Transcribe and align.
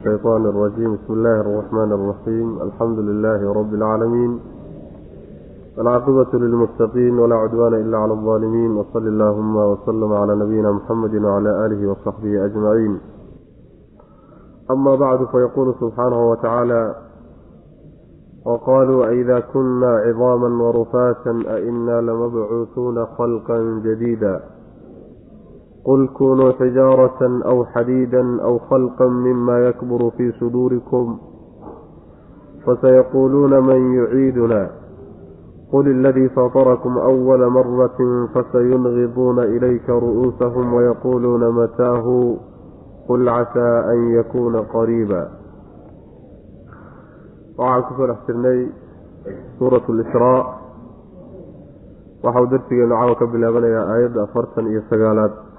الشيطان 0.00 0.46
الرجيم 0.46 0.94
بسم 0.94 1.12
الله 1.12 1.40
الرحمن 1.40 1.92
الرحيم 1.92 2.62
الحمد 2.62 2.98
لله 2.98 3.52
رب 3.52 3.74
العالمين 3.74 4.40
العاقبة 5.78 6.38
للمتقين 6.38 7.18
ولا 7.18 7.36
عدوان 7.36 7.74
إلا 7.74 7.98
على 7.98 8.12
الظالمين 8.12 8.70
وصل 8.76 9.06
اللهم 9.06 9.56
وسلم 9.56 10.12
على 10.12 10.34
نبينا 10.34 10.72
محمد 10.72 11.14
وعلى 11.14 11.66
آله 11.66 11.90
وصحبه 11.90 12.44
أجمعين 12.44 13.00
أما 14.70 14.94
بعد 14.94 15.24
فيقول 15.24 15.74
سبحانه 15.80 16.30
وتعالى 16.30 16.94
وقالوا 18.46 19.06
أئذا 19.06 19.40
كنا 19.40 19.96
عظاما 19.96 20.62
ورفاتا 20.64 21.30
أئنا 21.56 22.00
لمبعوثون 22.00 23.06
خلقا 23.06 23.58
جديدا 23.84 24.40
qul 25.84 26.02
kunuu 26.18 26.52
xijaaratan 26.60 27.42
aw 27.50 27.58
xadiidan 27.72 28.40
aw 28.48 28.54
khalqan 28.68 29.12
mima 29.24 29.58
yakburu 29.66 30.10
fii 30.16 30.32
suduurikum 30.38 31.18
fasayaquuluuna 32.64 33.60
man 33.60 33.80
yuciiduna 33.96 34.60
qul 35.70 35.86
iladii 35.86 36.28
fatarakum 36.36 36.98
awala 36.98 37.48
maratin 37.50 38.28
fasayungiduuna 38.34 39.44
ilayka 39.56 39.96
ru'uusahum 40.04 40.66
wayaquuluuna 40.76 41.48
mataahu 41.60 42.16
qul 43.08 43.24
casaa 43.24 43.88
an 43.92 43.98
yakuuna 44.18 44.66
qariiba 44.74 45.20
waxaan 47.56 47.82
ku 47.88 47.92
soo 47.96 48.06
dhex 48.10 48.20
jirnay 48.26 48.60
suurat 49.58 49.84
lisraa 49.88 50.40
waxau 52.24 52.44
darsigeenu 52.52 52.92
caawa 52.94 53.14
ka 53.20 53.26
bilaabanayaa 53.32 53.84
aayadda 53.94 54.20
afartan 54.28 54.66
iyo 54.72 54.82
sagaalaad 54.92 55.49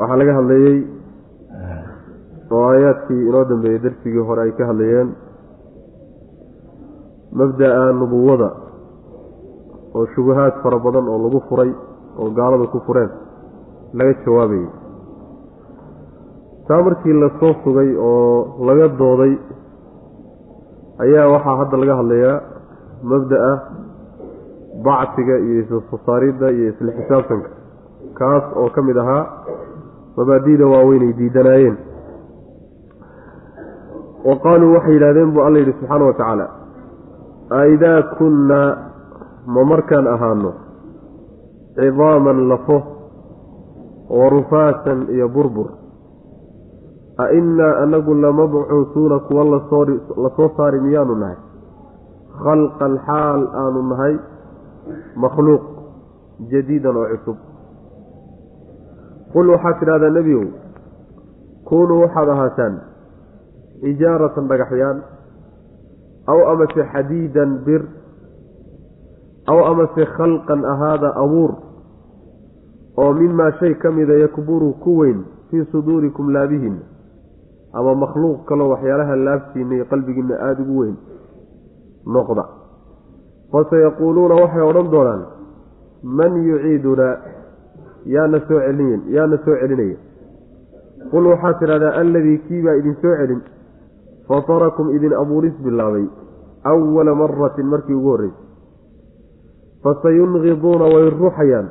waxaa 0.00 0.18
laga 0.20 0.32
hadlayey 0.38 0.78
oo 2.56 2.62
aayaadkii 2.70 3.22
inoo 3.28 3.44
dambeeyey 3.50 3.80
darsigii 3.84 4.24
hore 4.28 4.40
ay 4.46 4.52
ka 4.58 4.64
hadlayeen 4.70 5.08
mabda-a 7.40 7.82
nubuwada 8.00 8.48
oo 9.96 10.06
shubahaad 10.14 10.54
fara 10.62 10.78
badan 10.86 11.06
oo 11.12 11.18
lagu 11.24 11.40
furay 11.48 11.70
oo 12.20 12.28
gaalada 12.38 12.66
ku 12.74 12.78
fureen 12.86 13.10
laga 13.98 14.12
jawaabayey 14.24 14.68
taa 16.68 16.82
markii 16.86 17.14
la 17.22 17.28
soo 17.40 17.52
sugay 17.64 17.90
oo 18.08 18.64
laga 18.68 18.86
dooday 19.00 19.32
ayaa 21.04 21.26
waxaa 21.34 21.56
hadda 21.60 21.76
laga 21.82 21.94
hadlayaa 22.00 22.36
mabda-a 23.12 23.52
bacsiga 24.86 25.36
iyo 25.46 25.60
islasaaridda 25.62 26.46
iyo 26.56 26.66
isla 26.72 26.92
xisaabtanka 26.98 27.50
kaas 28.18 28.44
oo 28.60 28.68
ka 28.74 28.80
mid 28.88 28.96
ahaa 29.04 29.22
mabaadi'da 30.16 30.66
waaweynay 30.72 31.12
diidanaayeen. 31.18 31.76
Wa 34.24 34.36
qaaluu 34.44 34.74
waxay 34.74 34.94
yidhahdeen 34.94 35.32
buu 35.34 35.42
alla 35.42 35.58
yidhi 35.58 35.72
subxaana 35.72 36.04
wa 36.04 36.12
tacaala 36.12 36.46
aidaa 37.50 38.02
kunnaa 38.18 38.76
ma 39.46 39.64
markaan 39.64 40.06
ahaano 40.06 40.52
cidaaman 41.74 42.48
lafo 42.48 42.76
wa 44.10 44.28
rufaatan 44.30 45.06
iyo 45.14 45.28
burbur 45.28 45.68
a 47.18 47.30
innaa 47.38 47.76
anagu 47.82 48.14
lamabcuusuuna 48.14 49.18
kuwa 49.18 49.44
la 49.44 50.30
soo 50.36 50.50
saari 50.56 50.80
miyaanu 50.80 51.14
nahay 51.14 51.36
khalqan 52.44 52.98
xaal 53.06 53.42
aanu 53.62 53.82
nahay 53.92 54.14
makhluuq 55.16 55.62
jadiidan 56.52 56.96
oo 56.96 57.06
cusub 57.12 57.36
qul 59.32 59.46
waxaad 59.54 59.78
tidhahdaa 59.80 60.10
nebiyow 60.18 60.44
kuunuu 61.68 62.00
waxaad 62.04 62.28
ahaataan 62.34 62.74
xijaaratan 63.82 64.48
dhagaxyaan 64.50 64.98
aw 66.32 66.38
amase 66.52 66.82
xadiidan 66.92 67.50
bir 67.66 67.82
aw 69.52 69.58
amase 69.72 70.04
khalqan 70.16 70.64
ahaada 70.72 71.08
abuur 71.24 71.52
oo 72.96 73.12
mimaa 73.20 73.50
shay 73.60 73.74
ka 73.74 73.90
mida 73.90 74.14
yakburu 74.24 74.72
ku 74.84 74.98
weyn 75.00 75.24
fii 75.50 75.64
suduurikum 75.72 76.30
laabihiinna 76.34 76.84
ama 77.72 77.94
makhluuq 77.94 78.44
kaloo 78.48 78.68
waxyaalaha 78.74 79.16
laabtiinna 79.16 79.74
iyo 79.74 79.84
qalbigiinna 79.92 80.34
aada 80.46 80.62
ugu 80.62 80.78
weyn 80.80 80.96
noqda 82.06 82.44
fasayaquuluuna 83.52 84.34
waxay 84.42 84.62
odhan 84.70 84.90
doonaan 84.94 85.22
man 86.02 86.32
yuciidunaa 86.48 87.14
yaana 88.14 88.38
soo 88.48 88.60
celin 88.66 89.02
yaana 89.16 89.36
soo 89.44 89.56
celinaya 89.62 89.98
qul 91.12 91.24
waxaad 91.32 91.58
tidhahdaa 91.62 91.92
alladii 92.02 92.38
kiibaa 92.46 92.76
idin 92.80 92.96
soo 93.02 93.14
celin 93.20 93.40
fatarakum 94.28 94.94
idin 94.96 95.12
abuuris 95.22 95.56
bilaabay 95.64 96.06
awala 96.70 97.14
maratin 97.14 97.66
markii 97.72 97.94
ugu 97.94 98.10
horreysay. 98.12 98.46
Fasayunqiduuna 99.82 100.86
way 100.94 101.06
ruxayaan 101.10 101.68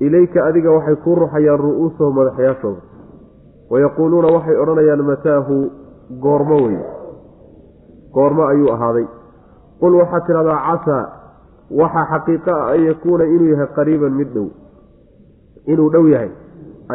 ilayka 0.00 0.44
adiga 0.48 0.70
waxay 0.76 0.96
kuu 1.04 1.14
ruxayaan 1.14 1.60
ru'uusahum 1.60 2.14
madaxyaashooda. 2.18 2.80
Wayaquuluuna 3.70 4.28
waxay 4.34 4.56
odhanayaan 4.62 5.04
mataahu 5.10 5.56
goormo 6.24 6.56
wey 6.66 6.78
goormo 8.14 8.42
ayuu 8.50 8.72
ahaaday. 8.74 9.06
Qul 9.80 9.94
waxaad 10.00 10.26
tidhahdaa 10.26 10.58
casaa 10.66 11.04
waxaa 11.70 12.06
xaqiiqo 12.12 12.50
ah 12.50 12.72
an 12.74 12.80
yakuuna 12.88 13.24
inuu 13.24 13.50
yahay 13.54 13.70
qariiban 13.78 14.12
mid 14.18 14.34
dhow 14.34 14.48
inuu 15.66 15.90
dhow 15.92 16.06
yahay. 16.08 16.30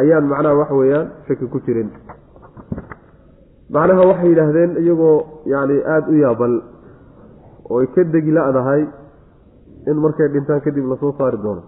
Ayaan 0.00 0.24
macnaha 0.28 0.54
wax 0.60 0.70
weeyaan 0.70 1.06
shaki 1.28 1.46
ku 1.48 1.60
jirin. 1.66 1.90
Macnaha 3.70 4.02
waxay 4.10 4.28
yidhaahdeen 4.30 4.70
iyagoo 4.82 5.42
yacni 5.52 5.76
aada 5.94 6.08
u 6.10 6.14
yaabal 6.22 6.54
oo 7.70 7.80
ay 7.80 7.86
ka 7.94 8.04
degi 8.04 8.30
la-dahay 8.30 8.82
in 9.90 9.96
markay 10.04 10.28
dhintaan 10.28 10.60
kadib 10.60 10.86
la 10.86 10.96
soo 11.00 11.12
saari 11.18 11.38
doono. 11.42 11.62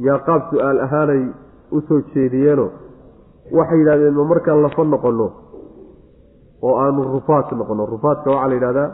Yaa 0.00 0.18
qaab 0.26 0.42
su'aal 0.50 0.78
ahaanay 0.86 1.22
u 1.72 1.80
soo 1.88 2.00
jeediyeeno 2.14 2.66
waxay 3.52 3.78
yidhahdeen 3.78 4.14
ma 4.14 4.24
markaan 4.24 4.62
lafa 4.62 4.84
noqonno 4.84 5.28
oo 6.62 6.74
aanu 6.78 7.02
rufaat 7.14 7.52
noqono 7.52 7.86
rufaatka 7.86 8.30
waxaa 8.30 8.48
la 8.48 8.54
yidhahdaa 8.54 8.88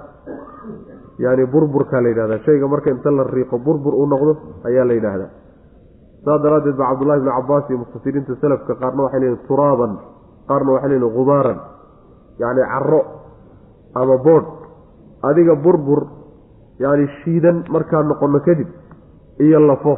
yaani 1.19 1.47
burburkaa 1.47 2.01
la 2.03 2.09
yidhahdaa. 2.09 2.39
Shayga 2.47 2.67
marka 2.69 2.91
inta 2.91 3.11
la 3.11 3.23
riiqo 3.25 3.59
burbur 3.59 3.95
uu 3.95 4.07
noqdo 4.07 4.33
ayaa 4.65 4.85
la 4.85 4.95
yidhaahdaa 4.99 5.31
saas 6.25 6.41
daraaddeed 6.43 6.77
ba 6.77 6.85
cabdullahi 6.91 7.21
bni 7.21 7.31
cabaas 7.39 7.65
iyo 7.71 7.79
mufasiriinta 7.83 8.33
selafka 8.43 8.75
qaarna 8.83 9.03
waxay 9.07 9.21
leeyihiin 9.21 9.47
turaaban 9.49 9.93
qaarna 10.49 10.71
waxay 10.75 10.89
leeyihiin 10.91 11.15
khubaaran 11.17 11.59
yacni 12.43 12.63
caro 12.73 13.01
ama 14.01 14.17
boodh 14.27 14.47
adiga 15.29 15.55
burbur 15.65 16.01
yacni 16.85 17.07
shiidan 17.23 17.57
markaan 17.75 18.07
noqonno 18.09 18.41
kadib 18.47 18.69
iyo 19.41 19.61
lafo. 19.61 19.95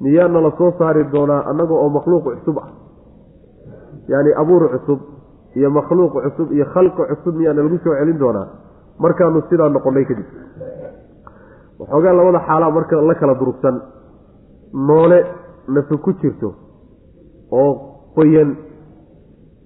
Miyaana 0.00 0.40
la 0.40 0.50
soo 0.56 0.72
saari 0.78 1.04
doonaa 1.12 1.44
annaga 1.50 1.74
oo 1.74 1.88
makhluuq 1.88 2.24
cusub 2.24 2.56
ah. 2.58 2.68
Yacni 4.08 4.32
abuur 4.42 4.62
cusub 4.72 5.00
iyo 5.58 5.68
makhluuq 5.70 6.12
cusub 6.24 6.48
iyo 6.56 6.64
khalqi 6.72 7.02
cusub 7.10 7.34
miyaana 7.36 7.62
lagu 7.62 7.78
soo 7.84 7.92
celin 7.98 8.18
doonaa 8.18 8.46
markaanu 8.98 9.42
sidaa 9.50 9.68
noqonnay 9.68 10.04
kadib. 10.08 10.24
Waxoogaa 11.80 12.12
labada 12.18 12.40
xaalaa 12.48 12.70
marka 12.70 12.96
la 13.08 13.14
kala 13.14 13.34
durugsan 13.40 13.76
noole 14.72 15.18
nafi 15.68 15.96
ku 16.04 16.12
jirto 16.20 16.54
oo 17.52 17.72
qoyan 18.14 18.56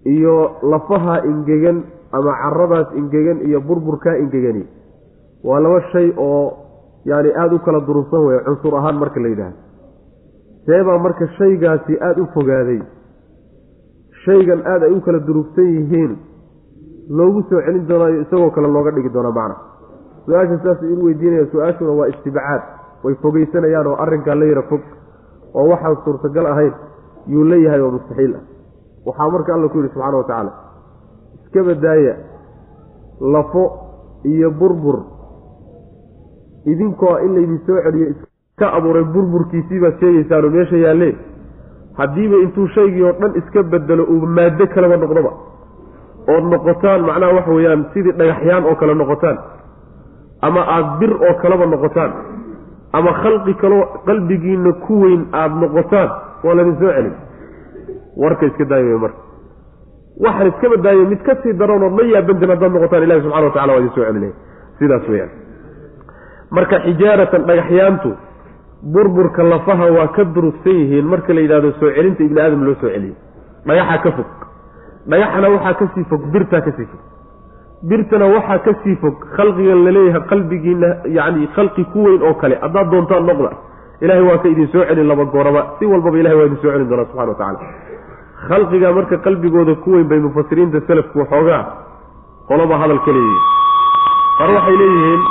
iyo 0.05 0.35
lafaha 0.63 1.25
ingegan 1.27 1.83
ama 2.13 2.33
caradaas 2.43 2.89
ingegan 2.97 3.41
iyo 3.49 3.61
burburkaa 3.61 4.17
ingegani. 4.23 4.65
Waa 5.45 5.61
laba 5.61 5.81
shay 5.93 6.13
oo 6.17 6.53
yacni 7.05 7.31
aada 7.37 7.55
u 7.55 7.59
kala 7.59 7.81
durugsan 7.81 8.21
weeye 8.27 8.41
cunsur 8.45 8.75
ahaan 8.79 8.97
marka 8.99 9.21
la 9.21 9.29
yidhaahdo. 9.29 9.57
Seebaa 10.67 10.99
marka 10.99 11.27
shaygaasi 11.39 11.99
aada 12.01 12.23
u 12.23 12.27
fogaaday. 12.35 12.81
Shaygan 14.25 14.63
aada 14.67 14.87
ay 14.87 14.93
u 14.93 15.01
kala 15.01 15.19
durugsan 15.19 15.65
yihiin 15.77 16.13
loogu 17.11 17.43
soo 17.51 17.61
celin 17.67 17.87
doonaayo 17.89 18.21
isagoo 18.23 18.51
kale 18.51 18.69
looga 18.69 18.91
dhigi 18.91 19.09
doonaa 19.13 19.33
macna. 19.39 19.57
Su'aasha 20.27 20.59
sidaasuu 20.59 20.89
igu 20.93 21.05
weydiinaya 21.07 21.47
su'aashuna 21.53 21.93
waa 21.99 22.09
istibcaad 22.09 22.63
way 23.05 23.15
fogeysanayaan 23.23 23.87
oo 23.87 23.97
arrinkaa 24.05 24.35
la 24.41 24.45
yara 24.51 24.63
fog 24.71 24.81
oo 25.55 25.67
waxaan 25.73 25.97
suurtagal 26.05 26.47
ahayn 26.53 26.73
yuu 27.33 27.45
leeyahay 27.51 27.81
oo 27.81 27.91
mustaxiil 27.97 28.35
ah. 28.39 28.43
Waxaa 29.07 29.31
marka 29.35 29.55
alla 29.55 29.69
ku 29.69 29.79
yidhi 29.79 29.91
subxana 29.95 30.17
wa 30.17 30.25
tacaala 30.29 30.53
iska 31.45 31.63
badaaya 31.69 32.15
lafo 33.35 33.63
iyo 34.25 34.51
burbur. 34.51 34.99
Idinkoo 36.67 37.19
in 37.25 37.35
laydin 37.35 37.59
soo 37.67 37.79
celiyo 37.85 38.07
iska 38.11 38.67
abuuray 38.77 39.05
burburkiisii 39.15 39.81
baad 39.81 39.99
sheegaysaanoo 40.01 40.51
meesha 40.51 40.77
yaalle 40.77 41.09
haddiiba 41.99 42.37
intuu 42.45 42.67
shaygii 42.75 43.03
oo 43.09 43.13
dhan 43.21 43.33
iska 43.41 43.63
bedelo 43.63 44.05
uu 44.15 44.27
maado 44.37 44.67
kaleba 44.75 44.97
noqdoba 45.03 45.33
ood 46.35 46.45
noqotaan 46.53 47.01
macnaha 47.09 47.33
waxa 47.39 47.53
weeyaan 47.57 47.83
sidii 47.95 48.13
dhagaxyaan 48.19 48.65
oo 48.71 48.75
kale 48.81 48.95
noqotaan 48.95 49.39
ama 50.47 50.61
aada 50.75 50.97
bir 51.01 51.13
oo 51.27 51.35
kaleba 51.43 51.67
noqotaan 51.75 52.11
ama 52.99 53.13
khalqi 53.23 53.55
kaloo 53.63 53.83
qalbigiina 54.07 54.73
ku 54.87 54.95
weyn 55.03 55.23
aada 55.41 55.55
noqotaan 55.65 56.11
waa 56.45 56.55
ladin 56.59 56.77
soo 56.81 56.93
celin. 56.97 57.15
Warka 58.23 58.47
iska 58.47 58.65
daaya 58.71 58.99
marka. 59.05 59.21
Waxaan 60.25 60.47
iska 60.53 60.67
badaayo 60.75 61.05
mid 61.13 61.23
ka 61.27 61.35
sii 61.43 61.53
daranoo 61.61 61.91
ma 61.97 62.03
yaabantin 62.13 62.51
haddaad 62.53 62.73
noqotaan 62.77 63.03
ilahi 63.07 63.21
subxana 63.25 63.47
watacala 63.47 63.73
waa 63.73 63.81
idin 63.83 63.93
soo 63.97 64.05
celinaya 64.09 64.33
sidaas 64.79 65.09
weyaan 65.13 65.31
marka 66.57 66.77
xijaaratan 66.87 67.43
dhagaxyaantu 67.49 68.11
burburka 68.95 69.43
lafaha 69.53 69.87
waa 69.97 70.09
ka 70.17 70.23
durugsan 70.35 70.77
yihiin 70.81 71.07
marka 71.13 71.33
la 71.37 71.41
yidhahdo 71.45 71.71
soo 71.81 71.91
celinta 71.97 72.23
ibni 72.27 72.41
aadam 72.45 72.63
loo 72.67 72.75
soo 72.81 72.91
celiyo. 72.95 73.15
Dhagaxa 73.67 73.99
ka 74.05 74.11
fog. 74.17 74.31
Dhagaxana 75.11 75.49
waxaa 75.55 75.75
ka 75.81 75.85
sii 75.95 76.05
fog 76.11 76.23
birtaa 76.33 76.61
ka 76.67 76.71
sii 76.77 76.87
fog 76.93 77.03
birtana 77.89 78.27
waxaa 78.35 78.59
ka 78.65 78.73
sii 78.83 78.97
fog 79.03 79.15
khalqigan 79.37 79.85
la 79.85 79.91
leeyahay 79.97 80.23
qalbigiina 80.31 80.89
yani 81.19 81.47
khalqi 81.57 81.85
ku 81.93 81.99
weyn 82.07 82.23
oo 82.23 82.35
kale. 82.35 82.55
Haddaad 82.63 82.91
doontaan 82.93 83.25
noqda 83.29 83.51
ilahay 84.01 84.23
waa 84.29 84.39
ka 84.43 84.49
idin 84.49 84.69
soo 84.73 84.85
celin 84.89 85.07
laba 85.09 85.25
gooraba. 85.25 85.63
Si 85.79 85.85
walbaba 85.87 86.19
ilahay 86.19 86.37
waa 86.39 86.47
idin 86.49 86.59
soo 86.63 86.71
celin 86.73 86.89
doonaa 86.89 87.05
subxana 87.11 87.29
wa 87.33 87.35
tacala 87.35 87.59
khalqiga 88.49 88.93
marka 88.93 89.17
qalbigooda 89.27 89.75
ku 89.85 89.91
weyn 89.95 90.09
bay 90.09 90.19
mufasiriinta 90.27 90.81
selafku 90.87 91.19
waxoogaa 91.19 91.63
qoloba 92.49 92.75
hadal 92.83 93.01
ka 93.07 93.11
leeyihiin. 93.17 93.43
Qar 94.39 94.51
waxay 94.57 94.77
leeyihiin 94.81 95.23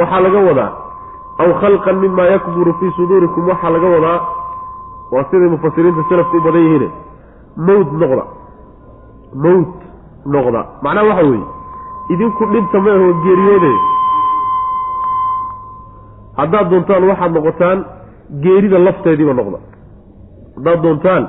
waxaa 0.00 0.20
laga 0.26 0.40
wadaa 0.48 0.70
aw 1.42 1.50
khalqan 1.62 1.96
mima 2.04 2.24
yakburu 2.34 2.72
fii 2.80 2.90
suduurikum. 2.96 3.48
Waxaa 3.48 3.70
laga 3.76 3.88
wadaa 3.96 4.18
waa 5.12 5.24
siday 5.30 5.48
mufasiriinta 5.54 6.02
selafku 6.08 6.36
u 6.36 6.40
badan 6.46 6.62
yihiine 6.66 6.88
mawd 7.66 7.88
noqda. 8.02 8.24
Mawd 9.44 9.68
noqda. 10.26 10.60
Macnaha 10.82 11.06
waxa 11.10 11.24
weeye 11.30 11.46
idinku 12.14 12.44
dhinta 12.52 12.78
ma 12.84 12.90
aho 12.98 13.08
geeriyoode. 13.24 13.72
Haddaad 16.40 16.70
doontaan 16.70 17.04
waxaad 17.10 17.32
noqotaan 17.38 17.78
geerida 18.44 18.78
lafteediiba 18.86 19.32
noqda. 19.40 19.58
Haddaad 20.56 20.80
doontaan 20.84 21.22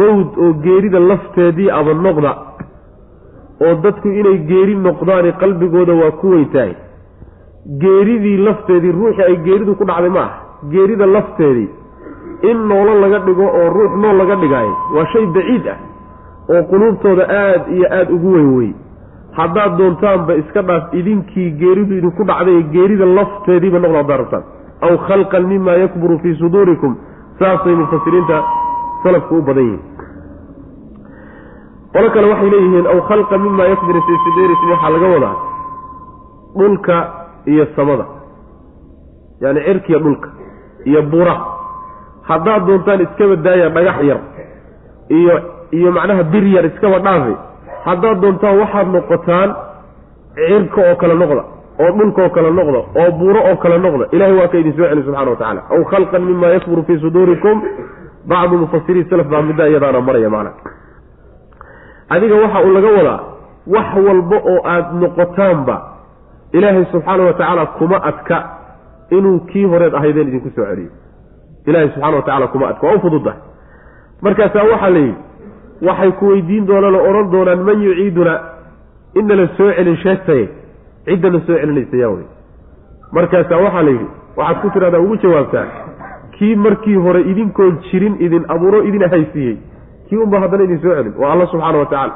mawd 0.00 0.28
oo 0.44 0.52
geerida 0.64 0.98
lafteedii 1.10 1.70
aba 1.78 1.92
noqda 2.06 2.32
oo 3.66 3.74
dadku 3.84 4.08
inay 4.20 4.36
geeri 4.50 4.74
noqdaani 4.86 5.30
qalbigooda 5.40 5.92
waa 6.00 6.10
ku 6.20 6.26
weyntahay 6.34 6.72
geeridii 7.82 8.36
lafteedii 8.46 8.92
ruuxii 8.98 9.24
ay 9.28 9.36
geeridu 9.46 9.74
ku 9.78 9.84
dhacday 9.84 10.10
ma 10.16 10.20
ah 10.26 10.32
geerida 10.72 11.06
lafteedii 11.06 11.68
in 12.50 12.58
noolo 12.68 12.92
laga 13.02 13.18
dhigo 13.26 13.46
oo 13.60 13.68
ruux 13.76 13.92
nool 14.02 14.16
laga 14.20 14.36
dhigaayo 14.42 14.74
waa 14.94 15.06
shay 15.12 15.26
baciid 15.36 15.66
ah 15.72 15.78
oo 16.52 16.62
quluubtooda 16.70 17.24
aada 17.28 17.64
iyo 17.76 17.86
aada 17.98 18.12
ugu 18.16 18.28
weyn 18.36 18.50
wey 18.58 18.70
haddaad 19.38 19.76
doontaanba 19.78 20.34
iska 20.42 20.62
dhaaf 20.68 20.94
idinkii 21.00 21.50
geeridu 21.60 21.94
idinku 22.00 22.24
dhacday 22.30 22.62
geerida 22.74 23.06
lafteediiba 23.18 23.78
noqda 23.78 23.98
haddaad 24.02 24.20
rabtaan. 24.22 24.44
Aw 24.86 24.94
khalqan 25.08 25.44
mima 25.52 25.72
yakburu 25.82 26.18
fii 26.22 26.34
suduurikum 26.40 26.92
saasay 27.38 27.74
mufasiriinta 27.80 28.36
salafku 29.02 29.34
u 29.38 29.42
badan 29.42 29.64
yihiin. 29.64 29.82
Qolo 31.92 32.08
kale 32.14 32.26
waxay 32.32 32.50
leeyihiin 32.54 32.86
aw 32.92 32.98
khalqan 33.08 33.40
mima 33.46 33.64
yakburu 33.72 34.00
fii 34.06 34.18
suduurikum 34.24 34.70
waxaa 34.72 34.90
laga 34.94 35.08
wadaa 35.14 35.36
dhulka 36.58 36.96
iyo 37.52 37.64
samada. 37.76 38.04
Yaani 39.40 39.60
cirkiya 39.66 39.98
dhulka 40.04 40.28
iyo 40.84 41.02
bura 41.12 41.34
haddaad 42.28 42.66
doontaan 42.66 43.00
iskaba 43.06 43.36
daaya 43.44 43.68
dhagax 43.76 43.98
yar 44.10 44.20
iyo 45.18 45.34
iyo 45.76 45.92
macnaha 45.92 46.22
bir 46.32 46.44
yar 46.54 46.64
iskaba 46.70 46.98
dhaafi 47.06 47.34
haddaad 47.86 48.20
doontaan 48.22 48.58
waxaad 48.62 48.88
noqotaan 48.96 49.50
cirka 50.34 50.80
oo 50.90 50.96
kale 51.00 51.14
noqda 51.22 51.42
oo 51.82 51.90
dhulka 51.98 52.20
oo 52.26 52.30
kale 52.36 52.50
noqda 52.58 52.78
oo 53.00 53.10
buuro 53.18 53.40
oo 53.50 53.56
kale 53.62 53.78
noqda. 53.78 54.04
Ilahay 54.14 54.34
waa 54.38 54.48
ka 54.52 54.56
idin 54.58 54.72
soo 54.76 54.86
celi 54.90 55.02
subxana 55.06 55.30
wa 55.30 55.36
tacala 55.36 55.60
aw 55.74 55.80
khalqan 55.90 56.22
mima 56.28 56.46
yakburu 56.54 56.82
fii 56.86 56.98
suduurikum. 57.04 57.56
Bacdu 58.30 58.54
mufasiriin 58.62 59.06
salaf 59.10 59.26
baa 59.32 59.42
midda 59.42 59.68
iyadaana 59.68 60.00
maraya 60.00 60.30
macna 60.30 60.50
adiga 62.14 62.34
waxa 62.42 62.58
uu 62.66 62.72
laga 62.76 62.88
wadaa 62.98 63.20
wax 63.74 63.88
walba 64.06 64.36
oo 64.50 64.58
aada 64.72 64.92
noqotaanba 65.02 65.76
ilaahay 66.52 66.84
subxaana 66.92 67.22
wa 67.28 67.32
tacaala 67.32 67.66
kuma 67.78 67.96
adka 68.10 68.36
inuu 69.16 69.38
kii 69.50 69.64
horeed 69.72 69.94
ahaydeen 69.94 70.28
idinku 70.28 70.50
soo 70.56 70.64
celiyo 70.70 70.90
ilahay 71.66 71.88
subxana 71.94 72.16
wa 72.16 72.22
tacala 72.22 72.46
kuma 72.52 72.68
adka 72.68 72.86
waa 72.86 72.94
u 72.96 73.00
fududahay. 73.00 73.40
Markaasaa 74.22 74.64
waxaa 74.72 74.90
la 74.90 74.98
yidhi 74.98 75.16
waxay 75.86 76.12
ku 76.18 76.26
weydiin 76.32 76.66
doonaan 76.66 76.94
oo 76.94 77.04
odhan 77.10 77.30
doonaan 77.32 77.60
man 77.68 77.82
yuciiduna? 77.82 78.34
Inala 79.14 79.46
soo 79.56 79.70
celin 79.76 79.96
sheegtaye 80.04 80.48
ciddana 81.06 81.40
soo 81.46 81.56
celinaysa 81.60 81.96
yaa 81.96 82.10
wey 82.14 82.26
markaasaa 83.12 83.60
waxaa 83.64 83.82
la 83.82 83.90
yidhi 83.90 84.08
waxaad 84.36 84.60
ku 84.62 84.70
tidhahdaa 84.74 85.00
ugu 85.00 85.16
jawaabtaa 85.24 85.66
kii 86.38 86.54
markii 86.56 86.94
hore 87.04 87.20
idinkoon 87.30 87.78
jirin 87.90 88.16
idin 88.26 88.44
abuuro 88.54 88.82
idin 88.88 89.04
haysiiyey 89.14 89.56
kii 90.08 90.16
unba 90.24 90.40
haddana 90.40 90.64
idin 90.64 90.80
soo 90.82 90.94
celin? 90.94 91.14
Waa 91.18 91.32
alla 91.32 91.46
subxaana 91.52 91.78
wa 91.78 91.86
tacaala. 91.86 92.14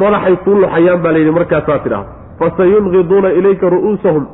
Madaxay 0.00 0.36
kuu 0.44 0.54
luxayaan 0.62 1.02
baa 1.02 1.12
layidhi 1.12 1.30
markaasaa 1.38 1.78
tidhahda 1.78 2.08
fasayunqiduuna 2.38 3.28
ilayka 3.38 3.70
ru'uusahum. 3.74 4.24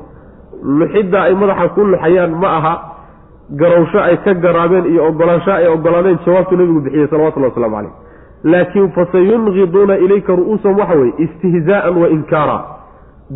Luxidda 0.80 1.22
ay 1.22 1.34
madaxa 1.34 1.68
ku 1.74 1.84
luxayaan 1.92 2.32
ma 2.42 2.48
aha 2.58 2.74
garawsho 3.60 3.98
ay 4.00 4.16
ka 4.24 4.34
garaabeen 4.34 4.86
iyo 4.92 5.08
ogolaansho 5.08 5.52
ay 5.52 5.66
ogolaadeen 5.68 6.18
jawaabtu 6.26 6.56
nebigu 6.56 6.80
bixiyey 6.80 7.08
salawatullahi 7.12 7.52
waslamu 7.52 7.76
caleyh 7.76 7.92
laakiin 8.52 8.90
fasayunqiduuna 8.96 9.94
ilayka 10.04 10.32
ru'uusahum 10.38 10.78
waxa 10.80 10.94
weye 11.00 11.12
istihzaa'an 11.24 11.94
wa 12.02 12.08
inkaara. 12.16 12.58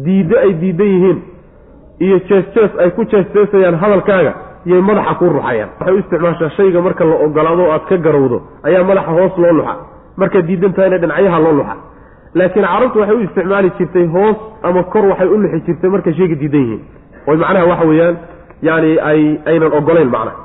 Diiddo 0.04 0.36
ay 0.44 0.52
diidan 0.60 0.86
yihiin 0.94 1.18
iyo 2.04 2.18
jees-jees 2.28 2.72
ay 2.82 2.90
ku 2.96 3.04
jees-jeesayaan 3.12 3.76
hadalkaaga 3.82 4.32
yay 4.70 4.80
madaxa 4.88 5.14
ku 5.18 5.24
ruxayaan. 5.36 5.70
Waxay 5.80 5.94
u 5.94 5.98
isticmaashaa 6.02 6.50
shayga 6.56 6.80
marka 6.86 7.04
la 7.04 7.16
ogolaado 7.26 7.62
o 7.68 7.70
aad 7.72 7.84
ka 7.88 7.96
garowdo 7.96 8.38
ayaa 8.68 8.84
madaxa 8.84 9.10
hoos 9.16 9.34
loo 9.42 9.52
luxa. 9.58 9.74
Markaad 10.20 10.46
diidan 10.46 10.72
tahayna 10.76 10.98
dhinacyaha 11.02 11.38
loo 11.44 11.52
luxa. 11.58 11.76
Laakiin 12.34 12.66
carabtu 12.66 12.98
waxay 13.00 13.16
u 13.16 13.20
isticmaali 13.26 13.70
jirtay 13.78 14.06
hoos 14.14 14.36
ama 14.62 14.82
kor 14.92 15.04
waxay 15.10 15.28
u 15.28 15.36
luxi 15.42 15.60
jirtay 15.66 15.90
markay 15.90 16.12
shayga 16.18 16.34
diidan 16.42 16.60
yihiin. 16.64 16.82
Oy 17.28 17.36
macnaha 17.36 17.66
waxa 17.72 17.84
weeyaan 17.90 18.16
yani 18.62 18.90
ay 19.10 19.20
aynan 19.50 19.72
ogolayn 19.78 20.10
macnaha 20.16 20.36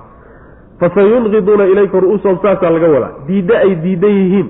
fasayunqiduuna 0.83 1.65
ilayka 1.73 1.99
ru'uusahum 2.03 2.37
saasaa 2.43 2.69
laga 2.75 2.87
wadaa. 2.95 3.11
Diiddo 3.27 3.53
ay 3.63 3.71
diidan 3.83 4.11
yihiin. 4.19 4.47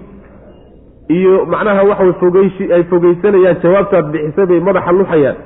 Iyo 1.17 1.33
macnaha 1.53 1.83
waxaway 1.89 2.13
fogeyshi 2.21 2.65
ay 2.75 2.83
fogeysanayaan 2.91 3.57
jawaabtaad 3.63 4.05
bixisay 4.13 4.45
bay 4.51 4.59
madaxa 4.67 4.91
luxayaan. 4.99 5.37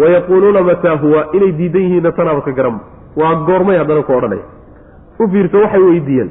Wayaquuluuna 0.00 0.60
mataa 0.70 0.96
huwa? 1.02 1.20
Inay 1.36 1.52
diidan 1.58 1.82
yihiinna 1.86 2.12
tanaaba 2.18 2.40
ka 2.46 2.52
garan. 2.58 2.76
Waa 3.20 3.34
goormay 3.48 3.76
haddana 3.80 4.02
ku 4.08 4.12
odhanaya. 4.18 4.44
U 5.20 5.28
fiirto 5.32 5.58
waxay 5.64 5.82
weydiiyeen. 5.88 6.30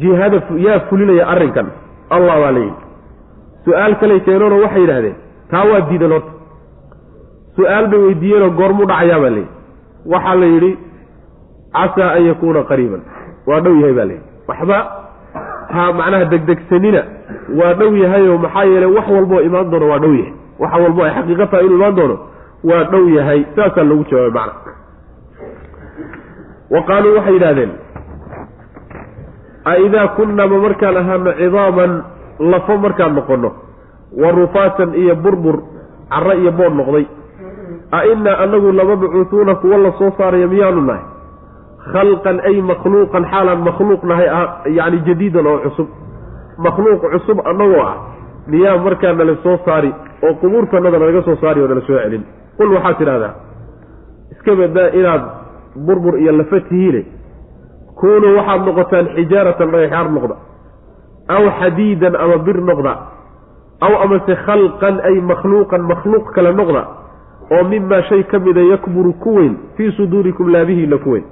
Jihada 0.00 0.38
yaa 0.66 0.80
fulinaya 0.90 1.24
arrinkan. 1.32 1.66
Allah 2.16 2.36
baa 2.42 2.52
layidhi 2.56 2.76
su'aal 3.64 3.94
kaley 4.00 4.20
keeneenoo 4.26 4.60
waxay 4.64 4.80
yidhahdeen 4.84 5.16
taa 5.50 5.64
waa 5.70 5.80
diidan 5.90 6.12
horta 6.14 6.30
su'aal 7.56 7.86
bay 7.92 8.00
weydiiyeenoo 8.06 8.50
goormuu 8.60 8.86
dhacayaa 8.90 9.18
baa 9.24 9.30
layidhi 9.34 9.50
waxaa 10.12 10.34
la 10.42 10.46
yidhi 10.54 10.70
casaa 11.76 12.10
an 12.16 12.22
yakuuna 12.30 12.62
qariiban 12.70 13.02
waa 13.48 13.60
dhow 13.64 13.74
yahay 13.80 13.94
baa 13.98 14.04
layidhi 14.10 14.24
waxba 14.50 14.78
ha 15.74 15.82
macnaha 15.98 16.24
degdegsanina 16.32 17.02
waa 17.60 17.74
dhow 17.80 17.92
yahayoo 18.02 18.38
maxaa 18.44 18.64
yeelay 18.72 18.90
wax 18.96 19.06
walboo 19.16 19.40
imaan 19.48 19.70
doono 19.70 19.88
waa 19.92 19.98
dhow 20.04 20.12
yahay. 20.20 20.32
Wax 20.62 20.72
walbo 20.82 21.00
ay 21.06 21.12
xaqiiqa 21.16 21.46
tahay 21.50 21.64
inuu 21.66 21.76
imaan 21.80 21.94
doono 21.98 22.16
waa 22.70 22.84
dhow 22.92 23.04
yahay. 23.16 23.40
Saasaa 23.56 23.84
loogu 23.90 24.04
jawaabay 24.10 24.32
macna. 24.34 24.72
Wa 26.72 26.80
qaaluu 26.88 27.14
waxay 27.16 27.34
yidhahdeen 27.36 27.70
a 29.64 29.76
idaa 29.86 30.08
kunnama 30.16 30.58
markaan 30.64 30.96
ahaano 31.02 31.32
cidaaman 31.40 31.92
lafo 32.52 32.74
markaan 32.84 33.14
noqonno 33.18 33.50
wa 34.22 34.30
rufaatan 34.38 34.94
iyo 35.02 35.14
burbur 35.24 35.56
carro 36.12 36.32
iyo 36.40 36.52
bood 36.58 36.72
noqday 36.80 37.06
a 37.92 38.04
innaa 38.12 38.36
anagu 38.44 38.72
lamabcuutuuna 38.72 39.54
kuwa 39.54 39.78
la 39.78 39.92
soo 39.98 40.10
saarayo 40.18 40.48
miyaanu 40.48 40.80
nahay 40.88 41.04
khalqan 41.92 42.40
ay 42.48 42.56
makhluuqan 42.70 43.24
xaalaan 43.32 43.60
makhluuq 43.68 44.02
nahay 44.10 44.26
yacni 44.78 44.98
jadiidan 45.06 45.46
oo 45.46 45.58
cusub. 45.64 45.88
Makhluuq 46.66 47.02
cusub 47.12 47.38
annagoo 47.50 47.82
ah 47.90 47.94
miyaa 48.46 48.76
markaa 48.86 49.12
nala 49.12 49.34
soo 49.42 49.56
saari 49.64 49.90
oo 50.26 50.34
qubuurtanada 50.40 50.98
nalaga 50.98 51.22
soo 51.22 51.36
saari 51.42 51.60
oo 51.62 51.68
nala 51.68 51.80
soo 51.86 51.98
celin. 52.02 52.22
Qul 52.58 52.72
waxaad 52.76 52.96
tidhahdaa 52.98 53.32
iska 54.32 54.52
badaa 54.60 54.88
inaad 54.98 55.22
burbur 55.86 56.14
iyo 56.22 56.32
lafa 56.32 56.60
tihiine 56.68 57.02
kuunuu 58.00 58.36
waxaad 58.38 58.60
noqotaan 58.68 59.06
xijaaratan 59.16 59.70
dhagaxyaar 59.72 60.08
noqda 60.16 60.36
aw 61.36 61.44
xadiidan 61.60 62.14
ama 62.24 62.36
bir 62.46 62.58
noqda 62.70 62.92
aw 63.86 63.92
amase 64.04 64.34
khalqan 64.46 64.94
ay 65.08 65.16
makhluuqan 65.30 65.82
makhluuq 65.92 66.26
kale 66.34 66.52
noqda 66.60 66.82
oo 67.54 67.62
mimaa 67.72 68.02
shay 68.08 68.22
ka 68.30 68.38
mida 68.38 68.60
yakburu 68.72 69.12
ku 69.22 69.30
weyn 69.38 69.54
fii 69.76 69.90
suduurikum 69.98 70.48
laabihiinna 70.54 70.98
ku 71.04 71.10
weyn 71.14 71.24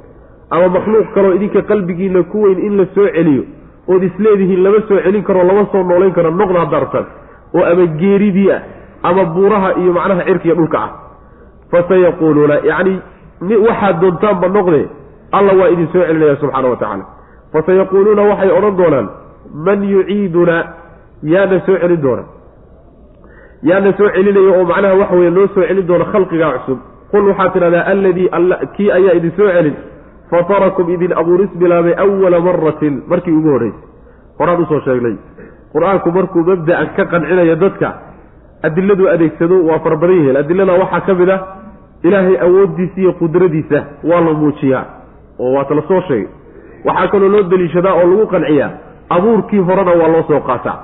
ama 0.51 0.69
makhluuq 0.69 1.15
kaloo 1.15 1.35
idinka 1.35 1.63
qalbigiinna 1.63 2.23
ku 2.33 2.43
weyn 2.43 2.59
in 2.59 2.77
la 2.79 2.87
soo 2.95 3.09
celiyo 3.17 3.45
ood 3.89 4.03
isleedihiin 4.03 4.63
lama 4.63 4.81
soo 4.89 4.99
celin 5.05 5.23
karo 5.23 5.43
lama 5.45 5.67
soo 5.73 5.83
noolayn 5.83 6.13
karo 6.13 6.31
noqda 6.31 6.61
haddaa 6.61 6.81
rabtaan. 6.81 7.07
Oo 7.55 7.65
ama 7.73 7.87
geeridii 8.01 8.51
ah 8.53 8.61
ama 9.03 9.25
buuraha 9.25 9.71
iyo 9.81 9.93
macnaha 9.93 10.25
cirkiiyo 10.25 10.55
dhulka 10.55 10.79
ah. 10.79 10.91
Fasayaquuluuna 11.71 12.55
yacni 12.71 13.01
waxaad 13.67 14.01
doontaanba 14.01 14.49
noqde 14.49 14.89
alla 15.33 15.53
waa 15.61 15.69
idin 15.75 15.89
soo 15.93 16.03
celinaya 16.07 16.37
subxaana 16.37 16.69
wa 16.69 16.77
tacaala. 16.77 17.05
Fasayaquuluuna 17.53 18.23
waxay 18.23 18.51
odhan 18.59 18.77
doonaan 18.77 19.09
man 19.67 19.83
yuciiduna 19.83 20.57
yaana 21.23 21.61
soo 21.67 21.79
celin 21.83 22.01
doona. 22.03 22.23
Yaana 23.63 23.93
soo 23.99 24.09
celinaya 24.15 24.51
oo 24.59 24.65
macnaha 24.65 24.95
waxa 24.95 25.15
weye 25.17 25.31
loo 25.31 25.47
soo 25.55 25.67
celin 25.69 25.87
doona 25.87 26.05
khalqigaa 26.13 26.53
cusub. 26.59 26.79
Qul 27.11 27.29
waxaad 27.31 27.53
tidhahdaa 27.53 27.85
alladii 27.93 28.29
kii 28.77 28.91
ayaa 28.91 29.15
idin 29.19 29.33
soo 29.37 29.51
celin 29.57 29.77
fatarakum 30.31 30.91
idin 30.95 31.13
abuuris 31.21 31.51
bilaabay 31.61 31.95
awala 32.05 32.41
maratin 32.41 33.03
markii 33.09 33.33
ugu 33.39 33.49
horreysay 33.49 33.81
horaan 34.39 34.63
u 34.63 34.67
soo 34.67 34.81
sheegnay 34.87 35.15
qur'aanku 35.75 36.13
markuu 36.19 36.43
mabda'an 36.51 36.89
ka 36.97 37.05
qancinayo 37.13 37.57
dadka 37.57 37.89
adiladu 38.63 39.09
adeegsado 39.15 39.57
waa 39.69 39.79
fara 39.85 39.97
badan 39.97 40.17
yihiin 40.17 40.37
adilada 40.43 40.73
waxaa 40.83 41.01
ka 41.07 41.15
mid 41.15 41.31
ah 41.31 41.41
ilaahay 42.03 42.37
awooddiisa 42.47 43.01
iyo 43.01 43.13
qudradiisa 43.21 43.79
waa 44.11 44.21
la 44.27 44.33
muujiyaa 44.33 44.85
oo 45.39 45.53
waata 45.57 45.75
la 45.75 45.83
soo 45.89 46.01
sheegay 46.09 46.29
waxaa 46.85 47.09
kaloo 47.13 47.29
loo 47.29 47.43
deliishadaa 47.43 47.95
oo 47.95 48.07
lagu 48.11 48.27
qanciyaa 48.35 48.71
abuurkii 49.17 49.59
horena 49.69 49.93
waa 50.01 50.09
loo 50.15 50.23
soo 50.29 50.41
qaataa 50.41 50.79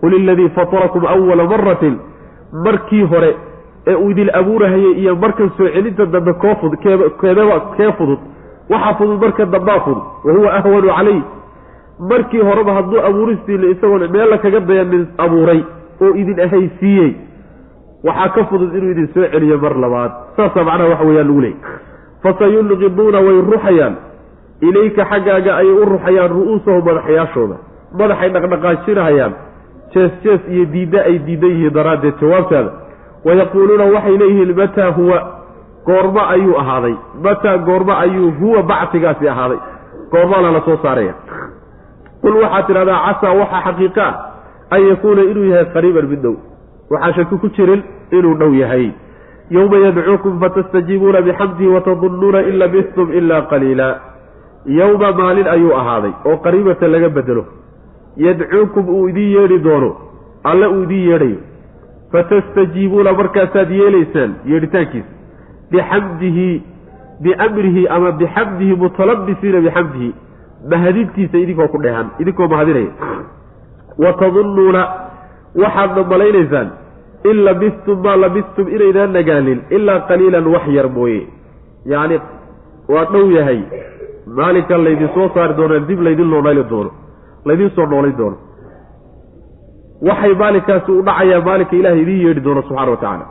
qul 0.00 0.12
iladii 0.20 0.48
fatarakum 0.58 1.06
awala 1.14 1.44
maratin 1.44 1.98
markii 2.64 3.02
hore 3.12 3.36
ee 3.86 3.94
uu 3.94 4.10
idin 4.10 4.30
abuurahayay 4.40 4.92
iyo 5.02 5.16
markan 5.16 5.50
soo 5.56 5.68
celinta 5.74 6.06
dambe 6.06 6.32
koo 6.32 6.54
fud 6.60 6.74
keedaba 7.20 7.60
kee 7.76 7.92
fudud 7.98 8.18
waxaa 8.70 8.94
fudud 8.98 9.20
marka 9.22 9.46
dambaa 9.46 9.80
fudud. 9.80 10.02
Wa 10.24 10.32
huwa 10.32 10.52
ahwanu 10.54 10.88
calayh 10.96 11.22
markii 12.10 12.40
horeba 12.40 12.72
hadduu 12.74 13.00
abuuristiila 13.08 13.66
isagoon 13.74 14.08
meella 14.12 14.38
kaga 14.38 14.60
dayanin 14.60 15.06
abuuray 15.18 15.60
oo 16.02 16.14
idin 16.14 16.40
ahaysiiyey 16.40 17.12
waxaa 18.04 18.28
ka 18.34 18.44
fudud 18.44 18.74
inuu 18.74 18.90
idin 18.90 19.08
soo 19.14 19.26
celiyo 19.32 19.58
mar 19.58 19.74
labaad. 19.78 20.12
Saasaa 20.36 20.64
macnaha 20.64 20.88
waxa 20.90 21.04
weeyaan 21.04 21.26
lagu 21.28 21.40
leeyay 21.40 21.58
fasayunqiduuna 22.22 23.18
way 23.26 23.38
ruxayaan 23.50 23.94
ilayka 24.60 25.04
xaggaaga 25.10 25.56
ayay 25.56 25.72
u 25.72 25.84
ruxayaan 25.84 26.30
ru'uusahum 26.30 26.84
madaxyaashooda. 26.88 27.56
Madaxay 27.98 28.30
dhaqdhaqaajinahayaan. 28.34 29.32
Jees 29.94 30.12
jees 30.24 30.40
iyo 30.54 30.64
diidda 30.72 31.00
ay 31.04 31.18
diidan 31.26 31.50
yihiin 31.50 31.74
daraaddeed 31.74 32.14
jawaabtaada. 32.20 32.70
Wayaquuluuna 33.24 33.84
waxay 33.94 34.16
leeyihiin 34.22 34.54
mataa 34.56 34.90
huwa 34.96 35.18
goormo 35.86 36.20
ayuu 36.34 36.58
ahaaday. 36.58 36.94
Mataa 37.22 37.58
goormo 37.58 37.92
ayuu 37.92 38.30
huwa 38.40 38.62
bacsigaasi 38.62 39.28
ahaaday. 39.28 39.58
Goormaana 40.10 40.52
la 40.52 40.60
soo 40.60 40.76
saaraya. 40.82 41.14
Qul 42.22 42.36
waxaad 42.42 42.66
tidhahdaa 42.66 43.14
casaa 43.20 43.62
xaqiiqa 43.64 44.06
ah 44.06 44.14
an 44.70 44.88
yakuuna 44.88 45.22
inuu 45.30 45.44
yahay 45.52 45.66
qariiban 45.74 46.08
mid 46.12 46.22
dhow. 46.22 46.36
Waxaa 46.90 47.12
shaki 47.16 47.38
ku 47.42 47.48
jirin 47.56 47.82
inuu 48.10 48.34
dhow 48.34 48.52
yahay. 48.54 48.92
Yowma 49.50 49.76
yadcuukum 49.84 50.40
fatastajiibuuna 50.40 51.22
bixamdihi 51.22 51.74
watadunnuuna 51.76 52.42
in 52.50 52.58
labistum 52.58 53.12
ilaa 53.12 53.42
qaliila. 53.52 53.88
Yowma 54.66 55.12
maalin 55.12 55.48
ayuu 55.54 55.74
ahaaday 55.80 56.12
oo 56.24 56.36
qariibatan 56.44 56.92
laga 56.92 57.08
bedelo. 57.08 57.44
Yadcuukum 58.16 58.88
uu 58.88 59.08
idiin 59.08 59.32
yeedhi 59.36 59.58
doono. 59.64 59.90
Alle 60.44 60.66
uu 60.66 60.82
idiin 60.82 61.10
yeedhayo. 61.10 61.40
Fatastajiibuuna 62.12 63.12
markaasaad 63.20 63.70
yeelaysaan 63.80 64.32
yeedhitaankiisa 64.52 65.11
bixamdihi 65.72 66.48
biamrihi 67.24 67.82
ama 67.96 68.12
bixamdihi 68.20 68.74
mutalabisiina 68.84 69.60
bixamdihi 69.66 70.10
mahadintiisa 70.72 71.36
idinkoo 71.44 71.68
ku 71.74 71.78
dheehan 71.84 72.06
idinkoo 72.22 72.48
mahadinaya 72.54 72.90
watadunnuuna 74.04 74.82
waxaadna 75.62 76.02
malaynaysaan 76.12 76.68
in 77.30 77.44
labistum 77.48 77.98
maa 78.04 78.16
labistum 78.24 78.68
inaydaan 78.76 79.12
nagaanin 79.18 79.58
ilaa 79.76 80.00
qaliilan 80.10 80.46
wax 80.54 80.66
yar 80.78 80.88
mooye 80.96 81.20
yacni 81.92 82.16
waa 82.94 83.04
dhow 83.12 83.26
yahay 83.38 83.60
maalinkan 84.38 84.84
laydin 84.86 85.10
soo 85.14 85.28
saari 85.34 85.54
doono 85.60 85.80
dib 85.90 86.00
laydin 86.06 86.30
noonayli 86.34 86.64
doono 86.72 86.90
laydin 87.50 87.70
soo 87.76 87.86
noolayn 87.92 88.16
doono 88.20 88.36
waxay 90.08 90.34
maalinkaasi 90.42 90.90
u 90.98 91.02
dhacayaa 91.08 91.44
maalinka 91.48 91.76
ilaahay 91.80 92.02
idiin 92.04 92.22
yeedhi 92.26 92.44
doono 92.46 92.62
subxana 92.68 92.90
wa 92.94 92.96
tacaala 93.02 93.26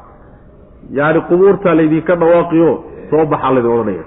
yacni 1.00 1.22
qubuurtaa 1.30 1.76
laydinka 1.80 2.14
dhawaaqiyo 2.22 2.70
soo 3.10 3.26
baxaa 3.32 3.52
laydin 3.56 3.72
odhanaya. 3.76 4.06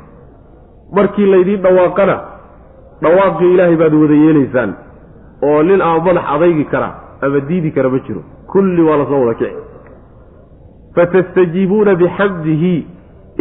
Markii 0.97 1.26
laydiin 1.33 1.62
dhawaaqana 1.66 2.16
dhawaaqii 3.02 3.50
ilaahay 3.54 3.76
baad 3.83 3.95
wada 4.02 4.14
yeelaysaan 4.25 4.71
oo 5.49 5.62
nin 5.69 5.81
ama 5.83 5.99
madax 6.07 6.25
adaygi 6.35 6.64
kara 6.73 6.88
ama 7.25 7.40
diidi 7.49 7.71
kara 7.76 7.88
ma 7.95 7.99
jiro. 8.07 8.23
Kulli 8.52 8.83
waa 8.88 8.97
la 9.00 9.07
soo 9.11 9.21
wada 9.26 9.35
kici. 9.40 9.57
Fatastajiibuuna 10.95 11.95
bixamdihi 11.95 12.87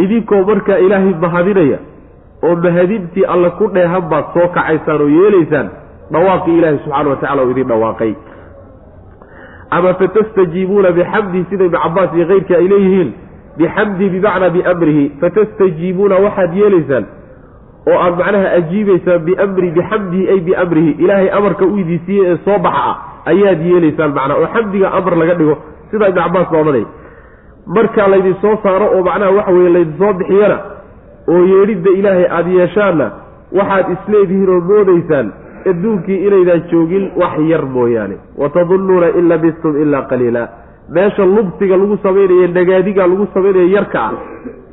idinkoo 0.04 0.44
markaa 0.50 0.78
ilaahay 0.86 1.14
mahadinaya 1.26 1.80
oo 2.44 2.56
mahadintii 2.56 3.26
alle 3.34 3.50
ku 3.60 3.68
dheehan 3.76 4.06
baad 4.12 4.26
soo 4.34 4.48
kacaysaan 4.56 5.02
oo 5.02 5.10
yeelaysaan 5.18 5.68
dhawaaqii 6.14 6.58
ilaahay 6.58 6.78
subxaana 6.86 7.10
wa 7.10 7.16
tacala 7.22 7.42
oo 7.44 7.52
idin 7.54 7.68
dhawaaqay 7.72 8.12
ama 9.76 9.94
fatastajiibuuna 10.00 10.92
bixamdihi 10.98 11.46
sida 11.50 11.66
ibnu 11.66 11.80
cabaas 11.84 12.10
iyo 12.18 12.26
keyrkii 12.32 12.56
ay 12.60 12.68
leeyihiin 12.72 13.10
bixamdihi 13.58 14.10
bimacnaa 14.16 14.50
biamrihi. 14.56 15.06
Fatastajiibuuna 15.22 16.16
waxaad 16.26 16.54
yeelaysaan 16.60 17.06
oo 17.92 17.98
aad 18.06 18.16
macnaha 18.22 18.48
ajiibaysaan 18.60 19.20
biamri 19.28 19.70
bixamdihi 19.78 20.24
ay 20.34 20.40
biamrihi. 20.48 20.92
Ilaahay 21.04 21.30
amarka 21.38 21.66
u 21.66 21.78
idiisiiyey 21.82 22.28
ee 22.32 22.38
soo 22.46 22.58
baxa 22.66 22.84
ah 22.92 22.96
ayaad 23.32 23.62
yeelaysaan 23.70 24.12
macnaa 24.18 24.38
oo 24.42 24.48
xamdiga 24.56 24.88
amar 24.98 25.16
laga 25.22 25.34
dhigo. 25.40 25.56
Sida 25.92 26.08
ibnu 26.10 26.22
cabaas 26.22 26.48
baa 26.52 26.60
odhanaya 26.64 26.86
markaa 27.76 28.08
laydin 28.14 28.36
soo 28.42 28.56
saaro 28.64 28.88
oo 28.96 29.02
macnaha 29.10 29.32
waxa 29.38 29.52
weye 29.58 29.70
laydin 29.76 29.96
soo 30.02 30.14
bixiyana 30.20 30.58
oo 31.34 31.42
yeedhidda 31.52 31.90
ilaahay 32.00 32.26
aada 32.38 32.50
yeeshaanna 32.60 33.08
waxaad 33.58 33.86
isleedihiin 33.96 34.50
oo 34.56 34.60
moodaysaan 34.70 35.28
adduunkii 35.72 36.18
inaydaan 36.28 36.62
joogin 36.72 37.12
wax 37.22 37.40
yar 37.52 37.66
mooyaane. 37.66 38.16
Watadunnuuna 38.38 39.08
in 39.20 39.28
labistum 39.30 39.82
ilaa 39.82 40.02
qaliila. 40.02 40.48
Meesha 40.90 41.26
lubsiga 41.26 41.78
lagu 41.78 41.98
samaynaye 42.04 42.48
nagaadiga 42.48 43.08
lagu 43.08 43.28
samaynayo 43.34 43.68
yarka 43.76 44.00
ah 44.08 44.14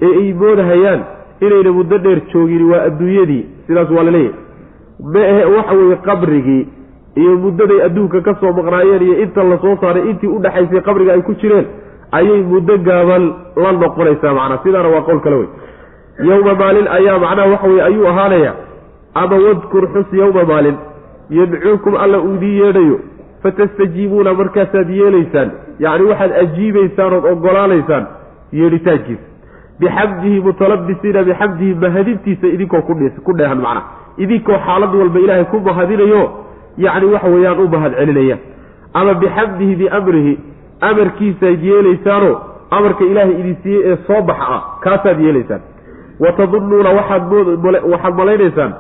ee 0.03 0.13
ay 0.21 0.33
moodahayaan 0.43 1.01
inayna 1.41 1.73
muddo 1.73 1.99
dheer 1.99 2.21
joogin 2.33 2.65
waa 2.71 2.83
adduunyadii. 2.89 3.43
Sidaas 3.67 3.91
waa 3.91 4.03
la 4.05 4.11
leeyahay 4.11 4.35
maahe 5.15 5.45
waxa 5.57 5.75
weeye 5.75 5.97
qabrigii 5.97 6.69
iyo 7.17 7.37
muddaday 7.45 7.83
adduunka 7.87 8.21
ka 8.21 8.35
soo 8.41 8.53
maqnaayeen 8.53 9.03
iyo 9.03 9.15
inta 9.23 9.45
la 9.45 9.59
soo 9.59 9.77
saaray 9.81 10.11
intii 10.11 10.29
udhaxaysay 10.37 10.81
qabriga 10.89 11.13
ay 11.13 11.23
ku 11.23 11.35
jireen 11.43 11.67
ayay 12.13 12.43
muddo 12.53 12.79
gaaban 12.79 13.25
la 13.57 13.73
noqonaysaa 13.73 14.35
macnaa. 14.39 14.63
Sidaana 14.65 14.89
waa 14.95 15.03
qowl 15.09 15.21
kale 15.25 15.37
wey 15.37 15.49
yowma 16.29 16.55
maalin 16.55 16.89
ayaa 16.99 17.19
macnaha 17.25 17.49
waxa 17.55 17.69
weye 17.69 17.83
ayuu 17.83 18.07
ahaanaya 18.13 18.53
ama 19.15 19.37
wadkur 19.37 19.89
xus 19.95 20.13
yowma 20.13 20.45
maalin 20.45 20.77
yadcuukum 21.31 21.95
alla 21.97 22.19
uu 22.21 22.35
idiin 22.35 22.63
yeedhayo 22.63 23.01
fatastajiibuuna 23.43 24.35
markaasaad 24.35 24.91
yeelaysaan 24.91 25.51
yacni 25.79 26.07
waxaad 26.11 26.33
ajiibaysaan 26.43 27.13
ood 27.15 27.25
ogolaanaysaan 27.33 28.07
yeedhitaankiisa 28.53 29.27
bixamdihi 29.81 30.41
mutalabisiina 30.41 31.23
bixamdihi 31.23 31.75
mahadintiisa 31.75 32.47
idinkoo 32.47 32.83
ku 32.83 33.33
dheehan 33.39 33.61
macnaha 33.67 33.87
idinkoo 34.19 34.59
xaalad 34.67 34.95
walba 35.01 35.19
ilaahay 35.25 35.45
ku 35.55 35.61
mahadinayo 35.69 36.23
yacni 36.79 37.13
waxa 37.15 37.29
weeyaan 37.35 37.61
u 37.65 37.69
mahad 37.75 37.97
celinaya 38.01 38.37
ama 38.95 39.15
bixamdihi 39.15 39.77
biamrihi 39.77 40.39
amarkiisaad 40.91 41.65
yeelaysaanoo 41.71 42.37
amarka 42.71 43.05
ilaahay 43.05 43.41
idin 43.41 43.57
siiyey 43.63 43.83
ee 43.93 43.97
soo 44.07 44.23
baxa 44.23 44.47
ah 44.57 44.63
kaasaad 44.85 45.21
yeelaysaan 45.27 45.61
watadunnuuna 46.21 46.91
waxaad 46.91 48.15
malaynaysaan 48.21 48.73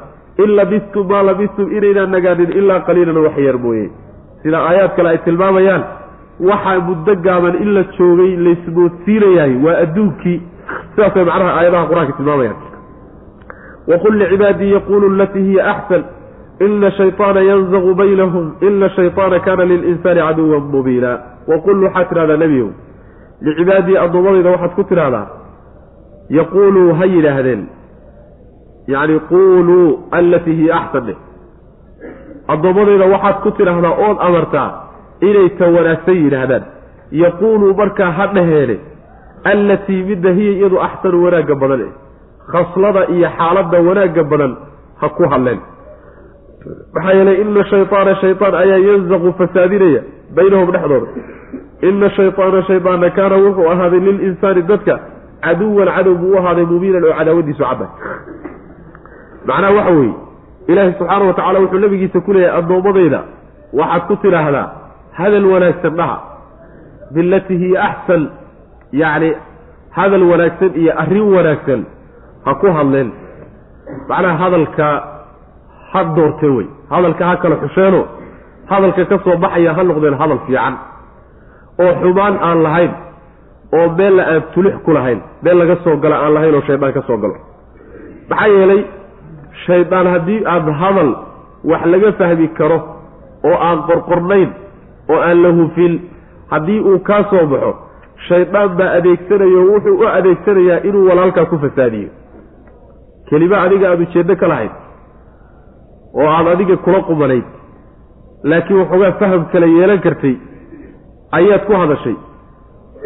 in 0.44 0.50
labistum 0.58 1.08
maa 1.12 1.22
labistum 1.30 1.66
inaynaan 1.76 2.10
nagaanin 2.16 2.52
ilaa 2.60 2.80
qaliilan 2.88 3.18
wax 3.26 3.36
yar 3.48 3.58
mooye 3.64 3.86
sida 4.42 4.58
aayaad 4.68 4.92
kale 4.96 5.08
ay 5.14 5.18
tilmaamayaan 5.26 5.82
waxaa 6.50 6.78
muddo 6.88 7.14
gaaban 7.26 7.54
in 7.62 7.70
la 7.76 7.82
joogay 7.98 8.32
laysmoodsiinayahay 8.46 9.54
waa 9.64 9.76
adduunkii 9.84 10.38
sidaasay 10.94 11.24
macnaha 11.30 11.52
aayadaha 11.58 11.88
qur'aanka 11.90 12.16
tilmaamayaan 12.18 12.58
waqul 13.90 14.14
licibaadii 14.22 14.72
yaquulu 14.76 15.06
alatii 15.14 15.44
hiya 15.48 15.66
axsan 15.72 16.04
ina 16.66 16.90
shayطaana 16.98 17.40
yanzaqu 17.50 17.94
baynahum 18.00 18.46
ina 18.68 18.88
shayطaana 18.96 19.38
kaana 19.46 19.64
lilinsaani 19.72 20.20
caduwan 20.28 20.64
mubiina 20.74 21.10
waqul 21.52 21.84
waxaad 21.84 22.08
tidhahdaa 22.10 22.36
nebiyow 22.44 22.68
licibaadii 23.48 23.96
addoommadayda 24.04 24.50
waxaad 24.54 24.74
ku 24.78 24.84
tidhahdaa 24.90 25.26
yaquuluu 26.38 26.88
ha 26.98 27.04
yidhaahdeen 27.14 27.62
yacni 28.92 29.20
quuluu 29.32 29.88
allatii 30.18 30.56
hiya 30.60 30.76
axsan 30.80 31.04
dheh 31.08 31.18
addoommadayda 32.54 33.06
waxaad 33.14 33.36
ku 33.44 33.50
tidhaahdaa 33.58 33.94
ood 34.06 34.18
amartaa 34.28 34.68
inay 35.28 35.48
ta 35.58 35.66
wanaagsan 35.76 36.16
yidhaahdaan. 36.24 36.64
Yaquuluu 37.12 37.74
markaa 37.74 38.10
ha 38.18 38.26
dhaheene 38.34 38.76
allatii 39.52 40.02
midda 40.10 40.30
hiya 40.38 40.52
iyadu 40.52 40.80
axsanu 40.86 41.24
wanaagga 41.24 41.54
badan 41.62 41.80
eh. 41.80 41.92
Khaslada 42.52 43.02
iyo 43.14 43.28
xaaladda 43.38 43.78
wanaagga 43.88 44.22
badan 44.32 44.56
ha 45.00 45.08
ku 45.08 45.28
hadleen 45.32 45.60
maxaa 46.94 47.14
yeelay 47.18 47.40
ina 47.42 47.64
shayaana 47.72 48.14
shayaan 48.22 48.54
ayaa 48.62 48.80
yanzaqu 48.88 49.32
fasaadinaya 49.38 50.02
baynahum 50.36 50.72
dhexdooda. 50.74 51.08
Ina 51.88 52.10
shayaana 52.16 52.62
shayaanna 52.70 53.10
kaana 53.10 53.36
wuxuu 53.44 53.70
ahaaday 53.74 54.00
lilinsaani 54.00 54.62
dadka 54.62 55.00
caduwan 55.44 55.88
cadow 55.96 56.14
buu 56.14 56.34
u 56.34 56.38
ahaaday 56.38 56.64
mubiinan 56.72 57.04
oo 57.04 57.14
cadaawadiisu 57.18 57.64
cadda 57.64 57.86
macnaha 59.48 59.72
waxa 59.78 59.92
weeye 59.98 60.14
ilaahay 60.70 60.92
subxaana 60.98 61.24
wa 61.28 61.34
tacala 61.38 61.58
wuxuu 61.64 61.78
nabigiisa 61.84 62.20
ku 62.26 62.32
leeyahay 62.36 62.58
addoommadayda 62.60 63.20
waxaad 63.80 64.02
ku 64.08 64.14
tidhaahdaa 64.24 64.66
hadal 65.18 65.46
wanaagsan 65.52 65.94
dhaha. 66.00 66.16
Bilatii 67.14 67.58
hiya 67.62 67.78
axsan 67.88 68.22
yacni 69.02 69.30
hadal 69.96 70.22
wanaagsan 70.30 70.70
iyo 70.80 70.92
arrin 71.02 71.26
wanaagsan 71.36 71.80
ha 72.44 72.50
ku 72.60 72.66
hadleen. 72.76 73.08
Macnaha 74.08 74.36
hadalka 74.42 74.86
ha 75.92 76.00
doortee 76.16 76.52
wey. 76.56 76.66
Hadalka 76.92 77.22
ha 77.28 77.34
kala 77.42 77.56
xusheeno 77.62 78.00
hadalka 78.70 79.02
ka 79.10 79.16
soo 79.24 79.36
baxaya 79.42 79.74
ha 79.76 79.82
noqdeen 79.88 80.14
hadal 80.20 80.38
fiican. 80.46 80.74
Oo 81.82 81.92
xumaan 82.02 82.34
aan 82.48 82.58
lahayn 82.66 82.92
oo 83.78 83.86
meel 83.98 84.14
la 84.18 84.22
aan 84.32 84.42
tulix 84.54 84.74
ku 84.84 84.90
lahayn 84.96 85.20
meel 85.42 85.56
laga 85.60 85.76
soo 85.84 85.96
galo 86.02 86.14
aan 86.24 86.32
lahayn 86.36 86.54
oo 86.54 86.62
shaydaan 86.68 86.92
ka 86.96 87.02
soo 87.08 87.18
galo. 87.22 87.36
Maxaa 88.30 88.48
yeelay 88.54 88.80
shaydaan 89.66 90.06
haddii 90.14 90.40
aada 90.54 90.72
hadal 90.82 91.10
wax 91.70 91.82
laga 91.92 92.12
fahmi 92.20 92.48
karo 92.58 92.78
oo 93.48 93.56
aan 93.68 93.78
qorqornayn 93.88 94.50
oo 95.12 95.18
aan 95.28 95.38
la 95.44 95.50
hufin 95.58 95.94
haddii 96.52 96.80
uu 96.90 96.98
kaa 97.08 97.22
soo 97.30 97.44
baxo 97.52 97.72
shaydaan 98.28 98.68
baa 98.78 98.90
adeegsanayo 98.98 99.60
wuxuu 99.72 99.96
u 100.02 100.06
adeegsanayaa 100.18 100.78
inuu 100.88 101.04
walaalkaa 101.08 101.44
ku 101.52 101.58
fasaadiyo. 101.64 102.08
Kelimo 103.28 103.56
adiga 103.64 103.86
aada 103.90 104.02
ujeeddo 104.06 104.34
ka 104.40 104.46
lahayd 104.52 104.72
oo 106.20 106.28
aada 106.36 106.50
adiga 106.56 106.76
kula 106.84 107.00
qumanayd 107.08 107.46
laakiin 108.50 108.78
waxoogaa 108.80 109.12
faham 109.20 109.42
kale 109.52 109.66
yeelan 109.76 110.00
kartay 110.06 110.34
ayaad 111.38 111.62
ku 111.68 111.72
hadashay. 111.82 112.16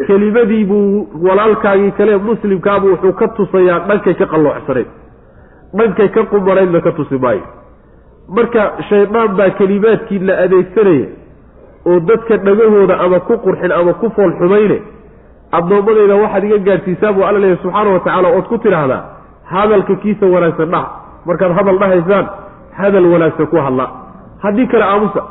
Kelimadii 0.07 0.65
buu 0.69 1.07
walaalkaagii 1.27 1.91
kale 1.97 2.17
muslimkaabu 2.29 2.87
wuxuu 2.93 3.13
ka 3.19 3.27
tusayaa 3.37 3.79
dhankay 3.87 4.13
ka 4.21 4.25
qalloocsanayd 4.33 4.89
dhankay 5.77 6.09
ka 6.15 6.23
qumanaydna 6.31 6.81
ka 6.85 6.91
tusi 6.91 7.17
maayo. 7.25 7.43
Marka 8.37 8.63
shaydaan 8.89 9.35
baa 9.37 9.49
kelimaadkii 9.59 10.19
la 10.27 10.33
adeegsanaya 10.45 11.07
oo 11.89 11.99
dadka 12.09 12.37
dhagahooda 12.45 12.95
ama 13.05 13.19
ku 13.19 13.33
qurxin 13.45 13.71
ama 13.71 13.93
ku 14.01 14.09
fool 14.15 14.31
xumayne 14.39 14.77
addoommadayda 15.57 16.15
waxaad 16.23 16.43
iga 16.49 16.57
gaadhsiisaa 16.67 17.13
buu 17.13 17.23
alla 17.27 17.39
leeyahy 17.39 17.59
subxaana 17.63 17.89
wa 17.93 17.99
tacaala 17.99 18.27
ood 18.37 18.47
ku 18.51 18.57
tidhaahdaa 18.57 19.01
hadalka 19.53 19.95
kiisa 20.03 20.25
wanaagsan 20.33 20.69
dhaha 20.73 20.87
markaad 21.27 21.51
hadal 21.57 21.77
dhahaysaan 21.83 22.25
hadal 22.79 23.05
wanaagsan 23.13 23.47
ku 23.51 23.57
hadla. 23.65 23.85
Haddii 24.43 24.67
kale 24.71 24.83
aamusa 24.85 25.21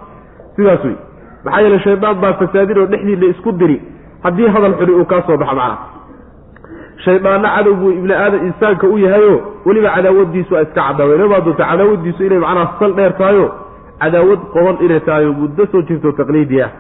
sidaas 0.57 0.85
wey 0.85 0.97
maxaa 1.45 1.61
yeele 1.65 1.79
shaydaan 1.87 2.17
baa 2.23 2.33
fasaadin 2.41 2.79
oo 2.79 2.87
dhexdiina 2.93 3.27
isku 3.35 3.53
diri. 3.53 3.77
Haddii 4.25 4.49
hadal 4.55 4.75
xuni 4.79 4.93
uu 5.01 5.05
kaa 5.13 5.23
soo 5.27 5.37
baxo 5.37 5.55
macnaha 5.55 5.77
shaydaanna 7.05 7.49
cadow 7.57 7.75
buu 7.81 7.91
ibni 7.99 8.13
aadam 8.15 8.47
insaanka 8.49 8.87
u 8.87 8.99
yahayo 9.05 9.35
weliba 9.67 9.91
cadaawadiisu 9.97 10.57
a 10.57 10.63
iska 10.63 10.81
cadaawe 10.89 11.15
inabaa 11.19 11.41
doonta 11.47 11.65
cadaawadiisu 11.71 12.21
inay 12.27 12.39
macnaha 12.45 12.79
sal 12.81 12.93
dheer 12.99 13.13
tahayo 13.21 13.47
cadaawad 14.03 14.41
qoban 14.55 14.77
inay 14.87 15.01
tahay 15.09 15.27
oo 15.27 15.33
muddo 15.41 15.67
soo 15.73 15.83
jirto 15.89 16.13
taqliidi 16.21 16.63
ah 16.67 16.71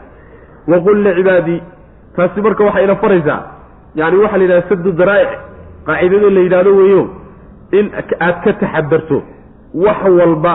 waqul 0.72 0.98
licibaadii 1.06 1.60
taasi 2.16 2.40
marka 2.46 2.64
waxay 2.64 2.84
ina 2.84 2.96
faraysaa. 3.02 3.40
Yani 4.00 4.16
waxaa 4.22 4.38
la 4.38 4.44
yidhahda 4.44 4.68
sadu 4.68 4.92
daraa'ic 5.00 5.32
qaacidada 5.86 6.30
la 6.36 6.40
yidhahdo 6.46 6.70
weeyo 6.78 7.02
in 7.78 7.86
aad 8.26 8.36
ka 8.44 8.52
taxadarto 8.62 9.18
wax 9.84 10.00
walba 10.18 10.54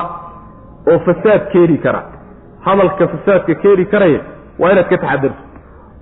oo 0.91 0.99
fasaad 1.07 1.41
keeni 1.51 1.77
kara. 1.85 2.01
Hadalka 2.65 3.07
fasaadka 3.13 3.53
keeni 3.63 3.85
karaya 3.93 4.19
waa 4.59 4.71
inaad 4.73 4.87
ka 4.91 4.97
taxadarto 5.03 5.41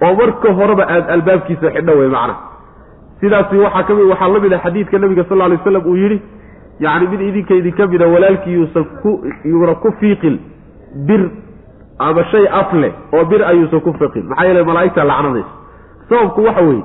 oo 0.05 0.13
marka 0.21 0.53
horeba 0.59 0.83
aada 0.93 1.13
albaabkiisa 1.15 1.71
xidho 1.75 1.93
wey 1.99 2.09
macna 2.15 2.35
sidaasi 3.21 3.57
waxaa 3.65 3.83
ka 3.87 3.93
mid 3.99 4.05
waxaa 4.11 4.27
la 4.33 4.39
mid 4.45 4.53
a 4.53 4.59
xadiidka 4.65 4.97
nabiga 5.03 5.23
sal 5.29 5.37
lla 5.37 5.47
lay 5.53 5.59
slam 5.63 5.83
uu 5.91 5.95
yidhi 6.03 6.17
yacni 6.85 7.07
mid 7.11 7.21
idinka 7.29 7.53
idinka 7.59 7.87
mida 7.91 8.07
walaalkii 8.13 8.53
yuusan 8.57 8.85
ku 9.01 9.09
yuuna 9.51 9.75
ku 9.83 9.89
fiiqin 9.99 10.35
bir 11.07 11.21
ama 11.99 12.23
shay 12.31 12.45
af 12.59 12.73
leh 12.73 12.91
oo 13.13 13.25
bir 13.31 13.41
ayuusan 13.51 13.79
ku 13.85 13.93
fiiqin. 13.99 14.23
Maxaa 14.29 14.45
yeele 14.47 14.63
malaa'igta 14.69 15.03
lacnadaysa 15.03 15.49
sababku 16.09 16.41
waxa 16.47 16.61
weeye 16.67 16.83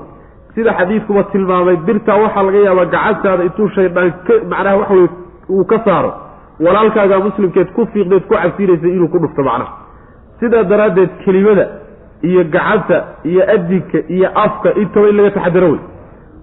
sida 0.54 0.72
xadiidkuba 0.78 1.22
tilmaamay 1.32 1.76
birtaa 1.86 2.16
waxaa 2.24 2.42
laga 2.46 2.58
yaabaa 2.66 2.84
gacantaada 2.94 3.42
intuu 3.48 3.68
shaydaan 3.76 4.12
macnaha 4.52 4.76
waxa 4.80 4.94
weye 4.94 5.08
uu 5.56 5.64
ka 5.70 5.78
saaro 5.84 6.10
walaalkaaga 6.64 7.18
muslimkeed 7.26 7.68
ku 7.76 7.86
fiiqdeed 7.92 8.24
ku 8.28 8.34
cabsiinaysa 8.34 8.86
inuu 8.96 9.08
ku 9.12 9.18
dhufto 9.24 9.42
macnaha. 9.48 9.72
Sidaa 10.40 10.64
daraaddeed 10.70 11.10
kelimada 11.24 11.64
iyo 12.28 12.42
gacanta 12.54 12.96
iyo 13.30 13.42
adinka 13.54 13.98
iyo 14.16 14.28
afka 14.44 14.68
intaba 14.82 15.08
in 15.10 15.16
laga 15.16 15.30
taxadaro 15.36 15.68
wey 15.72 15.80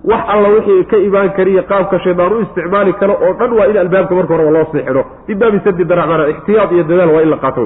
wax 0.04 0.22
alla 0.34 0.48
wixii 0.56 0.84
ka 0.92 0.98
imaan 0.98 1.30
kariyo 1.38 1.64
qaabka 1.72 2.00
shaydaan 2.06 2.34
u 2.34 2.42
isticmaali 2.46 2.94
karo 2.94 3.14
oo 3.26 3.34
dhan 3.40 3.52
waa 3.58 3.68
in 3.72 3.78
albaabka 3.78 4.16
marka 4.16 4.34
horeba 4.34 4.52
loo 4.56 4.66
sii 4.72 4.84
xidho 4.88 5.04
min 5.28 5.38
baabi 5.42 5.60
sadi 5.66 5.84
daracmana 5.92 6.28
ixtiyaad 6.34 6.72
iyo 6.76 6.84
dadaal 6.84 7.10
waa 7.16 7.22
in 7.26 7.30
la 7.30 7.38
qaato. 7.44 7.62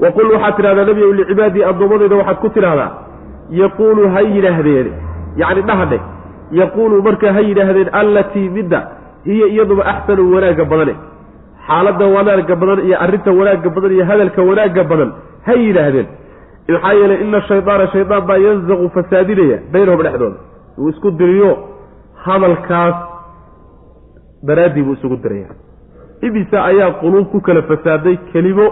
Wey 0.00 0.10
waqul 0.10 0.28
waxaad 0.34 0.56
tidhahdaa 0.56 0.84
nebiyow 0.90 1.12
licibaadii 1.18 1.64
addoommadayda 1.70 2.16
waxaad 2.20 2.38
ku 2.44 2.48
tidhahdaa 2.56 2.90
yaquulu 3.62 4.02
ha 4.14 4.20
yidhaahdeen. 4.34 4.88
Yacni 5.40 5.62
dhahadhe 5.70 5.98
yaquulu 6.60 7.02
marka 7.06 7.32
ha 7.36 7.40
yidhaahdeen 7.48 7.88
allatii 8.00 8.48
midda 8.56 8.80
hiya 9.28 9.46
iyaduba 9.54 9.82
axsanu 9.92 10.22
wanaagga 10.34 10.64
badane. 10.72 10.94
Xaaladda 11.68 12.06
wanaagga 12.16 12.54
badan 12.60 12.78
iyo 12.86 12.96
arrinta 13.04 13.30
wanaagga 13.38 13.70
badan 13.76 13.92
iyo 13.96 14.04
hadalka 14.10 14.40
wanaagga 14.50 14.82
badan 14.90 15.10
ha 15.46 15.52
yidhaahdeen. 15.64 16.06
Maxaa 16.68 16.92
yeelay 17.00 17.18
ina 17.24 17.40
shaydaana 17.48 17.86
shaydaan 17.94 18.22
baa 18.28 18.38
yanzaqu 18.46 18.86
fasaadinaya 18.96 19.58
baynahum 19.72 20.02
dhexdooda 20.06 20.36
uu 20.78 20.88
isku 20.88 21.10
diriyo 21.10 21.50
hadalkaas 22.24 22.96
daraaddii 24.48 24.82
buu 24.82 24.92
isugu 24.98 25.16
diraya. 25.22 25.48
Ibisa 26.22 26.64
ayaa 26.64 26.90
quluub 27.00 27.26
ku 27.32 27.40
kala 27.40 27.62
fasaaday 27.62 28.16
kelimo 28.32 28.66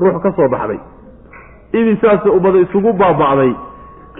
ruux 0.00 0.18
ka 0.22 0.32
soo 0.36 0.48
baxday. 0.48 0.78
Ibisaase 1.80 2.28
ummada 2.36 2.58
isugu 2.58 2.92
baaba'day 2.92 3.52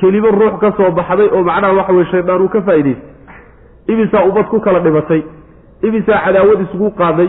kelimo 0.00 0.28
ruux 0.30 0.58
ka 0.60 0.72
soo 0.76 0.90
baxday 0.90 1.28
oo 1.34 1.42
macnaha 1.48 1.72
waxa 1.78 1.92
weye 1.92 2.06
shaydaan 2.12 2.42
uu 2.42 2.48
ka 2.54 2.60
faa'idaystay 2.62 3.92
ibisaa 3.92 4.24
ummad 4.28 4.46
ku 4.52 4.60
kala 4.60 4.80
dhimatay 4.80 5.22
ibisaa 5.88 6.18
cadaawad 6.24 6.60
isugu 6.66 6.90
qaaday 7.00 7.28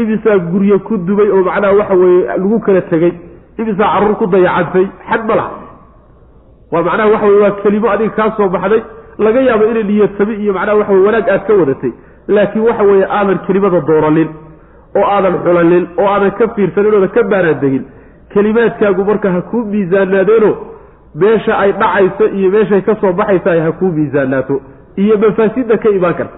ibisaa 0.00 0.36
guryo 0.50 0.78
ku 0.86 0.96
dubay 1.08 1.30
oo 1.30 1.42
macnaha 1.48 1.74
waxa 1.80 1.94
weeye 1.94 2.26
lagu 2.26 2.60
kala 2.66 2.80
tegey 2.90 3.12
ibisaa 3.58 3.88
carruur 3.94 4.16
ku 4.20 4.26
dayacantay 4.26 4.86
xad 5.10 5.22
ma 5.28 5.34
laha. 5.40 5.50
Waa 6.72 6.82
macnaha 6.88 7.08
waxa 7.14 7.26
weye 7.26 7.40
waa 7.42 7.56
kelimo 7.62 7.88
adiga 7.94 8.10
kaa 8.18 8.30
soo 8.36 8.48
baxday 8.48 8.82
laga 9.24 9.40
yaabo 9.48 9.64
inay 9.72 9.82
niyadsabi 9.90 10.34
iyo 10.42 10.52
macnaha 10.56 10.76
waxa 10.80 10.92
weye 10.92 11.06
wanaag 11.06 11.28
aad 11.34 11.42
ka 11.48 11.54
wadatay. 11.60 11.92
Laakiin 12.28 12.64
waxa 12.68 12.82
weeye 12.88 13.06
aadan 13.18 13.38
kelimada 13.46 13.80
dooranin 13.88 14.28
oo 14.98 15.04
aadan 15.14 15.34
xulanin 15.44 15.84
oo 16.00 16.08
aadan 16.14 16.30
ka 16.38 16.44
fiirsanin 16.56 16.94
oodan 16.94 17.08
ka 17.16 17.22
baaraandegin 17.32 17.84
kelimaadkaagu 18.34 19.04
marka 19.10 19.28
ha 19.34 19.40
kuu 19.50 19.64
miisaanaadeeno 19.72 20.50
meesha 21.22 21.58
ay 21.62 21.72
dhacayso 21.72 22.24
iyo 22.38 22.50
meeshay 22.54 22.80
ka 22.88 22.94
soo 23.00 23.12
baxaysa 23.20 23.50
ay 23.54 23.60
ha 23.66 23.72
kuu 23.80 23.90
miisaanaato 23.98 24.60
iyo 25.02 25.14
mafaasidda 25.24 25.76
ka 25.84 25.88
imaan 25.98 26.14
karta. 26.20 26.36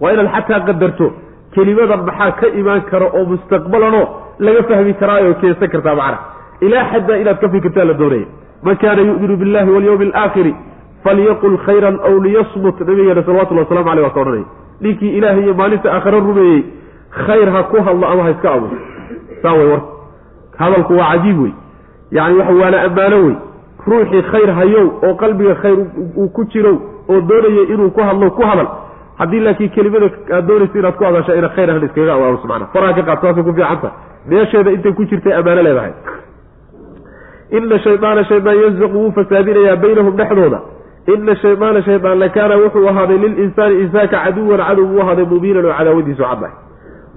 Waa 0.00 0.12
inaad 0.12 0.28
xataa 0.36 0.60
qadarto 0.68 1.06
kelimadan 1.54 2.02
maxaa 2.08 2.30
ka 2.40 2.46
imaan 2.60 2.82
kara 2.90 3.06
oo 3.16 3.24
mustaqbalanoo 3.32 4.06
laga 4.46 4.62
fahmi 4.68 4.92
karaayo 5.00 5.34
keensan 5.40 5.68
kartaa 5.74 5.94
macna 6.00 6.18
ilaa 6.66 6.84
xaddaa 6.92 7.16
inaad 7.22 7.38
ka 7.42 7.48
fikirtaa 7.54 7.84
la 7.90 7.94
doonaya 8.00 8.26
man 8.66 8.76
kaana 8.82 9.02
yu'minu 9.08 9.36
billahi 9.42 9.70
walyawmi 9.76 10.04
alaakhiri 10.12 10.52
falyaqul 11.04 11.56
khayran 11.66 11.96
aw 12.08 12.14
liyasmut 12.26 12.80
nabigeena 12.80 13.22
salawatullahi 13.28 13.66
waslamu 13.68 13.90
aleyh 13.92 14.04
waa 14.06 14.14
ka 14.16 14.20
odhanaya 14.20 14.44
ninkii 14.80 15.12
ilaahay 15.18 15.42
iyo 15.44 15.54
maalinta 15.54 15.92
aakhare 15.94 16.20
rumeeyey 16.20 16.62
khayr 17.26 17.48
ha 17.54 17.62
ku 17.62 17.76
hadlo 17.86 18.06
ama 18.12 18.22
ha 18.26 18.30
iska 18.30 18.52
abuso 18.52 18.76
saa 19.42 19.52
way 19.58 19.66
warka 19.72 19.86
hadalku 20.62 20.92
waa 21.00 21.08
cajiib 21.12 21.38
wey 21.42 21.52
yacni 22.18 22.38
waxa 22.38 22.54
waana 22.62 22.82
ammaano 22.88 23.18
wey 23.26 23.34
ruuxii 23.86 24.22
khayr 24.32 24.50
hayow 24.58 24.86
oo 25.06 25.14
qalbiga 25.22 25.54
khayr 25.62 25.78
uu 26.16 26.28
ku 26.36 26.44
jirow 26.52 26.76
oo 27.08 27.20
doonaya 27.30 27.62
inuu 27.74 27.90
ku 27.90 28.00
hadlo 28.08 28.30
ku 28.30 28.42
hadal 28.50 28.68
haddii 29.20 29.40
laakiin 29.46 29.70
kelimada 29.76 30.10
aad 30.36 30.46
doonaysa 30.48 30.78
inaad 30.78 30.96
ku 31.00 31.04
hadasha 31.04 31.36
ina 31.40 31.48
khayr 31.56 31.70
han 31.72 31.84
iskaga 31.88 32.12
awaamuso 32.18 32.46
macana 32.48 32.66
faraha 32.74 32.92
ka 32.98 33.02
qaad 33.08 33.20
saasay 33.24 33.42
ku 33.48 33.52
fiicanta 33.58 33.90
meesheeda 34.32 34.70
intay 34.76 34.92
ku 34.92 35.04
jirtay 35.10 35.32
ammaano 35.40 35.62
leedahay 35.66 35.92
ina 37.58 37.78
shaydaana 37.86 38.24
shaydaan 38.30 38.56
yanzaqu 38.64 38.96
wuu 39.02 39.12
fasaadinayaa 39.18 39.76
baynahum 39.84 40.16
dhexdooda 40.20 40.60
ina 41.06 41.36
shaydaana 41.36 41.82
shaydaan 41.82 42.18
lakaana 42.18 42.56
wuxuu 42.56 42.88
ahaaday 42.88 43.18
lilinsaani 43.18 43.80
insaanka 43.80 44.16
caduwan 44.24 44.60
cadow 44.66 44.86
buu 44.86 45.00
ahaaday 45.02 45.24
mubiinan 45.24 45.64
oo 45.66 45.72
cadaawadiisu 45.78 46.22
caddahay 46.22 46.52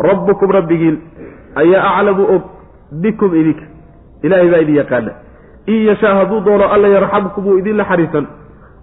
rabbukum 0.07 0.51
rabbigiin 0.51 0.97
ayaa 1.55 1.97
aclamu 1.99 2.23
og 2.35 2.41
bikum 3.01 3.35
idinka. 3.35 3.65
Ilaahay 4.23 4.49
baa 4.51 4.57
idin 4.63 4.75
yaqaana. 4.75 5.11
In 5.67 5.85
yashaa 5.89 6.15
hadduu 6.19 6.39
doono 6.45 6.65
alla 6.73 6.87
yarxamkum 6.87 7.45
wuu 7.47 7.57
idin 7.59 7.75
naxariisan 7.77 8.25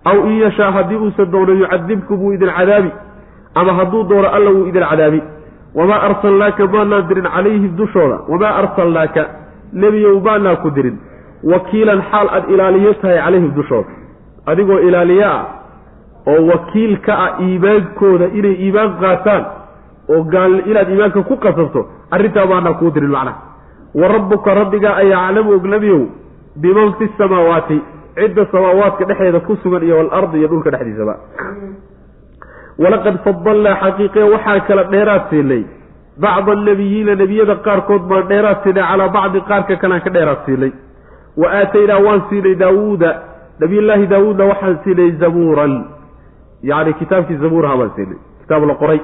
aw 0.05 0.17
in 0.27 0.37
yashaa 0.45 0.71
haddii 0.77 0.97
uusan 0.97 1.31
doono 1.33 1.53
yucadibkum 1.61 2.19
wuu 2.23 2.33
idin 2.33 2.51
cadaabi 2.59 2.91
ama 3.55 3.73
hadduu 3.79 4.03
doono 4.05 4.29
alla 4.29 4.51
wuu 4.51 4.67
idin 4.67 4.83
cadaabi. 4.91 5.23
Wamaa 5.75 6.01
arsalnaaka 6.09 6.67
maanaan 6.67 7.09
dirin 7.09 7.25
calayhim 7.35 7.77
dushooda 7.77 8.19
wamaa 8.29 8.55
arsalnaaka 8.63 9.23
nebiyow 9.73 10.21
maanaa 10.21 10.57
ku 10.57 10.71
dirin. 10.71 10.97
Wakiilan 11.53 12.03
xaal 12.11 12.29
aad 12.37 12.51
ilaaliyo 12.51 12.95
tahay 12.95 13.19
calayhim 13.25 13.53
dushooda 13.55 13.89
adigoo 14.47 14.79
ilaaliye 14.89 15.25
ah 15.25 15.45
oo 16.27 16.47
wakiil 16.51 16.97
ka 17.07 17.15
ah 17.25 17.31
iimaankooda 17.47 18.27
inay 18.39 18.55
iimaan 18.65 18.97
qaataan 19.03 19.45
oo 20.15 20.23
gaal 20.35 20.55
inaad 20.71 20.89
iimaanka 20.91 21.23
ku 21.31 21.37
qasabto 21.37 21.81
arrintaa 22.11 22.47
maanaa 22.53 22.75
kuu 22.81 22.91
dirin 22.95 23.11
macnaha 23.11 23.39
wa 24.01 24.09
rabbuka 24.15 24.55
rabbigaa 24.61 24.95
ayaa 25.03 25.27
aclamu 25.29 25.53
og 25.57 25.67
nebiyow 25.75 26.03
biman 26.63 26.93
fi 26.99 27.09
samaawaati 27.19 27.79
cidda 28.21 28.47
samaawaadka 28.53 29.05
dhexeeda 29.11 29.41
ku 29.41 29.57
sugan 29.63 29.83
iyo 29.83 29.97
walardi 29.99 30.39
iyo 30.39 30.49
dhulka 30.49 30.71
dhexdiisaba. 30.71 31.15
Walaqad 32.83 33.17
fadalnaa 33.25 33.77
xaqiiqe 33.83 34.23
waxaa 34.33 34.61
kala 34.69 34.85
dheeraad 34.93 35.23
siinay. 35.31 35.63
Bacda 36.23 36.53
annabiyiina 36.57 37.15
nebiyada 37.23 37.55
qaarkood 37.67 38.03
baan 38.11 38.29
dheeraad 38.31 38.59
siinay 38.65 38.85
calaa 38.91 39.09
bacdi 39.17 39.41
qaarka 39.51 39.75
kalaan 39.83 40.01
ka 40.07 40.11
dheeraad 40.17 40.41
siinay. 40.47 40.73
Wa 41.41 41.47
aataynaa 41.61 42.01
waan 42.07 42.21
siinay 42.31 42.55
daawuuda 42.63 43.11
nabiyullaahi 43.61 44.07
daawuudna 44.07 44.45
waxaan 44.51 44.79
siinay 44.85 45.11
zabuuran 45.21 45.73
yacni 46.63 46.93
kitaabkii 47.01 47.37
zabuuraha 47.43 47.77
baan 47.81 47.91
siinay 47.97 48.19
kitaab 48.41 48.65
la 48.71 48.75
qoray. 48.75 49.01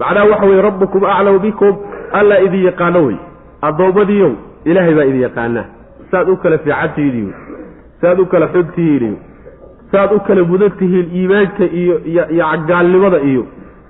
Macnaha 0.00 0.26
waxa 0.30 0.46
weye 0.46 0.62
rabbukum 0.62 1.04
aclamu 1.04 1.38
bikum. 1.38 1.74
Allaa 2.12 2.40
idin 2.46 2.64
yaqaano 2.68 3.00
wey. 3.06 3.16
Addoommadiiow 3.62 4.32
ilaahay 4.64 4.94
baa 4.94 5.04
idin 5.10 5.20
yaqaanaa 5.26 5.64
saad 6.10 6.28
u 6.28 6.36
kala 6.36 6.58
fiicantihiiniyo 6.58 7.32
saad 8.00 8.18
u 8.20 8.26
kala 8.26 8.48
xuntihiiniyo 8.54 9.16
saad 9.92 10.12
u 10.12 10.20
kala 10.26 10.44
mudan 10.44 10.70
tihiin 10.78 11.06
iimaanka 11.18 11.64
iyo 11.64 11.98
iyo 12.08 12.46
gaalnimada 12.68 13.18
iyo. 13.30 13.46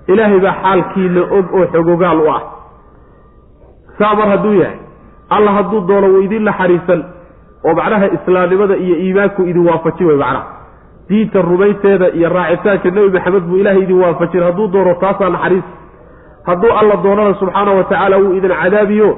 Ilaahay 0.09 0.41
baa 0.41 0.55
xaalkiina 0.63 1.21
og 1.37 1.47
oo 1.55 1.67
xogogaal 1.73 2.21
u 2.21 2.29
ah. 2.37 2.43
Saa 3.99 4.15
mar 4.15 4.29
hadduu 4.29 4.55
yahay 4.61 4.79
alla 5.31 5.51
hadduu 5.57 5.81
doono 5.89 6.09
wuu 6.13 6.23
idin 6.27 6.43
naxariisan 6.45 7.05
oo 7.67 7.75
macnaha 7.75 8.07
islaamnimada 8.17 8.77
iyo 8.77 8.97
iimaanku 8.97 9.43
idin 9.43 9.67
waafajin 9.69 10.07
wey 10.07 10.17
macnaha. 10.17 10.45
Diinta 11.09 11.43
rumaynteeda 11.43 12.09
iyo 12.19 12.29
raacitaanka 12.29 12.91
nebi 12.91 13.11
maxamed 13.11 13.43
buu 13.49 13.57
ilaahay 13.57 13.83
idin 13.83 14.01
waafajin. 14.03 14.43
Hadduu 14.43 14.69
doono 14.69 14.95
taasaa 14.95 15.29
naxariis. 15.31 15.65
Hadduu 16.47 16.73
alla 16.81 16.97
doonana 16.97 17.35
subxaana 17.35 17.71
wa 17.73 17.85
tacaala 17.85 18.17
wuu 18.19 18.33
idin 18.39 18.51
cadaabiyo 18.63 19.09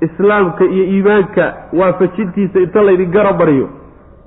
islaamka 0.00 0.64
iyo 0.64 0.84
iimaanka 0.84 1.54
waafajintiisa 1.72 2.58
inta 2.60 2.82
laydin 2.82 3.10
garab 3.10 3.38
mariyo 3.38 3.68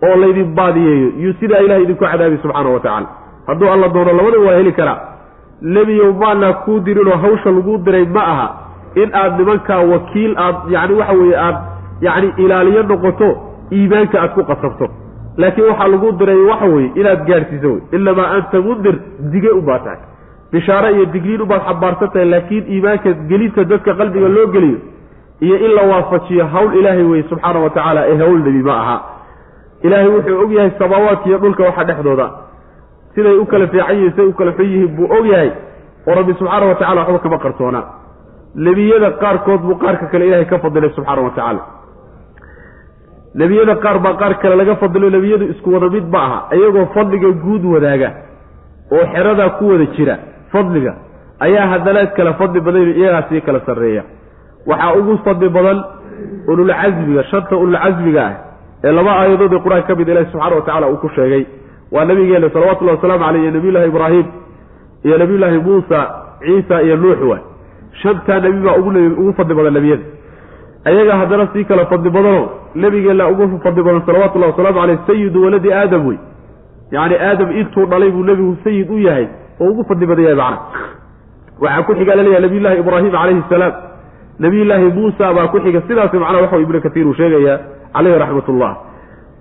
oo 0.07 0.15
laydin 0.15 0.55
baadiyeeyo 0.55 1.09
yuu 1.23 1.33
sidaa 1.39 1.57
ilahay 1.59 1.83
idinku 1.83 2.03
cadaabi 2.05 2.37
subxaana 2.41 2.69
wa 2.69 2.79
tacaala. 2.79 3.07
Hadduu 3.47 3.69
alla 3.73 3.87
doono 3.87 4.13
labada 4.13 4.39
waa 4.39 4.55
heli 4.55 4.71
karaa. 4.71 4.99
Nebiyow 5.61 6.13
maanaa 6.13 6.53
kuu 6.53 6.79
dirinoo 6.79 7.17
hawsha 7.17 7.51
laguu 7.51 7.77
diray 7.77 8.05
ma 8.05 8.23
aha 8.33 8.47
in 8.95 9.09
aad 9.15 9.39
nimankaa 9.39 9.79
wakiil 9.79 10.37
aad 10.37 10.55
yacni 10.69 10.95
waxa 10.99 11.13
weeye 11.13 11.37
aad 11.37 11.55
yacni 12.01 12.33
ilaaliyo 12.37 12.83
noqoto 12.83 13.29
iimaanka 13.71 14.21
aad 14.21 14.31
ku 14.37 14.43
qasabto. 14.51 14.87
Laakiin 15.37 15.67
waxaa 15.69 15.87
lagu 15.93 16.11
diray 16.19 16.41
waxa 16.51 16.65
weeye 16.65 16.91
inaad 16.99 17.21
gaadhsiiso 17.29 17.69
wey 17.73 17.81
inamaa 17.97 18.27
anta 18.37 18.61
mundir 18.61 18.95
dige 19.33 19.49
ubaa 19.59 19.79
tahay. 19.79 19.99
Bishaare 20.51 20.89
iyo 20.95 21.05
digriin 21.13 21.41
ubaad 21.41 21.61
xabaarsan 21.67 22.09
tahay 22.13 22.25
laakiin 22.33 22.63
iimaanka 22.73 23.09
gelinta 23.29 23.63
dadka 23.71 23.93
qalbiga 23.99 24.27
loo 24.35 24.47
geliyo 24.55 24.77
iyo 25.45 25.55
in 25.65 25.71
la 25.77 25.83
waafajiyo 25.91 26.45
hawl 26.53 26.73
ilaahay 26.79 27.03
weye 27.11 27.23
subxaana 27.29 27.59
wa 27.59 27.69
tacaala 27.69 28.01
ee 28.11 28.17
hawl 28.17 28.39
nebi 28.47 28.63
ma 28.69 28.75
aha. 28.83 28.97
Ilaahay 29.83 30.07
wuxuu 30.15 30.41
og 30.43 30.51
yahay 30.51 30.71
samaawaadka 30.79 31.25
iyo 31.29 31.37
dhulka 31.37 31.63
waxa 31.63 31.83
dhexdooda. 31.83 32.27
Siday 33.15 33.35
u 33.41 33.45
kala 33.45 33.67
fiican 33.67 33.95
yihiin 33.95 34.11
siday 34.11 34.25
u 34.27 34.33
kala 34.39 34.51
xun 34.57 34.65
yihiin 34.65 34.95
buu 34.97 35.07
og 35.17 35.25
yahay. 35.33 35.51
Oo 36.07 36.15
rabbi 36.19 36.33
subxaana 36.39 36.65
wa 36.65 36.75
tacala 36.75 37.01
waxba 37.01 37.19
kama 37.25 37.37
qarsoonaa 37.45 37.83
nebiyada 38.55 39.09
qaarkood 39.21 39.61
buu 39.61 39.75
qaarka 39.83 40.05
kale 40.11 40.25
ilaahay 40.27 40.45
ka 40.51 40.57
fadilay 40.63 40.89
subxaana 40.97 41.21
wa 41.21 41.29
tacaala 41.29 41.61
nebiyada 43.35 43.75
qaar 43.83 43.99
baa 43.99 44.13
qaar 44.21 44.33
kale 44.41 44.55
laga 44.55 44.75
fadilo 44.75 45.09
nebiyadu 45.09 45.45
isku 45.53 45.73
wada 45.73 45.89
mid 45.89 46.05
ma 46.13 46.19
aha 46.27 46.39
iyagoo 46.57 46.85
fadliga 46.95 47.29
guud 47.43 47.65
wadaaga 47.65 48.09
oo 48.91 49.05
xeradaa 49.13 49.49
ku 49.59 49.69
wada 49.71 49.85
jira 49.95 50.15
fadliga 50.51 50.93
ayaa 51.39 51.67
haddana 51.73 52.05
kala 52.17 52.33
fadli 52.33 52.59
badan 52.61 52.89
iyagaasii 52.99 53.41
kala 53.41 53.59
sarreeya. 53.65 54.03
Waxaa 54.67 54.93
ugu 54.99 55.17
fadli 55.25 55.49
badan 55.49 55.83
ululcasmiga 56.47 57.23
shanta 57.31 57.55
ululcasmiga 57.57 58.21
ah 58.27 58.33
ee 58.83 58.91
laba 58.91 59.11
aayadood 59.21 59.53
ee 59.53 59.61
qur'aan 59.65 59.83
ka 59.87 59.95
mid 59.95 60.07
ilahi 60.09 60.25
subxana 60.31 60.55
wa 60.55 60.61
tacala 60.67 60.87
uu 60.89 60.97
ku 61.03 61.09
sheegay 61.15 61.43
waa 61.91 62.05
nabigeena 62.05 62.49
salawatullahi 62.55 62.97
wasalaamu 62.97 63.23
caleyh 63.25 63.41
iyo 63.43 63.51
nabiyullahi 63.57 63.87
ibraahim 63.93 64.25
iyo 65.05 65.17
nabiyullaahi 65.17 65.57
muusa 65.67 65.99
ciisa 66.43 66.81
iyo 66.85 66.95
nuux 66.97 67.21
waay. 67.29 67.41
Shantaa 68.01 68.39
nebi 68.39 68.59
baa 68.65 68.75
ugu 69.21 69.33
fadli 69.37 69.53
badan 69.59 69.73
nebiyada 69.79 70.03
ayaga 70.85 71.17
haddana 71.17 71.47
sii 71.53 71.63
kala 71.65 71.85
fadli 71.85 72.09
badanoo 72.09 72.49
nebigeena 72.75 73.27
ugu 73.29 73.59
fadli 73.63 73.83
badan 73.83 74.01
salawatullahi 74.05 74.51
wasalaamu 74.51 74.79
caleyh 74.79 74.99
sayidu 75.07 75.43
waladi 75.43 75.73
aadam 75.73 76.07
wey. 76.07 76.17
Yacni 76.91 77.15
aadam 77.15 77.51
intuu 77.51 77.85
dhalay 77.85 78.11
buu 78.11 78.23
nebigu 78.23 78.57
sayid 78.63 78.89
u 78.91 78.97
yahay 78.99 79.27
oo 79.61 79.69
ugu 79.71 79.83
fadli 79.89 80.05
badan 80.05 80.23
yahay 80.23 80.35
macna. 80.35 80.59
Waxaa 81.61 81.83
ku 81.83 81.93
xiga 81.99 82.15
la 82.15 82.23
leeyahay 82.23 82.41
nabiyullaahi 82.45 82.79
ibraahim 82.79 83.11
calayhi 83.11 83.43
salaam. 83.49 83.73
Nabiyullaahi 84.39 84.85
muusa 84.97 85.33
baa 85.33 85.47
ku 85.47 85.59
xiga 85.65 85.81
sidaas 85.87 86.13
macnaha 86.13 86.41
waxa 86.45 86.57
ibnu 86.65 86.81
katiir 86.81 87.07
uu 87.07 87.13
sheegayaa 87.13 87.57
caleyhi 87.93 88.19
raxmatullah. 88.23 88.71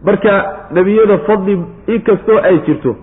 Marka 0.07 0.33
nebiyada 0.77 1.19
fadli 1.27 1.55
inkastoo 1.87 2.39
ay 2.49 2.59
jirto 2.67 2.97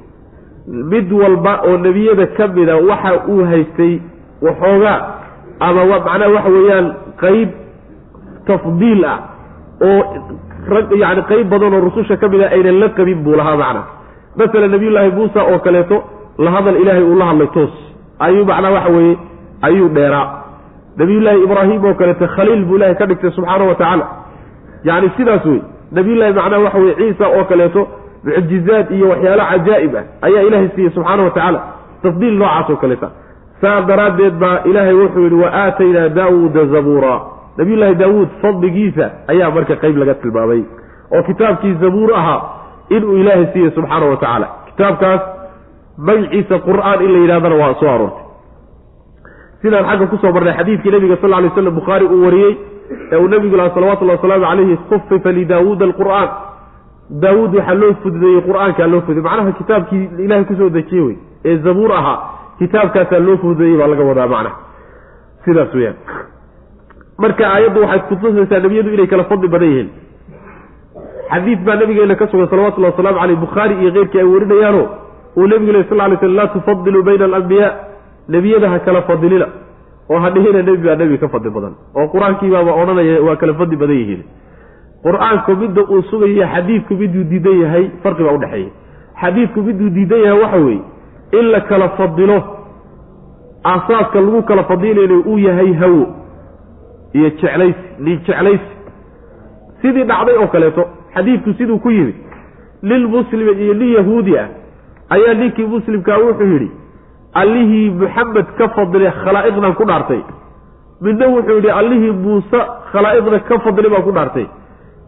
mid 0.92 1.12
walba 1.12 1.54
oo 1.68 1.78
nebiyada 1.78 2.26
ka 2.38 2.48
mida 2.48 2.76
waxa 2.90 3.12
uu 3.32 3.44
haystay 3.52 3.94
waxoogaa 4.42 5.00
ama 5.60 5.86
macnaha 5.86 6.30
waxa 6.36 6.50
weeyaan 6.50 6.88
qeyb 7.24 7.50
tafdiil 8.48 9.06
ah 9.14 9.18
oo 9.82 10.02
yani 11.04 11.22
qeyb 11.30 11.48
badan 11.54 11.74
oo 11.74 11.82
rususha 11.88 12.18
ka 12.22 12.28
mida 12.34 12.46
aynan 12.56 12.80
la 12.80 12.90
qabin 12.98 13.20
buu 13.24 13.36
lahaa 13.40 13.56
macna. 13.62 13.82
Masalan 14.40 14.72
nabiyullaahi 14.76 15.12
muusa 15.18 15.42
oo 15.52 15.60
kaleeto 15.66 15.98
la 16.38 16.52
hadal 16.56 16.76
ilaahay 16.82 17.04
uu 17.04 17.16
la 17.22 17.26
hadlay 17.30 17.48
toos. 17.56 17.74
Ayuu 18.20 18.46
macnaha 18.46 18.74
waxa 18.78 18.90
weeye 18.96 19.18
ayuu 19.68 19.90
dheeraa. 19.96 20.28
Nabiyullaahi 20.98 21.44
ibraahim 21.44 21.86
oo 21.86 21.94
kaleeto 21.94 22.28
khaliil 22.36 22.66
buu 22.66 22.76
ilahay 22.78 22.96
ka 22.96 23.06
dhigtay 23.06 23.32
subxaana 23.32 23.64
wa 23.70 23.76
tacaala. 23.76 24.06
Yacni 24.84 25.10
sidaas 25.18 25.46
wey 25.46 25.62
nabiyullahi 25.92 26.34
macnaha 26.40 26.62
waxa 26.66 26.80
weye 26.84 26.96
ciisa 27.00 27.26
oo 27.38 27.44
kaleeto 27.52 27.82
mucjizaad 28.26 28.88
iyo 28.98 29.06
waxyaalo 29.14 29.44
cajaa'ib 29.52 29.94
ah 29.96 30.04
ayaa 30.28 30.42
ilaahay 30.48 30.70
siiyey 30.76 30.92
subxaana 30.96 31.24
wa 31.24 31.30
tacaala. 31.36 31.60
Tafdiil 32.04 32.36
noocaas 32.42 32.70
oo 32.70 32.76
kaleeta 32.84 33.08
saa 33.62 33.82
daraaddeed 33.90 34.34
baa 34.44 34.58
ilaahay 34.70 34.94
wuxuu 35.02 35.24
yidhi 35.26 35.36
wa 35.44 35.50
aataynaa 35.64 36.10
daawuuda 36.18 36.66
zabuura 36.74 37.16
nabiyullaahi 37.58 37.96
daawuud 38.02 38.30
fadligiisa 38.42 39.06
ayaa 39.28 39.52
marka 39.56 39.76
qeyb 39.84 39.98
laga 40.02 40.14
tilmaamay 40.24 40.62
oo 41.16 41.24
kitaabkii 41.30 41.74
zabuur 41.84 42.14
ahaa 42.20 42.42
inuu 42.90 43.18
ilaahay 43.22 43.46
siiyey 43.54 43.72
subxaana 43.72 44.06
wa 44.06 44.18
tacaala. 44.18 44.48
Kitaabkaas 44.70 45.22
magaciisa 46.08 46.60
qur'aan 46.68 47.00
in 47.06 47.12
la 47.14 47.20
yidhahdana 47.24 47.56
waa 47.62 47.74
soo 47.80 47.90
aroortay. 47.96 48.24
Sidaan 49.62 49.86
xagga 49.90 50.08
ku 50.12 50.18
soo 50.22 50.32
marnay 50.36 50.54
xadiidkii 50.60 50.92
nabiga 50.96 51.18
sal 51.22 51.30
lay 51.30 51.50
slam 51.56 51.76
bukhaari 51.80 52.06
uu 52.06 52.24
wariyey 52.26 52.54
ee 53.12 53.18
uu 53.18 53.28
nabigu 53.28 53.56
laha 53.58 53.70
salawatullahi 53.76 54.18
wasalaamu 54.18 54.46
calayhi 54.50 54.78
khufifa 54.90 55.32
lidaawuuda 55.32 55.86
alqur'aan. 55.90 56.30
Daawuud 57.24 57.56
waxaa 57.56 57.74
loo 57.82 57.94
fududeeyey 58.04 58.42
qur'aankaa 58.50 58.88
loo 58.94 59.02
fududey 59.02 59.24
macnaha 59.30 59.52
kitaabkii 59.62 60.04
ilahay 60.26 60.46
ku 60.50 60.56
soo 60.60 60.70
dejiyey 60.78 61.06
wey 61.08 61.18
ee 61.46 61.58
zabuur 61.66 61.92
ahaa 62.00 62.18
kitaabkaasaa 62.60 63.20
loo 63.28 63.38
fududeeyey 63.44 63.78
baa 63.80 63.88
laga 63.94 64.04
wadaa 64.12 64.28
macnaha. 64.28 64.56
Sidaas 65.46 65.74
weyaan 65.74 65.98
marka 67.18 67.44
aayaddu 67.54 67.82
waxay 67.82 68.00
kutusaysaa 68.10 68.60
nebiyadu 68.66 68.94
inay 68.96 69.08
kala 69.08 69.24
fadli 69.32 69.48
badan 69.48 69.70
yihiin. 69.72 69.90
Xadiid 71.32 71.60
baa 71.66 71.76
nabigeena 71.76 72.16
ka 72.16 72.28
sugan 72.32 72.48
salawatullahi 72.52 72.94
wasalaamu 72.94 73.20
caleyh 73.20 73.38
bukhaari 73.44 73.76
iyo 73.82 73.92
keyrkii 73.96 74.20
ay 74.20 74.28
warinayaano 74.34 74.84
uu 75.38 75.48
nebigu 75.48 75.72
leh 75.76 75.86
sal 75.90 75.98
lay 75.98 76.18
slam 76.22 76.36
laa 76.40 76.48
tufadiluu 76.56 77.04
bayna 77.04 77.26
alambiyaa 77.26 77.72
nebiyada 78.30 78.70
ha 78.70 78.80
kala 78.80 79.02
fadilina 79.10 79.48
oo 80.10 80.20
ha 80.24 80.30
dhihina 80.36 80.62
nebi 80.62 80.84
baa 80.88 80.96
nebi 81.02 81.18
ka 81.18 81.28
fadli 81.34 81.50
badan 81.58 81.74
oo 81.96 82.08
qur'aankiibaaba 82.14 82.72
odhanaya 82.82 83.22
waa 83.28 83.36
kala 83.42 83.54
fadli 83.62 83.76
badan 83.84 83.98
yihiin. 84.02 84.24
Qur'aanku 85.06 85.56
midda 85.62 85.82
uu 85.94 86.02
sugayo 86.12 86.46
xadiidku 86.54 86.94
miduu 87.02 87.24
diidan 87.32 87.58
yahay 87.64 87.86
farqi 88.04 88.24
baa 88.28 88.36
udhexeeya 88.38 88.70
xadiidku 89.22 89.60
miduu 89.68 89.90
diidan 89.98 90.20
yahay 90.26 90.40
waxa 90.44 90.58
weeye 90.66 90.82
in 91.40 91.46
la 91.54 91.60
kala 91.70 91.90
fadilo 91.98 92.38
aasaaska 93.74 94.22
lagu 94.22 94.42
kala 94.44 94.64
fadilayna 94.64 95.16
uu 95.32 95.40
yahay 95.48 95.74
hawo 95.82 96.04
iyo 97.18 97.30
jeclaysi 97.30 97.84
nin 98.06 98.18
jeclaysi 98.28 98.70
sidii 99.82 100.04
dhacday 100.12 100.38
oo 100.44 100.48
kaleeto 100.56 100.84
xadiidku 101.16 101.54
siduu 101.58 101.80
ku 101.86 101.90
yimid 101.98 102.16
nin 102.90 103.02
muslima 103.16 103.52
iyo 103.66 103.74
nin 103.82 103.92
yahuudi 103.98 104.38
ah 104.44 104.48
ayaa 105.16 105.34
ninkii 105.42 105.66
muslimkaa 105.76 106.18
wuxuu 106.26 106.50
yidhi 106.54 106.70
allihii 107.42 107.90
muxamed 108.02 108.48
ka 108.58 108.66
fadilay 108.76 109.12
khalaa'iqdan 109.24 109.74
ku 109.80 109.84
dhaartay. 109.90 110.22
Midna 111.06 111.26
wuxuu 111.34 111.56
yidhi 111.60 111.72
allihii 111.80 112.12
muuse 112.26 112.60
khalaa'iqda 112.92 113.40
ka 113.50 113.56
fadilay 113.66 113.92
baan 113.94 114.04
ku 114.08 114.12
dhaartay. 114.18 114.46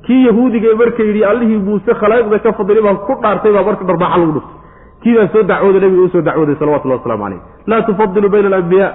Kii 0.05 0.25
yahuudiga 0.27 0.75
marka 0.81 1.03
yidhi 1.09 1.23
allihii 1.31 1.59
muuse 1.67 1.91
khalaa'iqda 2.01 2.39
ka 2.45 2.51
fadilay 2.59 2.83
baan 2.87 2.97
ku 3.07 3.13
dhaartay 3.23 3.51
baa 3.55 3.63
marka 3.69 3.83
dharbaaxa 3.89 4.17
lagu 4.21 4.31
dhuftay. 4.37 4.55
Kiibaa 5.01 5.27
soo 5.33 5.43
dacwooda 5.51 5.79
nabiga 5.83 6.01
u 6.01 6.09
soo 6.13 6.21
dacwooday 6.27 6.55
salawatullahi 6.59 6.99
waslamu 6.99 7.23
calayh 7.23 7.41
laa 7.71 7.81
tufadilu 7.87 8.29
bayna 8.33 8.47
alambiyaa 8.51 8.91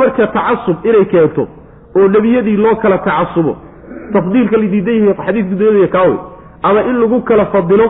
marka 0.00 0.26
tacasub 0.36 0.76
inay 0.88 1.04
keento 1.12 1.44
oo 1.96 2.08
nebiyadii 2.08 2.56
loo 2.56 2.74
kala 2.76 2.98
tacasubo. 2.98 3.56
Tafdiilka 4.12 4.56
la 4.56 4.66
diidan 4.72 4.94
yahay 4.94 5.14
xadiidku 5.26 5.54
doodaya 5.60 5.88
kaawey 5.88 6.18
ama 6.62 6.80
in 6.90 6.96
lagu 7.00 7.20
kala 7.22 7.46
fadilo 7.46 7.86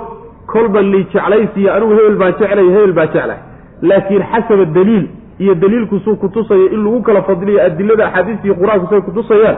kolba 0.46 0.82
li 0.82 1.04
jeclaysiiyo 1.12 1.74
anigu 1.74 1.92
hebel 1.98 2.16
baan 2.16 2.32
jeclay 2.40 2.66
hebel 2.74 2.92
baa 2.92 3.06
jeclay. 3.06 3.38
Laakiin 3.82 4.22
xasaba 4.32 4.64
daliil 4.64 5.06
iyo 5.38 5.54
daliilku 5.54 5.98
suu 6.04 6.16
kutusaya 6.16 6.70
in 6.74 6.84
lagu 6.84 7.02
kala 7.02 7.22
fadiliyo 7.22 7.62
adilada 7.66 8.06
axaadiista 8.06 8.44
iyo 8.46 8.54
qur'aanku 8.54 8.86
say 8.90 9.00
kutusayaan 9.00 9.56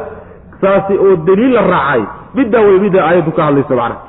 saasi 0.61 0.95
oo 0.99 1.17
daliil 1.17 1.53
la 1.55 1.63
raacay. 1.73 2.03
Middaa 2.35 2.61
wey 2.61 2.79
middaa 2.85 3.05
aayaddu 3.09 3.33
ka 3.33 3.43
hadlayso 3.45 3.77
macnaha 3.77 4.01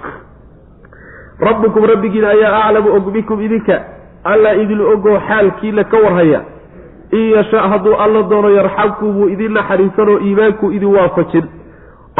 rabbukum 1.39 1.83
rabbigiina 1.85 2.27
ayaa 2.29 2.63
aclamu 2.67 2.89
og 2.97 3.11
bikum 3.13 3.41
idinka. 3.41 3.75
Allaa 4.23 4.53
idin 4.55 4.81
ogoo 4.81 5.19
xaalkiina 5.27 5.83
ka 5.83 5.97
warhaya 5.97 6.41
in 7.17 7.25
yashaa 7.35 7.67
hadduu 7.71 7.93
alla 8.03 8.21
doono 8.31 8.49
yarxamku 8.57 9.05
buu 9.15 9.27
idin 9.33 9.53
naxariisanoo 9.57 10.17
iimaankuu 10.27 10.71
idin 10.77 10.91
waafajin. 10.97 11.45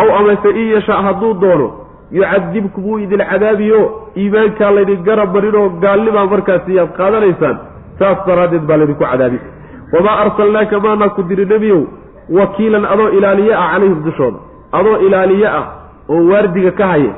Ow 0.01 0.07
amase 0.19 0.49
in 0.61 0.67
yashaa 0.75 1.01
hadduu 1.07 1.33
doono 1.41 1.67
yucadibku 2.11 2.81
buu 2.81 2.97
idin 3.05 3.21
cadaabiyo 3.31 3.81
iimaankaa 4.17 4.71
laydin 4.75 5.03
garab 5.07 5.33
marinoo 5.35 5.69
gaalnimaa 5.83 6.25
markaasi 6.33 6.75
yaad 6.77 6.91
qaadanaysaan 6.99 7.57
saas 7.99 8.17
daraaddeed 8.27 8.65
baa 8.69 8.77
laydinku 8.77 9.03
cadaabi. 9.11 9.39
Wamaa 9.93 10.17
arsalnaaka 10.23 10.79
maanaa 10.85 11.09
ku 11.15 11.23
diri 11.29 11.45
nebiyow 11.53 11.81
wakiilan 12.37 12.85
adoo 12.93 13.09
ilaaliye 13.17 13.53
ah 13.55 13.67
calayhim 13.73 14.03
dushooda. 14.05 14.37
Adoo 14.71 14.97
ilaaliye 15.07 15.47
ah 15.59 15.65
oo 16.09 16.21
waardiga 16.31 16.71
ka 16.79 16.85
haya 16.93 17.13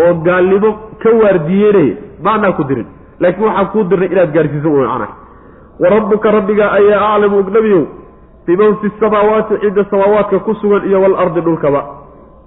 oo 0.00 0.12
gaalnimo 0.26 0.70
ka 1.02 1.10
waardiyeynaya 1.22 1.94
maanaa 2.24 2.52
ku 2.58 2.64
dirin. 2.64 2.86
Laakiin 3.20 3.46
waxaan 3.46 3.66
kuu 3.72 3.84
dirnay 3.90 4.08
inaad 4.12 4.30
gaarhsiiso 4.36 4.70
wy 4.74 4.86
macnaha 4.86 5.21
wa 5.80 5.88
rabbuka 5.94 6.30
rabbiga 6.36 6.64
ayaa 6.78 7.14
aclamu 7.14 7.38
og 7.42 7.50
nebiyow 7.56 7.82
biman 8.46 8.76
fi 8.80 8.88
samaawaati 9.00 9.54
cidda 9.62 9.84
samaawaadka 9.90 10.38
ku 10.46 10.54
sugan 10.60 10.82
iyo 10.88 11.00
waalardi 11.02 11.40
dhulkaba. 11.40 11.80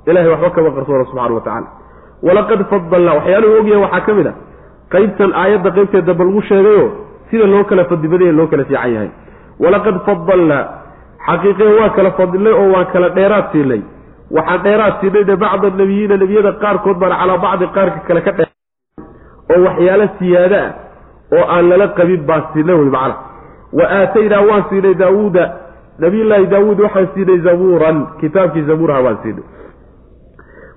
Ilahay 0.08 0.30
waxba 0.34 0.50
kama 0.56 0.70
qarsoona 0.78 1.06
subxana 1.10 1.34
wa 1.36 1.42
tacala 1.42 1.68
walaqad 2.28 2.60
fadalnaa 2.72 3.16
waxyaaluhu 3.20 3.54
ogyahay 3.62 3.82
waxaa 3.86 4.06
ka 4.08 4.14
mid 4.18 4.28
a 4.28 4.34
qaybtan 4.94 5.32
aayadda 5.42 5.70
qaybteeda 5.78 6.14
ba 6.20 6.24
lagu 6.28 6.42
sheegayo 6.50 6.86
sida 7.30 7.46
loo 7.54 7.64
kala 7.70 7.84
fadibadaya 7.92 8.32
loo 8.40 8.48
kala 8.52 8.64
fiican 8.70 8.92
yahay. 8.96 9.10
Walaqad 9.64 9.96
fadalnaa 10.08 10.64
xaqiiqee 11.28 11.72
waa 11.80 11.90
kala 11.98 12.12
fadilnay 12.20 12.54
oo 12.62 12.68
waan 12.76 12.86
kala 12.94 13.10
dheeraad 13.18 13.46
siinay. 13.52 13.82
Waxaan 14.38 14.62
dheeraad 14.66 14.94
siinayna 15.02 15.36
bacda 15.44 15.68
nebiyiina 15.80 16.16
nebiyada 16.24 16.52
qaarkood 16.64 16.98
baan 17.02 17.14
calaa 17.22 17.38
bacdi 17.46 17.66
qaarka 17.76 18.00
kale 18.08 18.22
ka 18.28 18.32
dhe 18.38 18.46
oo 19.54 19.60
waxyaalo 19.68 20.06
siyaado 20.20 20.56
ah 20.66 20.70
oo 21.32 21.46
aan 21.50 21.70
lala 21.70 21.88
qabin 21.98 22.26
baan 22.26 22.44
siinay 22.54 22.76
wey 22.76 22.90
macna. 22.90 23.16
Wa 23.74 23.86
aataynaa 24.00 24.42
waan 24.50 24.64
siinay 24.70 24.94
daawuuda. 24.94 25.44
Nabiyullaahi 26.00 26.48
daawuud 26.48 26.80
waxaan 26.80 27.08
siinay 27.14 27.40
zabuuran. 27.40 28.08
Kitaabkii 28.22 28.64
zabuurha 28.70 29.02
waan 29.02 29.18
siinay. 29.24 29.44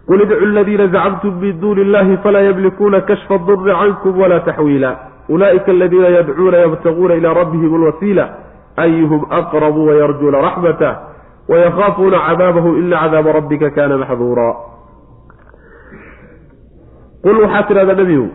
Qul 0.09 0.21
idcu 0.25 0.45
aladiina 0.45 0.87
zacamtum 0.89 1.35
min 1.41 1.61
duuni 1.61 1.81
illahi 1.81 2.17
falaa 2.23 2.41
yamlikuuna 2.49 3.01
kashfa 3.01 3.39
durri 3.47 3.73
cankum 3.73 4.21
walaa 4.21 4.41
taxwiila 4.41 4.97
ulaa'ika 5.29 5.71
aladiina 5.71 6.09
yadcuuna 6.09 6.57
yabtaguuna 6.57 7.15
ilaa 7.15 7.35
rabbihim 7.35 7.75
alwasiila. 7.75 8.29
Ayuhum 8.77 9.27
aqrabu 9.31 9.87
wayarjuuna 9.87 10.41
raxmatah 10.41 10.95
wayakaafuuna 11.49 12.19
cadaabahu 12.29 12.77
ina 12.77 12.97
cadaaba 13.01 13.33
rabbika 13.33 13.71
kana 13.71 13.99
maxduura. 13.99 14.55
Qul 17.23 17.37
waxaad 17.43 17.69
tidhahdaa 17.69 17.95
nebigu 17.95 18.29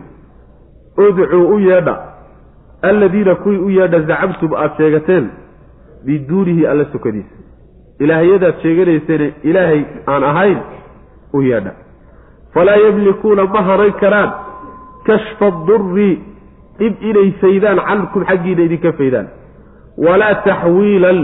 udcuu 0.98 1.48
u 1.54 1.58
yeedha. 1.58 1.98
Alladiina 2.82 3.34
kuwii 3.34 3.58
u 3.58 3.70
yeedha 3.70 4.00
zacamtum 4.00 4.54
aada 4.54 4.74
sheegateen 4.76 5.30
biduunihi 6.04 6.66
alla 6.66 6.84
sokadiisa 6.92 7.34
ilaahyadaad 8.00 8.54
sheeganayseen 8.62 9.32
ilaahay 9.42 9.84
aan 10.06 10.24
ahayn 10.24 10.58
u 11.32 11.42
yeedha. 11.42 11.72
Falaa 12.54 12.76
yamlikuuna 12.76 13.44
ma 13.44 13.62
hanan 13.62 13.92
karaan. 13.92 14.32
Kashfa 15.06 15.50
durri 15.66 16.22
dhib 16.78 16.94
inay 17.02 17.30
faydaan 17.40 17.78
cankum 17.88 18.24
xaggiina 18.24 18.62
idinka 18.62 18.92
faydaan. 18.92 19.26
Walaa 20.06 20.34
taxwiilan 20.34 21.18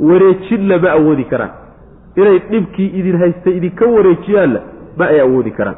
wareejinna 0.00 0.78
ma 0.78 0.90
awoodi 0.98 1.24
karaan. 1.24 1.50
Inay 2.16 2.38
dhibkii 2.50 2.86
idin 2.98 3.18
haysta 3.18 3.50
idinka 3.50 3.86
wareejiyaanna 3.86 4.60
ma 4.98 5.04
ay 5.06 5.20
awoodi 5.20 5.50
karaan. 5.50 5.76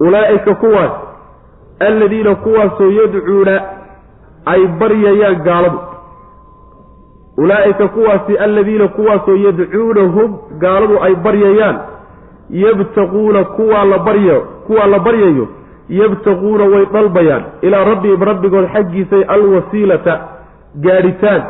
Ulaa'ika 0.00 0.54
kuwaas 0.54 0.92
alladiina 1.80 2.34
kuwaasoo 2.34 2.90
yadcuuna 2.90 3.54
ay 4.46 4.66
baryayaan 4.80 5.42
gaaladu. 5.44 5.78
Ulaa'ika 7.36 7.88
kuwaasi 7.88 8.36
alladiina 8.38 8.88
kuwaasoo 8.88 9.36
yadcuunahum 9.36 10.38
gaaladu 10.58 11.02
ay 11.02 11.14
baryayaan. 11.14 11.78
Yabtaquuna 12.50 13.44
kuwaa 13.44 13.84
la 13.84 13.98
baryo 13.98 14.40
kuwaa 14.66 14.86
la 14.86 14.98
baryayo 14.98 15.48
yabtaquuna 15.88 16.64
way 16.64 16.86
dalbayaan. 16.92 17.44
Ilaa 17.62 17.84
rabbihim 17.84 18.22
rabbigood 18.22 18.68
xaggiisay 18.72 19.22
alwasiilata 19.28 20.20
gaadhitaan. 20.80 21.42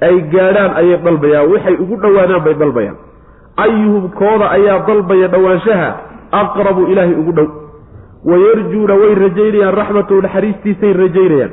Ay 0.00 0.20
gaadhaan 0.20 0.76
ayay 0.76 0.96
dalbayaan. 1.04 1.52
Waxay 1.52 1.74
ugu 1.74 1.96
dhowaadaan 1.96 2.44
bay 2.44 2.54
dalbayaan. 2.54 2.96
Ayuhum 3.56 4.08
kooda 4.10 4.50
ayaa 4.50 4.78
dalbaya 4.86 5.28
dhowaanshaha 5.28 5.88
aqrabu 6.30 6.86
ilaahay 6.86 7.14
ugu 7.14 7.32
dhow 7.32 7.46
wayarjuuna 8.30 8.94
way 9.00 9.12
rajaynayaan 9.24 9.74
raxmatahu 9.80 10.20
naxariistiisay 10.26 10.92
rajaynayaan. 11.02 11.52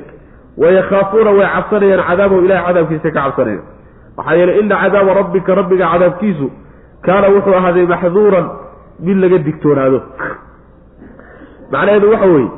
Wayakhaafuuna 0.62 1.32
way 1.38 1.48
cabsanayaan 1.56 2.04
cadaabahu 2.10 2.42
ilahay 2.46 2.64
cadaabkiisa 2.68 3.10
ka 3.12 3.22
cabsanayaan 3.22 3.64
maxaa 4.18 4.36
yeeley 4.40 4.60
ina 4.62 4.76
cadaaba 4.84 5.12
rabbika 5.20 5.52
rabbiga 5.60 5.86
cadaabkiisu 5.94 6.48
kaana 7.06 7.28
wuxuu 7.34 7.54
ahaaday 7.60 7.86
maxduuran 7.94 8.46
mid 9.06 9.18
laga 9.24 9.38
digtoonaado. 9.48 10.00
Macnaheedu 11.72 12.08
waxa 12.12 12.26
weeye 12.34 12.50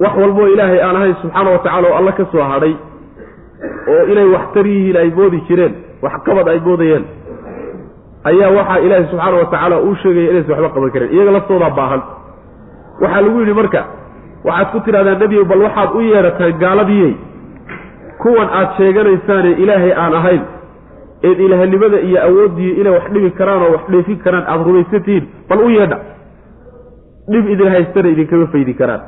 wax 0.00 0.12
walboo 0.22 0.46
ilaahay 0.54 0.80
aan 0.86 0.96
ahayn 0.96 1.14
subxaana 1.22 1.50
wa 1.50 1.58
tacala 1.64 1.88
oo 1.88 1.96
alla 1.98 2.12
ka 2.12 2.24
soo 2.32 2.42
hadhay 2.52 2.74
oo 3.92 4.02
inay 4.12 4.28
waxtar 4.34 4.66
yihiin 4.66 4.96
ay 5.02 5.10
moodi 5.18 5.38
jireen 5.48 5.74
waxqabad 6.04 6.48
ay 6.52 6.60
moodayeen 6.66 7.04
ayaa 8.30 8.50
waxaa 8.58 8.78
ilaahay 8.86 9.06
subxaana 9.10 9.36
wa 9.40 9.44
tacaala 9.52 9.76
uu 9.86 9.94
sheegaya 10.02 10.30
inaysan 10.32 10.52
waxba 10.54 10.68
qaban 10.76 10.90
karin 10.94 11.10
iyaga 11.16 11.30
laftoodaa 11.36 11.70
baahan 11.78 12.02
waxaa 13.00 13.20
lagu 13.26 13.38
yidhi 13.40 13.54
marka 13.60 13.82
waxaad 14.44 14.68
ku 14.72 14.80
tidhahdaa 14.86 15.18
nebiyow 15.22 15.44
bal 15.50 15.62
waxaad 15.66 15.90
u 15.94 16.00
yeedhataan 16.10 16.58
gaaladiyey. 16.62 17.14
Kuwan 18.22 18.48
aad 18.58 18.68
sheeganaysaane 18.76 19.50
ilaahay 19.62 19.92
aan 20.02 20.14
ahayn 20.20 20.42
eed 21.28 21.38
ilaahnimada 21.46 21.98
iyo 22.08 22.18
awooddiiyo 22.28 22.74
inay 22.80 22.92
wax 22.96 23.06
dhibi 23.14 23.30
karaan 23.38 23.62
oo 23.62 23.72
wax 23.76 23.84
dheefin 23.94 24.18
karaan 24.24 24.44
aada 24.52 24.64
rumaysantihiin 24.68 25.24
bal 25.48 25.60
u 25.66 25.68
yeedha. 25.76 25.98
Dhib 27.32 27.48
idin 27.54 27.68
haystana 27.74 28.08
idinkama 28.14 28.46
faydi 28.54 28.74
karaan. 28.80 29.02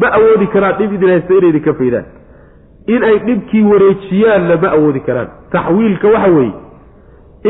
Ma 0.00 0.08
awoodi 0.18 0.46
karaan 0.54 0.74
dhib 0.78 0.92
idin 0.96 1.08
haysta 1.14 1.34
inay 1.38 1.50
idinka 1.52 1.72
faydaan. 1.80 2.06
In 2.94 3.02
ay 3.10 3.16
dhibkii 3.26 3.62
wareejiyaanna 3.70 4.56
ma 4.62 4.68
awoodi 4.78 5.00
karaan. 5.08 5.28
Taxwiilka 5.52 6.08
waxa 6.14 6.30
weeye 6.36 6.52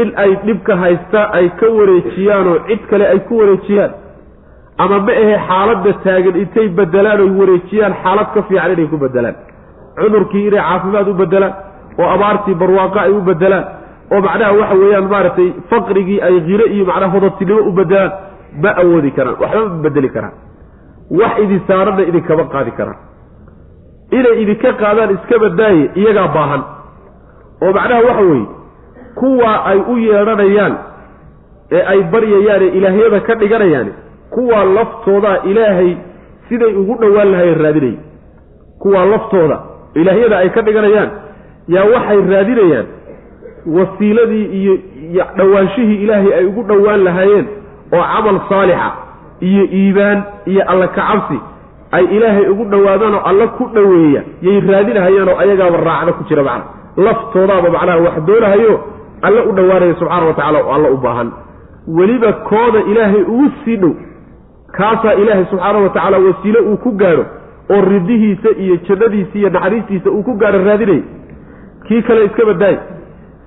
in 0.01 0.09
ay 0.23 0.31
dhibka 0.47 0.77
haysta 0.83 1.21
ay 1.39 1.47
ka 1.61 1.67
wareejiyaanoo 1.79 2.57
cid 2.69 2.83
kale 2.91 3.07
ay 3.13 3.19
ku 3.29 3.39
wareejiyaan 3.41 3.93
ama 4.83 4.99
ma 5.07 5.13
ahe 5.23 5.35
xaaladda 5.49 5.93
taagan 6.05 6.37
intay 6.43 6.69
bedelaan 6.79 7.21
oy 7.25 7.31
wareejiyaan 7.41 7.95
xaalad 8.03 8.29
ka 8.35 8.41
fiican 8.49 8.73
inay 8.75 8.87
ku 8.93 8.97
bedelaan 9.05 9.37
cudurkii 10.01 10.45
inay 10.49 10.63
caafimaad 10.69 11.09
u 11.09 11.15
bedelaan 11.23 11.55
oo 12.01 12.09
abaartii 12.17 12.55
barwaaqo 12.63 12.99
ay 13.05 13.13
u 13.19 13.21
bedelaan 13.31 13.65
oo 14.13 14.21
macnaha 14.27 14.53
waxa 14.61 14.75
weeyaan 14.83 15.07
maaragtay 15.13 15.49
faqrigii 15.71 16.19
ay 16.27 16.35
hiro 16.49 16.67
iyo 16.75 16.85
macnaha 16.91 17.13
hodatinimo 17.15 17.61
u 17.71 17.73
bedelaan 17.81 18.13
ma 18.63 18.71
awoodi 18.83 19.11
karaan 19.17 19.37
waxba 19.43 19.63
ma 19.73 19.79
bedeli 19.87 20.09
karaan. 20.17 20.35
Wax 21.19 21.33
idin 21.45 21.61
saaranna 21.69 22.03
idinkama 22.11 22.45
qaadi 22.55 22.73
karaan. 22.79 22.99
Inay 24.19 24.35
idinka 24.43 24.71
qaadaan 24.83 25.11
iska 25.17 25.37
badaaye 25.45 25.85
iyagaa 26.01 26.29
baahan. 26.37 26.63
Oo 27.65 27.71
macnaha 27.77 28.01
waxa 28.09 28.25
weeye 28.31 28.47
kuwaa 29.21 29.59
ay 29.71 29.79
u 29.93 29.95
yeedhanayaan 30.07 30.75
ee 31.77 31.83
ay 31.93 32.01
baryayaan 32.13 32.63
ee 32.67 32.71
ilaahyada 32.79 33.19
ka 33.27 33.35
dhiganayaan 33.41 33.89
kuwaa 34.35 34.65
laftoodaa 34.65 35.37
ilaahay 35.51 35.97
siday 36.49 36.73
ugu 36.81 36.95
dhowaan 37.03 37.31
lahayen 37.33 37.59
raadinaya 37.65 37.99
kuwaa 38.83 39.05
laftooda 39.05 39.59
ilaahyada 39.95 40.39
ay 40.39 40.49
ka 40.57 40.63
dhiganayaan 40.63 41.11
yaa 41.75 41.85
waxay 41.95 42.21
raadinayaan 42.35 42.87
wasiiladii 43.67 44.45
iyo 44.45 44.79
dhowaanshihii 45.37 46.03
ilaahay 46.05 46.33
ay 46.35 46.45
ugu 46.47 46.63
dhowaan 46.63 47.05
lahaayeen 47.05 47.47
oo 47.93 48.03
camal 48.15 48.41
saalixa 48.49 48.93
iyo 49.41 49.65
iimaan 49.65 50.23
iyo 50.47 50.63
alla 50.73 50.89
kacabsi 50.89 51.39
ay 51.93 52.05
ilaahay 52.05 52.49
ugu 52.49 52.65
dhowaadaan 52.65 53.15
oo 53.15 53.21
alla 53.31 53.47
ku 53.49 53.65
dhoweeya 53.75 54.23
yay 54.43 54.61
raadinahayaan 54.61 55.29
oo 55.29 55.39
ayagaaba 55.39 55.77
raacda 55.89 56.13
ku 56.13 56.25
jira 56.29 56.43
macna. 56.43 56.65
Laftoodaaba 56.97 57.71
macnaha 57.71 57.99
wax 58.07 58.17
doonahayo 58.27 58.75
alla 59.23 59.41
u 59.45 59.53
dhowaanaya 59.53 59.95
subxaana 60.01 60.27
wa 60.27 60.35
tacala 60.35 60.59
oo 60.65 60.73
alla 60.77 60.91
u 60.91 60.97
baahan. 60.97 61.31
Weliba 61.99 62.33
kooda 62.33 62.81
ilaahay 62.91 63.23
ugu 63.23 63.49
sii 63.65 63.77
dhow 63.77 63.93
kaasaa 64.77 65.15
ilaahay 65.23 65.45
subxaana 65.51 65.79
wa 65.85 65.89
tacaala 65.95 66.19
wasiilo 66.27 66.61
uu 66.71 66.77
ku 66.85 66.91
gaadho 67.03 67.25
oo 67.75 67.81
ridihiisa 67.93 68.51
iyo 68.65 68.77
jannadiisa 68.89 69.35
iyo 69.39 69.49
naxariistiisa 69.57 70.11
uu 70.11 70.23
ku 70.23 70.35
gaadho 70.43 70.59
raadinaya 70.69 71.03
kii 71.89 72.03
kale 72.03 72.25
iska 72.25 72.45
badaay 72.51 72.77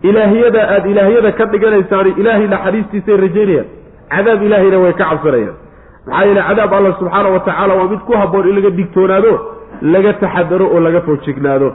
ilaahyada 0.10 0.62
aada 0.74 0.88
ilaahyada 0.94 1.32
ka 1.40 1.46
dhiganaysaani 1.54 2.12
ilaahay 2.22 2.48
naxariistiisay 2.54 3.18
rajaynayaan. 3.26 3.68
Cadaab 4.14 4.42
ilaahayna 4.48 4.78
way 4.84 4.94
ka 4.94 5.06
cabsanayaan. 5.10 5.56
Maxaa 6.08 6.26
yeele 6.28 6.42
cadaab 6.50 6.74
alla 6.78 6.92
subxaana 7.00 7.30
wa 7.36 7.40
tacaala 7.48 7.74
waa 7.80 7.88
mid 7.92 8.00
ku 8.08 8.14
habboon 8.22 8.48
in 8.50 8.56
laga 8.58 8.70
digtoonaado 8.80 9.34
laga 9.94 10.14
taxadaro 10.24 10.66
oo 10.74 10.80
laga 10.86 11.02
foojignaado. 11.08 11.70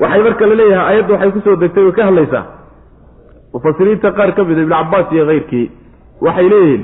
Waxay 0.00 0.22
marka 0.26 0.46
la 0.50 0.54
leeyahay 0.60 0.86
ayadda 0.94 1.12
waxay 1.14 1.30
ku 1.36 1.40
soo 1.46 1.56
degtay 1.62 1.84
way 1.86 1.92
ka 1.98 2.04
hadlaysaa. 2.08 2.44
Mufasiriinta 3.54 4.10
qaar 4.18 4.30
ka 4.36 4.44
mida 4.48 4.62
ibnu 4.66 4.74
cabaas 4.76 5.06
iyo 5.14 5.24
keyrkii 5.30 5.66
waxay 6.26 6.48
leeyihiin 6.52 6.82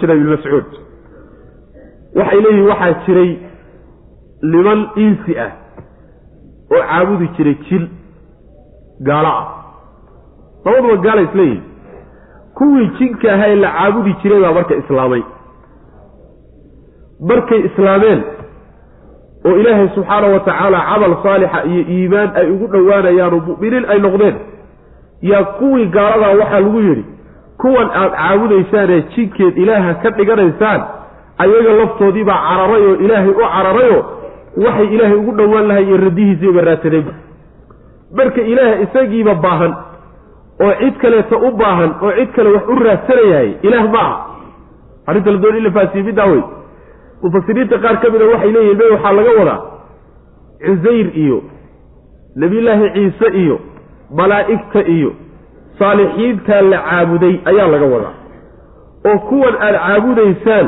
jeeda 0.00 0.14
ibn 0.14 0.28
mascuud. 0.34 0.66
Waxay 2.18 2.40
leeyihiin 2.44 2.68
waxaa 2.70 2.92
jiray 3.06 3.30
niman 4.52 4.80
insi 5.04 5.32
ah 5.46 5.52
oo 6.74 6.82
caabudi 6.90 7.26
jiray 7.36 7.54
jil 7.68 7.84
gaalo 9.08 9.28
ah. 9.40 9.46
Labaduba 10.64 10.96
gaala 11.06 11.22
isleeyihin 11.28 11.62
kuwii 12.58 12.90
jinka 12.98 13.32
ahaa 13.34 13.48
ee 13.52 13.56
la 13.64 13.70
caabudi 13.78 14.12
jiray 14.22 14.40
baa 14.44 14.52
marka 14.58 14.74
islaamay. 14.82 15.22
Markay 17.28 17.60
islaameen 17.68 18.20
oo 19.46 19.56
ilaahay 19.60 19.88
subxaana 19.94 20.26
wa 20.34 20.40
tacaala 20.40 20.78
camal 20.88 21.12
saalixa 21.22 21.64
iyo 21.70 21.82
iimaan 21.94 22.30
ay 22.40 22.50
ugu 22.54 22.66
dhowaanayaan 22.72 23.34
oo 23.34 23.40
mu'miniin 23.48 23.84
ay 23.92 23.98
noqdeen 24.06 24.36
yaa 25.30 25.44
kuwii 25.58 25.86
gaaladaa 25.96 26.34
waxaa 26.40 26.60
lagu 26.60 26.80
yidhi 26.86 27.04
kuwan 27.62 27.88
aad 28.00 28.12
caabudaysaanee 28.20 29.00
jinkeed 29.16 29.58
ilaaha 29.64 29.94
ka 30.02 30.10
dhiganaysaan 30.10 30.80
ayaga 31.44 31.72
laftoodiibaa 31.80 32.38
cararay 32.48 32.82
oo 32.90 32.94
ilaahay 33.04 33.30
u 33.30 33.34
cararayoo 33.54 34.02
waxay 34.64 34.86
ilaahay 34.94 35.16
ugu 35.22 35.32
dhowaan 35.40 35.68
lahay 35.68 35.84
iyo 35.88 35.96
radihiisiiba 36.06 36.60
raadsadeenba 36.68 37.12
marka 38.18 38.40
ilaah 38.52 38.82
isagiiba 38.84 39.34
baahan 39.34 39.72
oo 40.64 40.72
cid 40.80 40.94
kaleeto 41.02 41.36
u 41.48 41.50
baahan 41.62 41.90
oo 42.02 42.12
cid 42.18 42.30
kale 42.36 42.48
wax 42.56 42.64
u 42.68 42.78
raadsanayahay 42.86 43.50
ilaah 43.62 43.86
ma 43.94 44.00
aha. 44.00 44.16
Arrinta 45.06 45.30
la 45.30 45.38
doon 45.42 45.56
in 45.56 45.64
la 45.64 45.70
faasiye 45.76 46.02
middaa 46.08 46.26
wey 46.32 46.42
mufasiriinta 47.22 47.78
qaar 47.84 47.96
ka 48.02 48.10
mida 48.14 48.24
waxay 48.32 48.52
leeyihiin 48.56 48.78
may 48.80 48.90
waxaa 48.94 49.12
laga 49.18 49.32
wadaa? 49.40 49.58
Cusayr 50.66 51.08
iyo 51.24 51.38
nebiyullaahi 52.36 52.90
ciise 52.96 53.28
iyo 53.42 53.56
malaa'igta 54.18 54.80
iyo 54.96 55.10
saalixiintaa 55.78 56.60
la 56.72 56.78
caabuday 56.88 57.34
ayaa 57.50 57.68
laga 57.74 57.86
wadaa. 57.94 58.14
oo 59.08 59.18
kuwan 59.28 59.54
aad 59.66 59.76
caabudaysaan 59.86 60.66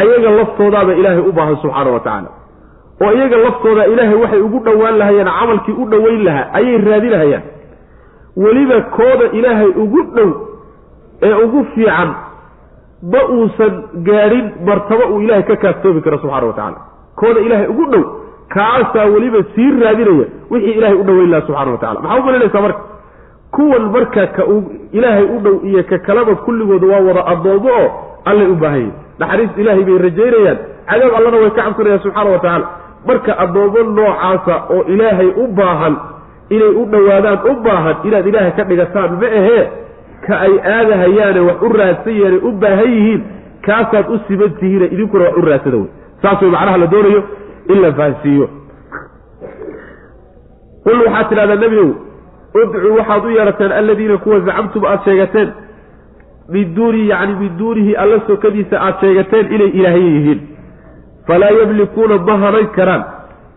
ayaga 0.00 0.30
laftoodaaba 0.38 0.92
ilaahay 1.00 1.22
u 1.28 1.32
baahan 1.38 1.56
subxaana 1.62 1.90
wa 1.96 2.00
tacaala. 2.06 2.30
oo 3.04 3.12
iyaga 3.18 3.36
laftooda 3.46 3.82
ilaahay 3.92 4.16
waxay 4.22 4.40
ugu 4.46 4.58
dhowaan 4.66 4.98
lahayeen 5.00 5.30
camalkii 5.38 5.74
u 5.82 5.84
dhoweyn 5.92 6.24
lahaa 6.28 6.46
ayay 6.58 6.78
raadinahayaan 6.88 7.44
weliba 8.44 8.80
kooda 8.98 9.24
ilaahay 9.38 9.70
ugu 9.84 10.00
dhow 10.16 10.30
ee 11.28 11.34
ugu 11.44 11.60
fiican 11.74 12.10
ma 13.12 13.20
uusan 13.36 13.72
gaadhin 14.08 14.46
martabo 14.68 15.04
uu 15.14 15.20
ilaahay 15.24 15.42
ka 15.50 15.56
kaaftoomi 15.64 16.00
karo 16.06 16.18
subxana 16.22 16.46
wa 16.46 16.52
tacaala. 16.58 16.78
kooda 17.20 17.40
ilaahay 17.46 17.68
ugu 17.74 17.84
dhow 17.92 18.02
kaasaa 18.54 19.04
weliba 19.14 19.38
sii 19.54 19.70
raadinaya 19.84 20.26
wixii 20.50 20.74
ilaahay 20.78 20.98
u 21.02 21.04
dhoweyn 21.08 21.30
lahaa 21.30 21.46
subxana 21.46 21.70
wa 21.74 21.78
tacala 21.82 22.00
maxaa 22.00 22.18
u 22.20 22.26
malinaysaa 22.28 22.62
marka 22.66 22.80
kuwan 23.54 23.84
marka 23.94 24.26
ka 24.36 24.42
ilaahay 24.98 25.24
u 25.24 25.38
dhow 25.44 25.56
iyo 25.68 25.82
ka 25.90 25.98
kalaba 26.06 26.34
kulligooda 26.44 26.86
waa 26.92 27.02
wada 27.08 27.22
addoomo 27.32 27.70
oo 27.82 27.88
allay 28.30 28.46
u 28.46 28.56
baahan 28.62 28.80
yihiin 28.80 28.92
naxariista 29.18 29.60
ilaahay 29.62 29.84
bay 29.88 29.98
rajaynayaan. 30.06 30.58
Cadaab 30.88 31.12
allana 31.18 31.36
way 31.42 31.50
ka 31.56 31.62
cabsanayaan 31.62 32.00
subxaana 32.04 32.30
wa 32.34 32.38
tacaala. 32.44 32.66
Marka 33.08 33.32
addoommo 33.44 33.80
noocaasa 33.98 34.54
oo 34.74 34.82
ilaahay 34.94 35.28
u 35.42 35.46
baahan 35.58 35.94
inay 36.54 36.72
u 36.80 36.84
dhowaadaan 36.92 37.38
u 37.50 37.54
baahan 37.66 37.96
inaad 38.08 38.26
ilaahay 38.30 38.52
ka 38.58 38.64
dhigataan 38.70 39.10
ma 39.20 39.28
ahee 39.40 39.62
ka 40.26 40.34
ay 40.46 40.54
aadahayaane 40.76 41.40
wax 41.48 41.58
u 41.62 41.68
raadsan 41.80 42.16
yaane 42.22 42.38
u 42.48 42.50
baahan 42.62 42.90
yihiin 42.96 43.22
kaasaad 43.66 44.06
u 44.14 44.18
siban 44.28 44.50
tihiine 44.60 44.86
idinkuna 44.94 45.24
wax 45.28 45.36
u 45.36 45.46
raadsada 45.48 45.76
wey. 45.82 45.88
Saas 46.22 46.42
way 46.42 46.50
macnaha 46.56 46.76
la 46.82 46.86
doonayo 46.94 47.20
in 47.72 47.78
la 47.84 47.92
fahansiiyo. 47.98 48.46
Qul 50.84 50.98
waxaad 51.06 51.28
tidhahdaa 51.30 51.56
nebigow 51.64 51.90
udcuu 52.54 52.96
waxaad 52.98 53.24
u 53.24 53.30
yeerateen 53.30 53.72
alladiina 53.72 54.16
kuwa 54.18 54.40
zacamtum 54.40 54.84
aada 54.84 55.02
sheegateen 55.04 55.52
min 56.48 56.74
duuni 56.74 57.08
yacni 57.08 57.34
min 57.40 57.56
duunihi 57.58 57.96
alla 57.96 58.20
sokadiisa 58.26 58.80
aada 58.80 59.00
sheegateen 59.00 59.52
inay 59.54 59.68
ilaahye 59.68 60.04
yihiin. 60.16 60.40
Falaa 61.26 61.50
yamlikuuna 61.50 62.18
ma 62.18 62.36
hanan 62.38 62.66
karaan. 62.76 63.04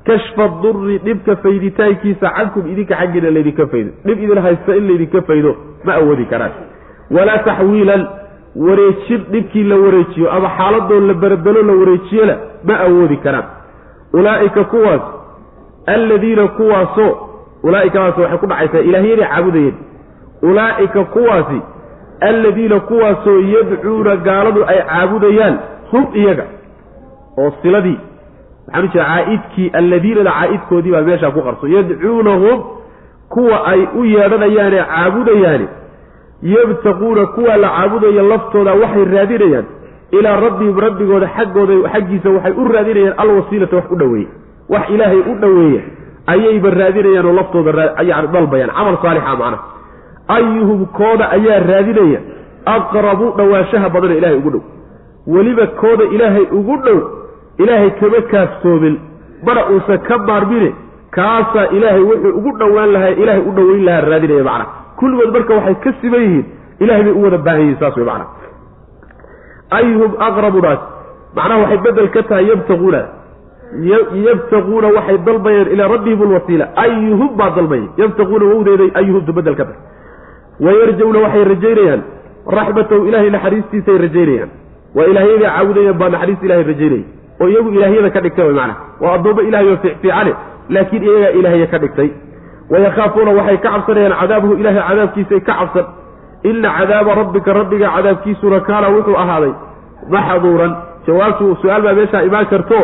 Kashfa 0.08 0.48
durri 0.62 0.98
dhibka 1.06 1.36
fayditaankiisa 1.36 2.30
cankum 2.38 2.68
idinka 2.72 2.96
xaggiina 2.96 3.30
laydinka 3.32 3.68
faydo. 3.68 3.92
Dhib 4.06 4.20
idin 4.24 4.38
haysta 4.46 4.76
in 4.76 4.88
laydinka 4.88 5.22
faydo 5.22 5.56
ma 5.84 5.94
awoodi 5.94 6.26
karaan. 6.26 6.52
Walaa 7.12 7.38
taxwiilan 7.38 8.08
wareejin 8.56 9.22
dhibkii 9.32 9.64
la 9.64 9.76
wareejiyo 9.76 10.32
ama 10.32 10.50
xaaladoo 10.58 11.00
la 11.00 11.14
berbelo 11.14 11.62
la 11.62 11.74
wareejiyona 11.74 12.36
ma 12.64 12.80
awoodi 12.80 13.18
karaan. 13.18 13.46
Ulaa'ika 14.14 14.64
kuwaas 14.64 15.02
alladiina 15.86 16.48
kuwaasoo 16.48 17.27
ulaaikadaas 17.64 18.18
waxay 18.18 18.38
ku 18.38 18.48
dhacaysaa. 18.48 18.80
Ilaahyaday 18.90 19.26
caabudayeen 19.28 19.76
ulaa'ika 20.42 21.04
kuwaasi 21.04 21.60
alladiina 22.30 22.80
kuwaasoo 22.80 23.40
yadcuuna 23.56 24.16
gaaladu 24.16 24.66
ay 24.68 24.80
caabudayaan 24.90 25.56
hum 25.92 26.06
iyaga 26.14 26.46
oo 27.38 27.52
siladii 27.62 28.00
waxaan 28.68 28.86
u 28.86 28.90
jeeda 28.94 29.06
caaidkii 29.06 29.70
alladiinada 29.80 30.32
caaidkoodii 30.32 30.92
baa 30.92 31.02
meeshaa 31.02 31.32
ku 31.32 31.42
qarso. 31.42 31.68
Yadcuunahum 31.68 32.64
kuwa 33.30 33.66
ay 33.72 33.82
u 34.00 34.06
yeedhanayaane 34.06 34.80
caabudayaani 34.84 35.68
yabtaquuna 36.42 37.26
kuwa 37.26 37.58
la 37.58 37.70
caabudaya 37.70 38.24
laftooda 38.24 38.74
waxay 38.74 39.06
raadinayaan 39.06 39.66
ilaa 40.12 40.36
rabbihim 40.40 40.80
rabbigooda 40.80 41.28
xaggooda 41.38 41.74
xaggiisa 41.94 42.30
waxay 42.30 42.52
u 42.52 42.68
raadinayaan 42.74 43.14
alwasiilata 43.18 43.76
wax 43.76 43.86
u 43.92 43.96
dhoweeye 43.96 44.28
wax 44.70 44.90
ilaahay 44.90 45.20
u 45.20 45.36
dhoweeya 45.42 45.82
ayayba 46.34 46.70
raadinayaan 46.80 47.26
oo 47.30 47.34
laftooda 47.40 47.72
yani 48.10 48.28
dalbayaan. 48.36 48.72
Camal 48.78 48.98
saalixa 49.04 49.36
macnaha 49.42 49.64
ayuhum 50.38 50.80
kooda 51.00 51.26
ayaa 51.38 51.60
raadinaya 51.72 52.20
aqrabu 52.76 53.26
dhowaanshaha 53.38 53.88
badana 53.94 54.16
ilahay 54.20 54.38
ugu 54.42 54.50
dhow. 54.56 54.64
Weliba 55.34 55.66
kooda 55.82 56.04
ilaahay 56.16 56.46
ugu 56.60 56.76
dhow 56.86 57.00
ilaahay 57.64 57.90
kama 58.00 58.20
kaaftoomin 58.32 58.96
mana 59.48 59.62
uusan 59.74 59.98
ka 60.08 60.16
maarmine 60.28 60.70
kaasaa 61.18 61.66
ilaahay 61.78 62.04
wuxuu 62.10 62.34
ugu 62.40 62.52
dhowaan 62.62 62.90
lahaa 62.96 63.14
ilaahay 63.24 63.42
u 63.50 63.52
dhoweyn 63.58 63.84
lahaa 63.88 64.02
raadinaya 64.12 64.44
macna. 64.50 64.66
Kulligood 65.00 65.32
marka 65.36 65.54
waxay 65.60 65.76
ka 65.84 65.92
siman 66.02 66.22
yihiin 66.26 66.46
ilahay 66.84 67.04
bay 67.08 67.14
u 67.20 67.22
wada 67.26 67.38
baahan 67.46 67.62
yihiin 67.64 67.80
saas 67.82 67.96
wey 68.00 68.06
macna. 68.12 68.26
Ayuhum 69.78 70.12
aqrabunaas 70.28 70.80
macnaha 71.38 71.60
waxay 71.64 71.80
bedel 71.86 72.08
ka 72.16 72.22
tahay 72.30 72.46
yabtaquuna 72.52 73.02
yabtaquuna 73.74 74.88
waxay 74.96 75.18
dalbayeen 75.26 75.68
ilaa 75.74 75.88
rabbihim 75.88 76.22
alwasiila. 76.22 76.66
Ayuhum 76.76 77.30
baa 77.38 77.50
dalbaya 77.56 77.88
yabtaquuna 77.98 78.46
wowdeeday 78.52 78.90
ayuhumtu 79.00 79.34
bedel 79.34 79.56
ka 79.56 79.66
tahay 79.66 79.80
wayarjawna 80.66 81.20
waxay 81.26 81.44
rajaynayaan. 81.52 82.02
Raxmatahu 82.58 83.06
ilahay 83.10 83.30
naxariistiisay 83.30 83.98
rajaynayaan. 84.06 84.50
Waa 84.96 85.06
ilaahyaday 85.12 85.48
caabudayaan 85.50 85.98
baa 86.02 86.10
naxariista 86.14 86.46
ilahay 86.48 86.64
rajaynaya 86.72 87.04
oo 87.42 87.48
iyagu 87.52 87.70
ilaahyada 87.78 88.10
ka 88.16 88.20
dhigtay 88.26 88.46
macnaha. 88.50 88.76
Waa 89.02 89.14
addoommo 89.18 89.42
ilahay 89.50 89.68
oo 89.72 89.78
fiicfiicane 89.84 90.34
laakiin 90.70 91.04
iyagaa 91.04 91.32
ilaahya 91.40 91.68
ka 91.74 91.78
dhigtay. 91.84 92.10
Wayakhaafuuna 92.72 93.32
waxay 93.40 93.58
ka 93.64 93.70
cabsanayaan 93.74 94.16
cadaabahu 94.22 94.54
ilahay 94.62 94.82
cadaabkiisay 94.90 95.40
ka 95.48 95.54
cabsan. 95.60 95.86
Ina 96.50 96.70
cadaaba 96.78 97.12
rabbika 97.20 97.54
rabbiga 97.60 97.88
cadaabkiisuna 97.96 98.60
kaana 98.68 98.88
wuxuu 98.96 99.18
ahaaday. 99.24 99.54
Maxduuran. 100.14 100.72
Jawaabtu 101.08 101.46
su'aal 101.62 101.82
baa 101.86 101.94
meeshaa 102.00 102.24
imaan 102.30 102.46
karto 102.52 102.80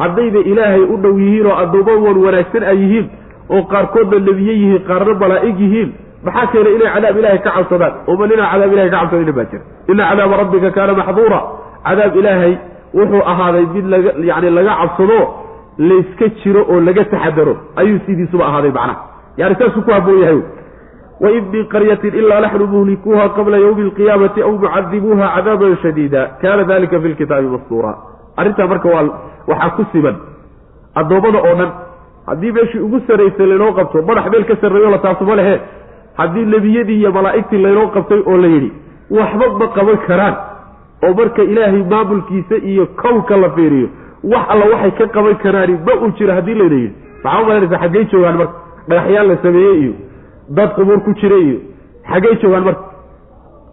haddayba 0.00 0.38
ilaahay 0.50 0.82
u 0.82 0.96
dhow 1.04 1.14
yihiin 1.24 1.46
oo 1.50 1.56
addoommo 1.62 1.94
wan 2.06 2.18
wanaagsan 2.26 2.62
ay 2.72 2.76
yihiin 2.82 3.06
oo 3.54 3.62
qaarkoodna 3.72 4.18
nebiye 4.28 4.52
yihiin 4.60 4.82
qaarna 4.88 5.14
malaa'ig 5.22 5.58
yihiin 5.64 5.90
maxaa 6.26 6.46
keenay 6.52 6.74
inay 6.76 6.90
cadaab 6.94 7.16
ilahay 7.20 7.38
ka 7.46 7.50
cabsadaan? 7.56 7.92
Oma 8.10 8.26
ninaa 8.30 8.48
cadaab 8.52 8.72
ilahay 8.74 8.90
ka 8.90 8.98
cabsadayna 9.02 9.32
baa 9.38 9.46
jira. 9.50 9.62
Ina 9.92 10.02
cadaaba 10.10 10.34
rabbika 10.42 10.70
kaana 10.76 10.92
maxduura. 11.00 11.40
Cadaab 11.86 12.16
ilaahay 12.20 12.52
wuxuu 12.98 13.22
ahaaday 13.32 13.64
mid 13.74 13.86
laga 13.92 14.10
yani 14.30 14.50
laga 14.58 14.72
cabsado 14.80 15.18
layska 15.88 16.26
jiro 16.42 16.62
oo 16.72 16.80
laga 16.88 17.04
taxadaro. 17.12 17.54
Ayuu 17.80 17.98
sidiisuba 18.06 18.44
ahaaday 18.50 18.72
macnaha. 18.78 19.00
Yani 19.40 19.54
saasuu 19.60 19.82
ku 19.86 19.90
haboon 19.96 20.20
yahay. 20.24 20.40
Wain 21.22 21.44
min 21.52 21.64
qaryatin 21.72 22.14
ilaa 22.20 22.40
naxnu 22.44 22.66
muhlikuuha 22.74 23.24
qabla 23.36 23.56
ywmi 23.64 23.82
alqiyaamati 23.88 24.40
aw 24.46 24.52
mucadibuuha 24.58 25.26
cadaaban 25.36 25.76
shadiida. 25.82 26.22
Kana 26.42 26.64
dalika 26.70 27.00
fi 27.02 27.08
lkitaabi 27.14 27.48
mastuura 27.54 27.92
arrintaa 28.40 28.66
marka 28.72 28.88
waa 28.94 29.04
waxaa 29.50 29.70
ku 29.76 29.84
siban 29.92 30.16
addoommada 31.00 31.38
oo 31.48 31.54
dhan 31.60 31.70
haddii 32.28 32.52
meeshii 32.52 32.80
ugu 32.86 33.00
saraysay 33.06 33.46
laynoo 33.46 33.72
qabto 33.78 34.02
madax 34.08 34.26
meel 34.32 34.44
ka 34.50 34.56
sarreeyo 34.60 34.90
la 34.90 34.98
taasuma 34.98 35.34
lehe. 35.36 35.60
Haddii 36.18 36.44
nebiyadii 36.52 36.98
iyo 37.00 37.10
malaa'igtii 37.12 37.58
laynoo 37.64 37.86
qabtay 37.94 38.20
oo 38.26 38.36
la 38.36 38.48
yidhi 38.54 38.70
waxba 39.10 39.46
ma 39.60 39.66
qaban 39.76 39.98
karaan. 40.06 40.34
Oo 41.04 41.14
marka 41.14 41.42
ilaahay 41.42 41.82
maamulkiisa 41.92 42.56
iyo 42.70 42.86
kownka 43.02 43.36
la 43.36 43.50
fiiriyo 43.50 43.88
wax 44.32 44.44
alla 44.52 44.64
waxay 44.72 44.90
ka 44.98 45.06
qaban 45.14 45.36
karaani 45.42 45.74
ma 45.86 45.92
uu 46.02 46.10
jiro 46.18 46.32
haddii 46.34 46.54
layna 46.54 46.74
yidhi. 46.76 46.94
Maxaa 47.24 47.40
umalanaysa 47.42 47.78
xaggay 47.82 48.04
joogaan 48.12 48.36
marka 48.40 48.54
dhagaxyaan 48.88 49.28
la 49.28 49.36
sameeyey 49.42 49.78
iyo 49.82 49.92
dad 50.56 50.70
qubuur 50.76 51.00
ku 51.04 51.14
jira 51.20 51.36
iyo 51.36 51.58
xaggay 52.10 52.34
joogaan 52.42 52.64
marka. 52.68 52.82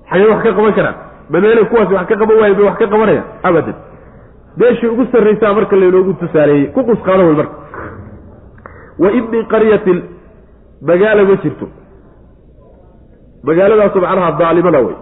Xaggay 0.09 0.27
wax 0.31 0.43
ka 0.43 0.51
qaban 0.57 0.73
karaan. 0.77 0.95
Ma 1.29 1.39
meelay 1.39 1.65
kuwaasi 1.65 1.93
wax 1.93 2.07
ka 2.09 2.15
qaban 2.21 2.37
waayen 2.39 2.55
bay 2.57 2.65
wax 2.69 2.77
ka 2.79 2.87
qabanayaan? 2.93 3.25
Abadan 3.43 3.75
meeshii 4.57 4.87
ugu 4.87 5.05
sarraysaa 5.11 5.53
marka 5.53 5.75
laynoogu 5.75 6.13
tusaaleeyey 6.13 6.67
ku 6.75 6.83
qusqaado 6.89 7.23
wey 7.27 7.35
marka. 7.35 7.55
Wa 8.99 9.11
min 9.11 9.45
qaryatin 9.53 10.03
magaala 10.81 11.23
ma 11.23 11.35
jirto. 11.43 11.67
Magaaladaasu 13.43 14.01
macnaha 14.01 14.31
daalimada 14.39 14.79
wey 14.79 14.95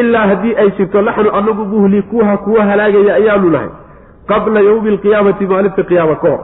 ilaa 0.00 0.26
haddii 0.30 0.54
ay 0.56 0.70
jirto 0.78 1.02
naxnu 1.02 1.30
anagu 1.38 1.64
muhlikuuha 1.64 2.36
kuwa 2.36 2.64
halaagaya 2.64 3.14
ayaanu 3.14 3.50
nahay. 3.50 3.70
Qabla 4.28 4.60
yowmi 4.60 4.90
alqiyaamati 4.90 5.46
maalinta 5.46 5.82
qiyaama 5.82 6.16
ka 6.16 6.28
hor. 6.30 6.40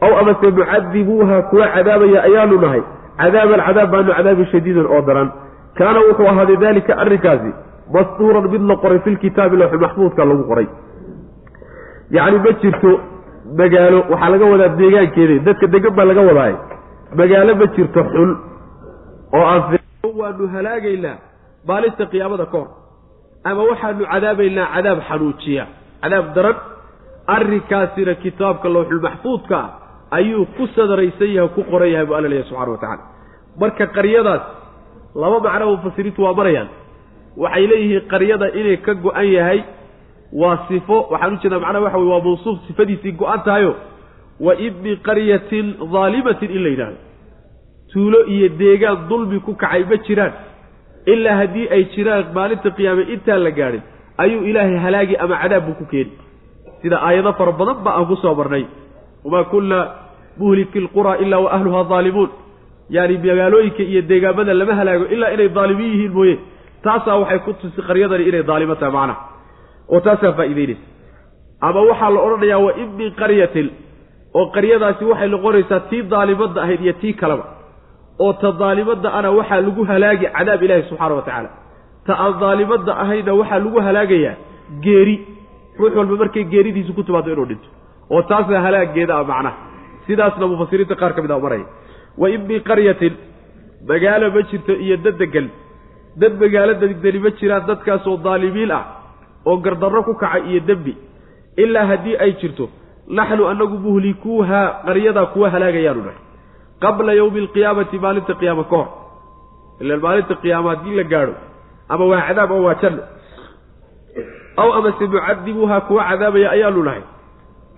Aw 0.00 0.18
amase 0.20 0.50
mucadibuuha 0.50 1.42
kuwa 1.42 1.66
cadaabaya 1.74 2.22
ayaanu 2.22 2.60
nahay. 2.60 2.82
Cadaaban 3.18 3.60
cadaab 3.66 3.90
baanu 3.90 4.12
cadaabi 4.12 4.44
shadiidan 4.52 4.86
oo 4.86 5.02
daran. 5.02 5.32
Kaana 5.78 6.00
wuxuu 6.00 6.28
ahaaday 6.32 6.56
daalika 6.56 6.96
arrinkaasi 7.02 7.50
mastuuran 7.94 8.48
mid 8.50 8.62
la 8.70 8.76
qoray 8.76 8.98
filkitaabi 8.98 9.56
lowxi 9.56 9.78
maxfuudka 9.78 10.24
lagu 10.24 10.44
qoray 10.50 10.66
yacni 12.10 12.38
ma 12.44 12.52
jirto 12.62 12.90
magaalo 13.58 13.98
waxaa 14.12 14.30
laga 14.34 14.46
wadaa 14.52 14.70
deegaankeeda 14.80 15.34
dadka 15.46 15.66
degan 15.74 15.92
baa 15.98 16.06
laga 16.10 16.22
wadaay 16.28 16.54
magaalo 17.20 17.52
ma 17.60 17.66
jirto 17.76 18.00
xun 18.12 18.30
oo 19.36 19.44
aan 19.52 19.62
waanu 20.20 20.44
halaagaynaa 20.54 21.16
maalinta 21.68 22.04
qiyaamada 22.12 22.46
ka 22.52 22.56
hor 22.60 22.68
ama 23.48 23.62
waxaanu 23.70 24.02
cadaabaynaa 24.12 24.66
cadaab 24.74 24.98
xanuujiya 25.08 25.64
cadaab 26.02 26.26
daran. 26.36 26.56
Arrinkaasina 27.34 28.14
kitaabka 28.22 28.68
lowxulmaxfuudka 28.74 29.56
ah 29.58 29.70
ayuu 30.18 30.46
ku 30.56 30.66
sadaraysan 30.76 31.30
yahay 31.36 31.50
ku 31.58 31.62
qoran 31.70 31.90
yahay 31.90 32.06
bu 32.06 32.14
alla 32.14 32.28
leeyahy 32.32 32.48
subxana 32.50 32.70
wa 32.74 32.78
tacala 32.78 33.02
marka 33.60 33.84
qaryadaas 33.96 34.42
laba 35.22 35.38
macno 35.46 35.64
mufasiriintu 35.74 36.20
waa 36.26 36.34
marayaan. 36.38 36.68
Waxay 37.42 37.64
leeyihiin 37.70 38.04
qaryada 38.12 38.46
inay 38.60 38.76
ka 38.86 38.92
go-an 38.94 39.26
yahay 39.36 39.58
waa 40.40 40.56
sifo 40.68 40.96
waxaan 41.12 41.34
u 41.34 41.38
jeedaa 41.42 41.60
macnaha 41.64 41.84
waxa 41.86 41.98
wey 42.02 42.08
waa 42.12 42.22
mawsuuf 42.28 42.58
sifadiisii 42.66 43.12
go-an 43.20 43.40
tahayo. 43.46 43.72
Wa 44.46 44.52
ibni 44.66 44.92
qaryatin 45.06 45.66
daalimatin 45.92 46.50
in 46.56 46.62
la 46.64 46.68
yidhahdo 46.74 46.98
tuulo 47.92 48.18
iyo 48.34 48.48
deegaan 48.60 48.98
dulmi 49.08 49.38
ku 49.46 49.52
kacay 49.62 49.82
ma 49.90 49.96
jiraan. 50.06 50.32
Ilaa 51.12 51.36
haddii 51.40 51.66
ay 51.74 51.82
jiraan 51.94 52.24
maalinta 52.36 52.70
qiyaame 52.76 53.02
intaan 53.14 53.40
la 53.46 53.50
gaadhin 53.58 53.82
ayuu 54.22 54.42
ilaahay 54.50 54.78
halaagi 54.86 55.16
ama 55.24 55.36
cadaab 55.42 55.64
buu 55.66 55.76
ku 55.80 55.84
keeni. 55.92 56.12
Sida 56.82 56.96
aayado 57.06 57.32
fara 57.38 57.52
badan 57.60 57.78
ba 57.84 57.90
aan 57.96 58.06
ku 58.10 58.16
soo 58.22 58.34
marnay. 58.34 58.64
Wamaa 59.24 59.44
kunna 59.52 59.78
muhliki 60.38 60.80
lqura 60.86 61.12
ilaa 61.24 61.40
wa 61.44 61.50
ahluhaa 61.56 61.84
daalimuun 61.92 62.30
yaani 62.94 63.14
magaalooyinka 63.24 63.82
iyo 63.82 64.02
deegaamada 64.10 64.52
lama 64.60 64.74
halaago 64.80 65.04
ilaa 65.14 65.30
inay 65.34 65.48
daalimiin 65.56 65.92
yihiin 65.94 66.12
mooye. 66.12 66.36
Taasaa 66.84 67.16
waxay 67.22 67.38
ku 67.46 67.52
tusi 67.60 67.80
qaryadani 67.88 68.24
inay 68.28 68.42
daalimo 68.50 68.74
tahay 68.74 68.92
macnaha 68.98 69.35
oo 69.94 70.00
taasaa 70.06 70.32
faa'iideynaysa 70.38 70.84
ama 71.68 71.80
waxaa 71.90 72.10
la 72.14 72.20
odhanayaa 72.26 72.60
wa 72.66 72.72
ibni 72.84 73.06
qaryatin 73.20 73.68
oo 74.38 74.44
qaryadaasi 74.56 75.02
waxay 75.10 75.28
noqonaysaa 75.34 75.80
tii 75.90 76.02
daalimadda 76.12 76.58
ahayd 76.64 76.80
iyo 76.86 76.92
tii 77.02 77.14
kaleba. 77.20 77.44
Oo 78.24 78.32
ta 78.40 78.48
daalimadda 78.62 79.08
ana 79.18 79.28
waxaa 79.38 79.60
lagu 79.66 79.82
halaagi 79.90 80.26
cadaab 80.36 80.62
ilaahi 80.66 80.82
subxaana 80.90 81.14
wa 81.18 81.22
tacaala. 81.26 81.50
Ta 82.06 82.12
aan 82.24 82.34
daalimadda 82.42 82.92
ahayna 83.02 83.32
waxaa 83.40 83.58
lagu 83.64 83.78
halaagayaa 83.86 84.34
geeri. 84.84 85.16
Ruux 85.78 85.92
walba 85.98 86.16
markay 86.22 86.44
geeridiisu 86.52 86.92
ku 86.96 87.02
timaado 87.06 87.28
inuu 87.34 87.46
dhinto. 87.50 87.68
Oo 88.12 88.22
taasna 88.30 88.60
halaageeda 88.66 89.12
ah 89.20 89.24
macnaha. 89.30 89.56
Sidaasna 90.06 90.44
mufasiriinta 90.52 90.94
qaar 91.00 91.12
ka 91.16 91.20
mid 91.24 91.30
a 91.30 91.38
maraya. 91.44 91.66
Wa 92.20 92.26
ibni 92.36 92.56
qaryatin 92.68 93.14
magaalo 93.88 94.26
ma 94.34 94.40
jirto 94.50 94.72
iyo 94.84 94.96
dad 95.04 95.16
degan 95.22 95.46
dad 96.20 96.32
magaalo 96.42 96.72
degdeni 96.82 97.18
ma 97.24 97.30
jiraan 97.38 97.64
dadkaasoo 97.70 98.16
daalimiin 98.26 98.72
ah 98.78 98.82
oo 99.48 99.56
gardarro 99.64 100.02
ku 100.08 100.14
kaca 100.22 100.38
iyo 100.50 100.60
dembi 100.68 100.92
ilaa 101.62 101.86
haddii 101.90 102.16
ay 102.24 102.32
jirto 102.40 102.64
naxnu 103.18 103.42
anagu 103.52 103.76
muhlikuuhaa 103.86 104.66
qaryadaa 104.86 105.26
kuwa 105.32 105.46
halaagayaanu 105.54 106.02
nahay. 106.06 106.20
Qabla 106.82 107.12
yowmi 107.20 107.38
alqiyaamati 107.44 107.96
maalinta 108.04 108.34
qiyaama 108.40 108.64
ka 108.70 108.76
hor 108.80 108.88
ilaan 109.82 110.00
maalinta 110.04 110.34
qiyaama 110.42 110.68
haddii 110.72 110.94
la 111.00 111.04
gaadho 111.12 111.34
ama 111.92 112.04
waa 112.10 112.22
cadaab 112.28 112.50
oo 112.56 112.62
waa 112.66 112.74
janno 112.82 113.02
aw 114.62 114.68
amase 114.78 115.04
mucadibuuhaa 115.12 115.80
kuwa 115.88 116.02
cadaabaya 116.10 116.48
ayaanu 116.56 116.82
nahay. 116.88 117.02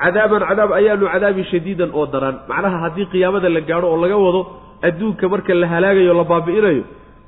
Cadaaban 0.02 0.42
cadaab 0.48 0.70
ayaanu 0.78 1.04
cadaabi 1.12 1.42
shadiidan 1.50 1.90
oo 1.98 2.06
daran. 2.12 2.36
Macnaha 2.50 2.78
haddii 2.84 3.06
qiyaamada 3.12 3.48
la 3.56 3.60
gaadho 3.68 3.86
oo 3.92 3.98
laga 4.02 4.16
wado 4.24 4.40
adduunka 4.88 5.24
marka 5.32 5.52
la 5.60 5.66
halaagayo 5.72 6.12
la 6.20 6.24
baabi'inayo 6.32 6.82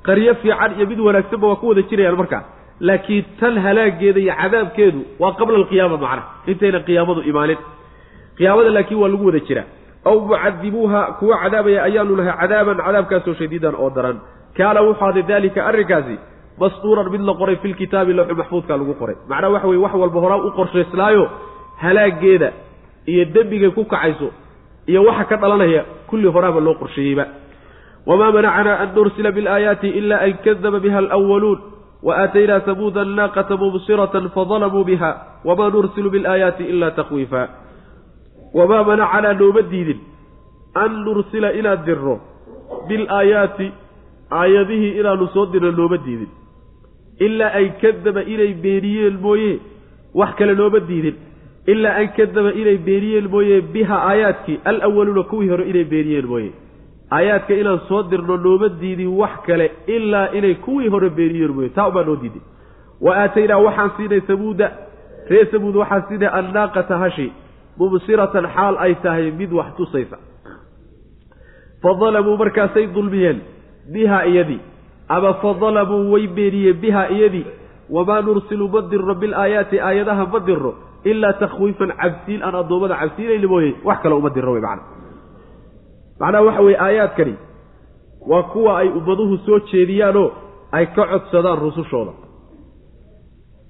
qaryo 0.07 0.33
fiican 0.41 0.71
iyo 0.77 0.85
mid 0.91 0.99
wanaagsanba 1.07 1.45
waa 1.51 1.59
ku 1.61 1.65
wada 1.69 1.81
jirayaan 1.89 2.17
markaa 2.21 2.43
laakiin 2.87 3.25
tan 3.39 3.55
halaageeda 3.65 4.19
iyo 4.25 4.33
cadaabkeedu 4.41 4.99
waa 5.21 5.33
qabla 5.39 5.55
alqiyaama 5.61 5.97
macnaha. 6.03 6.23
Intayna 6.51 6.79
qiyaamadu 6.87 7.21
imaanin. 7.31 7.57
Qiyaamada 8.37 8.69
laakiin 8.77 8.99
waa 9.01 9.09
lagu 9.13 9.25
wada 9.29 9.39
jiraa. 9.47 9.67
Aw 10.09 10.15
mucadibuuha 10.27 11.01
kuwa 11.19 11.35
cadaabaya 11.43 11.79
ayaanu 11.87 12.13
nahay 12.19 12.33
cadaaban 12.41 12.77
cadaabkaasoo 12.85 13.33
shadiidan 13.39 13.75
oo 13.83 13.89
daran. 13.95 14.17
Kaana 14.57 14.79
wuxuu 14.85 15.05
haday 15.07 15.23
daalika 15.29 15.59
arrinkaasi 15.69 16.15
mastuuran 16.61 17.07
mid 17.13 17.21
la 17.29 17.33
qoray 17.39 17.55
filkitaabi 17.63 18.11
lowxu 18.17 18.35
maxfuudka 18.39 18.73
lagu 18.79 18.93
qoray. 19.01 19.15
Macnaha 19.29 19.53
waxa 19.55 19.67
weye 19.71 19.81
wax 19.85 19.93
walba 20.01 20.19
horaa 20.23 20.41
u 20.47 20.49
qorshayslaayo 20.57 21.23
halaageeda 21.83 22.49
iyo 23.11 23.23
dembigay 23.33 23.69
ku 23.77 23.85
kacayso 23.85 24.27
iyo 24.89 24.99
waxa 25.07 25.23
ka 25.29 25.35
dhalanaya 25.41 25.81
kulli 26.09 26.27
horaaba 26.35 26.59
loo 26.65 26.75
qorsheeyeyba. 26.81 27.25
Wamaa 28.09 28.31
manacanaa 28.35 28.77
an 28.83 28.89
nursila 28.95 29.29
bilaayaati 29.37 29.87
ila 29.99 30.15
an 30.25 30.33
kadaba 30.43 30.79
biha 30.83 30.97
alwaluun 31.17 31.59
waaataynaa 32.03 32.61
samuuda 32.65 33.01
annaaqata 33.01 33.57
mubsiratan 33.57 34.29
fadalamuu 34.35 34.83
biha 34.83 35.11
wamaa 35.45 35.69
nursilu 35.69 36.09
bilaayaati 36.09 36.63
ila 36.63 36.91
takwiifa 36.91 37.49
wamaa 38.53 38.83
manacanaa 38.83 39.33
nooma 39.33 39.61
diidin 39.61 39.99
an 40.83 40.91
nursila 41.05 41.53
inaan 41.53 41.85
dirno 41.85 42.19
bilaayaati 42.87 43.71
aayadihii 44.39 44.93
inaanu 44.99 45.27
soo 45.33 45.45
dirno 45.53 45.71
nooma 45.71 45.97
diidin 46.05 46.31
ilaa 47.27 47.51
an 47.61 47.69
kadaba 47.81 48.23
inay 48.23 48.53
beeniyeen 48.63 49.19
mooye 49.25 49.59
wax 50.13 50.35
kale 50.35 50.55
nooma 50.55 50.79
diidin 50.89 51.15
ilaa 51.73 51.95
an 52.01 52.07
kadaba 52.17 52.53
inay 52.61 52.77
beeniyeen 52.87 53.29
mooye 53.35 53.61
biha 53.61 53.97
aayaadkii 54.09 54.59
aayaadka 57.11 57.53
inaan 57.61 57.79
soo 57.87 58.03
dirno 58.11 58.37
nooma 58.37 58.69
diidin 58.81 59.11
wax 59.19 59.33
kale 59.47 59.71
ilaa 59.87 60.27
inay 60.37 60.55
kuwii 60.55 60.87
hore 60.89 61.09
beeniyeen 61.09 61.51
mooye. 61.55 61.69
Taa 61.69 61.87
ubaa 61.87 62.03
noo 62.03 62.15
diidin. 62.21 62.41
Wa 63.01 63.15
aataynaa 63.23 63.57
waxaan 63.57 63.91
siinay 63.97 64.21
samuuda 64.27 64.67
ree 65.29 65.45
samuud 65.51 65.75
waxaan 65.75 66.03
siinay 66.07 66.29
annaaqata 66.39 66.97
hashi. 66.97 67.31
Mubsiratan 67.77 68.47
xaal 68.55 68.75
ay 68.85 68.95
tahay 69.03 69.31
mid 69.31 69.51
wax 69.53 69.69
tusaysa 69.77 70.17
fadalamuu 71.83 72.37
markaasay 72.37 72.87
dulmiyeen. 72.95 73.39
Bihaa 73.93 74.23
iyadii 74.25 74.59
ama 75.09 75.33
fadalamuu 75.33 76.11
way 76.13 76.27
beeniyeen 76.27 76.77
bihaa 76.81 77.07
iyadii 77.09 77.45
wamaa 77.89 78.21
nursilu 78.21 78.67
ma 78.73 78.81
dirno 78.91 79.15
bilaayaati 79.15 79.79
aayadaha 79.79 80.25
ma 80.33 80.39
dirno 80.39 80.71
ilaa 81.03 81.33
takhwiifan 81.33 81.91
cabsiin 82.01 82.43
aan 82.43 82.55
addoommada 82.55 82.95
cabsiinayna 83.01 83.47
mooye 83.47 83.71
wax 83.83 83.99
kale 84.03 84.15
uma 84.15 84.29
dirno 84.29 84.51
wey 84.51 84.61
macana 84.61 85.00
macnaha 86.21 86.43
waxa 86.47 86.61
weye 86.67 86.77
aayaadkani 86.85 87.35
waa 88.31 88.43
kuwa 88.53 88.71
ay 88.79 88.87
ummaduhu 88.99 89.37
soo 89.45 89.59
jeediyaanoo 89.71 90.29
ay 90.71 90.85
ka 90.95 91.03
codsadaan 91.11 91.59
rusushooda. 91.65 92.13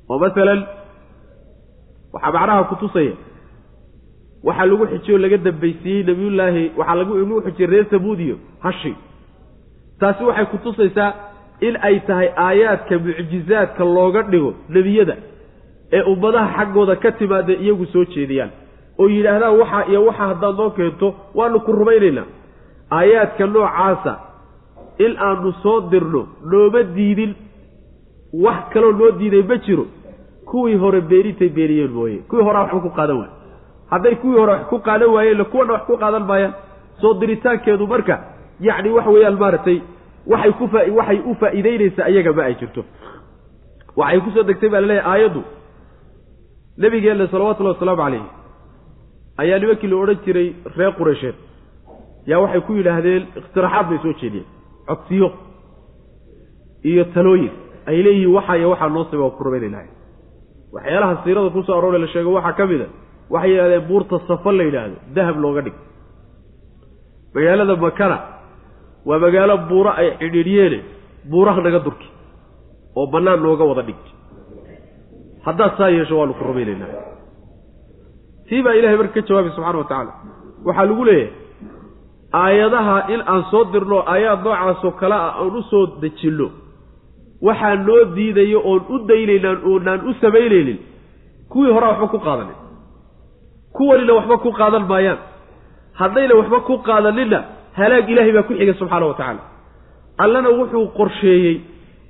Oo 0.10 0.20
masalan 0.24 0.60
waxaa 2.14 2.32
macnaha 2.38 2.64
ku 2.70 2.76
tusaya 2.82 3.16
waxaa 4.47 4.66
lagu 4.72 4.86
xijiyoo 4.91 5.20
laga 5.24 5.38
dambaysiiyey 5.47 6.04
nabiyullaahi 6.10 6.64
waxaa 6.78 6.95
lagu 7.02 7.41
xijiyey 7.45 7.70
reer 7.72 7.86
samuudiyo 7.93 8.36
hashi 8.66 8.93
taasi 9.99 10.24
waxay 10.30 10.45
ku 10.52 10.58
tusaysaa 10.66 11.12
in 11.68 11.78
ay 11.88 11.99
tahay 12.08 12.30
aayaadka 12.45 12.99
mucjizaadka 13.06 13.84
looga 13.95 14.22
dhigo 14.32 14.52
nebiyada 14.76 15.16
ee 15.93 16.04
ummadaha 16.12 16.47
xaggooda 16.58 16.95
ka 17.04 17.12
timaada 17.12 17.54
iyagu 17.54 17.86
soo 17.93 18.06
jeediyaan. 18.06 18.52
Oo 18.99 19.08
yidhaahdaan 19.16 19.60
waxaa 19.62 19.84
iyo 19.91 20.06
waxaa 20.06 20.28
haddaad 20.34 20.56
noo 20.62 20.70
keento 20.78 21.08
waanu 21.36 21.60
ku 21.66 21.72
rumaynaynaa 21.80 22.28
aayaadka 22.98 23.46
noocaasa 23.54 24.14
in 25.06 25.14
aanu 25.28 25.52
soo 25.64 25.78
dirno 25.92 26.22
nooma 26.52 26.82
diidin 26.96 27.34
wax 28.46 28.60
kaloo 28.74 28.92
noo 29.00 29.12
diiday 29.20 29.44
ma 29.52 29.58
jiro 29.66 29.86
kuwii 30.50 30.76
hore 30.84 31.02
beenintay 31.02 31.50
beeniyeen 31.58 31.92
mooye 31.98 32.18
kuwii 32.30 32.44
horea 32.48 32.62
waxba 32.64 32.80
ku 32.86 32.89
qaadan 32.98 33.18
waaya 33.22 33.34
hadday 33.92 34.16
kuwii 34.22 34.39
hore 34.42 34.52
wax 34.54 34.66
ku 34.72 34.80
qaadan 34.88 35.10
waayeenna 35.16 35.46
kuwana 35.52 35.74
wax 35.74 35.84
ku 35.89 35.98
qaadan 36.04 36.24
maayaan 36.30 36.54
soo 37.02 37.14
diritaankeedu 37.22 37.88
marka 37.94 38.16
yacni 38.68 38.89
waxa 38.98 39.10
weeyaan 39.16 39.38
maaragtay 39.44 39.78
waxay 40.32 40.52
ku 40.60 40.68
faa 40.74 40.86
waxay 40.98 41.20
u 41.30 41.36
faa'iideynaysaa 41.42 42.08
iyaga 42.14 42.32
ma 42.38 42.44
ay 42.50 42.56
jirto. 42.60 42.82
Waxay 44.00 44.20
ku 44.26 44.30
soo 44.36 44.44
degtay 44.50 44.70
baa 44.70 44.82
la 44.82 44.88
leeyahay 44.88 45.12
aayaddu. 45.14 45.42
Nabigeenna 46.78 47.28
salawatullahi 47.32 47.76
wasalaamu 47.76 48.02
calayh 48.04 48.24
ayaa 49.42 49.60
nimankii 49.60 49.88
la 49.92 49.96
odhan 50.04 50.20
jiray 50.26 50.48
reer 50.78 50.94
qureysheed 51.00 51.36
yaa 52.30 52.39
waxay 52.43 52.61
ku 52.67 52.72
yidhaahdeen 52.80 53.24
ikhtiraxaad 53.39 53.86
bay 53.89 53.99
soo 54.03 54.13
jeediyeen. 54.22 54.47
Codsiyo 54.88 55.28
iyo 56.89 57.03
talooyin 57.13 57.51
ay 57.89 57.97
leeyihiin 58.05 58.34
waxaa 58.38 58.55
iyo 58.59 58.69
waxaa 58.74 58.89
noo 58.95 59.05
waa 59.24 59.30
ku 59.38 59.43
rumaynaynahay 59.43 59.88
waxyaalaha 60.76 61.24
siirada 61.24 61.49
ku 61.55 61.61
soo 61.67 61.76
aroore 61.78 61.97
la 62.03 62.07
sheego 62.13 62.32
waxaa 62.38 62.53
ka 62.59 62.65
mid 62.72 62.82
a 62.82 62.88
waxay 63.34 63.51
yidhahdeen 63.51 63.88
buurta 63.89 64.15
safo 64.28 64.51
la 64.51 64.63
yidhaahdo 64.67 64.95
dahab 65.15 65.38
looga 65.43 65.61
dhig. 65.65 65.74
Magaalada 67.36 67.76
makana 67.86 68.17
waa 69.07 69.19
magaalo 69.26 69.55
buuro 69.69 69.91
ay 70.01 70.07
xidhiidhyeene 70.19 70.80
buuraha 71.32 71.61
naga 71.65 71.80
durki 71.86 72.07
oo 72.97 73.05
bannaan 73.13 73.39
nooga 73.43 73.63
wada 73.72 73.82
dhig. 73.88 74.01
Haddaad 75.45 75.72
saa 75.78 75.89
yeesho 75.95 76.15
waanu 76.19 76.34
ku 76.38 76.43
rumaynaynaa. 76.43 76.89
Tii 78.47 78.61
baa 78.65 78.74
ilahay 78.80 78.97
marka 78.97 79.13
ka 79.22 79.28
jawaabay 79.28 79.51
subxana 79.55 79.78
wa 79.82 79.84
tacaala. 79.89 80.11
Waxaa 80.65 80.86
lagu 80.89 81.03
leeyahay 81.05 81.34
aayadaha 82.34 82.96
in 83.14 83.22
aan 83.28 83.44
soo 83.52 83.64
dirno 83.74 83.98
aayaad 84.14 84.44
noocaasoo 84.46 84.92
kale 85.00 85.16
ah 85.16 85.34
aan 85.42 85.56
u 85.60 85.62
soo 85.72 85.86
dejinno. 86.02 86.48
Waxaa 87.42 87.76
noo 87.76 88.06
diidayo 88.16 88.60
oon 88.66 88.82
u 88.90 88.98
daynaynaan 89.08 89.60
oonaan 89.70 90.02
u 90.10 90.14
samaynaynin. 90.22 90.80
Kuwii 91.52 91.72
horaa 91.76 91.90
waxba 91.92 92.08
ku 92.08 92.20
qaadanin. 92.26 92.58
Kuwanina 93.76 94.14
waxba 94.14 94.38
ku 94.38 94.52
qaadan 94.60 94.86
maayaan. 94.92 95.20
Haddayna 96.00 96.36
waxba 96.40 96.60
ku 96.68 96.78
qaadaninna 96.88 97.40
halaag 97.80 98.10
ilaahay 98.10 98.34
baa 98.38 98.44
ku 98.48 98.54
xiga 98.60 98.74
subxaana 98.80 99.06
wa 99.06 99.14
tacaala. 99.20 99.42
Allana 100.24 100.50
wuxuu 100.60 100.88
qorsheeyey 100.98 101.56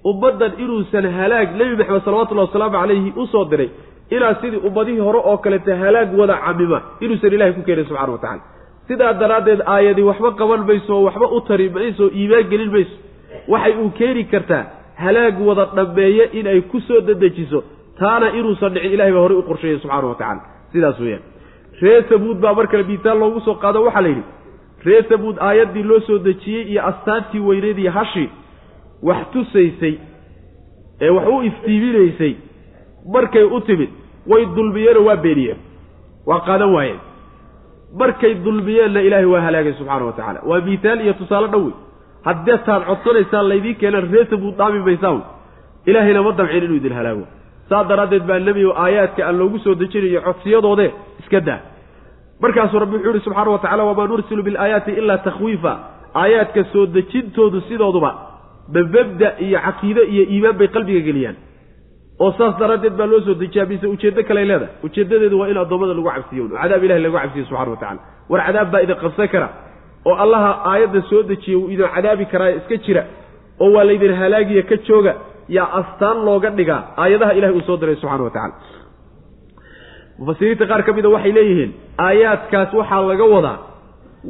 ummaddan 0.05 0.51
inuusan 0.63 1.05
halaag 1.17 1.49
nebi 1.59 1.75
maxamed 1.79 2.03
salawatullahi 2.05 2.47
wasalaamu 2.49 2.75
calayhi 2.81 3.13
u 3.21 3.25
soo 3.27 3.45
diray 3.51 3.69
ilaa 4.15 4.33
sidii 4.41 4.61
ummadihii 4.67 4.99
hore 5.07 5.19
oo 5.29 5.37
kaleeta 5.37 5.75
halaag 5.83 6.09
wada 6.19 6.35
camima 6.45 6.79
inuusan 6.99 7.33
ilahay 7.33 7.53
ku 7.53 7.61
keenin 7.67 7.85
subxana 7.85 8.11
wa 8.11 8.17
tacala 8.23 8.41
sidaa 8.91 9.13
daraaddeed 9.21 9.61
aayadii 9.75 10.03
waxba 10.11 10.31
qaban 10.41 10.61
mayso 10.69 10.91
oo 10.97 11.03
waxba 11.07 11.27
u 11.37 11.41
tari 11.47 11.69
mayso 11.69 12.03
oo 12.05 12.11
iimaan 12.19 12.49
gelin 12.51 12.71
mayso 12.75 12.95
waxay 13.47 13.73
uu 13.83 13.89
keeni 13.99 14.23
kartaa 14.33 14.63
halaag 15.03 15.35
wada 15.47 15.65
dhammeeye 15.75 16.25
in 16.39 16.47
ay 16.53 16.61
ku 16.71 16.79
soo 16.87 17.01
dadejiso 17.07 17.63
taana 17.99 18.27
inuusan 18.39 18.73
dhicin 18.73 18.91
ilahay 18.95 19.13
baa 19.15 19.23
horey 19.25 19.37
u 19.37 19.43
qorsheeyey 19.49 19.79
subxana 19.83 20.07
wa 20.07 20.15
tacala 20.15 20.41
sidaas 20.73 20.99
weeyaan. 20.99 21.23
Ree 21.81 22.01
sabuud 22.09 22.37
baa 22.43 22.53
markale 22.59 22.83
miitaal 22.89 23.19
loogu 23.19 23.39
soo 23.45 23.55
qaado 23.63 23.83
waxaa 23.87 24.01
la 24.01 24.09
yidhi 24.13 24.23
ree 24.85 25.01
sabuud 25.09 25.37
aayaddii 25.47 25.83
loo 25.91 25.99
soo 26.07 26.17
dejiyey 26.27 26.63
iyo 26.71 26.81
astaantii 26.91 27.39
weyneyd 27.49 27.77
iyo 27.83 27.91
hashii 27.91 28.29
wax 29.07 29.21
tusaysay 29.33 29.95
ee 31.01 31.09
wax 31.09 31.27
u 31.35 31.41
iftiiminaysay 31.49 32.33
markay 33.13 33.43
u 33.43 33.61
timid 33.61 33.89
way 34.31 34.45
dulmiyeenoo 34.55 35.05
waa 35.05 35.15
beeniyeen. 35.25 35.57
Waa 36.27 36.39
qaadan 36.47 36.73
waayeen 36.75 36.99
markay 37.99 38.33
dulmiyeenna 38.45 39.01
ilaahay 39.07 39.25
waa 39.33 39.41
halaagay 39.47 39.73
subxaana 39.79 40.05
wa 40.05 40.13
tacaala. 40.17 40.39
Waa 40.49 40.61
miitaal 40.67 41.01
iyo 41.01 41.13
tusaale 41.13 41.47
dhow 41.53 41.63
wey 41.65 41.73
haddee 42.27 42.57
taad 42.65 42.81
codsanaysaan 42.89 43.49
laydiin 43.51 43.75
keenaan 43.81 44.07
ree 44.13 44.25
sabuud 44.31 44.55
dhaami 44.59 44.79
maysaan 44.87 45.21
ilaahayna 45.89 46.21
ma 46.23 46.31
damcin 46.39 46.63
inuu 46.63 46.77
idin 46.81 46.93
halaago 46.99 47.25
saa 47.69 47.83
daraaddeed 47.89 48.23
baa 48.29 48.39
nebigo 48.47 48.71
aayaadka 48.83 49.21
aan 49.27 49.37
loogu 49.41 49.57
soo 49.65 49.75
dejinayo 49.81 50.21
codsiyadoode 50.27 50.85
iska 51.21 51.39
daa. 51.47 51.59
Markaasuu 52.41 52.79
rabbi 52.83 52.95
wuxuu 52.97 53.11
yihi 53.13 53.23
subxaana 53.25 53.51
wa 53.55 53.59
tacala 53.63 53.83
wamaa 53.89 54.07
nursilu 54.11 54.43
bilaayaati 54.43 54.91
ilaa 54.91 55.17
takhwiifa. 55.27 55.73
Aayaadka 56.21 56.63
soo 56.73 56.85
dejintoodu 56.95 57.61
sidooduba 57.69 58.11
mababda 58.75 59.27
iyo 59.45 59.59
caqiide 59.65 60.01
iyo 60.13 60.23
iimaan 60.33 60.57
bay 60.59 60.67
qalbiga 60.75 61.01
geliyaan 61.07 61.35
oo 62.23 62.29
saas 62.37 62.53
daraaddeed 62.61 62.95
baa 62.99 63.07
loo 63.11 63.19
soo 63.27 63.35
dejiyaa 63.41 63.65
mise 63.71 63.85
ujeeddo 63.95 64.21
kaley 64.29 64.45
leedahay. 64.49 64.73
Ujeeddadeedu 64.85 65.35
waa 65.41 65.47
in 65.51 65.57
addoommada 65.63 65.93
lagu 65.97 66.09
cabsiyo 66.15 66.43
oo 66.45 66.57
cadaab 66.63 66.83
ilahi 66.87 67.01
lagu 67.05 67.17
cabsiyo 67.21 67.43
subxana 67.49 67.71
wa 67.73 67.77
tacala 67.81 67.99
war 68.31 68.41
cadaab 68.47 68.67
baa 68.73 68.81
idin 68.85 68.95
qabsan 69.03 69.27
kara 69.33 69.47
oo 70.09 70.15
allaha 70.23 70.51
aayadda 70.71 71.01
soo 71.09 71.21
dejiyey 71.31 71.57
wuu 71.61 71.69
idin 71.75 71.87
cadaabi 71.95 72.25
karaa 72.33 72.49
iska 72.59 72.75
jira 72.85 73.03
oo 73.63 73.69
waa 73.75 73.83
laydin 73.89 74.13
halaagiya 74.21 74.63
ka 74.69 74.75
jooga 74.87 75.13
yaa 75.57 75.67
astaan 75.79 76.17
looga 76.27 76.49
dhigaa 76.59 76.81
aayadaha 77.03 77.31
ilahay 77.37 77.55
uu 77.59 77.65
soo 77.69 77.77
diray 77.81 77.95
subxana 78.01 78.23
wa 78.27 78.33
tacala 78.35 78.53
mufasiriinta 80.19 80.65
qaar 80.71 80.81
ka 80.87 80.91
mida 80.97 81.09
waxay 81.15 81.31
leeyihiin 81.37 81.71
aayaadkaas 82.07 82.71
waxaa 82.79 83.01
laga 83.11 83.25
wadaa 83.35 83.57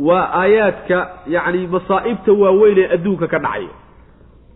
waa 0.08 0.26
aayaadka 0.42 0.98
yacni 1.36 1.62
masaa'ibta 1.76 2.32
waaweyn 2.44 2.78
ee 2.84 2.88
adduunka 2.96 3.28
ka 3.34 3.40
dhacaya 3.46 3.70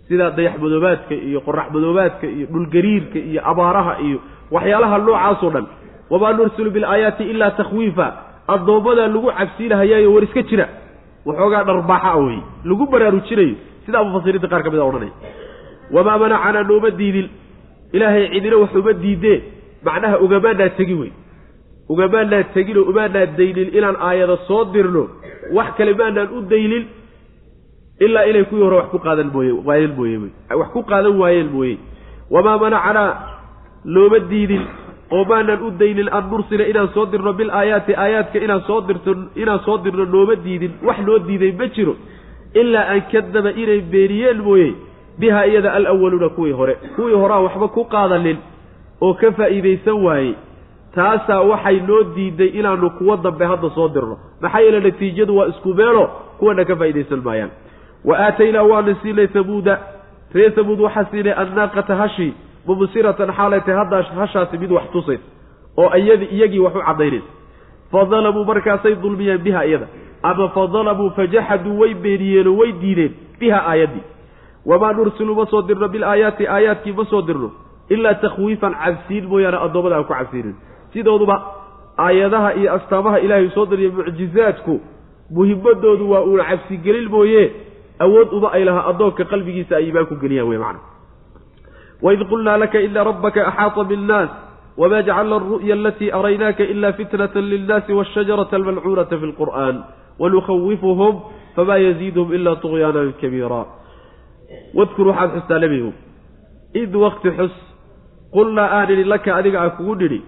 sida 0.08 0.26
dayaxmadoobaadka 0.38 1.14
iyo 1.30 1.40
qoraxmadoobaadka 1.48 2.26
iyo 2.36 2.46
dhulgariirka 2.54 3.20
iyo 3.30 3.40
abaaraha 3.52 3.94
iyo 4.08 4.18
waxyaalaha 4.56 4.98
noocaasoo 5.06 5.50
dhan. 5.56 5.66
Wamaa 6.12 6.34
nursilu 6.38 6.70
bilaayaati 6.76 7.24
ilaa 7.34 7.52
takhwiifa. 7.60 8.08
Addoommadaa 8.54 9.08
lagu 9.14 9.30
cabsiinahayaayo 9.38 10.10
war 10.14 10.24
iska 10.28 10.42
jira. 10.50 10.66
Waxoogaa 11.28 11.64
dharbaaxa 11.70 12.10
a 12.14 12.18
wey 12.26 12.40
lagu 12.70 12.84
baraarujinayo. 12.94 13.56
Sidaa 13.86 14.04
mufasiriinta 14.08 14.48
qaar 14.52 14.62
ka 14.66 14.70
mid 14.74 14.80
a 14.80 14.86
odhanaya 14.90 15.14
wamaa 15.96 16.18
manacanaa 16.22 16.64
nooma 16.70 16.90
diidin. 17.00 17.28
Ilaahay 17.96 18.24
cidina 18.34 18.58
wax 18.62 18.72
uma 18.80 18.94
diideen 19.04 19.42
macnaha 19.86 20.16
ugamaanaa 20.26 20.70
tegi 20.78 20.94
wey 21.02 21.12
ugamaanaa 21.90 22.44
tegin 22.54 22.78
oo 22.78 22.86
umaanaa 22.92 23.26
daynin 23.38 23.68
inaan 23.78 23.98
aayada 24.08 24.38
soo 24.48 24.62
dirno 24.74 25.04
wax 25.58 25.70
kale 25.78 25.94
maanaan 26.00 26.30
u 26.38 26.42
daynin 26.52 26.84
ilaa 28.00 28.24
inay 28.26 28.44
kuwii 28.44 28.64
hore 28.64 28.76
wax 28.76 28.90
ku 28.92 29.00
qaadan 29.00 29.30
mooye 29.34 29.52
waayeen 29.66 29.94
mooye 29.98 30.18
wax 30.60 30.70
ku 30.74 30.84
qaadan 30.84 31.20
waayeen 31.22 31.50
mooye 31.54 31.78
wamaa 32.32 32.58
manacanaa 32.58 33.12
looma 33.86 34.20
diidin 34.20 34.62
oo 35.12 35.24
maanaan 35.26 35.62
u 35.64 35.72
daynin 35.80 36.10
an 36.18 36.24
nursila 36.32 36.66
inaan 36.68 36.90
soo 36.94 37.06
dirno 37.06 37.34
bil 37.34 37.50
aayaati 37.50 37.94
aayaadka 37.96 38.40
inaan 38.40 38.62
soo 38.68 38.82
dirto 38.88 39.16
inaan 39.36 39.60
soo 39.66 39.78
dirno 39.78 40.06
nooma 40.06 40.36
diidin 40.36 40.72
wax 40.88 40.98
loo 41.08 41.20
diiday 41.28 41.52
ma 41.60 41.68
jiro 41.76 41.96
ilaa 42.54 42.86
an 42.94 43.02
kadaba 43.12 43.52
inay 43.52 43.82
beeniyeen 43.82 44.42
mooye 44.48 44.74
biha 45.20 45.46
iyada 45.48 45.74
alawaluuna 45.74 46.30
kuwii 46.30 46.52
hore. 46.52 46.76
Kuwii 46.96 47.14
horeaan 47.16 47.44
waxba 47.44 47.68
ku 47.68 47.84
qaadanin 47.86 48.38
oo 49.02 49.14
ka 49.14 49.32
faa'iidaysan 49.32 50.04
waayey 50.06 50.34
taasaa 50.96 51.42
waxay 51.42 51.80
noo 51.88 52.04
diiday 52.16 52.48
inaanu 52.48 52.90
kuwa 52.90 53.18
dambe 53.18 53.46
hadda 53.46 53.70
soo 53.70 53.88
dirno. 53.88 54.18
Maxaa 54.42 54.60
yeele 54.60 54.80
natiijadu 54.80 55.38
waa 55.38 55.48
isku 55.48 55.74
meelo 55.74 56.04
kuwana 56.40 56.66
ka 56.66 56.76
faa'iidaysan 56.76 57.22
maayaan 57.24 57.50
wa 58.04 58.20
aataynaa 58.20 58.64
waanu 58.64 58.96
siinay 59.02 59.28
hamuuda 59.34 59.80
ree 60.34 60.50
hamuud 60.56 60.80
waxaa 60.80 61.06
siinay 61.12 61.34
annaaqata 61.44 61.96
hashi 61.96 62.34
mubsiratan 62.68 63.34
xaalay 63.38 63.62
tahay 63.62 63.78
haddaa 63.78 64.02
hashaasi 64.02 64.58
mid 64.58 64.72
wax 64.72 64.92
tusays 64.92 65.20
oo 65.78 65.90
iyadi 65.98 66.26
iyagii 66.26 66.60
wax 66.60 66.76
u 66.76 66.82
caddaynaysa 66.88 67.32
fa 67.92 68.06
dalamuu 68.06 68.46
markaasay 68.46 68.96
dulmiyeen 68.96 69.42
biha 69.48 69.66
iyada 69.66 69.88
ama 70.24 70.50
fa 70.50 70.68
dalamuu 70.68 71.10
fajaxaduu 71.10 71.80
way 71.80 71.94
beeniyeenoo 71.94 72.58
way 72.58 72.72
diideen 72.82 73.14
biha 73.40 73.60
aayaddii 73.70 74.04
wamaa 74.66 74.94
nursilu 74.94 75.36
ma 75.36 75.46
soo 75.46 75.62
dirno 75.62 75.88
bilaayaati 75.88 76.48
aayaadkii 76.48 76.92
ma 76.94 77.06
soo 77.06 77.22
dirno 77.22 77.52
ilaa 77.90 78.14
takhwiifan 78.14 78.74
cabsiin 78.84 79.28
mooyaane 79.28 79.58
addoommada 79.58 79.96
aan 79.96 80.04
ku 80.04 80.14
cabsiinin 80.14 80.56
sidooduba 80.94 81.36
aayadaha 81.98 82.54
iyo 82.54 82.74
astaamaha 82.74 83.20
ilaahay 83.20 83.50
soo 83.50 83.66
diriya 83.66 83.92
mucjizaadku 83.92 84.80
muhimadoodu 85.38 86.12
waa 86.12 86.22
uuna 86.22 86.44
cabsigelin 86.44 87.10
mooye 87.10 87.44
awood 88.00 88.30
uma 88.34 88.52
ay 88.54 88.64
lahaa 88.66 88.90
addoonka 88.92 89.24
qalbigiisa 89.26 89.76
ay 89.76 89.86
iimaan 89.88 90.06
ku 90.06 90.16
geliyaan 90.16 90.48
wey 90.50 90.58
macana 90.58 90.80
waid 92.02 92.22
qulnaa 92.30 92.58
laka 92.58 92.80
ina 92.82 93.04
rabbaka 93.04 93.48
axaata 93.48 93.84
binnaas 93.84 94.30
wma 94.78 95.02
jacalna 95.04 95.36
alru'ya 95.36 95.74
alatii 95.76 96.12
araynaaka 96.12 96.64
ila 96.64 96.94
fitnata 96.94 97.42
lilnaasi 97.42 97.94
washajarata 97.94 98.56
almalcuunata 98.56 99.18
fi 99.20 99.26
lqur'an 99.32 99.76
wanukhawifuhum 100.20 101.14
fama 101.56 101.78
yaziiduhum 101.78 102.34
ila 102.34 102.56
tuغyaanan 102.56 103.14
kabiira. 103.22 103.66
Wadkur 104.76 105.08
waxaad 105.08 105.32
xustaa 105.40 105.60
nebigu 105.60 105.94
id 106.76 106.96
wakti 106.96 107.32
xus 107.32 107.56
qulnaa 108.36 108.70
aan 108.84 108.92
idhi 108.92 109.04
laka 109.04 109.36
adiga 109.40 109.64
aan 109.64 109.72
kugu 109.80 109.96
nidhi 109.96 110.20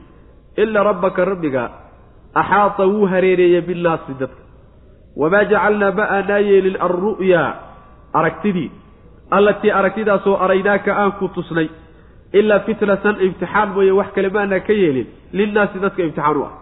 ina 0.57 0.83
rabbaka 0.83 1.25
rabbiga 1.25 1.63
axaata 2.33 2.87
wuu 2.87 3.05
hareereeyey 3.11 3.61
binnaasi 3.61 4.15
dadka 4.19 4.46
wamaa 5.21 5.43
jacalnaa 5.51 5.91
ma 5.99 6.05
aanaa 6.17 6.39
yeelin 6.49 6.77
alru'yaa 6.87 7.49
aragtidii 8.19 8.69
allatii 9.37 9.71
aragtidaasoo 9.79 10.35
araynaaka 10.45 10.91
aan 11.01 11.11
ku 11.19 11.27
tusnay 11.35 11.67
ilaa 12.39 12.59
fitnatan 12.67 13.15
imtixaan 13.27 13.69
mooye 13.75 13.91
wax 13.99 14.09
kale 14.15 14.29
maanaa 14.37 14.59
ka 14.67 14.73
yeelin 14.81 15.07
linnaasi 15.39 15.79
dadka 15.85 16.01
imtixaan 16.07 16.37
u 16.37 16.43
ah 16.49 16.53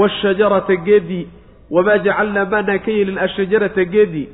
waashajarata 0.00 0.76
geeddii 0.88 1.24
wamaa 1.76 1.98
jacalnaa 2.06 2.44
maanaa 2.52 2.78
ka 2.84 2.90
yeelin 2.96 3.18
ashajarata 3.26 3.84
geeddii 3.94 4.26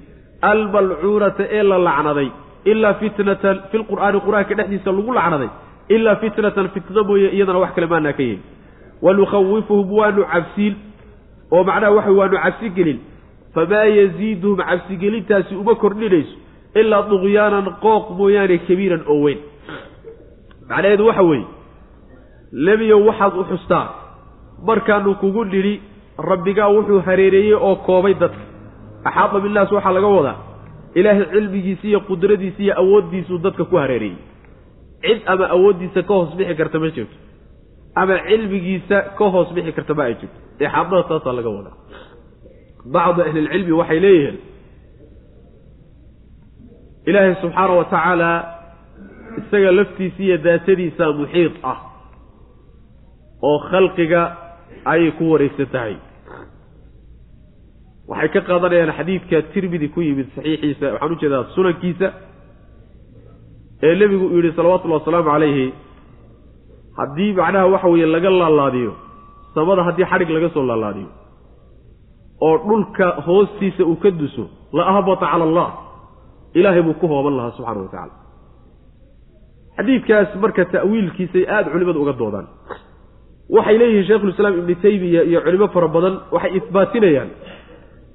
almalcuunata 0.51 1.45
ee 1.59 1.63
la 1.71 1.79
lacnaday 1.89 2.29
ilaa 2.73 2.95
fitnatan 3.03 3.57
fi 3.71 3.77
lqur'aani 3.83 4.19
qur'aanka 4.27 4.55
dhexdiisa 4.59 4.91
lagu 4.99 5.13
lacnaday 5.19 5.51
ilaa 5.97 6.17
fitnatan 6.23 6.69
fitno 6.75 7.01
mooye 7.09 7.29
iyadana 7.37 7.59
wax 7.65 7.73
kale 7.77 7.87
maanaa 7.93 8.13
ka 8.19 8.23
yeelin 8.29 8.43
wanukhawifuhum 9.07 9.89
waanu 9.99 10.23
cabsiin 10.33 10.75
oo 11.55 11.63
macnaha 11.69 11.93
waxa 11.99 12.13
waanu 12.21 12.37
cabsi 12.45 12.69
gelin 12.77 12.99
famaa 13.57 13.85
yaziiduhum 13.99 14.59
cabsigelintaasi 14.69 15.53
uma 15.63 15.75
kordhinayso 15.83 16.35
ilaa 16.81 17.03
duqyaanan 17.11 17.67
qooq 17.85 18.05
mooyaane 18.19 18.57
kabiiran 18.69 19.03
oo 19.13 19.19
weyn 19.27 19.41
macnaheedu 20.71 21.05
waxa 21.11 21.23
weeye 21.31 21.47
lebiyow 22.67 23.01
waxaad 23.09 23.35
u 23.41 23.45
xustaa 23.51 23.85
markaanu 24.69 25.15
kugu 25.23 25.45
nidhi 25.53 25.75
rabbigaa 26.31 26.69
wuxuu 26.77 27.01
hareereeyey 27.07 27.55
oo 27.69 27.75
koobay 27.87 28.15
dadka 28.23 28.43
axaada 29.09 29.39
binnaas 29.45 29.71
waxaa 29.77 29.95
laga 29.99 30.09
wadaa 30.19 30.37
ilaahay 30.99 31.25
cilmigiisa 31.35 31.85
iyo 31.91 32.01
qudradiisa 32.09 32.61
iyo 32.65 32.75
awooddiisuu 32.83 33.39
dadka 33.47 33.65
ku 33.71 33.77
hareereeyey 33.83 34.19
cid 35.05 35.21
ama 35.33 35.45
awooddiisa 35.57 36.01
ka 36.09 36.13
hoos 36.19 36.31
bixi 36.39 36.55
karta 36.61 36.79
ma 36.83 36.89
jirto 36.97 37.17
ama 38.01 38.15
cilmigiisa 38.29 38.97
ka 39.19 39.25
hoos 39.35 39.49
bixi 39.57 39.73
karta 39.79 39.93
ma 39.99 40.03
ay 40.09 40.15
jirto 40.21 40.39
ixaadada 40.65 41.03
taasaa 41.11 41.35
laga 41.39 41.51
wadaa 41.59 41.77
bacdu 42.93 43.23
ahlilcilmi 43.23 43.73
waxay 43.73 44.01
leeyihiin 44.01 44.37
ilaahay 47.07 47.35
subxaana 47.43 47.73
wa 47.81 47.85
tacaala 47.85 48.31
isaga 49.39 49.71
laftiisa 49.79 50.23
iyo 50.23 50.37
daatadiisa 50.39 51.13
muxiid 51.13 51.53
ah 51.63 51.79
oo 53.43 53.59
khalqiga 53.71 54.23
ayay 54.85 55.11
ku 55.19 55.31
wareegsan 55.33 55.67
tahay 55.75 55.97
waxay 58.09 58.29
ka 58.35 58.41
qaadanayaan 58.49 58.97
xadiidka 58.99 59.43
tirmidi 59.53 59.89
ku 59.89 60.01
yimid 60.01 60.29
saxiixiisa 60.37 60.93
waxaan 60.93 61.43
u 61.43 61.45
sunankiisa 61.55 62.09
ee 63.83 63.95
nebigu 63.95 64.25
uu 64.27 64.37
yidhi 64.39 64.57
salawatullahi 64.57 65.01
wasalaamu 65.01 65.31
calayhi 65.31 65.67
haddii 66.99 67.33
macnaha 67.33 67.67
waxa 67.67 67.89
weeye 67.89 68.07
laga 68.07 68.31
laalaadiyo 68.31 68.93
samada 69.55 69.83
haddii 69.89 70.07
xadhig 70.11 70.31
laga 70.37 70.49
soo 70.55 70.67
laalaadiyo 70.71 71.26
oo 72.41 72.57
dhulka 72.69 73.07
hoostiisa 73.27 73.83
uu 73.85 73.97
ka 74.03 74.11
duso 74.11 74.45
la 74.73 74.83
ahbata 74.93 75.27
cala 75.33 75.45
allah. 75.49 75.69
Ilaahay 76.59 76.83
buu 76.83 76.95
ku 77.01 77.07
hooban 77.13 77.35
lahaa 77.39 77.53
subxana 77.57 77.81
wa 77.85 77.89
tacala 77.93 78.15
xadiidkaas 79.77 80.29
marka 80.43 80.65
ta'wiilkiisay 80.75 81.45
aada 81.55 81.69
culimmadu 81.73 82.01
uga 82.03 82.13
doodaan. 82.21 82.47
Waxay 83.57 83.77
leeyihiin 83.81 84.07
sheikhulislaam 84.09 84.55
ibnu 84.61 84.75
taymiya 84.85 85.23
iyo 85.31 85.41
culimo 85.45 85.67
fara 85.75 85.89
badan 85.95 86.15
waxay 86.35 86.53
isbaatinayaan 86.59 87.31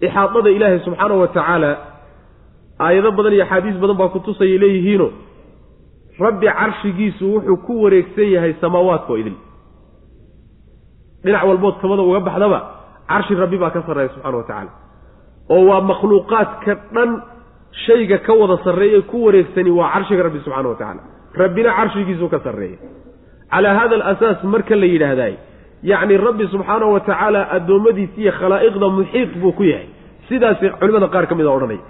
ixaadada 0.05 0.49
ilaahay 0.57 0.79
subxaana 0.85 1.13
wa 1.21 1.27
tacaala 1.35 1.71
aayado 2.85 3.09
badan 3.17 3.33
iyo 3.35 3.43
axaadiis 3.45 3.77
badan 3.83 3.97
baa 4.01 4.09
kutusayay 4.15 4.57
leeyihiino 4.63 5.07
rabbi 6.25 6.47
carshigiisu 6.59 7.25
wuxuu 7.33 7.57
ku 7.65 7.73
wareegsan 7.83 8.27
yahay 8.35 8.53
samaawaadka 8.61 9.09
oo 9.13 9.17
idin. 9.21 9.35
Dhinac 11.23 11.43
walbood 11.49 11.75
samada 11.81 12.01
uga 12.09 12.19
baxdaba 12.27 12.59
carshi 13.13 13.33
rabbi 13.43 13.57
baa 13.63 13.69
ka 13.75 13.81
sarreeya 13.87 14.09
subxana 14.15 14.37
wa 14.37 14.43
tacaala. 14.49 14.71
Oo 15.53 15.63
waa 15.69 15.81
makhluuqaadka 15.91 16.73
dhan 16.95 17.09
shayga 17.85 18.17
ka 18.25 18.33
wada 18.41 18.57
sarreeye 18.65 18.99
ku 19.11 19.17
wareegsani 19.25 19.71
waa 19.79 19.89
carshiga 19.93 20.23
rabbi 20.27 20.39
subxana 20.45 20.67
wa 20.71 20.75
tacaala. 20.81 21.01
Rabbina 21.41 21.69
carshigiisuu 21.79 22.29
ka 22.33 22.39
sarreeya. 22.45 22.77
Calaa 23.53 23.73
hada 23.79 23.95
alasaas 23.99 24.39
marka 24.53 24.75
la 24.81 24.85
yidhaahdaay 24.93 25.33
yacni 25.91 26.15
rabbi 26.27 26.45
subxaana 26.53 26.85
wa 26.93 26.99
tacaala 27.09 27.39
addoommadiisa 27.57 28.15
iyo 28.21 28.31
khalaa'iqda 28.39 28.87
muxiit 28.97 29.31
buu 29.41 29.51
ku 29.59 29.63
yahay. 29.71 29.87
Sidaasi 30.29 30.65
culimada 30.79 31.07
qaar 31.13 31.25
ka 31.29 31.35
mid 31.39 31.45
a 31.45 31.51
odhanaya 31.57 31.81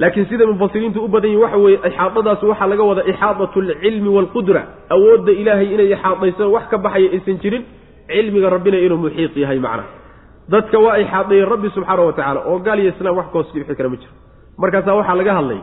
laakiin 0.00 0.26
sida 0.30 0.44
mufasiriintu 0.46 0.98
u 1.04 1.08
badan 1.14 1.30
yihiin 1.30 1.42
waxa 1.44 1.56
weeye 1.64 1.78
ixaadadaas 1.88 2.42
waxaa 2.50 2.66
laga 2.72 2.82
wadaa 2.90 3.06
ixaadatu 3.12 3.58
alcilmi 3.64 4.08
waalqudra 4.16 4.62
awoodda 4.94 5.32
ilaahay 5.40 5.68
inay 5.74 5.88
ixaadayso 5.96 6.44
wax 6.54 6.64
ka 6.72 6.76
baxaya 6.84 7.08
aysan 7.16 7.36
jirin 7.42 7.62
cilmiga 8.14 8.48
rabbina 8.54 8.78
inuu 8.86 8.98
muxiit 9.04 9.34
yahay 9.42 9.58
macnaha 9.66 9.88
dadka 10.52 10.76
waa 10.84 10.96
ixaadayeen 11.04 11.48
rabbi 11.52 11.68
subxaana 11.76 12.02
wa 12.08 12.12
tacala 12.18 12.40
oo 12.50 12.58
gaal 12.66 12.78
iyo 12.82 12.90
islaam 12.94 13.16
wax 13.20 13.26
ka 13.32 13.36
hoos 13.38 13.48
dhibxi 13.54 13.74
kara 13.78 13.88
ma 13.92 13.96
jiro. 14.02 14.12
Markaasaa 14.62 14.94
waxaa 15.00 15.16
laga 15.20 15.32
hadlay 15.38 15.60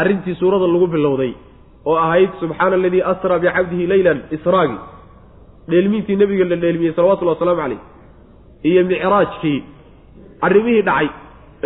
arrintii 0.00 0.34
suurada 0.40 0.66
lagu 0.74 0.86
bilowday 0.94 1.32
oo 1.88 1.96
ahayd 2.06 2.30
subxaana 2.40 2.74
aladii 2.80 3.02
asraa 3.12 3.38
bicabdihi 3.44 3.84
leylan 3.92 4.18
israagi 4.36 4.76
dheelmiintii 5.70 6.16
nebiga 6.22 6.44
la 6.52 6.56
dheelmiyey 6.64 6.92
salawatullhi 6.96 7.32
wasalaamu 7.34 7.60
caleyh 7.62 7.80
iyo 8.68 8.80
micraajkii 8.90 9.58
arrimihii 10.46 10.82
dhacay 10.88 11.08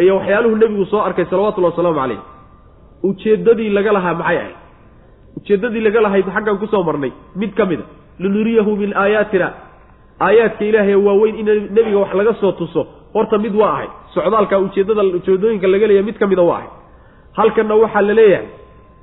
iyo 0.04 0.12
waxyaaluhu 0.18 0.56
nebigu 0.62 0.84
soo 0.92 1.00
arkay 1.08 1.26
salawatullahi 1.32 1.72
wasalaamu 1.74 1.98
caleyh 2.02 2.20
ujeeddadii 3.08 3.70
laga 3.76 3.92
lahaa 3.96 4.14
maxay 4.20 4.36
ahayd? 4.42 4.56
Ujeeddadii 5.38 5.82
laga 5.86 6.00
lahayd 6.06 6.26
xaggan 6.36 6.56
ku 6.62 6.66
soo 6.72 6.82
marnay 6.88 7.12
mid 7.40 7.52
ka 7.58 7.64
mid 7.70 7.80
a 7.80 7.86
linuriyahu 8.22 8.72
min 8.82 8.90
aayaatina 9.02 9.48
aayaadka 10.26 10.64
ilaahay 10.70 10.94
waaweyn 11.06 11.34
in 11.40 11.46
nebiga 11.76 11.98
wax 12.02 12.12
laga 12.20 12.34
soo 12.40 12.52
tuso. 12.52 12.82
Horta 13.14 13.38
mid 13.38 13.54
waa 13.60 13.72
ahay. 13.74 13.88
Socdaalka 14.14 14.58
ujeeddada 14.58 15.02
ujeedooyinka 15.18 15.66
laga 15.74 15.86
leeyahay 15.86 16.06
mid 16.08 16.18
ka 16.18 16.26
mida 16.26 16.42
waa 16.42 16.56
ahay. 16.58 16.68
Halkanna 17.38 17.74
waxaa 17.82 18.02
la 18.08 18.14
leeyahay 18.20 18.48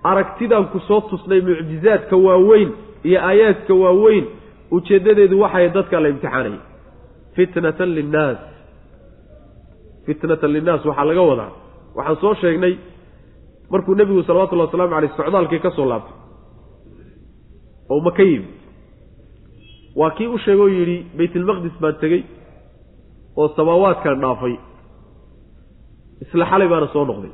aragtidaan 0.03 0.65
ku 0.72 0.80
soo 0.88 1.01
tusnay 1.09 1.41
mucjizaadka 1.41 2.15
waaweyn 2.28 2.70
iyo 3.03 3.20
aayaadka 3.30 3.74
waaweyn 3.84 4.26
ujeeddadeedu 4.72 5.36
waxay 5.43 5.70
dadka 5.78 5.99
la 6.03 6.09
imtixaanayay. 6.13 6.59
Fitnatan 7.36 7.89
linnaas. 7.97 8.38
Fitnatan 10.05 10.51
linnaas 10.55 10.86
waxaa 10.86 11.05
laga 11.09 11.22
wadaa. 11.30 11.51
Waxaan 11.97 12.18
soo 12.22 12.34
sheegnay 12.41 12.74
markuu 13.72 13.95
nebigu 13.99 14.24
salawatullahi 14.24 14.68
waslamu 14.70 14.91
caleyh 14.95 15.11
socdaalkii 15.18 15.59
ka 15.65 15.72
soo 15.78 15.86
laabtay. 15.91 16.15
Oo 17.91 17.99
maka 18.07 18.24
yimi 18.24 18.47
waa 20.00 20.12
kii 20.18 20.28
u 20.28 20.38
sheegoo 20.45 20.68
yidhi 20.78 20.98
baytulmaqdis 21.18 21.76
baan 21.82 21.95
tegey 22.02 22.22
oo 23.39 23.48
samaawaadkan 23.58 24.22
dhaafay. 24.24 24.56
Isla 26.24 26.45
xalay 26.52 26.68
baana 26.72 26.88
soo 26.93 27.06
noqday. 27.10 27.34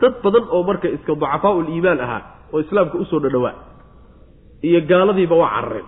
Dad 0.00 0.14
badan 0.24 0.44
oo 0.54 0.62
marka 0.68 0.88
iska 0.96 1.12
ducafaau 1.14 1.62
liimaan 1.66 2.00
ahaa 2.04 2.22
oo 2.52 2.58
islaamka 2.64 2.96
u 2.98 3.04
soo 3.10 3.20
dhadhowaa 3.24 3.54
iyo 4.68 4.80
gaaladiiba 4.90 5.36
waa 5.42 5.50
carareen 5.54 5.86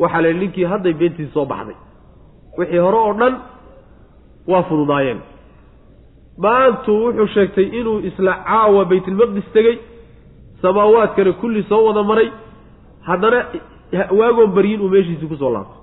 waxaa 0.00 0.22
la 0.22 0.28
yidhi 0.28 0.40
ninkii 0.42 0.66
hadday 0.72 0.94
beentii 1.00 1.28
soo 1.34 1.44
baxday 1.52 1.76
wixii 2.58 2.82
hore 2.86 2.98
oo 3.06 3.12
dhan 3.20 3.34
waa 4.50 4.62
fududaayeen. 4.68 5.20
Maantuu 6.44 6.98
wuxuu 7.04 7.26
sheegtay 7.34 7.66
inuu 7.80 7.98
isla 8.08 8.32
caawa 8.48 8.84
baytulmaqdis 8.90 9.48
tegey 9.54 9.76
samaawaadkana 10.62 11.32
kulli 11.40 11.62
soo 11.70 11.82
wada 11.86 12.02
maray. 12.10 12.28
Haddana 13.08 13.38
waagoon 14.20 14.50
baryin 14.56 14.80
uu 14.84 14.88
meeshiisii 14.94 15.28
ku 15.32 15.36
soo 15.42 15.52
laabtay 15.56 15.80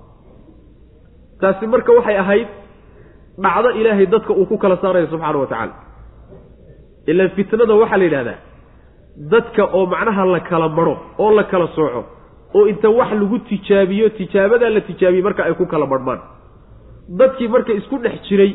taasi 1.40 1.66
marka 1.66 1.92
waxay 1.98 2.16
ahayd 2.24 2.48
dhacdo 3.44 3.70
ilaahay 3.80 4.06
dadka 4.14 4.32
uu 4.40 4.46
ku 4.50 4.56
kala 4.58 4.76
saaraya 4.82 5.06
subxaana 5.12 5.38
wa 5.42 5.46
tacaala. 5.52 5.74
Ilaan 7.10 7.30
fitnada 7.36 7.74
waxaa 7.82 7.98
la 8.00 8.04
yidhahdaa 8.08 8.38
dadka 9.32 9.62
oo 9.76 9.86
macnaha 9.92 10.24
la 10.34 10.40
kala 10.50 10.68
maro 10.68 10.94
oo 11.18 11.30
la 11.38 11.44
kala 11.50 11.66
sooco 11.76 12.00
oo 12.56 12.64
inta 12.72 12.88
wax 12.98 13.10
lagu 13.20 13.38
tijaabiyo 13.48 14.08
tijaabadaa 14.18 14.70
la 14.76 14.80
tijaabiyey 14.88 15.22
marka 15.28 15.42
ay 15.48 15.54
ku 15.60 15.66
kala 15.72 15.86
marhmaan 15.92 16.20
dadkii 17.20 17.48
marka 17.54 17.72
isku 17.80 17.96
dhex 18.04 18.16
jiray 18.28 18.52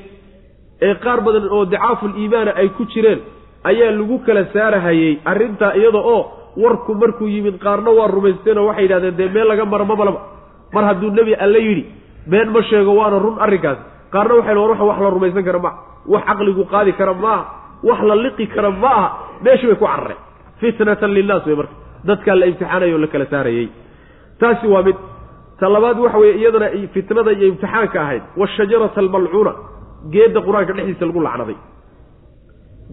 ee 0.88 0.96
qaar 1.04 1.20
badan 1.26 1.46
oo 1.56 1.66
dicaaful 1.66 2.14
iimaana 2.22 2.52
ay 2.62 2.70
ku 2.78 2.84
jireen 2.94 3.20
ayaa 3.70 3.92
lagu 4.00 4.18
kala 4.28 4.44
saarahayey 4.54 5.14
arrintaa 5.32 5.74
iyada 5.80 6.02
oo 6.14 6.22
warku 6.58 6.94
markuu 6.96 7.28
yimid 7.28 7.58
qaarna 7.66 7.90
waa 8.00 8.08
rumaysteenoo 8.08 8.66
waxay 8.70 8.84
yidhahdeen 8.86 9.16
dee 9.18 9.30
meel 9.36 9.48
laga 9.48 9.66
maro 9.66 9.86
mabalaba 9.86 10.22
mar 10.74 10.84
hadduu 10.90 11.10
nebi 11.18 11.34
alle 11.46 11.60
yidhi 11.68 11.84
been 12.28 12.50
ma 12.56 12.62
sheego 12.70 12.92
waana 13.00 13.20
run 13.26 13.36
arrinkaas 13.46 13.78
qaarna 14.14 14.34
waxay 14.40 14.56
war 14.56 14.72
wax 14.90 15.00
la 15.06 15.10
rumaysan 15.16 15.44
kara 15.44 15.60
maaha. 15.60 15.78
Wax 16.14 16.24
caqligu 16.30 16.64
qaadi 16.74 16.92
kara 17.00 17.14
maaha. 17.14 17.44
Wax 17.88 18.00
la 18.10 18.16
liqi 18.24 18.46
kara 18.56 18.70
ma 18.72 18.88
aha 18.98 19.08
meeshii 19.46 19.68
bay 19.70 19.76
ku 19.82 19.86
carareen. 19.86 20.18
Fitnatan 20.60 21.12
linnaas 21.18 21.46
wey 21.46 21.56
marka. 21.60 21.74
Dadkaa 22.08 22.36
la 22.40 22.46
imtixaanaya 22.50 22.94
oo 22.94 22.98
la 23.04 23.08
kala 23.14 23.26
saarayey 23.34 23.68
taasi 24.40 24.68
waa 24.74 24.84
mid. 24.88 24.96
Ta 25.60 25.70
labaad 25.70 25.98
waxa 26.04 26.18
weeye 26.22 26.36
iyadana 26.42 26.68
fitnada 26.94 27.32
iyo 27.32 27.48
imtixaanka 27.54 27.98
ahayd. 28.02 28.24
Washajarata 28.38 29.00
almalcuuna 29.04 29.54
geedda 30.14 30.40
qur'aanka 30.48 30.74
dhexdiisa 30.78 31.06
lagu 31.10 31.22
lacnaday. 31.28 31.56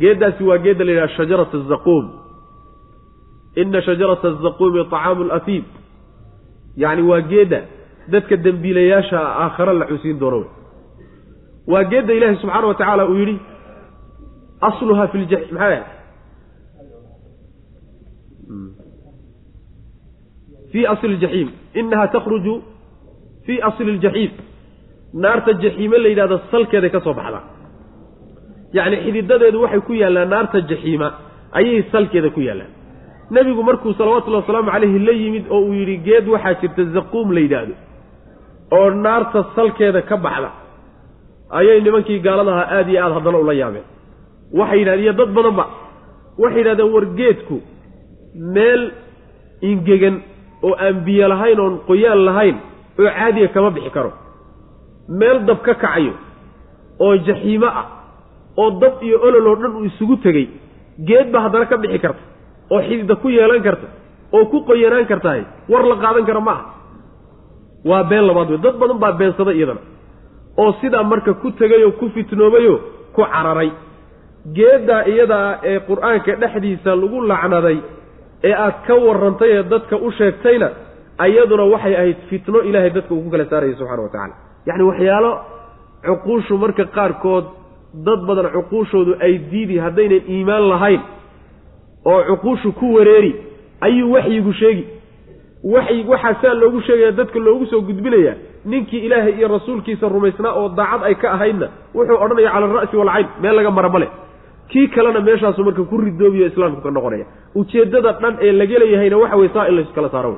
Geeddaasi 0.01 0.43
waa 0.49 0.59
geedda 0.65 0.85
la 0.85 0.93
yidhaha 0.93 1.09
shajarata 1.17 1.57
azaquum 1.65 2.05
ina 3.63 3.81
shajarata 3.87 4.27
azaquumi 4.33 4.81
طacaamu 4.93 5.23
latiim 5.33 5.65
yacni 6.83 7.03
waa 7.11 7.21
geedda 7.33 7.61
dadka 8.13 8.35
dembiilayaasha 8.45 9.19
aakhare 9.45 9.73
la 9.81 9.87
xusiin 9.91 10.19
doono 10.23 10.41
waa 11.73 11.85
geedda 11.93 12.13
ilaahi 12.19 12.37
subxaana 12.43 12.67
wa 12.71 12.75
tacaala 12.81 13.05
uu 13.11 13.19
yidhi 13.23 13.37
asluha 14.69 15.05
fi 15.13 15.17
lja 15.23 15.39
maxay 15.55 15.75
ahay 15.77 15.83
fii 20.73 20.85
asli 20.93 21.09
ljaxiim 21.17 21.49
inaha 21.81 22.07
takhruju 22.15 22.55
fii 23.47 23.59
asli 23.69 23.93
ljaxiim 23.99 24.33
naarta 25.23 25.53
jaxiime 25.63 25.97
la 26.03 26.09
yidhahdo 26.13 26.37
salkeeday 26.51 26.91
ka 26.95 27.01
soo 27.07 27.15
baxdaa 27.21 27.45
yacni 28.77 28.97
xididadeedu 29.05 29.59
waxay 29.65 29.81
ku 29.87 29.93
yaallaan 30.03 30.29
naarta 30.35 30.59
jaxiima 30.71 31.09
ayay 31.59 31.83
salkeeda 31.93 32.31
ku 32.37 32.41
yaallaan 32.49 32.73
nebigu 33.31 33.63
markuu 33.63 33.93
salawatullahi 33.95 34.43
wasalaamu 34.43 34.71
calayhi 34.73 34.99
la 34.99 35.13
yimid 35.13 35.45
oo 35.51 35.61
uu 35.69 35.73
yidhi 35.81 35.97
geed 36.07 36.29
waxaa 36.29 36.55
jirta 36.61 36.85
zaquum 36.97 37.33
la 37.33 37.41
yidhaahdo. 37.41 37.75
Oo 38.77 38.91
naarta 38.91 39.45
salkeeda 39.57 40.03
ka 40.03 40.17
baxda 40.17 40.51
ayay 41.59 41.81
nimankii 41.81 42.19
gaaladahaa 42.27 42.67
aada 42.77 42.91
iyo 42.93 43.01
aada 43.05 43.15
haddana 43.15 43.39
ula 43.45 43.53
yaabeen. 43.63 43.87
Waxay 44.59 44.79
yidhahdeen 44.81 45.05
iyo 45.05 45.13
dad 45.21 45.31
badanba 45.37 45.65
waxay 46.43 46.59
yidhahdeen 46.61 46.93
war 46.95 47.05
geedku 47.19 47.57
meel 48.55 48.83
ingegan 49.71 50.17
oo 50.67 50.75
aan 50.85 50.97
biyo 51.07 51.29
lahayn 51.33 51.61
oon 51.65 51.75
qoyaan 51.89 52.21
lahayn 52.29 52.57
oo 53.01 53.11
caadiga 53.19 53.49
kama 53.55 53.71
bixi 53.77 53.91
karo. 53.97 54.13
Meel 55.19 55.39
dab 55.49 55.61
ka 55.67 55.75
kacayo 55.75 56.13
oo 57.05 57.15
jaxiimo 57.27 57.67
ah 57.81 57.87
oo 58.61 58.71
dab 58.83 58.95
iyo 59.07 59.17
olol 59.27 59.47
oo 59.51 59.57
dhan 59.61 59.73
uu 59.79 59.85
isugu 59.91 60.17
tegey 60.25 60.47
geed 61.09 61.29
ba 61.33 61.39
haddana 61.45 61.67
ka 61.71 61.77
bixi 61.83 61.99
karta 62.05 62.23
oo 62.75 62.81
xidida 62.89 63.15
ku 63.23 63.29
yeelan 63.37 63.63
karta 63.67 63.87
oo 64.37 64.45
ku 64.53 64.59
qoyanaan 64.69 65.07
kartahay 65.11 65.43
war 65.73 65.83
la 65.91 65.97
qaadan 66.05 66.25
kara 66.29 66.41
ma 66.49 66.53
aha. 66.57 66.65
Waa 67.91 68.05
been 68.11 68.25
labaad 68.29 68.49
wey 68.53 68.59
dad 68.67 68.77
badan 68.83 68.99
baa 69.03 69.13
beensada 69.21 69.53
iyadana 69.59 69.81
oo 70.63 70.71
sidaa 70.81 71.03
marka 71.13 71.33
ku 71.43 71.49
tegayoo 71.61 71.93
ku 72.01 72.07
fitnoobayoo 72.17 72.79
ku 73.17 73.23
cararay. 73.33 73.71
Geeddaa 74.57 75.03
iyadaa 75.13 75.49
ee 75.71 75.79
qur'aanka 75.89 76.33
dhexdiisa 76.43 76.91
lagu 77.03 77.19
lacnaday 77.31 77.79
ee 78.49 78.55
aad 78.65 78.77
ka 78.87 78.95
warrantay 79.07 79.51
ee 79.57 79.63
dadka 79.73 79.97
u 79.97 80.09
sheegtayna 80.19 80.69
ayaduna 81.25 81.65
waxay 81.75 81.95
ahayd 82.01 82.19
fitno 82.31 82.59
ilaahay 82.69 82.91
dadka 82.97 83.13
uu 83.15 83.23
ku 83.25 83.31
kala 83.35 83.45
saarayay 83.53 83.75
subxana 83.81 84.03
wa 84.07 84.09
tacala 84.15 84.35
yacni 84.69 84.85
waxyaalo 84.91 85.31
cuquushu 86.07 86.55
marka 86.63 86.85
qaarkood 86.97 87.45
dad 88.07 88.21
badan 88.29 88.47
cuquushoodu 88.57 89.13
ay 89.27 89.33
diidi 89.51 89.77
haddaynan 89.85 90.23
iimaan 90.35 90.65
lahayn 90.73 91.01
oo 92.13 92.21
cuquushu 92.31 92.73
ku 92.79 92.87
wareeri 92.97 93.33
ayuu 93.87 94.13
waxyigu 94.17 94.53
sheegi. 94.61 94.85
Waxyi 95.75 96.05
waxaa 96.13 96.35
saa 96.43 96.55
loogu 96.55 96.81
sheegaya 96.87 97.13
dadka 97.19 97.39
loogu 97.47 97.67
soo 97.67 97.81
gudbinayaa 97.89 98.35
ninkii 98.65 98.99
ilaahay 99.07 99.33
iyo 99.39 99.49
rasuulkiisa 99.49 100.09
rumaysnaa 100.09 100.53
oo 100.61 100.69
daacad 100.79 101.03
ay 101.09 101.15
ka 101.15 101.29
ahaydna 101.37 101.69
wuxuu 101.95 102.19
odhanaya 102.25 102.51
cala 102.55 102.67
alra'si 102.69 102.97
walcayn 103.01 103.27
meel 103.43 103.55
laga 103.59 103.71
mara 103.79 103.89
male 103.95 104.09
kii 104.71 104.87
kalena 104.95 105.21
meeshaasu 105.29 105.65
marka 105.65 105.83
ku 105.91 105.97
ridoobiyo 106.05 106.47
islaamku 106.47 106.81
ka 106.87 106.91
noqonaya. 106.91 107.27
Ujeeddada 107.55 108.13
dhan 108.23 108.35
ee 108.47 108.53
laga 108.61 108.79
leeyahayna 108.83 109.17
waxa 109.23 109.37
weye 109.41 109.51
saa 109.55 109.67
in 109.69 109.75
laysu 109.77 109.93
kala 109.97 110.09
saaro 110.15 110.33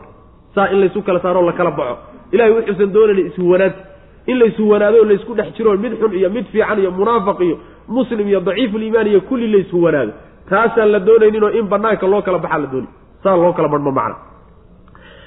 saa 0.54 0.68
in 0.72 0.78
laysu 0.80 1.02
kala 1.02 1.20
saaro 1.24 1.42
la 1.48 1.52
kala 1.52 1.70
baxo. 1.78 1.96
Ilahay 2.32 2.52
wuxuusan 2.56 2.92
doonayna 2.94 3.20
ishuwanaanta 3.30 3.78
in 4.26 4.36
laysu 4.38 4.62
wanaado 4.70 4.96
o 5.02 5.04
laysku 5.10 5.34
dhex 5.38 5.48
jiro 5.56 5.76
mid 5.84 5.92
xun 6.00 6.12
iyo 6.18 6.30
mid 6.30 6.44
fiican 6.52 6.78
iyo 6.82 6.90
munaafiq 6.90 7.40
iyo 7.46 7.56
muslim 7.88 8.28
iyo 8.28 8.40
daciifuliimaan 8.40 9.06
iyo 9.12 9.20
kulli 9.28 9.46
laysku 9.54 9.82
wanaado 9.82 10.12
taasaan 10.50 10.92
la 10.92 11.00
doonayninoo 11.06 11.50
in 11.58 11.68
banaanka 11.68 12.06
loo 12.06 12.22
kala 12.22 12.38
baxaa 12.38 12.58
la 12.58 12.66
dooni. 12.72 12.88
Saa 13.22 13.36
loo 13.36 13.52
kala 13.52 13.68
badhmo 13.68 13.92
macna. 13.92 14.16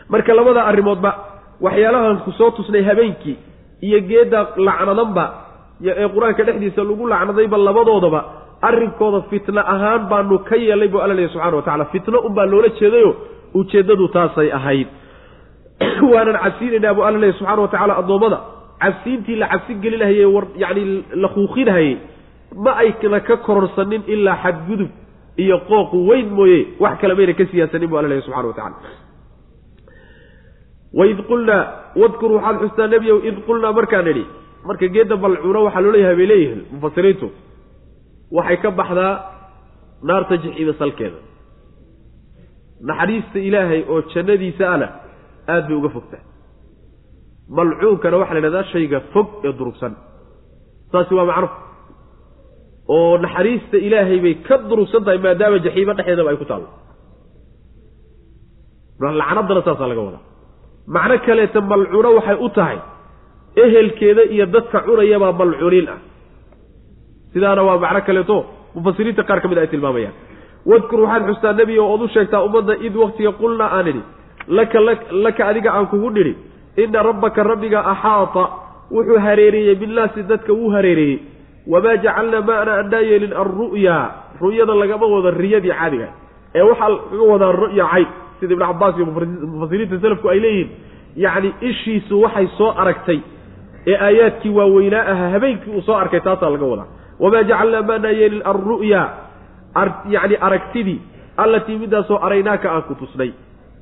Marka 0.10 0.34
labada 0.34 0.66
arrimoodba 0.66 1.12
waxyaalahan 1.62 2.18
ku 2.26 2.32
soo 2.32 2.52
tusnay 2.52 2.84
habeenkii 2.84 3.38
iyo 3.82 4.00
geedda 4.10 4.48
lacnadanba 4.58 5.24
ee 5.84 6.08
qur'aanka 6.16 6.44
dhexdiisa 6.44 6.84
lagu 6.84 7.08
lacnadayba 7.08 7.58
labadoodaba 7.58 8.20
arrinkooda 8.62 9.22
fitno 9.30 9.62
ahaan 9.74 10.08
baanu 10.10 10.40
ka 10.48 10.56
yeelay 10.56 10.88
buu 10.88 11.00
alla 11.00 11.14
leeyahy 11.14 11.34
subxana 11.34 11.56
wa 11.56 11.64
tacala 11.64 11.86
fitno 11.86 12.20
unbaa 12.28 12.46
loola 12.46 12.70
jeedayo 12.80 13.16
ujeeddadu 13.54 14.08
taasay 14.08 14.52
ahayd. 14.52 14.88
Waanan 16.14 16.38
cabsiinaynaa 16.44 16.94
buu 16.94 17.04
alla 17.04 17.20
leeyahy 17.20 17.40
subxana 17.40 17.62
wa 17.62 17.68
tacala 17.68 17.98
addoommada. 17.98 18.40
Cabsiintii 18.84 19.36
la 19.36 19.48
cabsi 19.48 19.76
gelinahayey 19.76 20.26
war 20.26 20.46
yacni 20.58 21.04
la 21.14 21.28
kuuqinahayey 21.28 21.98
ma 22.56 22.72
ayna 22.84 23.20
ka 23.20 23.38
kororsanin 23.38 24.04
ilaa 24.08 24.38
xadgudub 24.44 24.92
iyo 25.44 25.58
qooq 25.70 25.92
weyn 26.10 26.28
mooye 26.38 26.60
wax 26.84 26.96
kale 27.02 27.14
mayna 27.18 27.34
ka 27.40 27.46
siyaasanin 27.52 27.90
bu 27.92 27.96
alla 27.98 28.10
leeyahy 28.12 28.26
subxana 28.28 28.48
wa 28.48 28.54
tacala 28.54 28.76
waid 31.00 31.20
qulnaa 31.30 31.62
wadkur 32.02 32.32
waxaad 32.38 32.58
xustaa 32.64 32.88
nebiyow 32.94 33.18
id 33.30 33.38
qulnaa 33.48 33.72
markaan 33.80 34.08
idhi 34.14 34.26
marka 34.68 34.86
geedda 34.96 35.16
balcuuna 35.24 35.60
waxaa 35.68 35.82
loo 35.86 35.92
leeyahay 35.96 36.16
bay 36.20 36.28
leeyihiin 36.32 36.62
mufasiriintu 36.74 37.28
waxay 38.38 38.58
ka 38.64 38.70
baxdaa 38.80 39.14
naarta 40.08 40.36
jixiima 40.44 40.74
salkeeda. 40.82 41.20
Naxariista 42.90 43.40
ilaahay 43.48 43.82
oo 43.92 44.00
jannadiisa 44.14 44.64
ana 44.76 44.88
aada 45.54 45.68
bay 45.68 45.76
uga 45.80 45.90
fogtaa 45.96 46.24
malcuunkana 47.58 48.16
waxaa 48.22 48.34
la 48.36 48.40
yidhahdaa 48.40 48.70
shayga 48.74 49.00
fog 49.14 49.28
ee 49.48 49.54
durugsan. 49.60 49.94
Saasi 50.92 51.14
waa 51.18 51.26
macno 51.32 51.50
oo 52.88 53.18
naxariista 53.18 53.78
ilaahay 53.88 54.20
bay 54.26 54.34
ka 54.48 54.56
durugsan 54.70 55.04
tahay 55.06 55.20
maadaama 55.26 55.60
jaxiimo 55.66 55.94
dhexdeedaba 55.98 56.30
ay 56.34 56.38
ku 56.42 56.46
taallo 56.52 56.68
lacnaddana 59.20 59.62
saasaa 59.68 59.88
laga 59.92 60.02
wadaa. 60.08 60.24
Macno 60.96 61.16
kaleeta 61.26 61.60
malcuuno 61.62 62.10
waxay 62.18 62.38
u 62.46 62.50
tahay 62.58 62.78
ehelkeeda 63.64 64.24
iyo 64.34 64.46
dadka 64.54 64.78
cunayabaa 64.86 65.32
malcuuniin 65.40 65.88
ah. 65.94 66.00
Sidaana 67.34 67.62
waa 67.68 67.78
macno 67.84 68.02
kaleeto 68.08 68.36
mufasiriinta 68.76 69.24
qaar 69.28 69.40
ka 69.42 69.48
mid 69.52 69.58
ay 69.58 69.68
tilmaamayaan. 69.74 70.14
Wadkur 70.70 71.00
waxaad 71.04 71.24
xustaa 71.30 71.54
nebiga 71.60 71.82
ood 71.94 72.02
u 72.02 72.08
sheegtaa 72.16 72.42
ummadda 72.48 72.74
id 72.88 72.96
waktiga 73.04 73.32
qulnaa 73.42 73.70
aan 73.78 73.88
idhi. 73.92 74.02
Laka 74.58 74.80
laka 75.26 75.42
adiga 75.50 75.70
aan 75.78 75.88
kugu 75.92 76.10
nidhi 76.18 76.34
inna 76.84 77.00
rabbaka 77.10 77.44
rabbiga 77.52 77.80
axaata 77.94 78.44
wuxuu 78.96 79.20
hareereeyey 79.26 79.76
binnaasi 79.82 80.20
dadka 80.32 80.52
wuu 80.60 80.70
hareereeyey 80.76 81.20
wamaa 81.72 81.96
jacalnaa 82.04 82.42
ma 82.48 82.54
ana 82.62 82.74
annaa 82.82 83.00
yeelin 83.10 83.34
alru'yaa 83.44 84.04
ru'yada 84.42 84.74
lagama 84.82 85.06
wado 85.14 85.30
riyadii 85.42 85.72
caadiga. 85.80 86.08
Ee 86.56 86.62
waxaa 86.70 86.90
laga 86.90 87.24
wadaa 87.34 87.52
ru'ya 87.62 87.86
cayn 87.94 88.08
sida 88.40 88.54
ibnu 88.56 88.66
cabbaas 88.70 88.96
iyo 88.98 89.06
mufasiriinta 89.54 89.98
selafku 90.04 90.28
ay 90.34 90.40
leeyihiin. 90.46 90.70
Yacni 91.24 91.50
ishiisu 91.70 92.22
waxay 92.24 92.48
soo 92.58 92.70
aragtay 92.82 93.20
ee 93.92 93.96
aayaadkii 94.08 94.50
waaweynaa 94.58 95.04
ahaa 95.12 95.30
habeenkii 95.36 95.72
uu 95.78 95.82
soo 95.88 95.96
arkay 96.04 96.20
taasaa 96.28 96.50
laga 96.54 96.66
wadaa. 96.74 96.88
Wamaa 97.20 97.44
jacalnaa 97.50 97.82
maanaa 97.90 98.12
yeelin 98.20 98.42
alru'yaa 98.52 99.08
yacni 100.16 100.36
aragtidii 100.48 101.00
allatii 101.44 101.78
midaasoo 101.84 102.18
araynaaka 102.26 102.68
aan 102.76 102.84
ku 102.90 102.96
tusnay. 103.02 103.32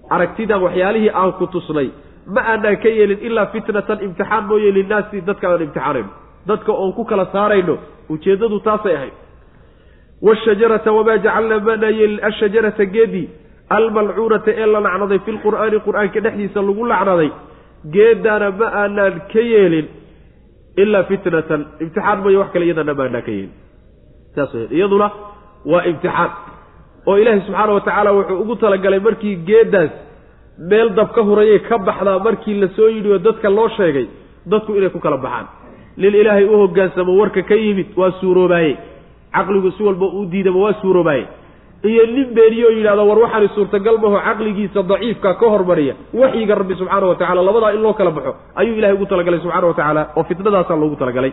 Aragtidan 0.10 0.62
waxyaalihii 0.66 1.12
aan 1.22 1.34
ku 1.40 1.46
tusnay. 1.48 1.88
Ma 2.34 2.42
aanaan 2.52 2.78
ka 2.84 2.90
yeelin 2.98 3.20
ilaa 3.28 3.46
fitnatan 3.54 3.98
imtixaan 4.06 4.44
mooye 4.50 4.70
linnaasi 4.78 5.22
dadka 5.28 5.46
aan 5.52 5.62
imtixaanayno 5.68 6.10
dadka 6.50 6.72
oon 6.82 6.92
ku 6.98 7.04
kala 7.10 7.26
saarayno 7.34 7.76
ujeeddadu 8.14 8.58
taasay 8.68 8.96
ahayd. 8.98 9.16
Washajarata 10.28 10.92
wamaa 10.98 11.18
jacalnaa 11.26 11.60
maanaa 11.68 11.90
yeelin 12.00 12.20
ashajarata 12.30 12.86
geedii 12.96 13.28
almalcuunata 13.78 14.52
ee 14.62 14.66
la 14.74 14.80
lacnaday 14.86 15.20
fi 15.26 15.32
lqur'aani 15.38 15.78
qur'aanka 15.88 16.20
dhexdiisa 16.26 16.60
lagu 16.68 16.84
lacnaday 16.92 17.30
geedaana 17.96 18.48
ma 18.60 18.68
aanaan 18.82 19.16
ka 19.34 19.42
yeelin 19.52 19.88
ilaa 20.82 21.04
fitnatan. 21.10 21.62
Imtixaan 21.84 22.20
mooye 22.24 22.38
wax 22.42 22.50
kale 22.54 22.66
iyadana 22.68 22.94
ma 23.00 23.04
aanaan 23.06 23.24
ka 23.28 23.32
yeelin. 23.38 23.54
Saas 24.36 24.52
w 24.54 24.68
iyaduna 24.78 25.08
waa 25.72 25.84
imtixaan. 25.92 26.32
Oo 27.10 27.16
ilaahay 27.22 27.42
subxaana 27.48 27.72
wa 27.78 27.82
tacaala 27.88 28.12
wuxuu 28.18 28.38
ugu 28.44 28.56
talagalay 28.64 29.00
markii 29.08 29.36
geedaas 29.50 29.92
meel 30.70 30.90
dab 30.98 31.10
ka 31.16 31.22
hurayay 31.28 31.60
ka 31.70 31.76
baxdaa 31.88 32.20
markii 32.28 32.56
la 32.62 32.68
soo 32.78 32.90
yidhi 32.96 33.10
oo 33.16 33.20
dadka 33.28 33.50
loo 33.58 33.68
sheegay 33.78 34.06
dadku 34.52 34.72
inay 34.78 34.90
ku 34.96 35.00
kala 35.06 35.18
baxaan 35.26 35.48
nin 35.98 36.14
ilaahay 36.22 36.46
u 36.46 36.58
hoggaansamo 36.62 37.12
warka 37.22 37.42
ka 37.50 37.56
yimid 37.56 37.88
waa 37.98 38.12
suuroobaaye 38.22 38.74
caqligu 39.36 39.72
si 39.78 39.84
walba 39.84 40.06
uu 40.06 40.26
diidaba 40.32 40.60
waa 40.66 40.74
suuroobaaye 40.82 41.26
iyo 41.84 42.06
nin 42.06 42.28
beeniyo 42.36 42.70
yidhahdo 42.78 43.08
war 43.10 43.20
waxaani 43.24 43.48
suurtagal 43.56 43.98
maho 44.04 44.18
caqligiisa 44.28 44.84
daciifka 44.92 45.34
ka 45.40 45.46
hormariya 45.54 45.94
waxyiga 46.14 46.56
rabbi 46.62 46.76
subxaana 46.82 47.08
wa 47.12 47.16
tacala 47.16 47.42
labadaa 47.48 47.72
in 47.76 47.82
loo 47.86 47.94
kala 47.94 48.12
baxo 48.12 48.36
ayuu 48.56 48.76
ilahay 48.80 48.96
ugu 48.96 49.06
talagalay 49.06 49.40
subxana 49.46 49.68
wa 49.68 49.74
tacaala 49.74 50.02
oo 50.18 50.24
fitnadaasaa 50.24 50.76
loogu 50.82 50.96
talagalay. 50.96 51.32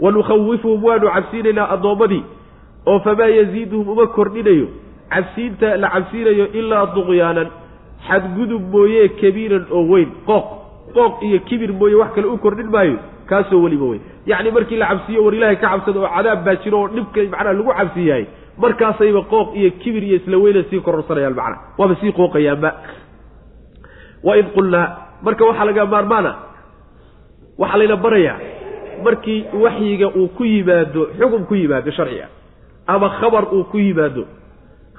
Wanukhawifuhum 0.00 0.84
waanu 0.84 1.06
cabsiinaynaa 1.14 1.68
addoommadii 1.74 2.22
oo 2.86 2.98
famaa 3.00 3.26
yaziiduhum 3.38 3.88
uma 3.88 4.06
kordhinayo. 4.06 4.66
Cabsiinta 5.10 5.76
la 5.76 5.88
cabsiinayo 5.94 6.46
ilaa 6.60 6.86
duqyaanan 6.94 7.48
xadgudub 8.08 8.62
mooye 8.74 9.08
kabiiran 9.20 9.64
oo 9.70 9.82
weyn. 9.92 10.08
Qooq 10.26 10.44
qooq 10.96 11.22
iyo 11.22 11.38
kibir 11.48 11.72
mooye 11.72 11.94
wax 12.00 12.10
kale 12.14 12.26
u 12.26 12.38
kordhin 12.38 12.70
maayo 12.74 12.96
kaasoo 13.30 13.60
weliba 13.64 13.84
weyn. 13.90 14.02
Yacni 14.30 14.50
markii 14.56 14.76
la 14.82 14.86
cabsiiyo 14.92 15.20
war 15.24 15.34
ilaahay 15.38 15.56
ka 15.62 15.68
cabsada 15.72 15.98
oo 16.00 16.08
cadaab 16.16 16.40
baa 16.46 16.56
jiro 16.62 16.78
oo 16.82 16.88
dhibka 16.94 17.20
macnaha 17.32 17.52
lagu 17.58 17.72
cabsiiyahay 17.80 18.24
markaasayba 18.62 19.20
qooq 19.32 19.48
iyo 19.60 19.70
kibir 19.82 20.02
iyo 20.08 20.16
isla 20.20 20.36
weyna 20.44 20.62
sii 20.70 20.80
kororsanayaan 20.86 21.34
macna 21.40 21.56
waaba 21.78 21.94
sii 22.00 22.12
qooqayaanba. 22.18 22.70
Waid 24.28 24.46
qulnaa 24.56 24.86
marka 25.26 25.44
waxaa 25.48 25.64
laga 25.68 25.84
maarmaana 25.94 26.32
waxaa 27.62 27.78
layna 27.80 27.96
barayaa 28.04 28.36
markii 29.04 29.38
waxyiga 29.64 30.08
uu 30.20 30.28
ku 30.36 30.42
yimaado 30.52 31.02
xugum 31.18 31.42
ku 31.48 31.54
yimaado 31.60 31.90
sharciga 31.96 32.26
ama 32.86 33.08
khabar 33.20 33.44
uu 33.56 33.64
ku 33.70 33.78
yimaado 33.78 34.22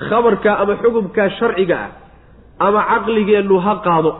khabarka 0.09 0.51
ama 0.61 0.73
xugumkaa 0.81 1.29
sharciga 1.39 1.77
ah 1.85 1.89
ama 2.67 2.81
caqligeennu 2.91 3.55
ha 3.65 3.73
qaado 3.85 4.11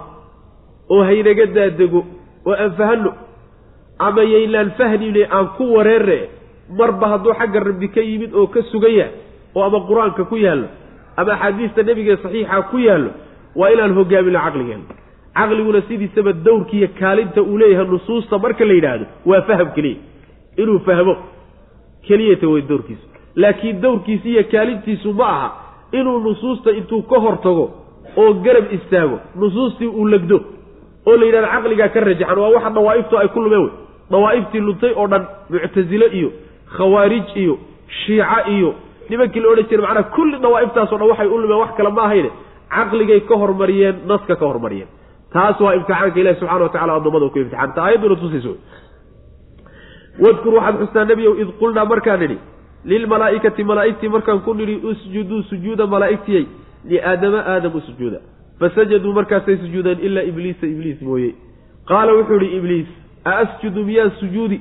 oo 0.93 1.01
haynaga 1.10 1.45
daadego 1.58 2.01
oo 2.47 2.53
aan 2.64 2.72
fahanno 2.80 3.12
ama 4.00 4.24
yaynaan 4.24 4.72
fahnine 4.78 5.28
aan 5.32 5.48
ku 5.58 5.64
wareerre 5.76 6.30
marba 6.80 7.08
hadduu 7.08 7.34
xagga 7.39 7.60
rabbi 7.60 7.88
ka 7.89 8.02
yimid 8.02 8.34
oo 8.34 8.48
ka 8.48 8.62
sugan 8.72 8.91
yahay 8.91 9.14
oo 9.56 9.64
ama 9.64 9.80
qur'aanka 9.89 10.24
ku 10.30 10.36
yaallo 10.38 10.68
ama 11.18 11.32
axaadiista 11.34 11.84
nebigae 11.84 12.18
saxiixa 12.24 12.62
ku 12.72 12.78
yaallo 12.78 13.10
waa 13.56 13.70
inaan 13.74 13.93
hogaamino 13.98 14.39
caqligeenna 14.39 14.96
caqliguna 15.38 15.82
sidiisaba 15.88 16.34
dowrkiiyo 16.34 16.88
kaalinta 17.00 17.41
uu 17.41 17.58
leeyahay 17.58 17.88
nusuusta 17.88 18.38
marka 18.38 18.66
la 18.66 18.74
yidhaahdo 18.74 19.06
waa 19.26 19.41
faham 19.41 19.70
keliya. 19.76 19.98
Inuu 20.58 20.80
fahmo 20.88 21.16
keliyata 22.08 22.48
way 22.48 22.62
dowrkiisu. 22.62 23.06
Laakiin 23.36 23.82
dowrkiisi 23.82 24.30
iyo 24.30 24.43
kaalintiisu 24.52 25.14
ma 25.14 25.26
aha 25.36 25.50
inuu 25.91 26.20
nusuusta 26.20 26.72
intuu 26.72 27.02
ka 27.02 27.20
hor 27.20 27.38
tago 27.43 27.66
oo 28.18 28.34
garab 28.34 28.72
istaago 28.78 29.20
nusuustii 29.36 29.88
uu 29.88 30.08
legdo 30.08 30.39
oo 31.08 31.16
la 31.18 31.26
yidhahdo 31.26 31.48
caqligaa 31.54 31.89
ka 31.93 32.00
rajaxan 32.00 32.38
waa 32.39 32.50
waxa 32.56 32.70
dawaa'iftu 32.70 33.18
ay 33.18 33.28
ku 33.28 33.39
lumeen 33.41 33.62
wey 33.62 33.72
dawaa'iftii 34.12 34.62
luntay 34.68 34.93
oo 34.95 35.08
dhan 35.12 35.24
muctasile 35.49 36.08
iyo 36.20 36.30
khawaarij 36.78 37.28
iyo 37.43 37.56
shiica 37.99 38.39
iyo 38.56 38.70
nimankii 39.10 39.39
la 39.43 39.49
odhan 39.53 39.66
jiray 39.70 39.86
macnaha 39.86 40.10
kulli 40.16 40.38
dawaa'iftaasoo 40.45 40.97
dhan 40.97 41.10
waxay 41.12 41.28
u 41.28 41.38
lumeen 41.41 41.60
wax 41.64 41.72
kale 41.78 41.89
ma 41.97 42.03
ahayne 42.08 42.30
caqligay 42.76 43.20
ka 43.30 43.36
hormariyeen 43.41 43.95
naska 44.08 44.36
ka 44.36 44.45
hormariyeen. 44.45 44.89
Taas 45.34 45.60
waa 45.60 45.74
imtixaanka 45.76 46.20
ilahi 46.20 46.39
subxana 46.39 46.64
wa 46.64 46.70
tacala 46.70 46.93
addoommada 46.97 47.30
ku 47.30 47.39
imtixaanta 47.39 47.80
aayadduna 47.84 48.16
tusayso. 48.16 48.53
Wadkur 50.24 50.53
waxaad 50.58 50.76
xustaa 50.82 51.06
nebiyow 51.06 51.34
id 51.41 51.49
qulnaa 51.60 51.86
markaan 51.86 52.20
nidhi 52.20 52.38
lilmalaa'ikati 52.91 53.64
malaa'igtii 53.72 54.10
markaan 54.16 54.39
ku 54.45 54.53
nidhi 54.53 54.76
usjuduu 54.89 55.41
sujuuda 55.49 55.88
malaa'igtiyey 55.93 56.45
liaadama 56.89 57.39
aadam 57.53 57.76
u 57.76 57.82
sujuuda. 57.88 58.20
Fasajaduu 58.60 59.14
markaasay 59.14 59.58
sujuudeen 59.64 59.99
ilaa 60.08 60.24
ibliisa 60.32 60.66
ibliis 60.68 61.01
mooye. 61.01 61.32
Qaala 61.89 62.14
wuxuu 62.18 62.36
idhi 62.41 62.56
ibliis 62.58 62.88
a 63.26 63.32
asjudu 63.44 63.82
miyaan 63.90 64.12
sujuudi 64.20 64.58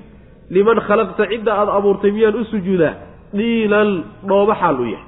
liman 0.56 0.78
khalaqta 0.88 1.22
cidda 1.32 1.52
aada 1.60 1.72
abuurtay 1.78 2.10
miyaan 2.16 2.34
u 2.40 2.44
sujuudaa 2.52 2.94
dhiinan 3.38 3.88
dhooba 4.28 4.54
xaal 4.62 4.76
u 4.80 4.86
yahay 4.94 5.06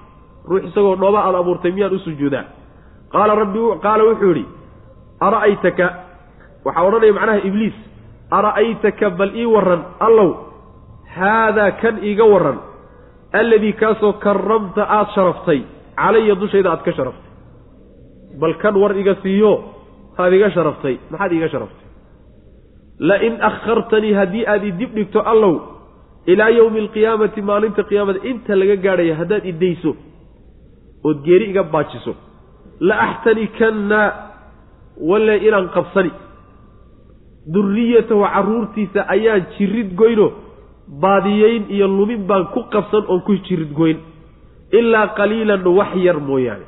ruux 0.48 0.62
isagoo 0.68 0.96
dhooba 1.02 1.18
aada 1.26 1.38
abuurtay 1.42 1.72
miyaan 1.76 1.94
u 1.94 1.98
sujuudaa 2.06 2.44
qaala 3.14 3.32
rabbi 3.42 3.60
qaala 3.84 4.02
wuxuu 4.08 4.30
idhi 4.34 4.44
ara'aytaka 5.26 5.86
waxaa 6.66 6.84
odhanaya 6.88 7.12
macnaha 7.18 7.38
ibliis 7.48 7.76
ara'aytaka 8.38 9.06
bal 9.18 9.30
ii 9.42 9.46
warran 9.54 9.82
allow 10.06 10.28
haadaa 11.16 11.70
kan 11.82 11.94
iiga 12.08 12.24
warran 12.32 12.58
alladii 13.40 13.72
kaasoo 13.82 14.12
karramta 14.24 14.82
aada 14.96 15.10
sharaftay 15.14 15.60
calaya 16.00 16.34
dushayda 16.42 16.68
aad 16.74 16.82
ka 16.86 16.92
sharaftay 16.98 17.30
bal 18.40 18.54
kan 18.62 18.74
war 18.82 18.92
iga 19.02 19.14
siiyo 19.22 19.52
haad 20.18 20.32
iga 20.38 20.48
sharaftay 20.56 20.94
maxaad 21.10 21.32
iiga 21.36 21.48
sharaftay 21.54 21.85
lain 22.98 23.34
akhartanii 23.40 24.12
haddii 24.12 24.44
aad 24.46 24.64
i 24.64 24.72
dib 24.72 24.94
dhigto 24.94 25.20
allow 25.20 25.54
ilaa 26.26 26.48
yowmi 26.48 26.80
alqiyaamati 26.80 27.42
maalinta 27.42 27.82
qiyaamada 27.82 28.20
inta 28.30 28.56
laga 28.56 28.76
gaadhaya 28.76 29.16
haddaad 29.16 29.44
i 29.44 29.52
dayso 29.52 29.96
ood 31.04 31.18
geeri 31.26 31.50
iga 31.50 31.62
baajiso 31.62 32.14
la 32.80 32.94
axtanikanna 33.06 34.00
walle 35.10 35.36
inaan 35.48 35.68
qabsani 35.76 36.10
durriyatahu 37.54 38.22
carruurtiisa 38.34 39.00
ayaan 39.08 39.46
jirid 39.58 39.94
goyno 39.94 40.32
baadiyeyn 41.02 41.64
iyo 41.70 41.86
lumin 41.88 42.26
baan 42.26 42.44
ku 42.54 42.60
qabsan 42.72 43.04
oon 43.08 43.20
ku 43.26 43.36
jirid 43.46 43.72
goyn 43.72 43.98
ilaa 44.72 45.06
qaliilan 45.18 45.66
wax 45.78 45.92
yar 46.06 46.18
mooyaane 46.28 46.66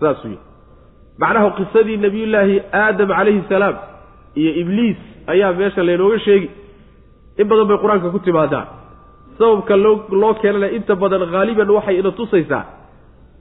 saasuu 0.00 0.28
yihi 0.28 0.42
macnaha 1.18 1.50
qisadii 1.58 1.96
nebiyullaahi 1.96 2.60
aadam 2.82 3.08
calayhi 3.08 3.42
salaam 3.48 3.76
iyo 4.40 4.50
ibliis 4.62 4.96
ayaa 5.26 5.52
meesha 5.52 5.82
laynooga 5.82 6.18
sheegi. 6.18 6.48
In 7.38 7.46
badan 7.48 7.66
bay 7.70 7.78
qur'aanka 7.82 8.10
ku 8.14 8.18
timaadaa 8.18 8.64
sababka 9.38 9.76
loo 9.76 9.94
loo 10.22 10.34
keenana 10.42 10.68
inta 10.76 10.94
badan 11.02 11.22
haaliban 11.32 11.70
waxay 11.76 11.98
ina 12.00 12.10
tusaysaa 12.10 12.64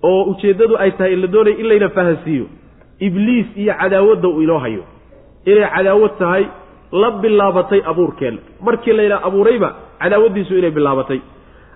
oo 0.03 0.23
ujeeddadu 0.31 0.75
ay 0.83 0.91
tahay 0.91 1.13
in 1.13 1.21
la 1.21 1.27
doonaya 1.27 1.57
in 1.61 1.67
layna 1.67 1.89
fahansiiyo. 1.89 2.45
Ibliis 2.99 3.47
iyo 3.57 3.73
cadaawadda 3.81 4.27
uu 4.27 4.41
inoo 4.41 4.59
hayo. 4.59 4.83
Inay 5.45 5.67
cadaawad 5.75 6.17
tahay 6.19 6.45
la 6.91 7.11
bilaabatay 7.11 7.81
abuurkeen. 7.91 8.39
Markii 8.61 8.93
layna 8.93 9.17
abuurayba 9.27 9.69
cadaawaddiisu 10.01 10.57
inay 10.57 10.71
bilaabatay. 10.71 11.19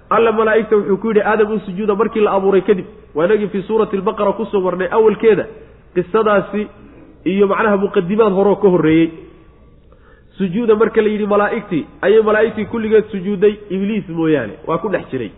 Alla 0.09 0.31
malaa'igta 0.31 0.75
wuxuu 0.77 0.97
ku 1.01 1.07
yidhi 1.07 1.21
aadam 1.21 1.51
u 1.51 1.59
sujuuda 1.65 1.95
markii 1.95 2.21
la 2.21 2.31
abuuray 2.37 2.61
kadib. 2.61 2.85
Waa 3.15 3.25
inagii 3.25 3.47
fii 3.47 3.61
suurati 3.67 3.95
albaqara 3.97 4.31
ku 4.37 4.45
soo 4.45 4.61
marnay 4.61 4.87
awalkeeda 4.91 5.45
qisadaasi 5.95 6.67
iyo 7.25 7.47
macnaha 7.47 7.77
muqadimaad 7.77 8.33
horoo 8.33 8.55
ka 8.55 8.67
horreeyey. 8.69 9.09
Sujuuda 10.37 10.75
marka 10.75 11.01
la 11.01 11.09
yidhi 11.09 11.25
malaa'igtii 11.25 11.85
ayay 12.01 12.21
malaa'igtii 12.21 12.65
kulligeed 12.71 13.05
sujuudday 13.11 13.53
ibliis 13.69 14.07
mooyaane 14.09 14.53
waa 14.67 14.77
ku 14.77 14.89
dhex 14.89 15.05
jiray. 15.11 15.31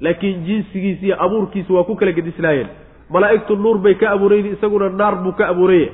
Laakiin 0.00 0.44
jinsigiis 0.46 1.02
iyo 1.02 1.16
abuurkiisa 1.24 1.72
waa 1.74 1.84
ku 1.84 1.94
kala 1.96 2.12
gedisnaayeen 2.12 2.68
malaa'igtu 3.10 3.56
nuur 3.56 3.78
bay 3.78 3.94
ka 3.94 4.10
abuurayn 4.10 4.46
isaguna 4.54 4.88
naar 4.88 5.16
buu 5.22 5.32
ka 5.32 5.48
abuuraya 5.48 5.88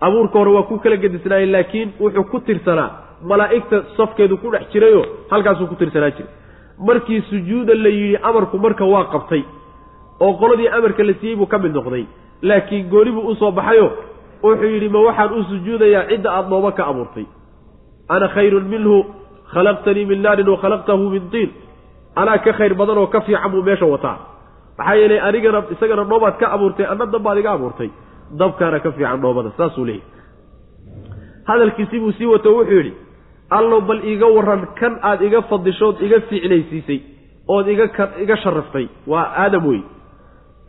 abuurka 0.00 0.38
hore 0.38 0.50
waa 0.50 0.62
ku 0.62 0.78
kala 0.78 0.96
gedisnaayeen 0.96 1.52
laakiin 1.52 1.88
wuxuu 2.00 2.24
ku 2.30 2.40
tirsanaa. 2.40 2.90
Malaa'igta 3.22 3.82
safkeedu 3.96 4.36
ku 4.42 4.50
dhex 4.50 4.66
jirayoo 4.72 5.04
halkaasuu 5.30 5.66
ku 5.66 5.74
tirsanaa 5.74 6.10
jiray. 6.10 6.30
Markii 6.78 7.20
sujuuda 7.30 7.74
la 7.74 7.88
yidhi 7.88 8.16
amarku 8.22 8.58
marka 8.58 8.84
waa 8.84 9.04
qabtay 9.12 9.42
oo 10.20 10.32
qoladii 10.40 10.68
amarka 10.68 11.04
la 11.04 11.14
siiyey 11.20 11.36
buu 11.36 11.46
ka 11.46 11.58
mid 11.58 11.72
noqday. 11.74 12.04
Laakiin 12.42 12.88
gooni 12.90 13.10
buu 13.12 13.28
u 13.30 13.34
soo 13.36 13.52
baxayo 13.52 13.86
wuxuu 14.42 14.70
yidhi 14.74 14.88
ma 14.94 15.00
waxaan 15.08 15.32
u 15.38 15.42
sujuudayaa 15.50 16.04
cidda 16.10 16.30
aada 16.36 16.48
nooba 16.48 16.70
ka 16.78 16.82
abuurtay. 16.90 17.26
Ana 18.08 18.28
khayrun 18.34 18.66
minhu 18.72 18.96
khalaqtanii 19.52 20.04
min 20.10 20.22
naarin 20.22 20.48
wa 20.48 20.58
khalaqtahu 20.62 21.10
min 21.14 21.24
tiin. 21.32 21.50
Anaa 22.20 22.38
ka 22.44 22.52
khayr 22.58 22.74
badan 22.74 22.98
oo 22.98 23.06
ka 23.06 23.20
fiican 23.26 23.50
buu 23.52 23.62
meesha 23.62 23.86
wataa. 23.86 24.18
Maxaa 24.78 24.94
yeelay 25.00 25.20
anigana 25.28 25.58
isagana 25.74 26.04
dhoobaad 26.10 26.36
ka 26.40 26.46
abuurtay 26.54 26.86
anna 26.92 27.06
dabbaad 27.14 27.38
iga 27.38 27.50
abuurtay. 27.56 27.90
Dabkaana 28.40 28.78
ka 28.84 28.90
fiican 28.96 29.20
dhoobada 29.22 29.50
saasuu 29.58 29.84
leeyahy 29.84 30.02
hadalkiisii 31.48 32.00
buu 32.00 32.12
sii 32.12 32.26
wato 32.26 32.50
wuxuu 32.56 32.76
yidhi 32.76 32.92
allow 33.50 33.80
bal 33.80 34.00
iiga 34.04 34.26
warran 34.26 34.66
kan 34.80 34.98
aad 35.02 35.22
iga 35.22 35.42
fadishood 35.50 35.96
iga 36.06 36.20
fiicnaysiisay 36.28 37.00
ood 37.48 37.66
iga 37.68 37.86
iga 38.24 38.36
sharaftay 38.36 38.86
waa 39.06 39.24
aadam 39.44 39.66
wey 39.66 39.80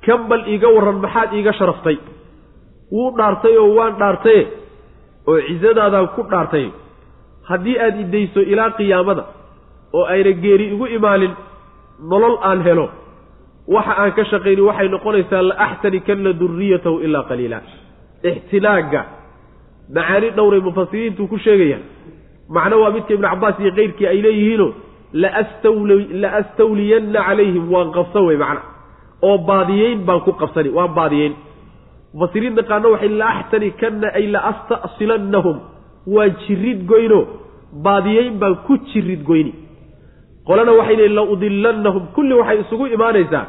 kan 0.06 0.28
bal 0.30 0.42
iiga 0.54 0.68
warran 0.76 0.98
maxaad 1.06 1.34
iiga 1.38 1.54
sharaftay 1.60 1.98
wuu 2.96 3.10
dhaartay 3.18 3.56
oo 3.64 3.70
waan 3.78 3.94
dhaartaye 4.02 4.41
oo 5.30 5.38
cisadaadaan 5.48 6.08
ku 6.16 6.22
dhaartay. 6.32 6.66
Haddii 7.50 7.78
aad 7.86 7.96
idayso 8.04 8.41
ilaa 8.52 8.70
qiyaamada 8.78 9.24
oo 9.98 10.06
ayna 10.14 10.32
geeri 10.44 10.66
igu 10.74 10.86
imaanin 10.98 11.34
nolol 12.12 12.36
aan 12.50 12.60
helo 12.68 12.86
waxa 13.76 13.94
aan 14.02 14.12
ka 14.18 14.24
shaqayni 14.32 14.62
waxay 14.70 14.88
noqonaysaa 14.94 15.41
la 15.50 15.56
axtanikanna 15.66 16.32
duriyatahu 16.41 16.98
ilaa 17.06 17.24
qaliila. 17.30 17.60
Ixtilaagga 18.30 19.02
macaani 19.96 20.30
dhowray 20.38 20.62
mufasiriintu 20.68 21.22
ku 21.32 21.38
sheegayaan. 21.46 21.84
Macno 22.56 22.76
waa 22.84 22.91
midka 22.96 23.14
ibnu 23.16 23.28
cabbaas 23.32 23.60
iyo 23.64 23.72
keyrkii 23.78 24.08
ay 24.12 24.20
leeyihiino 24.26 24.68
la 25.22 26.30
astawliyanna 26.39 27.20
calayhim 27.28 27.66
waan 27.74 27.89
qabsan 27.98 28.24
wey 28.28 28.38
macna. 28.44 28.62
Oo 29.28 29.38
baadiyeyn 29.50 30.00
baan 30.08 30.22
ku 30.26 30.32
qabsani 30.41 30.70
waan 30.78 30.91
baadiyeyn 30.98 31.34
mufasiriin 32.14 32.55
naqaano 32.59 32.88
waxay 32.93 33.09
la 33.20 33.28
axtanikanna 33.39 34.07
ay 34.20 34.26
la 34.34 34.39
asta'silannahum 34.51 35.57
waan 36.16 36.32
jirid 36.47 36.80
goyno 36.91 37.20
baadiyeyn 37.86 38.34
baan 38.41 38.55
ku 38.68 38.78
jirid 38.91 39.22
goyni. 39.30 39.53
Qolana 40.47 40.72
waxay 40.80 40.95
leeyiin 40.99 41.16
la 41.16 41.24
udilannahum 41.34 42.03
kulli 42.16 42.34
waxay 42.39 42.59
isugu 42.64 42.86
imaanaysaa. 42.95 43.45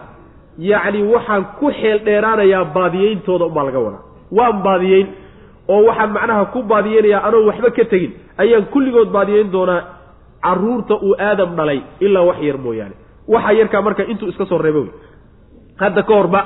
Yacni 0.71 1.01
waxaan 1.15 1.45
ku 1.59 1.67
xeel 1.81 1.99
dheeraanayaa 2.07 2.65
baadiyeyntooda 2.77 3.45
unbaa 3.51 3.65
laga 3.69 3.81
wadaa. 3.87 4.03
Waan 4.39 4.63
baadiyeyn 4.67 5.07
oo 5.69 5.81
waxaan 5.89 6.11
macnaha 6.17 6.45
ku 6.55 6.63
baadiyeynayaa 6.73 7.23
anoo 7.29 7.43
waxba 7.51 7.71
ka 7.77 7.85
tegin. 7.93 8.13
Ayaan 8.43 8.65
kulligood 8.73 9.11
baadiyeyn 9.17 9.53
doonaa 9.53 9.81
carruurta 10.45 10.95
uu 11.07 11.15
aadam 11.29 11.51
dhalay 11.59 11.81
ilaa 12.01 12.23
wax 12.29 12.39
yar 12.49 12.59
mooyaane. 12.67 12.95
Waxa 13.29 13.53
yarkaa 13.59 13.83
marka 13.87 14.03
intuu 14.13 14.29
iska 14.29 14.47
soo 14.47 14.59
reeba 14.59 14.79
wey. 14.85 14.93
Hadda 15.81 16.03
ka 16.09 16.15
horba 16.15 16.41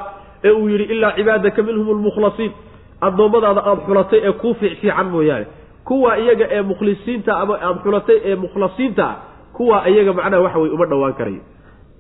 ee 0.45 0.51
uu 0.51 0.68
yidhi 0.68 0.84
ilaa 0.95 1.12
cibaadaka 1.16 1.62
minhum 1.62 1.89
almukhlasiin. 1.95 2.53
Addoommadaada 3.01 3.61
aada 3.70 3.80
xulatay 3.86 4.20
ee 4.28 4.32
kuu 4.32 4.55
fiicfiican 4.55 5.07
mooyaane. 5.14 5.47
Kuwa 5.84 6.18
iyaga 6.18 6.47
ee 6.51 6.62
mukhlisiinta 6.62 7.32
ama 7.43 7.55
aada 7.61 7.80
xulatay 7.84 8.18
ee 8.24 8.34
mukhlasiinta 8.45 9.05
ah 9.11 9.16
kuwa 9.57 9.89
iyaga 9.89 10.12
macnaha 10.12 10.43
waxa 10.43 10.59
weye 10.59 10.72
uma 10.76 10.86
dhowaan 10.86 11.14
karayo. 11.18 11.43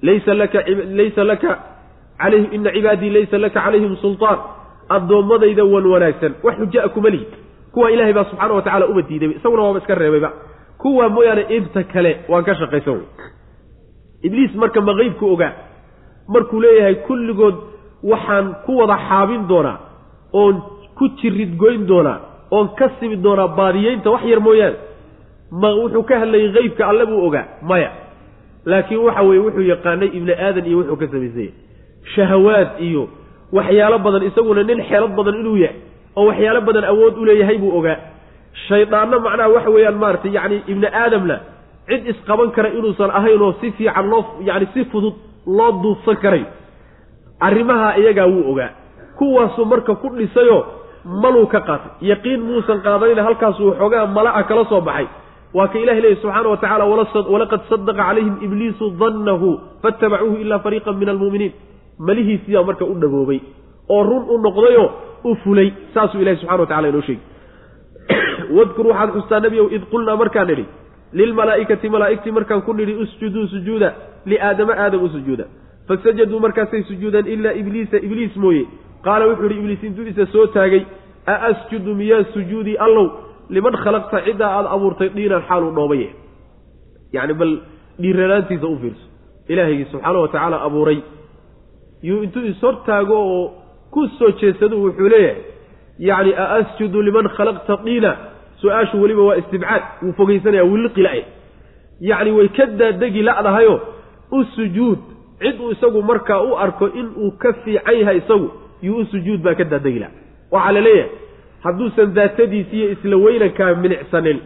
Laysa 0.02 0.34
laka 0.34 0.58
laysa 0.98 1.24
laka 1.24 1.50
calayhim 2.22 2.50
ina 2.56 2.70
cibaadii 2.76 3.10
laysa 3.16 3.38
laka 3.38 3.60
calayhim 3.60 3.96
sultaan. 3.96 4.38
Addoommadayda 4.96 5.64
wan 5.72 5.86
wanaagsan. 5.92 6.32
Wax 6.42 6.54
xuja-a 6.60 6.88
kuma 6.88 7.08
lihi 7.14 7.26
kuwa 7.72 7.90
ilaahay 7.92 8.12
baa 8.12 8.24
subxaana 8.24 8.54
wa 8.54 8.62
tacala 8.62 8.86
uma 8.86 9.02
diidayba 9.08 9.34
isaguna 9.38 9.62
waaba 9.62 9.78
iska 9.78 9.94
reebayba 9.94 10.30
kuwa 10.82 11.08
mooyaane 11.08 11.42
inta 11.56 11.82
kale 11.92 12.12
waan 12.28 12.44
ka 12.44 12.54
shaqaysan 12.60 12.94
wey. 12.94 13.06
Ibliis 14.26 14.54
marka 14.54 14.80
ma 14.80 14.92
qeybku 14.98 15.24
ogaa 15.34 15.52
markuu 16.28 16.60
leeyahay 16.64 16.94
kulligood 17.06 17.54
waxaan 18.02 18.54
ku 18.66 18.76
wada 18.80 18.96
xaabin 19.08 19.46
doonaa 19.48 19.78
oon 20.32 20.54
ku 20.98 21.08
jirid 21.20 21.56
goyn 21.56 21.86
doonaa 21.86 22.18
oon 22.50 22.68
ka 22.78 22.88
simi 23.00 23.16
doonaa 23.16 23.48
baadiyeynta 23.58 24.10
wax 24.10 24.24
yar 24.24 24.40
mooyaane. 24.40 24.76
Ma 25.60 25.68
wuxuu 25.80 26.02
ka 26.08 26.18
hadlayay 26.20 26.52
qeybka 26.56 26.82
alle 26.90 27.06
buu 27.06 27.26
ogaa 27.26 27.44
maya. 27.62 27.90
Laakiin 28.66 29.00
waxa 29.06 29.22
weeye 29.22 29.42
wuxuu 29.46 29.64
yaqaanay 29.72 30.08
ibni 30.18 30.32
aadan 30.32 30.66
iyo 30.66 30.76
wuxuu 30.78 30.96
ka 31.00 31.06
samaysanyay 31.12 31.52
shahawaad 32.14 32.68
iyo 32.80 33.08
waxyaalo 33.52 33.98
badan 33.98 34.22
isaguna 34.28 34.62
nin 34.62 34.80
xeelad 34.88 35.12
badan 35.18 35.34
inuu 35.40 35.56
yahay 35.56 35.76
oo 36.16 36.26
waxyaalo 36.28 36.60
badan 36.68 36.84
awood 36.84 37.14
u 37.20 37.24
leeyahay 37.24 37.58
buu 37.58 37.72
ogaa. 37.78 37.96
Shaydaanna 38.68 39.18
macnaha 39.18 39.48
waxa 39.54 39.70
weeyaan 39.70 39.96
maaragtay 40.02 40.32
yacni 40.36 40.56
ibni 40.72 40.86
aadamna 41.02 41.36
cid 41.88 42.02
isqaban 42.12 42.50
kara 42.56 42.68
inuusan 42.78 43.10
ahayn 43.18 43.42
oo 43.42 43.52
si 43.60 43.70
fiican 43.76 44.06
loo 44.12 44.22
yacni 44.48 44.66
si 44.74 44.84
fudud 44.92 45.14
loo 45.46 45.70
duubsan 45.82 46.16
karay 46.22 46.44
arrimaha 47.40 47.98
iyagaa 47.98 48.26
wuu 48.26 48.50
ogaa. 48.50 48.70
Kuwaasuu 49.18 49.64
marka 49.64 49.94
ku 49.94 50.08
dhisayoo 50.16 50.64
maluu 51.04 51.46
ka 51.46 51.60
qaatay. 51.60 51.92
Yaqiin 52.00 52.40
muusan 52.40 52.82
qaadanayna 52.82 53.22
halkaasuu 53.22 53.74
xoogaa 53.78 54.06
mala-a 54.06 54.42
kala 54.42 54.64
soo 54.64 54.80
baxay. 54.80 55.06
Waa 55.54 55.68
ka 55.68 55.78
ilahi 55.78 56.00
leeyahy 56.00 56.20
subxaana 56.22 56.48
wa 56.48 56.56
tacala 56.56 56.84
walaqad 57.32 57.60
sadaqa 57.70 58.02
calayhim 58.02 58.36
ibliisu 58.42 58.90
dannahu 59.00 59.58
faatabacuuhu 59.82 60.36
ilaa 60.36 60.58
fariiqan 60.58 60.96
min 60.96 61.08
almu'miniin. 61.08 61.52
Malihiisiibaa 61.98 62.62
marka 62.62 62.84
u 62.84 62.94
dhaboobay 62.94 63.40
oo 63.88 64.02
run 64.02 64.24
u 64.28 64.38
noqdayoo 64.38 64.90
u 65.24 65.34
fulay. 65.44 65.72
Saasuu 65.94 66.20
ilahi 66.20 66.36
subxana 66.36 66.60
wa 66.60 66.66
tacala 66.66 66.88
inoo 66.88 67.02
sheegi 67.02 67.38
wadkur 68.56 68.86
waxaad 68.86 69.10
xustaa 69.16 69.40
nebiyow 69.40 69.68
id 69.76 69.82
qulnaa 69.92 70.16
markaan 70.16 70.46
nidhi 70.50 70.64
lilmalaa'ikati 71.12 71.88
malaa'igtii 71.94 72.32
markaan 72.38 72.62
ku 72.66 72.72
nidhi 72.72 72.94
usjuduu 73.04 73.46
sujuuda 73.54 73.88
liaadama 74.30 74.76
aadam 74.84 75.02
u 75.06 75.08
sujuuda 75.16 75.44
fasajaduu 75.88 76.40
markaasay 76.46 76.82
sujuudeen 76.90 77.26
ilaa 77.34 77.52
ibliisa 77.60 77.96
ibliis 78.06 78.36
mooye 78.36 78.64
qaala 79.06 79.26
wuxuu 79.30 79.50
ihi 79.50 79.58
ibliis 79.60 79.82
intuu 79.88 80.06
isa 80.12 80.26
soo 80.34 80.46
taagay 80.56 80.82
a 81.26 81.34
asjudu 81.50 81.94
miyaa 82.00 82.24
sujuudii 82.34 82.76
allow 82.86 83.06
liman 83.56 83.74
khalaqta 83.84 84.18
ciddaa 84.26 84.50
aada 84.56 84.70
abuurtay 84.76 85.08
dhiinan 85.16 85.42
xaaluu 85.48 85.72
dhoobaye 85.78 86.08
yacni 87.16 87.34
bal 87.40 87.52
dhiiranaantiisa 88.02 88.66
u 88.66 88.76
fiirso 88.82 89.04
ilaahaygi 89.52 89.84
subxaana 89.92 90.18
wa 90.24 90.28
tacaala 90.28 90.56
abuuray 90.68 90.98
yuu 92.08 92.22
intuu 92.26 92.44
ishortaago 92.52 93.16
oo 93.34 93.44
ku 93.94 94.00
soo 94.18 94.30
jeedsado 94.40 94.76
wuxuu 94.84 95.08
leeyahay 95.14 95.42
yacni 96.08 96.32
a 96.42 96.44
asjudu 96.58 97.02
liman 97.08 97.26
khalaqta 97.36 97.76
dhiina 97.84 98.10
su'aashu 98.60 99.02
weliba 99.02 99.22
waa 99.28 99.36
istibcaad 99.42 99.82
wuu 100.02 100.12
fogaysanaya 100.20 100.64
williqila-e 100.72 101.22
yacni 102.10 102.30
way 102.38 102.48
ka 102.58 102.66
daadegi 102.80 103.22
la'dahayo 103.28 103.74
u 104.36 104.44
sujuud 104.56 104.98
cid 105.42 105.60
uu 105.60 105.70
isagu 105.70 106.02
markaa 106.02 106.40
u 106.42 106.56
arko 106.64 106.86
inuu 107.00 107.30
ka 107.42 107.52
fiican 107.64 107.96
yahay 108.00 108.16
isagu 108.22 108.48
yuu 108.82 109.04
sujuud 109.12 109.40
baa 109.46 109.54
ka 109.54 109.64
daadegi 109.64 109.98
la 110.04 110.08
waxaa 110.52 110.72
la 110.76 110.80
leeyahay 110.86 111.10
hadduusan 111.64 112.14
daatadiisa 112.18 112.72
iyo 112.76 112.88
isla 112.94 113.16
weynankaa 113.24 113.74
minicsanin 113.82 114.38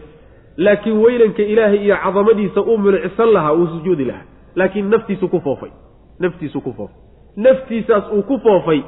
laakiin 0.65 0.97
weynanka 1.05 1.41
ilaahay 1.53 1.79
iyo 1.85 1.95
cadamadiisa 2.03 2.61
uu 2.61 2.77
minicsan 2.77 3.29
lahaa 3.35 3.53
wuu 3.57 3.67
sujuudi 3.67 4.05
lahaa. 4.05 4.25
Laakiin 4.55 4.89
naftiisu 4.93 5.27
ku 5.33 5.39
foofay 5.45 5.71
naftiisu 6.19 6.61
ku 6.65 6.71
foofay. 6.77 6.95
Naftiisaas 7.45 8.05
uu 8.15 8.21
ku 8.29 8.35
foofay 8.45 8.79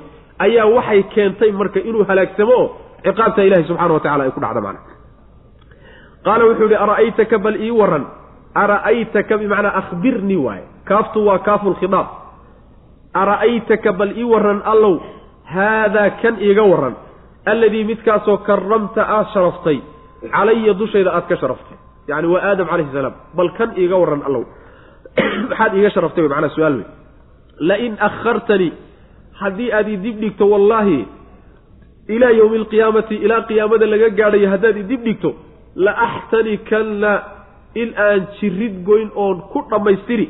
ayaa 0.46 0.66
waxay 0.76 1.04
keentay 1.14 1.52
marka 1.52 1.80
inuu 1.90 2.04
halaagsamo 2.10 2.54
oo 2.62 2.68
ciqaabta 3.06 3.42
ilahi 3.48 3.64
subxana 3.70 3.94
wa 3.94 4.00
tacala 4.00 4.24
ay 4.24 4.32
ku 4.36 4.40
dhacda 4.44 4.62
macna 4.66 4.80
qaala 6.26 6.44
wuxuu 6.50 6.68
yihi 6.70 6.76
ara'aytaka 6.86 7.38
bal 7.46 7.56
ii 7.66 7.72
waran 7.80 8.06
ara'aytaka 8.56 9.38
bimacnaa 9.38 9.78
akhbirnii 9.82 10.42
waaye 10.46 10.66
kaaftu 10.86 11.26
waa 11.28 11.40
kaafu 11.40 11.70
lkhidaab 11.76 12.08
ara'aytaka 13.14 13.94
bal 13.94 14.12
ii 14.18 14.24
waran 14.24 14.62
allow. 14.66 15.00
Haadaa 15.46 16.10
kan 16.22 16.42
iiga 16.42 16.64
waran 16.64 16.96
alladii 17.46 17.84
midkaasoo 17.84 18.38
karamta 18.38 19.02
aad 19.08 19.28
sharaftay. 19.34 19.80
Calaya 20.32 20.74
dushayda 20.74 21.14
aad 21.16 21.28
ka 21.30 21.36
sharaftay. 21.38 21.78
Yacni 22.08 22.28
waa 22.28 22.44
aadam 22.50 22.68
calayhi 22.68 22.92
salaam. 22.92 23.16
Bal 23.38 23.50
kan 23.58 23.78
iiga 23.78 23.96
waran 23.96 24.22
allow. 24.26 24.44
Maxaad 25.50 25.72
iiga 25.78 25.90
sharaftay 25.96 26.22
wey 26.24 26.32
macnaa 26.34 26.56
su'aal 26.56 26.76
wey 26.80 26.88
lain 27.60 27.94
akhartanii 28.00 28.74
haddii 29.40 29.72
aad 29.72 29.88
idib 29.88 30.20
dhigto 30.20 30.50
wallaahi 30.50 31.08
ilaa 32.08 32.30
yowmi 32.30 32.58
alqiyaamati 32.58 33.16
ilaa 33.16 33.42
qiyaamada 33.50 33.86
laga 33.86 34.10
gaadhayo 34.10 34.50
haddaad 34.50 34.78
idib 34.78 35.02
dhigto 35.04 35.36
la 35.76 35.92
axtanikanna 36.08 37.12
in 37.82 37.90
aan 38.08 38.22
jirid 38.40 38.76
goyn 38.90 39.10
oon 39.16 39.38
ku 39.54 39.60
dhammaystiri 39.72 40.28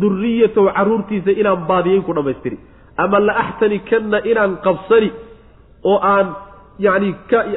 duriyatahu 0.00 0.66
carruurtiisa 0.76 1.30
inaan 1.40 1.66
baadiyeyn 1.70 2.02
ku 2.08 2.12
dhammaystiri 2.18 2.58
ama 3.04 3.18
la 3.26 3.32
axtanikanna 3.44 4.18
inaan 4.30 4.52
qabsani 4.66 5.10
oo 5.90 5.98
aan 6.12 6.26
yacni 6.86 7.10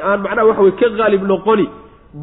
aan 0.08 0.18
macnaha 0.24 0.46
waxa 0.50 0.62
weye 0.66 0.76
ka 0.80 0.88
qaalib 1.00 1.22
noqoni 1.32 1.66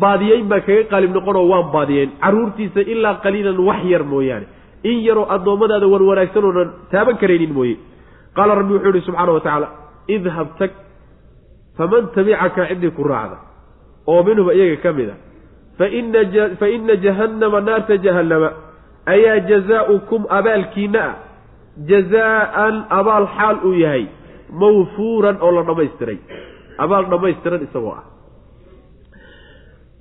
baadiyeyn 0.04 0.48
baan 0.52 0.62
kaga 0.68 0.84
qaalib 0.92 1.12
noqonoo 1.18 1.46
waan 1.52 1.68
baadiyeyn. 1.76 2.10
Carruurtiisa 2.24 2.82
ilaa 2.94 3.16
qaliilan 3.24 3.58
wax 3.68 3.82
yar 3.94 4.04
mooyaane. 4.14 4.46
In 4.90 4.98
yaroo 5.08 5.26
addoommadaada 5.36 5.88
wan 5.94 6.04
wanaagsan 6.10 6.44
oonan 6.50 6.70
taaban 6.92 7.18
karaynin 7.22 7.54
mooye. 7.58 7.76
Qaala 8.36 8.56
rabbi 8.60 8.74
wuxuu 8.74 8.94
ihi 8.96 9.06
subxaana 9.08 9.32
wa 9.36 9.40
tacaala 9.46 9.68
idhab 10.16 10.48
tag 10.60 10.72
faman 11.78 12.04
tabicaka 12.16 12.62
ciddii 12.70 12.92
ku 12.98 13.04
raacda. 13.04 13.38
Oo 14.08 14.24
minhum 14.28 14.50
iyaga 14.58 14.78
ka 14.84 14.92
mid 14.98 15.10
a 15.10 15.16
fa 15.78 16.68
ina 16.78 16.96
jahannama 17.06 17.62
naarta 17.62 17.98
jahannama 18.06 18.50
ayaa 19.14 19.40
jazaa'ukum 19.50 20.22
abaalkiinna 20.38 21.02
ah 21.10 21.16
jazaa'an 21.92 22.76
abaal 23.00 23.28
xaal 23.38 23.58
uu 23.70 23.74
yahay 23.84 24.06
mawfuuran 24.62 25.38
oo 25.46 25.52
la 25.58 25.64
dhammaystiray 25.70 26.18
abaal 26.84 27.06
dhammaystiran 27.14 27.62
isagoo 27.68 27.92
ah 28.00 28.04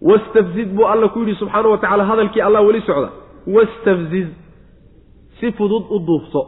wastafzid 0.03 0.69
buu 0.77 0.87
alla 0.93 1.09
ku 1.09 1.19
yidhi 1.21 1.35
subxaana 1.43 1.69
wa 1.69 1.79
tacala 1.79 2.05
hadalkii 2.05 2.41
allah 2.43 2.63
weli 2.67 2.81
socda 2.87 3.09
wastafziz 3.57 4.29
si 5.41 5.53
fudud 5.53 5.85
u 5.91 5.99
duufso 6.07 6.43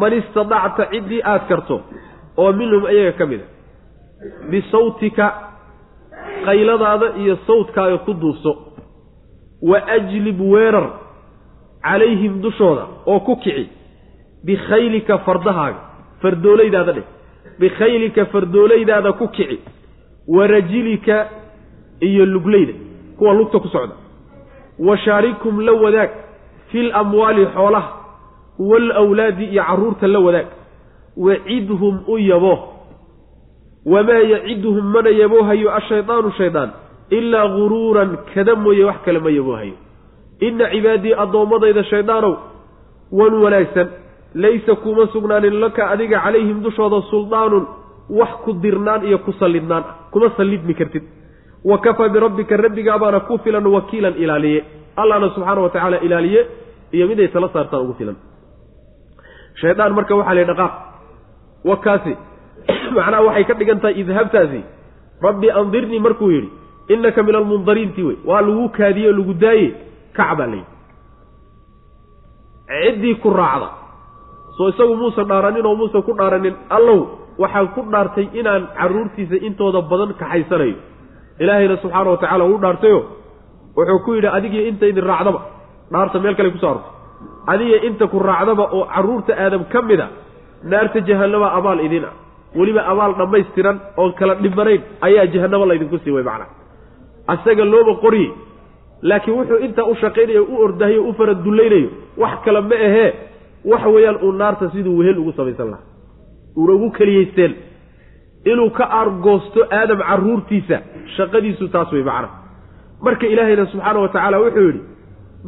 man 0.00 0.12
istadacta 0.12 0.86
ciddii 0.92 1.22
aad 1.32 1.42
karto 1.48 1.80
oo 2.36 2.52
minhum 2.52 2.86
iyaga 2.94 3.12
ka 3.18 3.26
mid 3.26 3.40
a 3.40 3.48
bisawtika 4.50 5.26
qayladaada 6.44 7.06
iyo 7.22 7.36
sawdkaaga 7.46 7.98
ku 7.98 8.14
duufso 8.14 8.56
wa 9.62 9.78
ajlib 9.96 10.40
weerar 10.40 10.90
calayhim 11.82 12.40
dushooda 12.42 12.84
oo 13.06 13.20
ku 13.20 13.36
kici. 13.36 13.68
Bikhaylika 14.44 15.18
fardahaaga 15.18 15.80
fardoolaydaada 16.22 16.92
dheh. 16.92 17.04
Bikhaylika 17.60 18.24
fardoolaydaada 18.26 19.12
ku 19.12 19.28
kici. 19.28 19.58
Wa 20.28 20.46
rajilika 20.46 21.28
iyo 22.00 22.26
lugleyda 22.26 22.72
kuwa 23.18 23.34
lugta 23.34 23.58
ku 23.58 23.68
socda. 23.68 23.94
Wa 24.78 24.96
shaarikhum 24.98 25.60
la 25.60 25.72
wadaag 25.72 26.10
fil 26.72 26.92
amwaali 26.94 27.46
xoolaha 27.46 27.92
wal 28.58 28.92
awlaadi 28.92 29.44
iyo 29.44 29.62
carruurta 29.62 30.06
la 30.06 30.18
wadaag. 30.18 30.46
Wacidhum 31.16 32.00
u 32.08 32.18
yabo 32.18 32.54
wamaa 33.86 34.22
yaciduhum 34.32 34.84
mana 34.92 35.10
yaboohayo 35.10 35.68
ashaydaanu 35.74 36.30
shaydaan 36.38 36.70
ilaa 37.10 37.48
guruuran 37.56 38.16
kada 38.34 38.54
mooye 38.56 38.84
wax 38.84 38.96
kale 39.04 39.18
ma 39.18 39.30
yaboohayo. 39.30 39.74
Inna 40.40 40.70
cibaadii 40.70 41.14
addoommadayda 41.22 41.84
shaydaanow 41.84 42.34
wan 43.12 43.34
wanaagsan. 43.44 43.88
Laysa 44.34 44.74
kuma 44.82 45.06
sugnaanin 45.12 45.60
laka 45.60 45.90
adiga 45.90 46.20
calayhim 46.24 46.62
dushooda 46.62 47.02
suldaanun 47.10 47.64
wax 48.10 48.30
ku 48.44 48.52
dirnaan 48.52 49.02
iyo 49.08 49.18
ku 49.18 49.32
sallidnaan 49.32 49.82
ah 49.88 49.94
kuma 50.12 50.30
sallidmi 50.36 50.74
kartid. 50.74 51.02
Wa 51.64 51.78
kafaa 51.78 52.08
birabbika 52.08 52.56
rabbigaabaana 52.56 53.20
ku 53.20 53.38
filan 53.44 53.66
wakiilan 53.66 54.14
ilaaliye. 54.22 54.64
Allahna 54.96 55.28
subxaana 55.34 55.60
wa 55.60 55.68
tacaala 55.70 55.98
ilaaliye 56.00 56.46
iyo 56.92 57.06
miday 57.08 57.28
tala 57.28 57.48
saartaan 57.52 57.82
ugu 57.82 57.94
filan. 57.98 58.16
Shaydaan 59.60 59.92
marka 59.98 60.14
waxaa 60.14 60.34
la 60.34 60.40
yidhi 60.40 60.52
dhaqaaq 60.52 60.72
wakaasi 61.64 62.12
macnaha 62.96 63.22
waxay 63.26 63.44
ka 63.44 63.54
dhigan 63.54 63.80
tahay 63.80 64.00
idhabtaasi 64.02 64.60
rabbi 65.22 65.48
andirnii 65.60 66.00
markuu 66.00 66.30
yidhi 66.30 66.50
innaka 66.88 67.22
min 67.22 67.34
almundariintii 67.34 68.02
wey. 68.02 68.16
Waa 68.24 68.40
lagu 68.42 68.68
kaadiye 68.68 69.12
lagu 69.12 69.34
daaye 69.34 69.68
kac 70.16 70.30
baa 70.38 70.46
layidhi 70.46 70.66
ciddii 72.70 73.14
ku 73.22 73.30
raacda. 73.30 73.68
Soo 74.56 74.68
isagu 74.68 74.94
muusan 74.96 75.26
dhaaranin 75.30 75.66
oo 75.66 75.76
muusan 75.76 76.02
ku 76.02 76.12
dhaaranin 76.18 76.54
allow 76.70 76.98
waxaan 77.38 77.68
ku 77.74 77.80
dhaartay 77.92 78.26
inaan 78.32 78.68
carruurtiisa 78.78 79.36
intooda 79.46 79.80
badan 79.90 80.14
kaxaysanayo 80.20 80.76
ilaahayna 81.40 81.76
subxaana 81.82 82.10
wa 82.10 82.20
tacala 82.22 82.44
uu 82.44 82.58
dhaartayo. 82.58 83.00
Wuxuu 83.76 83.98
ku 84.04 84.10
yidhi 84.14 84.28
adigiyo 84.36 84.62
inta 84.70 84.86
idin 84.86 85.04
raacdaba. 85.04 85.40
Dhaarta 85.92 86.18
meel 86.18 86.34
kale 86.36 86.50
kuso 86.54 86.66
arortay 86.68 86.98
adiga 87.46 87.76
inta 87.86 88.06
ku 88.06 88.18
raacdaba 88.18 88.64
oo 88.72 88.84
carruurta 88.86 89.32
aadam 89.34 89.64
ka 89.72 89.82
mid 89.82 90.00
a 90.00 90.08
naarta 90.64 91.00
jahannama 91.08 91.48
abaal 91.58 91.80
idin 91.86 92.04
ah 92.04 92.14
weliba 92.58 92.82
abaal 92.92 93.12
dhammaystiran 93.20 93.76
oon 93.96 94.12
kala 94.18 94.34
dhibanayn 94.34 94.80
ayaa 95.06 95.26
jahannamo 95.34 95.66
laydinku 95.70 95.98
sii 96.04 96.10
way 96.16 96.22
macnaha 96.22 96.50
asaga 97.34 97.64
looba 97.64 97.94
qorye 98.04 98.28
laakiin 99.02 99.36
wuxuu 99.38 99.58
intaa 99.66 99.84
u 99.92 99.94
shaqaynayo 100.02 100.42
u 100.52 100.62
ordahayo 100.64 101.02
u 101.08 101.12
faradullaynayo 101.18 101.88
wax 102.22 102.34
kale 102.44 102.60
ma 102.70 102.76
ahee 102.88 103.10
waxa 103.72 103.88
weeyaan 103.94 104.18
uu 104.26 104.32
naarta 104.32 104.70
siduu 104.74 104.98
wehel 104.98 105.18
ugu 105.18 105.32
samaysan 105.32 105.70
lahaa. 105.70 105.86
Uuna 106.58 106.72
ugu 106.72 106.90
keliyaysteen 106.98 107.52
inuu 108.44 108.70
ka 108.78 108.84
argoosto 109.00 109.60
aadam 109.78 109.98
carruurtiisa 110.08 110.76
shaqadiisu 111.16 111.68
taas 111.74 111.92
wey 111.92 112.02
macnaha 112.02 112.34
marka 113.04 113.26
ilaahayna 113.26 113.66
subxaana 113.72 113.98
wa 114.04 114.08
tacaala 114.14 114.38
wuxuu 114.44 114.66
yidhi 114.68 114.80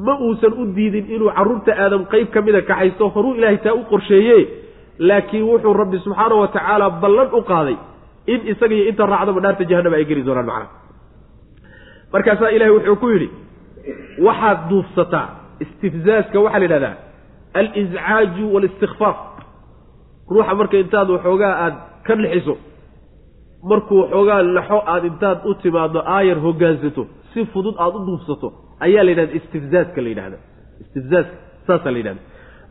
ma 0.06 0.14
uusan 0.26 0.52
u 0.60 0.64
diidin 0.76 1.06
inuu 1.14 1.30
carruurta 1.36 1.72
aadam 1.84 2.02
qeyb 2.12 2.28
ka 2.34 2.40
mida 2.46 2.60
kaxaysto 2.70 3.08
horuu 3.14 3.34
ilaahay 3.38 3.58
taa 3.64 3.74
u 3.80 3.82
qorsheeye 3.92 4.38
laakiin 5.08 5.44
wuxuu 5.50 5.72
rabbi 5.82 5.98
subxaana 6.04 6.34
wa 6.42 6.48
tacaala 6.54 6.86
ballan 7.02 7.28
u 7.38 7.42
qaaday 7.50 7.76
in 8.32 8.40
isaga 8.52 8.74
iyo 8.76 8.84
inta 8.90 9.04
raacdaba 9.12 9.40
naarta 9.44 9.64
jahannama 9.70 9.96
ay 10.00 10.04
geli 10.10 10.22
doonaan 10.26 10.46
macnaha. 10.50 10.68
Markaasaa 12.12 12.50
ilahay 12.56 12.72
wuxuu 12.76 12.96
ku 13.02 13.06
yidhi 13.14 13.28
waxaad 14.26 14.58
duufsataa 14.70 15.26
istifzaaska 15.64 16.36
waxaa 16.44 16.58
la 16.62 16.64
yidhahdaa 16.66 16.94
aliscaaju 17.60 18.44
waalistikfaaf 18.54 19.16
ruuxa 20.34 20.54
marka 20.60 20.76
intaad 20.84 21.08
waxoogaa 21.14 21.54
aada 21.64 21.78
ka 22.06 22.14
lixiso 22.24 22.54
markuu 23.70 23.98
waxoogaa 24.02 24.40
laxo 24.56 24.78
aada 24.92 25.06
intaad 25.12 25.38
u 25.50 25.54
timaado 25.62 25.98
aayar 26.16 26.38
hoggaansato 26.46 27.02
si 27.32 27.40
fudud 27.52 27.74
aada 27.84 27.96
u 28.00 28.06
duufsato 28.08 28.48
ayaa 28.86 29.04
la 29.06 29.10
yidhahda 29.12 29.34
istifzaaska 29.40 29.98
la 30.04 30.08
yidhahda 30.12 30.36
istifzaaska 30.82 31.36
saasaa 31.66 31.92
la 31.94 31.98
yidhahda 32.00 32.20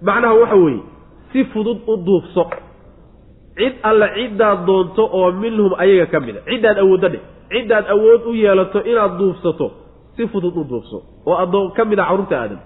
macnaha 0.07 0.33
waxa 0.41 0.55
weeye 0.63 0.81
si 1.31 1.43
fudud 1.51 1.77
u 1.87 1.95
duufso 2.07 2.43
cid 3.57 3.73
alle 3.89 4.07
ciddaad 4.15 4.59
doonto 4.67 5.03
oo 5.19 5.31
minhum 5.31 5.73
ayaga 5.83 6.05
ka 6.11 6.19
mid 6.25 6.35
a. 6.37 6.41
Ciddaad 6.49 6.77
awooddo 6.83 7.07
dheh. 7.13 7.21
Ciddaad 7.53 7.85
awood 7.93 8.21
u 8.29 8.33
yeelato 8.43 8.79
inaad 8.91 9.17
duufsato 9.19 9.67
si 10.15 10.27
fudud 10.27 10.55
u 10.57 10.63
duufso 10.71 10.97
oo 11.27 11.35
addoon 11.43 11.71
ka 11.77 11.85
mid 11.85 11.99
a 11.99 12.05
carruurta 12.09 12.35
aadam. 12.41 12.59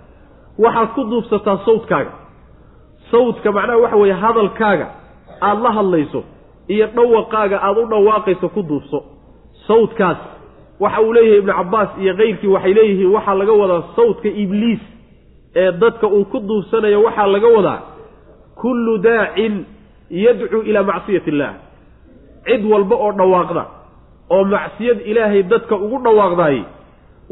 Waxaad 0.64 0.90
ku 0.96 1.02
duubsataa 1.12 1.58
sawdkaaga 1.66 2.12
sawdka 3.12 3.52
macnaha 3.52 3.78
waxa 3.84 3.98
weeye 4.02 4.14
hadalkaaga 4.24 4.88
aada 5.42 5.62
la 5.64 5.72
hadlayso 5.78 6.24
iyo 6.74 6.88
dhawaqaaga 6.96 7.58
aada 7.68 7.80
u 7.82 7.86
dhawaaqayso 7.92 8.48
ku 8.56 8.62
duubso. 8.70 9.00
Sawdkaas 9.68 10.18
waxa 10.80 11.02
uu 11.02 11.14
leeyahay 11.14 11.40
ibnu 11.40 11.54
cabbaas 11.60 11.90
iyo 12.02 12.14
keyrkii 12.20 12.48
waxay 12.56 12.74
leeyihiin 12.74 13.12
waxaa 13.16 13.36
laga 13.42 13.54
wadaa 13.62 13.84
sawdka 13.96 14.30
ibliis 14.44 14.80
ee 15.56 15.72
dadka 15.72 16.08
uu 16.08 16.26
ku 16.32 16.40
duubsanayo 16.40 17.04
waxaa 17.04 17.28
laga 17.28 17.48
wadaa 17.58 17.80
kullu 18.62 18.94
daacin 19.06 19.54
yadcuu 20.24 20.62
ilaa 20.70 20.84
macsiyati 20.92 21.30
illaah. 21.32 21.54
Cid 22.48 22.64
walba 22.72 22.96
oo 23.06 23.12
dhawaaqda 23.20 23.64
oo 24.36 24.44
macsiyad 24.54 25.00
ilaahay 25.12 25.44
dadka 25.52 25.76
ugu 25.86 25.98
dhawaaqdaayey 26.06 26.64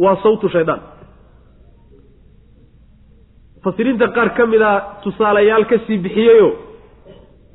waa 0.03 0.15
sawtu 0.23 0.47
shaydaan. 0.55 0.81
Mufasiriinta 3.55 4.07
qaar 4.15 4.29
ka 4.37 4.43
mid 4.51 4.61
a 4.61 4.73
tusaalayaal 5.03 5.65
ka 5.71 5.77
sii 5.87 5.97
bixiyeyo 6.05 6.49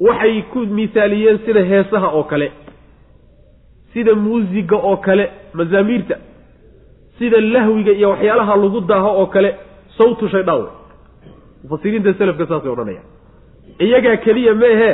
waxay 0.06 0.36
ku 0.52 0.58
misaaliyeen 0.78 1.38
sida 1.44 1.60
heesaha 1.70 2.08
oo 2.18 2.24
kale 2.30 2.48
sida 3.92 4.14
muusiga 4.14 4.76
oo 4.90 4.96
kale 5.06 5.24
mazaamiirta 5.58 6.16
sida 7.18 7.38
lahwiga 7.54 7.92
iyo 7.98 8.08
waxyaalaha 8.14 8.54
lagu 8.62 8.80
daaho 8.90 9.10
oo 9.20 9.26
kale 9.34 9.50
sawtu 9.98 10.24
shaydaan. 10.32 10.66
Mufasiriinta 11.62 12.10
selafka 12.18 12.44
saasay 12.50 12.70
odhanayaan 12.74 13.06
iyagaa 13.87 14.16
keliya 14.24 14.55
meehe 14.55 14.91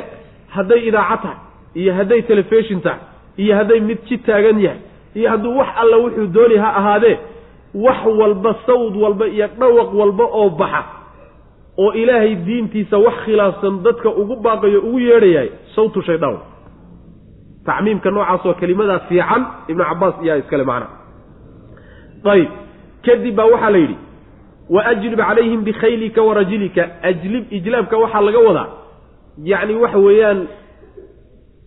hadday 0.55 0.81
idaaca 0.89 1.17
tahay 1.23 1.37
iyo 1.75 1.93
hadday 1.99 2.23
telefishin 2.23 2.81
tahay 2.81 2.99
iyo 3.37 3.57
hadday 3.57 3.81
mid 3.81 3.99
ji 4.09 4.19
taagan 4.19 4.61
yahay 4.61 4.81
iyo 5.15 5.31
hadduu 5.31 5.57
wax 5.59 5.69
alla 5.83 5.97
wuxuu 6.03 6.27
dooni 6.37 6.57
ha 6.57 6.69
ahaadee 6.81 7.19
wax 7.75 7.99
walba 8.21 8.55
sawd 8.67 8.97
walba 8.97 9.27
iyo 9.29 9.47
dhawaq 9.61 9.95
walba 10.01 10.25
oo 10.25 10.51
baxa 10.51 10.83
oo 11.79 11.93
ilaahay 11.93 12.35
diintiisa 12.47 12.99
wax 12.99 13.15
khilaafsan 13.25 13.83
dadka 13.87 14.09
ugu 14.21 14.37
baaqayo 14.47 14.81
ugu 14.81 14.99
yeedhayahay 15.07 15.51
sawtu 15.75 16.03
shaydaan 16.03 16.39
tacmiimka 17.67 18.11
noocaasoo 18.11 18.55
kelimadaa 18.61 18.99
fiican 19.09 19.43
ibnu 19.69 19.85
cabbaas 19.85 20.15
iyaa 20.25 20.37
iskale 20.43 20.65
macna. 20.71 20.87
Ayib 22.33 22.51
kadib 23.07 23.35
baa 23.39 23.45
waxaa 23.53 23.71
la 23.75 23.79
yidhi 23.83 23.97
wa 24.71 24.81
ajlib 24.87 25.19
calayhim 25.19 25.65
bikhaylika 25.65 26.23
wa 26.23 26.35
rajilika 26.35 26.83
ajlib 27.03 27.45
ijlaabka 27.53 27.97
waxaa 28.03 28.21
laga 28.21 28.39
wadaa 28.39 28.69
yacni 29.45 29.75
waxa 29.75 29.99
weeyaan 29.99 30.47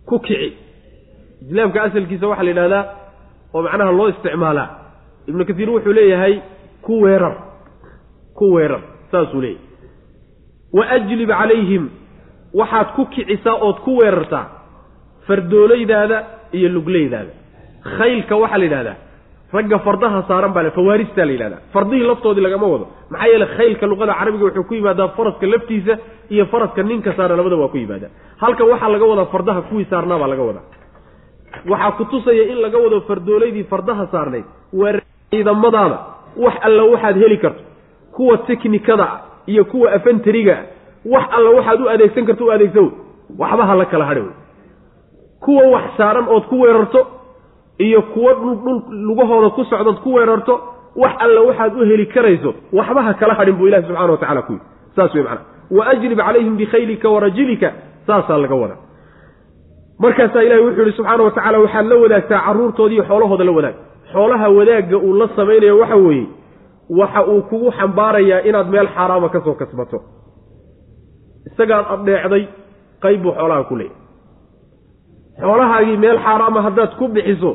ku 0.08 0.18
kici. 0.18 0.52
Ijlaabka 1.42 1.82
asalkiisa 1.82 2.26
waxaa 2.30 2.42
la 2.44 2.50
yidhahdaa 2.50 2.84
oo 3.54 3.62
macnaha 3.62 3.92
loo 3.98 4.08
isticmaalaa 4.08 4.68
ibnu 5.28 5.44
kasiir 5.48 5.70
wuxuu 5.70 5.92
leeyahay 5.98 6.34
ku 6.82 7.00
weerar 7.02 7.34
ku 8.38 8.52
weerar 8.54 8.80
saasuu 9.12 9.40
leeyahy 9.40 9.64
wa 10.72 10.84
ajlib 10.96 11.28
calayhim 11.40 11.84
waxaad 12.60 12.86
ku 12.96 13.02
kicisaa 13.06 13.56
ood 13.66 13.76
ku 13.84 13.96
weerartaa 14.00 14.44
fardoolaydaada 15.26 16.18
iyo 16.52 16.68
lugleydaada 16.68 17.30
khaylka 17.98 18.36
waxaa 18.42 18.58
la 18.58 18.64
yidhahdaa 18.64 18.96
ragga 19.52 19.78
fardaha 19.86 20.18
saaran 20.28 20.52
baa 20.56 20.62
le 20.66 20.70
fawaaristaa 20.70 21.24
la 21.28 21.32
yidhahdaa. 21.32 21.60
Fardihii 21.74 22.06
laftoodii 22.10 22.40
lagama 22.46 22.66
wado. 22.72 22.86
Maxaa 23.10 23.26
yeele 23.32 23.46
khaylka 23.56 23.86
luqada 23.90 24.14
carabiga 24.18 24.44
wuxuu 24.44 24.64
ku 24.68 24.74
yimaadaa 24.74 25.08
faraska 25.16 25.46
laftiisa 25.46 25.94
iyo 26.34 26.44
faraska 26.52 26.82
ninka 26.82 27.10
saara 27.16 27.36
labada 27.36 27.56
waa 27.62 27.68
ku 27.68 27.76
yimaadaa. 27.76 28.10
Halkan 28.42 28.66
waxaa 28.72 28.88
laga 28.94 29.04
wadaa 29.12 29.24
fardaha 29.34 29.60
kuwii 29.68 29.86
saarnaa 29.90 30.18
baa 30.22 30.26
laga 30.32 30.42
wadaa. 30.48 30.64
Waxaa 31.70 31.92
ku 31.98 32.04
tusaya 32.04 32.42
in 32.52 32.58
laga 32.64 32.78
wado 32.84 33.00
fardoolaydii 33.08 33.64
fardaha 33.72 34.04
saarnayd 34.12 34.44
waa 34.72 35.00
ciidamadaada. 35.30 35.98
Wax 36.44 36.54
alla 36.66 36.82
waxaad 36.92 37.16
heli 37.22 37.38
karto 37.38 37.62
kuwa 38.16 38.36
teknikada 38.48 39.04
ah 39.04 39.20
iyo 39.46 39.64
kuwa 39.64 39.92
afantariga 39.92 40.54
ah 40.58 40.64
wax 41.12 41.24
alla 41.36 41.50
waxaad 41.56 41.80
u 41.80 41.88
adeegsan 41.94 42.24
karto 42.28 42.44
u 42.46 42.50
adeegsan 42.52 42.90
waxba 43.38 43.64
ha 43.68 43.74
la 43.80 43.84
kala 43.92 44.04
hadhi 44.10 44.20
wey 44.20 44.34
kuwa 45.44 45.62
wax 45.74 45.84
saaran 45.96 46.26
ood 46.34 46.44
ku 46.50 46.56
weerarto 46.60 47.00
iyo 47.86 48.00
kuwo 48.12 48.30
dhuldhul 48.34 48.78
lugahooda 49.08 49.50
ku 49.56 49.62
socdood 49.70 49.98
ku 50.04 50.08
weerarto 50.16 50.54
wax 51.02 51.12
alla 51.24 51.40
waxaad 51.48 51.72
u 51.80 51.84
heli 51.90 52.06
karayso 52.14 52.50
waxba 52.78 53.02
ha 53.06 53.12
kala 53.20 53.34
hadhin 53.38 53.56
buu 53.58 53.66
ilahi 53.68 53.82
subxana 53.86 54.12
wa 54.12 54.18
tacala 54.22 54.42
ku 54.46 54.52
yidhi. 54.52 54.64
Saas 54.96 55.14
wey 55.14 55.22
macana 55.22 55.40
wa 55.76 55.82
ajlib 55.92 56.18
calayhim 56.18 56.54
bikhaylika 56.60 57.08
wa 57.14 57.20
rajilika 57.24 57.68
saasaa 58.06 58.38
laga 58.42 58.54
wadaa. 58.62 58.80
Markaasaa 60.02 60.42
ilahi 60.46 60.60
wuxuu 60.64 60.82
yihi 60.84 60.96
subxaana 60.96 61.22
wa 61.26 61.30
tacala 61.36 61.58
waxaad 61.64 61.86
la 61.90 61.96
wadaagtaa 62.02 62.40
carruurtoodiiyo 62.46 63.04
xoolahooda 63.10 63.44
la 63.44 63.52
wadaag 63.58 63.74
xoolaha 64.12 64.46
wadaagga 64.58 64.96
uu 65.06 65.14
la 65.20 65.26
samaynayo 65.36 65.78
waxa 65.82 65.96
weeye 65.96 66.26
waxa 67.00 67.20
uu 67.32 67.42
kugu 67.50 67.70
xambaarayaa 67.78 68.40
inaad 68.48 68.68
meel 68.74 68.88
xaaraama 68.96 69.28
ka 69.34 69.40
soo 69.44 69.54
kasbato. 69.60 69.98
Isagaad 71.48 71.84
adheecday 71.94 72.42
qayb 73.04 73.22
buu 73.22 73.32
xoolaha 73.38 73.62
ku 73.68 73.74
leeyahy 73.76 73.96
xoolahaagii 75.40 75.96
meel 76.04 76.18
xaaraama 76.26 76.60
haddaad 76.66 76.90
ku 76.98 77.08
bixiso 77.08 77.50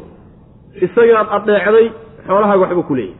isagaad 0.81 1.27
adheecday 1.37 1.91
xoolahaaga 2.27 2.61
waxbuu 2.63 2.83
ku 2.89 2.95
leeyahy 2.95 3.15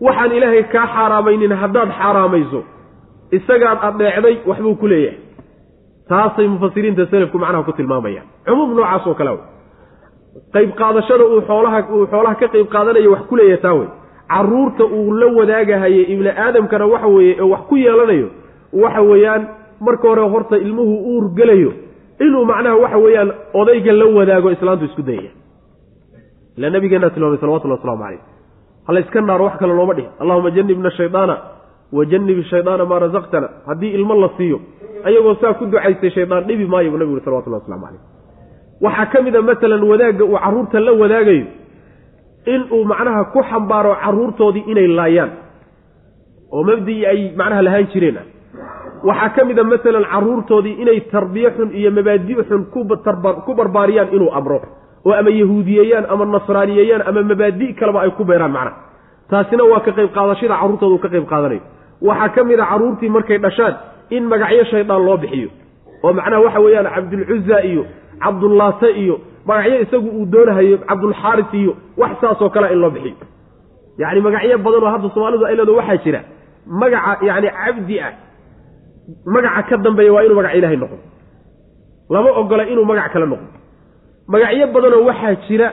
waxaan 0.00 0.32
ilaahay 0.36 0.62
kaa 0.74 0.86
xaaraamaynin 0.94 1.52
haddaad 1.62 1.88
xaaraamayso. 2.00 2.60
Isagaad 3.36 3.78
adheecday 3.88 4.36
waxbuu 4.46 4.74
ku 4.80 4.86
leeyahay. 4.86 5.18
Taasay 6.08 6.48
mufasiriinta 6.48 7.06
selafku 7.10 7.38
macnaha 7.38 7.62
ku 7.64 7.72
tilmaamayaan. 7.72 8.26
Cumuum 8.46 8.74
noocaas 8.76 9.06
oo 9.06 9.14
kale 9.14 9.30
wey. 9.30 9.42
Qayb 10.54 10.70
qaadashada 10.80 11.24
uu 11.24 11.40
xoolaha 11.48 11.78
uu 11.94 12.06
xoolaha 12.12 12.34
ka 12.40 12.46
qayb 12.54 12.66
qaadanayo 12.74 13.10
wax 13.14 13.22
ku 13.28 13.36
leeyahay 13.36 13.62
taa 13.62 13.74
wey. 13.78 13.88
Carruurta 14.28 14.84
uu 14.84 15.12
la 15.20 15.26
wadaagahaye 15.38 16.02
ibni 16.12 16.28
aadamkana 16.28 16.86
waxa 16.86 17.06
weeye 17.14 17.40
oo 17.42 17.48
wax 17.54 17.60
ku 17.68 17.76
yeelanayo 17.76 18.28
waxa 18.72 19.02
weeyaan 19.10 19.42
marka 19.80 20.08
hore 20.08 20.22
horta 20.32 20.56
ilmuhu 20.56 20.94
uur 21.12 21.24
gelayo. 21.38 21.72
Inuu 22.20 22.44
macnaha 22.44 22.76
waxa 22.76 22.98
weeyaan 23.04 23.30
odayga 23.54 23.92
la 23.92 24.06
wadaago 24.16 24.50
islaantu 24.50 24.84
isku 24.84 25.02
dayaya 25.02 25.30
ila 26.58 26.70
nabigeena 26.70 27.10
tilmaamay 27.10 27.38
salawatullhi 27.42 27.76
waslamu 27.78 28.02
calayh 28.04 28.20
hala 28.86 29.00
iska 29.00 29.20
naaro 29.20 29.44
wax 29.48 29.56
kale 29.60 29.74
looma 29.78 29.94
dhihin 29.98 30.10
allahuma 30.22 30.50
janibna 30.56 30.90
shaydaana 30.98 31.36
wa 31.96 32.04
janib 32.12 32.38
shaydaana 32.52 32.84
maa 32.90 32.98
rasaqtana 33.06 33.48
haddii 33.68 33.92
ilmo 33.98 34.14
la 34.22 34.28
siiyo 34.36 34.58
ayagoo 35.08 35.34
saa 35.42 35.54
ku 35.58 35.66
ducaystay 35.66 36.10
shaydaan 36.16 36.44
dhibi 36.48 36.66
maayo 36.66 36.90
buu 36.90 36.98
nabigu 36.98 37.16
uri 37.16 37.24
salawatullahi 37.24 37.62
waslamu 37.62 37.86
calayh 37.86 38.02
waxaa 38.86 39.06
ka 39.12 39.22
mid 39.26 39.36
a 39.36 39.42
masalan 39.50 39.82
wadaagga 39.90 40.24
uu 40.24 40.36
carruurta 40.44 40.80
la 40.86 40.92
wadaagayo. 41.02 41.46
Inuu 42.54 42.84
macnaha 42.84 43.22
ku 43.32 43.40
xambaaro 43.50 43.92
carruurtoodii 44.04 44.64
inay 44.72 44.88
laayaan. 44.98 45.30
Oo 46.52 46.62
mabdii 46.68 47.06
ay 47.06 47.20
macnaha 47.38 47.62
lahaan 47.66 47.86
jireen. 47.92 48.18
Ah 48.20 48.26
waxaa 49.08 49.28
ka 49.36 49.44
mid 49.48 49.58
a 49.58 49.64
masalan 49.64 50.04
carruurtoodii 50.12 50.74
inay 50.82 51.00
tarbiye 51.12 51.50
xun 51.56 51.70
iyo 51.72 51.90
mabaadi' 51.90 52.36
xun 52.48 52.62
ku 53.46 53.54
barbaariyaan 53.60 54.12
inuu 54.16 54.30
amro 54.38 54.58
oo 55.06 55.12
ama 55.20 55.30
yahuudiyeeyaan 55.40 56.04
ama 56.12 56.24
nasraaniyeeyaan 56.34 57.02
ama 57.08 57.20
mabaadi' 57.30 57.70
kaleba 57.80 57.98
ay 58.04 58.10
ku 58.18 58.22
beeraan 58.30 58.52
macnaha 58.56 58.76
taasina 59.30 59.64
waa 59.72 59.80
ka 59.86 59.90
qayb 59.98 60.10
qaadashada 60.16 60.54
carruurtooda 60.60 60.94
uu 60.94 61.02
ka 61.04 61.08
qayb 61.14 61.26
qaadanayo 61.32 61.62
waxaa 62.08 62.28
ka 62.36 62.40
mid 62.48 62.60
a 62.60 62.66
carruurtii 62.70 63.08
markay 63.16 63.38
dhashaan 63.44 63.74
in 64.16 64.22
magacyo 64.32 64.64
shaydaan 64.72 65.02
loo 65.06 65.16
bixiyo. 65.22 65.48
Oo 66.04 66.12
macnaha 66.18 66.40
waxa 66.46 66.60
weeyaan 66.64 66.88
cabdulcuza 66.96 67.58
iyo 67.70 67.82
cabdullaate 68.24 68.88
iyo 69.02 69.14
magacyo 69.48 69.76
isagu 69.84 70.08
uu 70.18 70.24
doonahayo 70.32 70.76
cabdulxaaris 70.88 71.50
iyo 71.60 71.72
wax 72.00 72.12
saasoo 72.22 72.48
kalea 72.54 72.70
in 72.74 72.78
loo 72.84 72.90
bixiyo. 72.96 73.16
Yacni 74.00 74.20
magacyo 74.26 74.56
badan 74.64 74.82
oo 74.86 74.90
hadda 74.94 75.08
soomaalidu 75.14 75.44
ay 75.48 75.56
leedo 75.58 75.72
waxaa 75.80 75.96
jira 76.04 76.20
magaca 76.80 77.12
yacni 77.28 77.48
cabdi 77.60 77.96
ah 78.06 78.12
magaca 79.34 79.62
ka 79.68 79.76
dambeeya 79.86 80.12
waa 80.14 80.22
inuu 80.26 80.36
magac 80.40 80.54
ilaahay 80.58 80.76
noqdo. 80.82 80.98
Lama 82.14 82.30
ogola 82.40 82.62
inuu 82.72 82.84
magac 82.90 83.08
kale 83.14 83.26
noqdo 83.32 83.48
magacyo 84.28 84.66
badanoo 84.74 85.04
waxaa 85.08 85.34
jira 85.48 85.68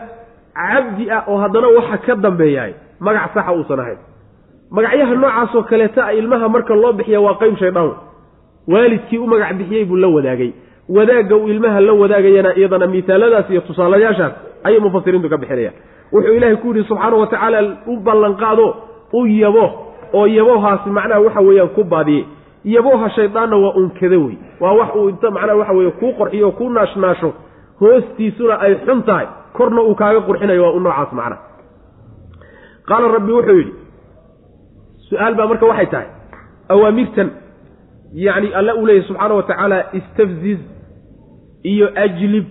cabdi 0.56 1.12
ah 1.12 1.24
oo 1.28 1.38
haddana 1.44 1.68
waxa 1.78 1.98
ka 2.06 2.16
dambeeyahay 2.16 2.74
magac 3.00 3.34
saxa 3.34 3.52
uusan 3.54 3.80
ahayn. 3.80 3.98
Magacyaha 4.72 5.16
noocaasoo 5.16 5.64
kaleeta 5.64 6.06
a 6.06 6.14
ilmaha 6.14 6.50
marka 6.50 6.76
loo 6.76 6.94
bixiya 6.94 7.20
waa 7.22 7.36
qeyb 7.42 7.56
shaydaan 7.58 7.92
waalidkii 8.68 9.18
u 9.18 9.28
magac 9.28 9.54
bixiyey 9.58 9.86
buu 9.86 9.96
la 9.96 10.08
wadaagay. 10.08 10.52
Wadaagga 10.90 11.36
uu 11.36 11.48
ilmaha 11.48 11.80
la 11.82 11.94
wadaagayana 11.94 12.56
iyadana 12.56 12.88
misaaladaas 12.88 13.50
iyo 13.50 13.62
tusaalayaashaas 13.62 14.34
ayay 14.64 14.80
mufasiriintu 14.80 15.30
ka 15.30 15.38
bixinayaan 15.38 15.74
wuxuu 16.12 16.34
ilaahay 16.38 16.56
ku 16.58 16.68
yidhi 16.68 16.84
subxaana 16.88 17.16
wa 17.18 17.28
tacaala 17.28 17.60
u 17.88 17.98
ballanqaado 17.98 18.68
u 19.14 19.26
yabo 19.28 19.66
oo 20.14 20.28
yabohaasi 20.28 20.90
macnaha 20.90 21.20
waxa 21.26 21.42
weeyaan 21.42 21.70
ku 21.70 21.84
baadiyey 21.84 22.26
yaboha 22.66 23.10
shaydaanna 23.10 23.58
waa 23.58 23.74
unkada 23.82 24.18
wey 24.20 24.36
waa 24.60 24.74
wax 24.80 24.96
uu 24.96 25.10
inta 25.10 25.32
macnaha 25.32 25.56
waxa 25.60 25.74
weeye 25.74 25.92
kuu 25.92 26.12
qorxiyo 26.20 26.48
o 26.48 26.52
kuu 26.52 26.70
naashnaasho 26.70 27.34
hoostiisuna 27.82 28.56
ay 28.66 28.74
xun 28.86 29.04
tahay. 29.04 29.28
Korna 29.58 29.82
uu 29.82 29.96
kaaga 29.96 30.22
qurxinayo 30.28 30.64
waa 30.64 30.76
u 30.78 30.80
noocaas 30.80 31.12
macnaha 31.14 31.42
qaala 32.88 33.08
rabbi 33.16 33.32
wuxuu 33.38 33.58
yidhi 33.60 33.74
su'aal 35.10 35.36
baa 35.40 35.48
marka 35.52 35.66
waxay 35.72 35.88
tahay. 35.94 36.08
Awaamirtan 36.74 37.30
yacni 38.26 38.50
alla 38.60 38.76
uu 38.80 38.86
leeyahy 38.88 39.08
subxaana 39.08 39.34
wa 39.40 39.44
tacaala 39.50 39.78
istafziz 40.00 40.60
iyo 41.72 41.88
ajlib 42.04 42.48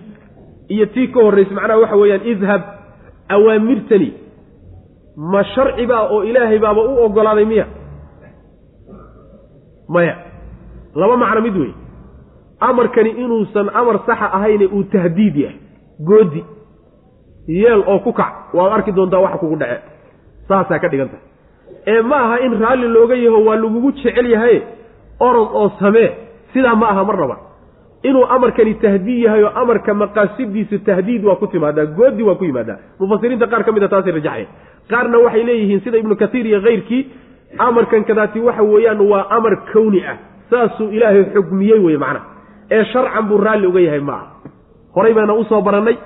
iyo 0.73 0.85
tii 0.93 1.07
ka 1.13 1.19
horraysa 1.25 1.53
macnaha 1.57 1.79
waxa 1.83 1.95
weeyaan 2.01 2.27
idhab. 2.33 2.61
Awaamirtani 3.35 4.09
ma 5.31 5.43
sharci 5.53 5.85
baa 5.91 6.03
oo 6.13 6.23
ilaahay 6.29 6.59
baaba 6.59 6.81
u 6.81 6.93
ogolaaday 7.05 7.45
miya? 7.45 7.65
Maya. 9.89 10.15
Laba 10.95 11.17
macno 11.17 11.41
mid 11.41 11.57
wey 11.57 11.71
amarkani 12.69 13.09
inuusan 13.23 13.67
amar 13.79 13.97
saxa 14.07 14.27
ahayne 14.37 14.65
uu 14.77 14.83
tahdiid 14.93 15.35
yahay 15.43 15.57
goodi 16.09 16.41
yeel 17.47 17.83
oo 17.87 17.99
ku 18.05 18.13
kac 18.13 18.33
waad 18.53 18.71
arki 18.77 18.91
doontaa 18.91 19.19
waxa 19.25 19.37
kugu 19.37 19.55
dhace. 19.61 19.79
Saasaa 20.47 20.79
ka 20.83 20.87
dhigan 20.91 21.09
tahay. 21.09 21.25
Ee 21.87 22.01
ma 22.01 22.17
aha 22.25 22.37
in 22.45 22.53
raalli 22.61 22.87
looga 22.95 23.15
yaho 23.15 23.39
waa 23.47 23.55
lagugu 23.55 23.91
jecel 23.91 24.27
yahay 24.33 24.61
orod 25.19 25.49
oo 25.59 25.69
samee 25.79 26.09
sidaa 26.53 26.75
ma 26.75 26.87
aha 26.93 27.03
marnaba 27.09 27.37
inuu 28.03 28.25
amarkani 28.35 28.73
tahdiid 28.83 29.23
yahay 29.25 29.43
oo 29.43 29.51
amarka 29.61 29.93
maqaasidiisa 29.93 30.77
tahdiid 30.85 31.25
waa 31.25 31.35
ku 31.41 31.47
timaadaa 31.47 31.85
goodi 31.97 32.23
waa 32.23 32.35
ku 32.35 32.45
yimaadaa. 32.45 32.77
Mufasiriinta 32.99 33.47
qaar 33.47 33.63
ka 33.65 33.71
mid 33.71 33.83
a 33.83 33.87
taasay 33.93 34.11
rajaxaya 34.17 34.45
qaarna 34.91 35.17
waxay 35.25 35.43
leeyihiin 35.49 35.81
sida 35.83 35.97
ibnu 35.97 36.15
katiir 36.15 36.45
iyo 36.51 36.61
kayrkii 36.61 37.01
amarkan 37.57 38.03
kadaati 38.09 38.39
waxa 38.47 38.63
weeyaan 38.63 39.01
waa 39.11 39.25
amar 39.37 39.53
kowni 39.73 40.01
ah. 40.05 40.17
Saasuu 40.51 40.89
ilaahay 40.95 41.23
xukmiyey 41.33 41.79
weye 41.85 41.97
macnaha 41.97 42.25
ee 42.75 42.83
sharcan 42.93 43.25
buu 43.29 43.37
raalli 43.47 43.67
uga 43.71 43.79
yahay 43.87 43.99
ma 44.09 44.13
aha 44.13 44.27
horay 44.95 45.13
baana 45.17 45.33
u 45.33 45.43
soo 45.51 45.61
barannay 45.67 45.97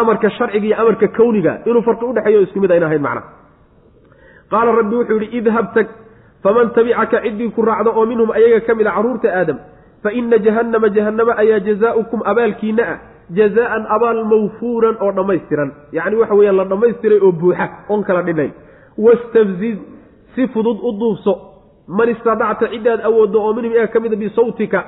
amarka 0.00 0.28
sharciga 0.38 0.66
iyo 0.68 0.76
amarka 0.82 1.06
kowniga 1.18 1.52
inuu 1.68 1.82
farqi 1.88 2.04
udhexeeyo 2.10 2.40
isku 2.46 2.58
mid 2.64 2.70
ayna 2.76 2.86
ahayn 2.88 3.02
macnaha 3.02 3.28
qaala 4.52 4.70
rabbi 4.80 4.94
wuxuu 5.00 5.18
yidhi 5.22 5.38
idhab 5.40 5.66
tag 5.76 5.86
faman 6.44 6.70
tabicaka 6.76 7.16
ciddii 7.24 7.50
ku 7.56 7.62
raacdo 7.68 7.90
oo 7.98 8.04
minhum 8.12 8.30
ayaga 8.38 8.60
ka 8.66 8.74
mid 8.80 8.86
a 8.86 8.92
carruurta 8.96 9.28
aadam 9.40 9.58
fa 10.04 10.10
ina 10.20 10.38
jahannama 10.46 10.88
jahannama 10.96 11.32
ayaa 11.42 11.60
jazaaukum 11.68 12.20
abaalkiina 12.32 12.82
ah 12.92 12.98
jazaan 13.38 13.82
abaal 13.96 14.20
mawfuuran 14.30 14.96
oo 15.04 15.10
dhammaystiran. 15.18 15.68
Yacni 15.96 16.16
waxa 16.20 16.34
weeyaan 16.38 16.56
la 16.60 16.64
dhammaystiray 16.72 17.18
oo 17.26 17.32
buuxa 17.42 17.66
oon 17.92 18.02
kala 18.08 18.22
dhinayn 18.28 18.52
wastafziz 19.06 19.76
si 20.34 20.46
fudud 20.54 20.78
u 20.82 20.90
duubso 21.02 21.32
man 21.98 22.08
istadacta 22.14 22.66
ciddaad 22.72 23.00
awooddo 23.08 23.38
oo 23.46 23.52
minhum 23.58 23.72
iyaga 23.76 23.92
ka 23.94 24.00
mida 24.00 24.16
bisawtika 24.24 24.80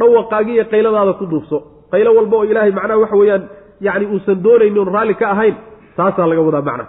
dhawaqaagiiyo 0.00 0.64
qayladaada 0.72 1.12
ku 1.20 1.24
duubso. 1.32 1.56
Qaylo 1.92 2.10
walba 2.18 2.36
oo 2.38 2.44
ilaahay 2.50 2.72
macnaha 2.78 2.98
waxa 3.02 3.16
weeyaan 3.20 3.42
yacni 3.86 4.06
uusan 4.14 4.36
doonaynin 4.44 4.78
oon 4.82 4.90
raalli 4.96 5.14
ka 5.20 5.26
ahayn 5.34 5.54
taasaa 5.96 6.26
laga 6.30 6.42
wadaa 6.48 6.62
macnaha. 6.68 6.88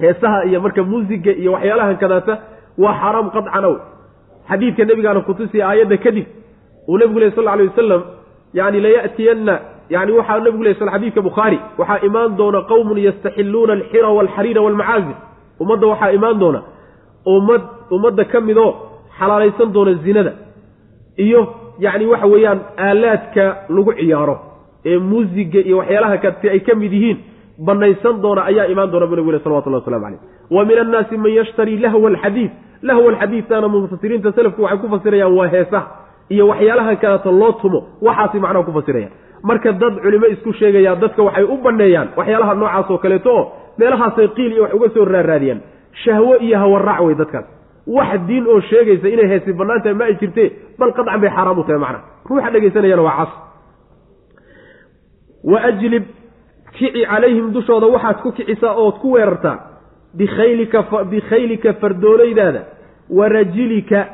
Heesaha 0.00 0.38
iyo 0.48 0.58
marka 0.64 0.82
muusiga 0.90 1.32
iyo 1.42 1.50
waxyaalahan 1.56 1.96
kadaata 2.02 2.34
waa 2.82 2.94
xaaraam 3.00 3.26
qadcan 3.36 3.64
ow 3.70 3.74
xadiidka 4.50 4.82
nebigaana 4.88 5.20
kutusiya 5.28 5.64
aayadda 5.70 5.96
kadib 6.04 6.26
uu 6.90 6.96
nebigu 7.00 7.18
leh 7.22 7.30
sal 7.36 7.48
alay 7.52 7.66
wasalam 7.70 8.02
yani 8.58 8.78
laya'tiyanna 8.86 9.54
yani 9.94 10.10
waxaa 10.18 10.38
nebigu 10.46 10.62
leh 10.66 10.74
sl 10.80 10.90
xadiidka 10.94 11.20
bukhaari 11.28 11.58
waxaa 11.80 11.98
imaan 12.08 12.30
doona 12.40 12.60
qowmun 12.70 12.98
yastaxiluuna 13.06 13.72
alxira 13.78 14.08
waalxariira 14.16 14.60
waalmacaazir 14.66 15.16
ummadda 15.62 15.86
waxaa 15.92 16.10
imaan 16.18 16.36
doona 16.42 16.60
ummad 17.34 17.62
ummadda 17.96 18.24
ka 18.32 18.38
midoo 18.48 18.70
xalaalaysan 19.18 19.68
doona 19.76 19.92
zinada 20.04 20.32
iyo 21.24 21.40
yacni 21.78 22.06
waxa 22.06 22.26
weeyaan 22.26 22.60
aalaadka 22.78 23.44
lagu 23.68 23.92
ciyaaro 23.92 24.36
ee 24.84 24.98
muusiga 24.98 25.60
iyo 25.60 25.78
waxyaalaha 25.78 26.16
kati 26.18 26.48
ay 26.48 26.60
ka 26.60 26.74
mid 26.74 26.92
yihiin 26.92 27.18
banaysan 27.58 28.22
doona 28.22 28.44
ayaa 28.50 28.66
imaan 28.72 28.90
doona 28.92 29.06
bu 29.06 29.16
nabig 29.16 29.42
salawatullah 29.44 29.80
waslamu 29.80 30.04
caleyh 30.04 30.20
wa 30.50 30.64
min 30.64 30.78
annaasi 30.78 31.16
man 31.16 31.32
yashtarii 31.32 31.78
lahwa 31.78 32.08
alxadiid 32.10 32.50
lahwa 32.82 33.08
alxadiidtaana 33.12 33.68
mufasiriinta 33.68 34.32
selafku 34.32 34.62
waxay 34.62 34.78
ku 34.78 34.88
fasirayaan 34.94 35.32
waa 35.38 35.46
heesaha 35.54 35.86
iyo 36.34 36.48
waxyaalahan 36.48 36.96
kaleeto 36.96 37.32
loo 37.32 37.52
tumo 37.62 37.80
waxaasay 38.02 38.40
macnaha 38.40 38.64
ku 38.64 38.72
fasirayaan 38.78 39.12
marka 39.42 39.72
dad 39.72 39.94
culimo 40.04 40.26
isku 40.26 40.52
sheegayaa 40.52 40.96
dadka 40.96 41.22
waxay 41.22 41.44
u 41.44 41.56
banneeyaan 41.66 42.08
waxyaalaha 42.16 42.54
noocaas 42.54 42.90
oo 42.90 42.98
kaleeto 42.98 43.30
oo 43.38 43.44
meelahaasay 43.78 44.28
qiil 44.36 44.52
iyo 44.52 44.62
wax 44.62 44.74
uga 44.74 44.88
soo 44.94 45.04
raaraadiyaan 45.04 45.60
shahwo 46.04 46.36
iyo 46.46 46.58
hawaraac 46.58 47.00
wey 47.06 47.14
dadkaas 47.14 47.44
wax 47.86 48.20
diin 48.26 48.46
oo 48.46 48.60
sheegaysa 48.60 49.08
inay 49.08 49.28
heesi 49.32 49.52
bannaan 49.52 49.82
tahay 49.82 49.94
ma 49.94 50.04
ay 50.04 50.14
jirtee 50.20 50.48
bal 50.78 50.92
qadcan 50.92 51.20
bay 51.20 51.30
xaaraam 51.30 51.58
u 51.58 51.64
tahay 51.64 51.78
macnaha 51.78 52.04
ruuxa 52.28 52.50
dhegaysanayana 52.54 53.02
waa 53.02 53.16
cas. 53.20 53.32
Wa 55.44 55.60
ajlib 55.68 56.04
kici 56.78 57.04
calayhim 57.06 57.52
dushooda 57.52 57.86
waxaad 57.86 58.16
ku 58.22 58.32
kicisaa 58.32 58.74
ood 58.84 58.96
ku 59.02 59.12
weerartaa 59.12 59.56
bikhaylika 60.14 60.82
bikhaylika 61.10 61.72
fardoolaydaada 61.80 62.62
wa 63.10 63.28
rajilika 63.28 64.06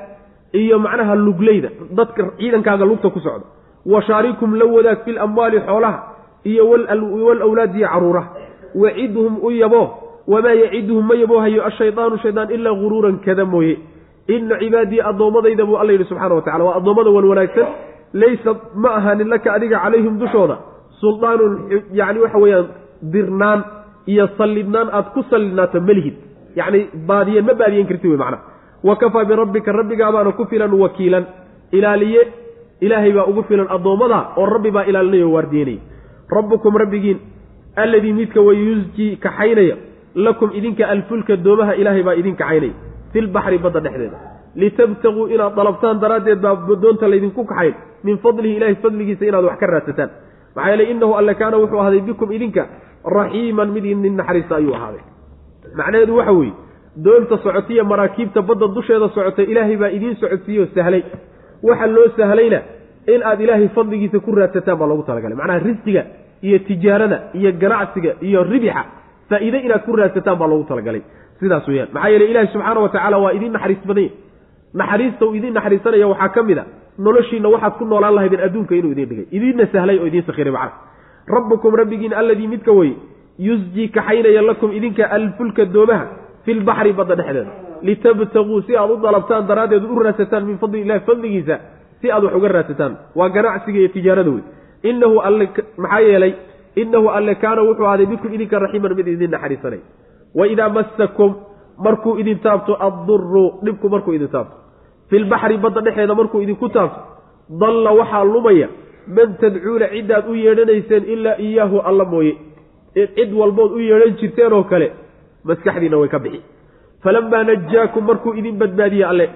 iyo 0.53 0.79
macnaha 0.79 1.15
lugleyda 1.15 1.69
dadka 1.95 2.31
ciidankaaga 2.39 2.85
lugta 2.85 3.11
ku 3.11 3.21
socda. 3.21 3.47
Wa 3.87 4.03
shaarikum 4.03 4.55
la 4.59 4.65
wadaag 4.65 5.05
fil 5.05 5.19
amwaali 5.19 5.61
xoolaha 5.61 5.99
iyo 6.45 6.69
walawlaadi 6.71 7.79
iyo 7.79 7.89
caruuraha. 7.89 8.29
Wacidhum 8.75 9.39
u 9.43 9.51
yabo 9.51 9.83
wamaa 10.33 10.55
yaciduhum 10.63 11.05
ma 11.11 11.15
yaboohayo 11.23 11.61
ashaydaanu 11.71 12.19
shaydaan 12.25 12.51
ilaa 12.57 12.75
guruuran 12.83 13.17
kada 13.27 13.45
mooye 13.53 13.75
ina 14.35 14.59
cibaadii 14.63 15.01
addoommadayda 15.11 15.65
buu 15.69 15.77
alla 15.83 15.93
yidhi 15.95 16.05
subxana 16.11 16.35
wa 16.39 16.43
tacala 16.47 16.65
waa 16.69 16.77
addoommada 16.81 17.11
wan 17.17 17.25
wanaagsan 17.33 17.67
laysa 18.23 18.53
ma 18.83 18.91
ahaanin 18.99 19.29
laka 19.35 19.49
adiga 19.57 19.79
calayhim 19.85 20.15
dushooda 20.23 20.57
suldaanun 21.01 21.53
yacni 22.01 22.21
waxa 22.25 22.39
weeyaan 22.45 22.67
dirnaan 23.15 23.61
iyo 24.13 24.25
sallidnaan 24.39 24.89
aad 24.99 25.07
ku 25.15 25.21
sallidnaato 25.31 25.81
melihid 25.89 26.15
yacni 26.61 26.81
baadiyeen 27.11 27.45
ma 27.51 27.55
baadiyen 27.63 27.87
karti 27.91 28.07
wey 28.13 28.19
macnaha 28.23 28.43
wa 28.89 28.95
kafaa 29.03 29.25
birabbika 29.31 29.73
rabbigaabaana 29.81 30.33
ku 30.39 30.45
filan 30.53 30.73
wakiilan 30.85 31.25
ilaaliye 31.79 32.23
ilaahay 32.87 33.13
baa 33.19 33.27
ugu 33.33 33.43
filan 33.49 33.69
addoommada 33.77 34.19
oo 34.41 34.47
rabbi 34.55 34.71
baa 34.77 34.85
ilaalinaya 34.91 35.27
o 35.27 35.33
waardiyenaya 35.37 35.81
rabbukum 36.37 36.77
rabbigiin 36.83 37.19
alladii 37.83 38.13
midka 38.21 38.41
way 38.49 38.57
yusjii 38.69 39.11
kaxaynaya 39.25 39.77
lakum 40.15 40.51
idinka 40.59 40.85
alfulka 40.89 41.37
doomaha 41.37 41.75
ilaahay 41.81 42.03
baa 42.03 42.15
idin 42.21 42.37
kaxaynaya 42.37 42.75
filbaxri 43.13 43.59
badda 43.59 43.81
dhexdeeda. 43.81 44.19
Litabtaguu 44.57 45.27
inaad 45.35 45.55
dalabtaan 45.57 46.01
daraaddeed 46.01 46.41
baa 46.41 46.55
doonta 46.83 47.09
laydinku 47.13 47.45
kaxayn 47.45 47.75
min 48.05 48.19
fadlihi 48.19 48.57
ilahay 48.57 48.75
fadligiisa 48.83 49.25
inaad 49.31 49.45
wax 49.45 49.59
ka 49.61 49.67
raadsataan. 49.67 50.11
Maxaa 50.57 50.71
yeele 50.71 50.85
innahu 50.93 51.13
alle 51.21 51.35
kaana 51.35 51.57
wuxuu 51.63 51.79
ahaaday 51.83 52.01
bikum 52.01 52.33
idinka 52.33 52.63
raxiiman 53.17 53.69
mid 53.75 53.85
idin 53.85 54.17
naxariista 54.21 54.55
ayuu 54.57 54.75
ahaaday. 54.75 55.03
Macnaheedu 55.79 56.17
waxa 56.17 56.33
weeye 56.33 56.53
doonta 57.05 57.37
socotiya 57.45 57.85
maraakiibta 57.85 58.43
badda 58.43 58.67
dusheeda 58.77 59.09
socota 59.15 59.43
ilaahay 59.43 59.77
baa 59.77 59.91
idiin 59.97 60.17
socodsiiyo 60.23 60.67
sahlay. 60.75 61.03
Waxa 61.63 61.87
loo 61.87 62.09
sahlayna 62.17 62.61
in 63.15 63.23
aad 63.23 63.41
ilaahay 63.41 63.69
fadligiisa 63.77 64.19
ku 64.21 64.31
raadsataan 64.35 64.79
baa 64.81 64.89
loogu 64.91 65.03
talagalay. 65.09 65.37
Macnaha 65.41 65.59
risqiga 65.69 66.03
iyo 66.43 66.59
tijaarada 66.69 67.19
iyo 67.39 67.53
ganacsiga 67.63 68.11
iyo 68.21 68.43
ribixa 68.53 68.83
faa'iide 69.31 69.59
inaad 69.67 69.83
ku 69.87 69.97
raadsataan 70.01 70.39
baa 70.41 70.49
loogu 70.53 70.65
talagalay 70.71 71.03
sidaas 71.41 71.69
weyaan 71.69 71.89
maxaa 71.95 72.11
yeele 72.15 72.27
ilaahi 72.33 72.49
subxaana 72.55 72.81
wa 72.85 72.89
tacaala 72.95 73.19
waa 73.25 73.33
idiin 73.39 73.53
naxariis 73.57 73.83
badanya 73.91 74.11
naxariista 74.81 75.23
uu 75.27 75.35
idiin 75.39 75.55
naxariisanaya 75.59 76.07
waxaa 76.13 76.29
ka 76.37 76.43
mid 76.49 76.59
a 76.59 76.65
noloshiina 77.07 77.49
waxaad 77.55 77.75
ku 77.79 77.85
noolaan 77.93 78.15
lahaydeen 78.19 78.43
adduunka 78.47 78.75
inuu 78.81 78.93
idiin 78.95 79.09
dhigay 79.11 79.27
idiinna 79.37 79.67
sahlay 79.75 79.97
oo 80.03 80.07
idiin 80.11 80.25
sakhiray 80.31 80.53
macna 80.53 80.73
rabbukum 81.37 81.75
rabbigiin 81.81 82.15
alladii 82.21 82.49
midka 82.55 82.73
weye 82.81 82.95
yusjii 83.49 83.89
kaxaynaya 83.97 84.43
lakum 84.51 84.71
idinka 84.79 85.05
alfulka 85.17 85.65
doomaha 85.75 86.05
filbaxri 86.47 86.93
badda 86.99 87.15
dhexdeeda 87.21 87.53
litabtaguu 87.89 88.61
si 88.67 88.77
aad 88.77 88.91
u 88.91 88.97
dalabtaan 89.07 89.47
daraaddeed 89.51 89.85
u 89.95 89.99
raadsataan 90.07 90.45
min 90.51 90.59
fadli 90.63 90.79
illahi 90.85 91.01
fadligiisa 91.09 91.57
si 92.01 92.07
aad 92.15 92.25
wax 92.27 92.35
uga 92.41 92.49
raadsataan 92.57 92.93
waa 93.19 93.29
ganacsiga 93.37 93.79
iyo 93.83 93.89
tijaarada 93.97 94.31
wey 94.37 94.45
alle 95.29 95.45
maxaa 95.85 96.01
yeelay 96.09 96.33
inahu 96.77 97.09
alle 97.09 97.35
kaana 97.35 97.63
wuxuu 97.63 97.85
ahaaday 97.87 98.07
bikum 98.07 98.35
idinka 98.35 98.59
raxiiman 98.59 98.95
mid 98.95 99.07
idin 99.09 99.31
naxariisanay. 99.31 99.81
Waidaa 100.35 100.69
massakum 100.69 101.35
markuu 101.79 102.19
idin 102.19 102.39
taabto 102.39 102.77
adduru 102.89 103.45
dhibku 103.65 103.89
markuu 103.89 104.15
idin 104.15 104.29
taabto. 104.29 104.57
Filbaxri 105.11 105.57
badda 105.59 105.81
dhexeeda 105.81 106.15
markuu 106.15 106.43
idinku 106.43 106.69
taabto 106.69 107.01
dalla 107.61 107.91
waxaa 108.01 108.25
lumaya 108.25 108.69
man 109.17 109.37
tadcuuna 109.41 109.89
ciddaad 109.95 110.29
u 110.31 110.35
yeedhanayseen 110.35 111.05
ilaa 111.15 111.37
iyaahu 111.39 111.79
alla 111.81 112.05
mooye. 112.05 112.35
Cid 112.95 113.33
walbood 113.33 113.73
u 113.73 113.79
yeedhan 113.79 114.17
jirteen 114.21 114.53
oo 114.53 114.65
kale 114.65 114.93
maskaxdiina 115.45 115.97
way 115.99 116.09
ka 116.09 116.19
bixi. 116.19 116.41
Falamaa 117.03 117.45
najaakum 117.45 118.05
markuu 118.05 118.35
idin 118.35 118.59
badbaadiye 118.59 119.05
alle 119.05 119.27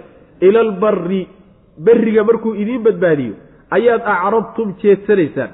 ila 0.41 0.61
albarri 0.61 1.29
berriga 1.79 2.25
markuu 2.25 2.55
idiin 2.55 2.83
badbaadiyo 2.83 3.35
ayaad 3.71 4.03
acrabtum 4.15 4.75
jeedsanaysaan 4.83 5.51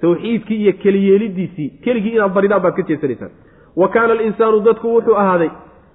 tawxiidkii 0.00 0.62
iyo 0.62 0.72
keliyeelidiisii 0.82 1.70
keligii 1.84 2.14
inaad 2.18 2.32
baridaan 2.32 2.62
baad 2.62 2.74
ka 2.76 2.82
jeedsanaysaan 2.88 3.30
wa 3.76 3.88
kaana 3.88 4.12
alinsaanu 4.12 4.60
dadku 4.60 4.94
wuxuu 4.94 5.16
ahaaday 5.22 5.50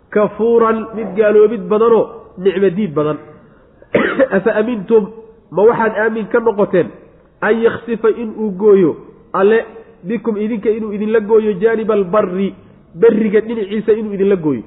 kafuuran 0.10 0.86
mid 0.96 1.16
gaaloobid 1.18 1.64
badanoo 1.72 2.06
nicmadiid 2.38 2.94
badan. 2.94 3.18
Afa 4.38 4.56
amintum 4.62 5.10
ma 5.52 5.64
waxaad 5.70 5.98
aamin 5.98 6.28
ka 6.28 6.40
noqoteen 6.40 6.88
an 7.42 7.56
yaksifa 7.62 8.10
inuu 8.10 8.52
gooyo? 8.52 8.96
Alle 9.34 9.66
bikum 10.04 10.38
idinka 10.38 10.70
inuu 10.70 10.94
idinla 10.94 11.20
gooyo 11.20 11.54
jaaniba 11.62 11.94
albarri 11.94 12.54
berriga 12.96 13.42
dhinaciisa 13.42 13.94
inuu 13.94 14.14
idinla 14.14 14.36
gooyo. 14.36 14.64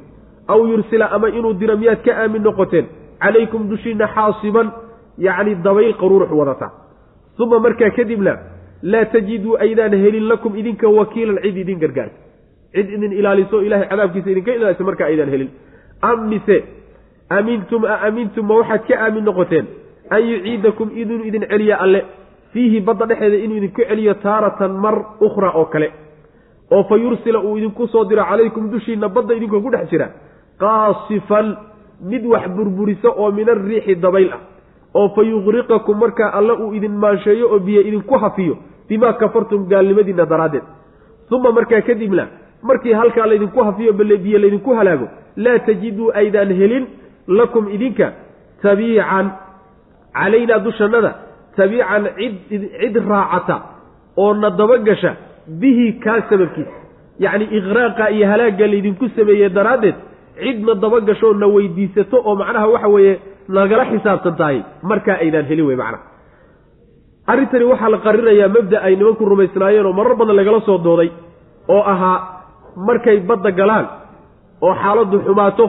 Aw 0.48 0.66
yursila 0.66 1.10
ama 1.10 1.28
inuu 1.28 1.54
diro 1.54 1.76
miyaad 1.76 2.02
ka 2.04 2.18
aamin 2.22 2.42
noqoteen 2.42 2.86
calaykum 3.20 3.68
dushiina 3.68 4.06
xaasiban 4.14 4.70
yacni 5.18 5.54
dabayl 5.56 5.94
qaruurux 6.00 6.30
wadata 6.30 6.70
uma 7.38 7.58
markaa 7.58 7.90
kadibna 7.90 8.55
laa 8.92 9.04
tajiduu 9.14 9.56
aydaan 9.64 9.94
helin 10.04 10.28
lakum 10.32 10.52
idinka 10.60 10.88
wakiilan 10.98 11.38
cid 11.44 11.56
idin 11.64 11.78
gargaarta 11.78 12.18
cid 12.74 12.88
idin 12.96 13.12
ilaaliso 13.20 13.62
ilahay 13.66 13.88
cadaabkiisa 13.92 14.30
idinka 14.30 14.52
ilaalisa 14.58 14.84
markaa 14.84 15.06
aydaan 15.06 15.30
helin. 15.34 15.50
Am 16.02 16.28
mise 16.28 16.56
amintum 17.38 17.84
a 17.84 17.94
amintum 18.08 18.46
ma 18.46 18.54
waxaad 18.60 18.82
ka 18.88 18.94
aamin 19.04 19.24
noqoteen? 19.24 19.66
An 20.10 20.22
yuciidakum 20.30 20.90
inuu 21.02 21.24
idin 21.28 21.44
celiyo 21.50 21.76
alle. 21.84 22.00
Fiihi 22.52 22.80
badda 22.80 23.06
dhexeeda 23.06 23.36
inuu 23.44 23.56
idinku 23.56 23.82
celiyo 23.88 24.14
taaratan 24.14 24.72
mar 24.84 24.96
ukhra 25.20 25.50
oo 25.60 25.64
kale. 25.72 25.88
Oo 26.70 26.82
fa 26.88 26.96
yursila 26.96 27.40
uu 27.40 27.56
idinku 27.58 27.86
soo 27.88 28.04
diro 28.04 28.24
calaykum 28.30 28.70
dushiinna 28.70 29.08
badda 29.08 29.34
idinkoo 29.34 29.60
ku 29.60 29.70
dhex 29.70 29.90
jira. 29.90 30.08
Qaasifan 30.60 31.56
mid 32.10 32.24
wax 32.26 32.48
burburisa 32.56 33.08
oo 33.08 33.30
min 33.32 33.48
arriixi 33.48 33.94
dabayl 33.96 34.30
ah. 34.32 34.40
Oo 34.94 35.08
fa 35.14 35.22
yuqriqakum 35.22 35.98
markaa 35.98 36.30
alle 36.38 36.52
uu 36.52 36.72
idin 36.74 36.92
maansheeyo 36.92 37.50
oo 37.52 37.58
biyo 37.58 37.80
idinku 37.80 38.14
hafiyo 38.14 38.56
bimaa 38.88 39.12
kafartum 39.12 39.68
gaalnimadiinna 39.68 40.26
daraaddeed 40.32 40.66
uma 41.30 41.52
markaa 41.52 41.80
kadibna 41.80 42.26
markii 42.62 42.92
halkaa 42.92 43.26
laydinku 43.26 43.64
hafiyo 43.64 43.92
biyo 43.92 44.38
laydinku 44.38 44.74
halaago 44.74 45.08
laa 45.36 45.58
tajiduu 45.58 46.10
aydaan 46.14 46.52
helin 46.60 46.86
lakum 47.28 47.68
idinka 47.68 48.12
tabiican 48.62 49.30
calaynaa 50.18 50.58
dushannada 50.58 51.14
tabiican 51.56 52.08
cid 52.18 52.34
cid 52.80 52.96
raacata 53.08 53.56
oo 54.16 54.34
na 54.34 54.50
dabagasha 54.50 55.16
bihi 55.60 55.92
kaa 56.04 56.20
sababkiisa 56.30 56.76
yacni 57.18 57.44
iqraaqa 57.58 58.10
iyo 58.10 58.26
halaagga 58.32 58.66
laydinku 58.66 59.08
sameeye 59.16 59.48
daraaddeed 59.48 59.94
cidna 60.40 60.74
dabagasho 60.74 61.32
na 61.34 61.46
weydiisato 61.46 62.16
oo 62.24 62.34
macnaha 62.34 62.66
waxa 62.74 62.88
weeye 62.88 63.20
nagala 63.48 63.84
xisaabtan 63.90 64.36
tahay 64.36 64.62
markaa 64.82 65.18
aydaan 65.24 65.46
helin 65.50 65.66
wey 65.66 65.76
macnaha 65.76 66.15
arrintani 67.32 67.64
waxaa 67.72 67.90
la 67.94 67.98
qarinayaa 68.06 68.48
mabda 68.56 68.76
ay 68.86 68.94
nimanku 69.00 69.22
rumaysnaayeen 69.32 69.86
oo 69.86 69.92
marar 69.98 70.14
badan 70.20 70.36
lagala 70.40 70.60
soo 70.68 70.78
dooday 70.86 71.10
oo 71.74 71.82
ahaa 71.92 72.18
markay 72.88 73.18
badda 73.30 73.50
galaan 73.60 73.86
oo 74.66 74.74
xaaladdu 74.82 75.16
xumaato 75.26 75.64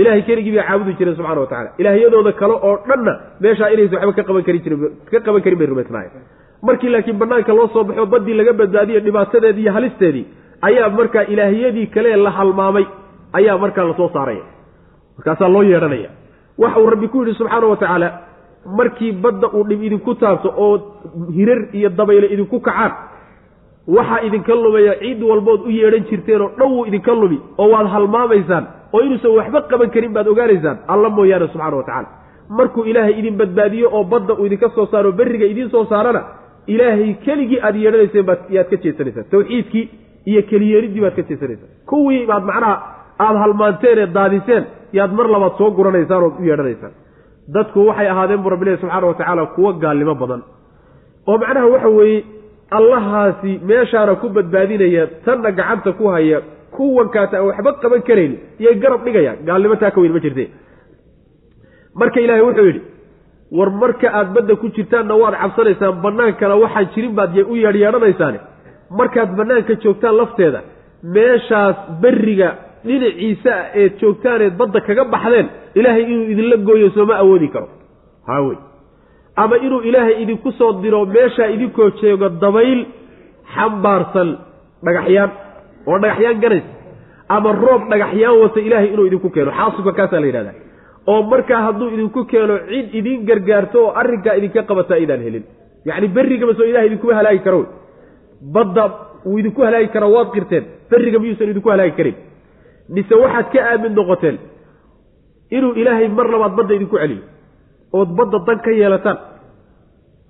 ilahay 0.00 0.22
keligii 0.28 0.52
bay 0.56 0.64
caabudi 0.68 0.92
jireen 0.98 1.16
subxana 1.18 1.40
wa 1.40 1.46
tacala 1.52 1.70
ilaahyadooda 1.80 2.32
kale 2.40 2.54
oo 2.68 2.74
dhanna 2.88 3.12
meeshaa 3.44 3.68
inaysa 3.74 3.96
waxba 3.96 4.12
ka 4.18 4.22
qaban 4.28 4.42
kari 4.48 4.58
jirin 4.64 4.80
ka 5.10 5.18
qaban 5.26 5.42
karin 5.44 5.58
bay 5.60 5.66
rumaysnaayeen. 5.72 6.22
Markii 6.66 6.90
laakiin 6.94 7.18
banaanka 7.22 7.52
loo 7.58 7.66
soo 7.74 7.84
baxo 7.88 8.04
baddii 8.12 8.34
laga 8.40 8.52
badbaadiyo 8.60 9.00
dhibaatadeedii 9.06 9.62
iyo 9.64 9.72
halisteedii 9.76 10.24
ayaa 10.68 10.88
markaa 10.98 11.22
ilaahyadii 11.32 11.86
kale 11.94 12.16
la 12.24 12.30
halmaamay 12.38 12.84
ayaa 13.38 13.56
markaa 13.64 13.84
la 13.90 13.94
soo 14.00 14.08
saaraya. 14.16 14.44
Markaasaa 15.16 15.48
loo 15.54 15.62
yeedhanaya. 15.70 16.10
Waxa 16.62 16.78
uu 16.82 16.90
rabbi 16.94 17.08
ku 17.12 17.18
yidhi 17.22 17.34
subxaana 17.40 17.66
wa 17.72 17.76
tacaala 17.82 18.08
markii 18.78 19.12
badda 19.12 19.48
uu 19.54 19.64
dhib 19.68 19.82
idinku 19.82 20.14
taabto 20.14 20.48
oo 20.56 20.74
hirar 21.36 21.60
iyo 21.72 21.88
dabayle 21.88 22.26
idinku 22.34 22.60
kacaan 22.60 22.92
waxaa 23.96 24.20
idinka 24.26 24.54
lumaya 24.54 24.94
ciid 25.00 25.22
walbood 25.22 25.60
u 25.66 25.70
yeedhan 25.70 26.04
jirteen 26.10 26.40
oo 26.42 26.50
dhan 26.58 26.70
wuu 26.72 26.86
idinka 26.86 27.12
lumi 27.14 27.38
oo 27.58 27.68
waad 27.72 27.86
halmaamaysaan 27.94 28.64
oo 28.92 29.00
inuusan 29.00 29.30
waxba 29.38 29.60
qaban 29.70 29.90
karin 29.94 30.12
baad 30.12 30.26
ogaanaysaan 30.32 30.76
alla 30.88 31.08
mooyaane 31.10 31.48
subxana 31.52 31.76
wa 31.76 31.82
tacala 31.88 32.08
markuu 32.58 32.84
ilaahay 32.90 33.14
idin 33.20 33.36
badbaadiyo 33.40 33.88
oo 33.92 34.04
badda 34.04 34.34
uu 34.34 34.46
idinka 34.46 34.68
soo 34.74 34.86
saaro 34.86 35.12
berriga 35.12 35.46
idiin 35.46 35.70
soo 35.70 35.84
saarana 35.84 36.22
ilaahay 36.66 37.14
keligii 37.24 37.60
aad 37.66 37.76
yeedhanayseen 37.84 38.24
baad 38.28 38.38
yaad 38.56 38.68
ka 38.70 38.76
jeesanaysaan. 38.84 39.26
Tawxiidkii 39.30 39.84
iyo 40.30 40.42
keliyeeliddii 40.50 41.00
baad 41.04 41.14
ka 41.16 41.22
jeesanaysaan. 41.28 41.70
Kuwii 41.90 42.26
baad 42.26 42.44
macnaha 42.50 42.74
aada 43.24 43.38
halmaanteen 43.44 43.98
ee 43.98 44.06
daadiseen 44.16 44.64
yaad 44.92 45.12
mar 45.18 45.26
labaad 45.34 45.54
soo 45.58 45.70
guranaysaan 45.78 46.22
ood 46.26 46.36
u 46.40 46.44
yeedhanaysaan 46.50 46.92
dadku 47.54 47.86
waxay 47.88 48.08
ahaadeen 48.12 48.42
bu 48.44 48.48
rabbilahi 48.54 48.80
subxaana 48.82 49.06
wa 49.10 49.14
tacaala 49.20 49.46
kuwo 49.54 49.72
gaalnimo 49.82 50.14
badan. 50.22 50.42
oo 51.28 51.36
macnaha 51.42 51.66
waxa 51.74 51.88
weeye 51.98 52.24
allahaasi 52.78 53.52
meeshaana 53.70 54.14
ku 54.20 54.28
badbaadinaya 54.36 55.04
tanna 55.24 55.50
gacanta 55.58 55.92
ku 55.98 56.04
haya 56.14 56.38
kuwankaata 56.76 57.34
aan 57.38 57.46
waxba 57.50 57.72
qaban 57.82 58.02
karayn 58.08 58.32
iyay 58.60 58.74
garab 58.82 59.00
dhigayaan. 59.04 59.38
Gaalnimo 59.48 59.76
taa 59.80 59.90
ka 59.94 60.00
weyn 60.00 60.12
ma 60.12 60.20
jirte 60.24 60.44
marka 62.00 62.20
ilaahay 62.20 62.42
wuxuu 62.48 62.66
yidhi 62.70 62.82
war 63.58 63.70
marka 63.82 64.08
aad 64.18 64.28
badda 64.36 64.54
ku 64.62 64.66
jirtaanna 64.76 65.14
waad 65.22 65.34
cabsanaysaan 65.42 65.94
bannaankana 66.04 66.54
waxaan 66.62 66.86
jirin 66.94 67.12
baad 67.18 67.36
u 67.52 67.54
yeedhyeedhanaysaane 67.64 68.38
markaad 68.98 69.30
bannaanka 69.38 69.74
joogtaan 69.84 70.16
lafteeda 70.20 70.60
meeshaas 71.16 71.76
berriga 72.02 72.48
dhinaciisa 72.86 73.52
ah 73.60 73.64
eed 73.80 73.92
joogtaaneed 74.00 74.54
badda 74.60 74.80
kaga 74.88 75.04
baxdeen 75.14 75.46
ilaahay 75.78 76.04
inuu 76.12 76.26
idinla 76.32 76.56
gooyo 76.68 76.88
sooma 76.96 77.14
awoodi 77.22 77.48
karo. 77.54 77.68
Haawey 78.28 78.56
ama 79.42 79.56
inuu 79.66 79.80
ilaahay 79.88 80.16
idinku 80.22 80.52
soo 80.58 80.72
diro 80.82 81.00
meeshaa 81.16 81.48
idinkoo 81.54 81.90
jeego 82.00 82.28
dabayl 82.42 82.80
xambaarsan 83.54 84.28
dhagaxyaan 84.86 85.30
oo 85.88 85.96
dhagaxyaan 86.02 86.40
ganaysa 86.44 86.70
ama 87.36 87.50
roob 87.64 87.82
dhagaxyaan 87.92 88.36
wata 88.42 88.60
ilaahay 88.68 88.88
inuu 88.94 89.06
idinku 89.10 89.28
keeno. 89.34 89.50
Xaasibka 89.58 89.92
kaasaa 89.98 90.20
la 90.22 90.26
yidhahdaa. 90.30 90.56
Oo 91.10 91.22
markaa 91.32 91.60
hadduu 91.66 91.88
idinku 91.96 92.20
keeno 92.32 92.54
cid 92.70 92.86
idin 92.98 93.18
gargaarto 93.28 93.78
oo 93.84 93.90
arrinkaa 94.00 94.34
idinka 94.40 94.62
qabata 94.68 94.94
aydaan 95.00 95.22
helin. 95.26 95.44
Yacni 95.88 96.08
berrigaba 96.16 96.52
soo 96.58 96.66
ilahay 96.70 96.86
idinkuma 96.90 97.14
halaagi 97.20 97.40
karo. 97.46 97.58
Wey 97.58 97.68
badda 98.54 98.84
wuu 99.26 99.38
idinku 99.40 99.60
halaagi 99.66 99.88
karaa 99.94 100.10
waad 100.16 100.28
qirteen. 100.34 100.64
Berriga 100.90 101.18
miyuusan 101.22 101.50
idinku 101.52 101.70
halaagi 101.74 101.94
karin 101.98 102.16
mise 102.96 103.14
waxaad 103.22 103.46
ka 103.52 103.58
aamin 103.70 103.92
noqoteen 103.98 104.36
inuu 105.56 105.72
ilaahay 105.80 106.08
mar 106.18 106.26
labaad 106.34 106.54
badda 106.58 106.74
idinku 106.78 106.96
celiyo 107.02 107.22
ood 107.92 108.08
badda 108.18 108.38
dan 108.46 108.58
ka 108.64 108.70
yeelataan. 108.80 109.18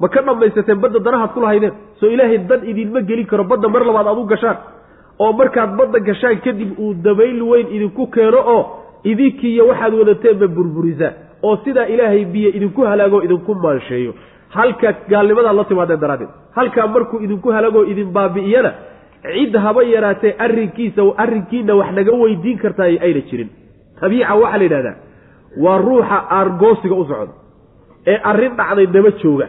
Ma 0.00 0.08
ka 0.08 0.20
dhammaysateen 0.26 0.78
badda 0.82 0.98
danahaad 1.06 1.32
ku 1.34 1.40
lahaydeen 1.44 1.72
soo 2.00 2.10
ilaahay 2.14 2.38
dan 2.50 2.60
idinma 2.70 3.00
gelin 3.08 3.26
karo 3.26 3.44
badda 3.44 3.68
mar 3.68 3.82
labaad 3.88 4.06
aad 4.12 4.18
u 4.18 4.26
gashaan? 4.32 4.56
Oo 5.18 5.32
markaad 5.32 5.70
badda 5.78 5.98
gashaan 6.08 6.38
kadib 6.44 6.70
uu 6.78 6.94
dabayl 7.06 7.42
weyn 7.50 7.66
idinku 7.76 8.06
keeno 8.14 8.38
oo 8.54 8.62
idinkiiyo 9.10 9.66
waxaad 9.70 9.94
wadateenba 10.00 10.46
burburisaan 10.56 11.14
oo 11.42 11.56
sidaa 11.64 11.86
ilaahay 11.94 12.24
biyo 12.34 12.50
idinku 12.58 12.80
halaago 12.90 13.22
idinku 13.26 13.54
maansheeyo. 13.54 14.12
Halka 14.56 14.88
gaalnimadaad 15.10 15.56
la 15.56 15.64
timaadeen 15.64 16.00
daraaddeed. 16.00 16.30
Halkaa 16.56 16.86
markuu 16.86 17.18
idinku 17.26 17.48
halagoo 17.56 17.84
idin 17.92 18.08
baabi'iyana 18.16 18.70
cid 19.22 19.56
haba 19.56 19.82
yaraatee 19.82 20.34
arrinkiisa 20.38 21.02
arrinkiina 21.16 21.74
wax 21.74 21.90
naga 21.98 22.12
weydiin 22.12 22.58
kartaa 22.58 22.84
ayna 22.84 23.20
jirin. 23.30 23.48
Tabiica 24.00 24.34
waxaa 24.34 24.58
la 24.58 24.64
yidhahdaa 24.64 24.96
waa 25.64 25.78
ruuxa 25.78 26.18
aargoosiga 26.38 26.94
u 26.94 27.04
socda 27.04 27.32
ee 28.06 28.18
arrin 28.30 28.52
dhacday 28.56 28.86
daba 28.86 29.10
jooga. 29.22 29.48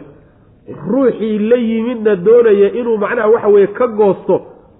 Ruuxii 0.90 1.38
la 1.50 1.56
yimidna 1.56 2.16
doonaya 2.16 2.68
inuu 2.72 2.96
macnaha 2.98 3.28
waxa 3.28 3.48
weeye 3.48 3.66
ka 3.66 3.86
goosto 3.88 4.36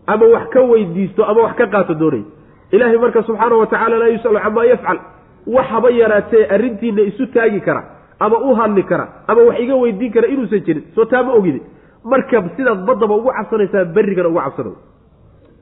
ama 0.06 0.26
wax 0.26 0.48
ka 0.50 0.60
weydiisto 0.60 1.24
ama 1.24 1.40
wax 1.42 1.54
ka 1.56 1.66
qaato 1.66 1.94
doonaya. 1.94 2.24
Ilaahay 2.72 2.98
marka 2.98 3.22
subxaana 3.22 3.56
wa 3.56 3.66
tacala 3.66 3.96
laa 3.98 4.08
yus'alu 4.14 4.38
camaa 4.44 4.64
yafcal. 4.64 4.98
Wax 5.46 5.66
haba 5.66 5.90
yaraatee 5.90 6.46
arrintiina 6.54 7.02
isu 7.02 7.26
taagi 7.26 7.60
kara 7.60 7.82
ama 8.20 8.38
u 8.38 8.54
hadli 8.54 8.82
kara 8.82 9.08
ama 9.28 9.42
wax 9.42 9.60
iga 9.60 9.74
weydiin 9.76 10.12
kara 10.12 10.28
inuusan 10.28 10.60
jirin. 10.66 10.84
Soo 10.94 11.04
taa 11.04 11.22
ma 11.22 11.32
ogide 11.32 11.60
marka 12.04 12.42
sidaad 12.56 12.80
baddaba 12.88 13.14
ugu 13.20 13.30
cabsanaysaa 13.38 13.84
berrigana 13.96 14.28
ugu 14.28 14.40
cabsanayo 14.44 14.76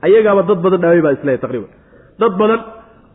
ayagaaba 0.05 0.41
dad 0.49 0.59
badan 0.65 0.81
dhaaway 0.83 1.01
baa 1.05 1.13
isleeyahy 1.17 1.41
taqriiban. 1.43 1.69
Dad 2.19 2.33
badan 2.41 2.59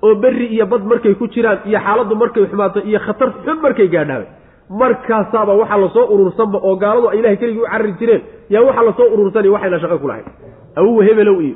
oo 0.06 0.14
berri 0.22 0.46
iyo 0.54 0.66
bad 0.66 0.82
markay 0.90 1.14
ku 1.20 1.26
jiraan 1.34 1.58
iyo 1.68 1.78
xaaladdu 1.86 2.14
markay 2.22 2.44
xumaato 2.50 2.80
iyo 2.90 2.98
khatar 3.06 3.28
xun 3.44 3.58
markay 3.64 3.88
gaadhaabay 3.94 4.28
markaasaaba 4.82 5.52
waxaa 5.60 5.78
la 5.84 5.88
soo 5.96 6.06
urursanba 6.14 6.58
oo 6.68 6.74
gaaladu 6.82 7.08
ay 7.12 7.18
ilahay 7.20 7.36
keligii 7.42 7.60
u 7.62 7.66
carari 7.72 7.92
jireen 8.00 8.22
yaa 8.54 8.62
waxaa 8.68 8.84
la 8.88 8.92
soo 8.98 9.08
urursanay 9.14 9.48
waxayna 9.54 9.78
shaqo 9.84 9.98
ku 10.02 10.08
lahayd. 10.10 10.26
Awuwa 10.80 11.04
hebelow 11.08 11.38
iyo 11.46 11.54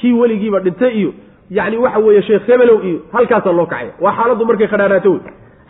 kii 0.00 0.12
weligiiba 0.20 0.60
dhintay 0.66 0.92
iyo 1.00 1.10
yacni 1.50 1.76
waxa 1.84 1.98
weeye 2.06 2.22
sheekh 2.28 2.46
hebelow 2.50 2.78
iyo 2.88 2.98
halkaasaa 3.12 3.52
loo 3.58 3.66
kacaya 3.66 3.92
waa 4.04 4.14
xaaladdu 4.18 4.44
markay 4.50 4.66
khadhaaraato 4.72 5.10
wey 5.14 5.20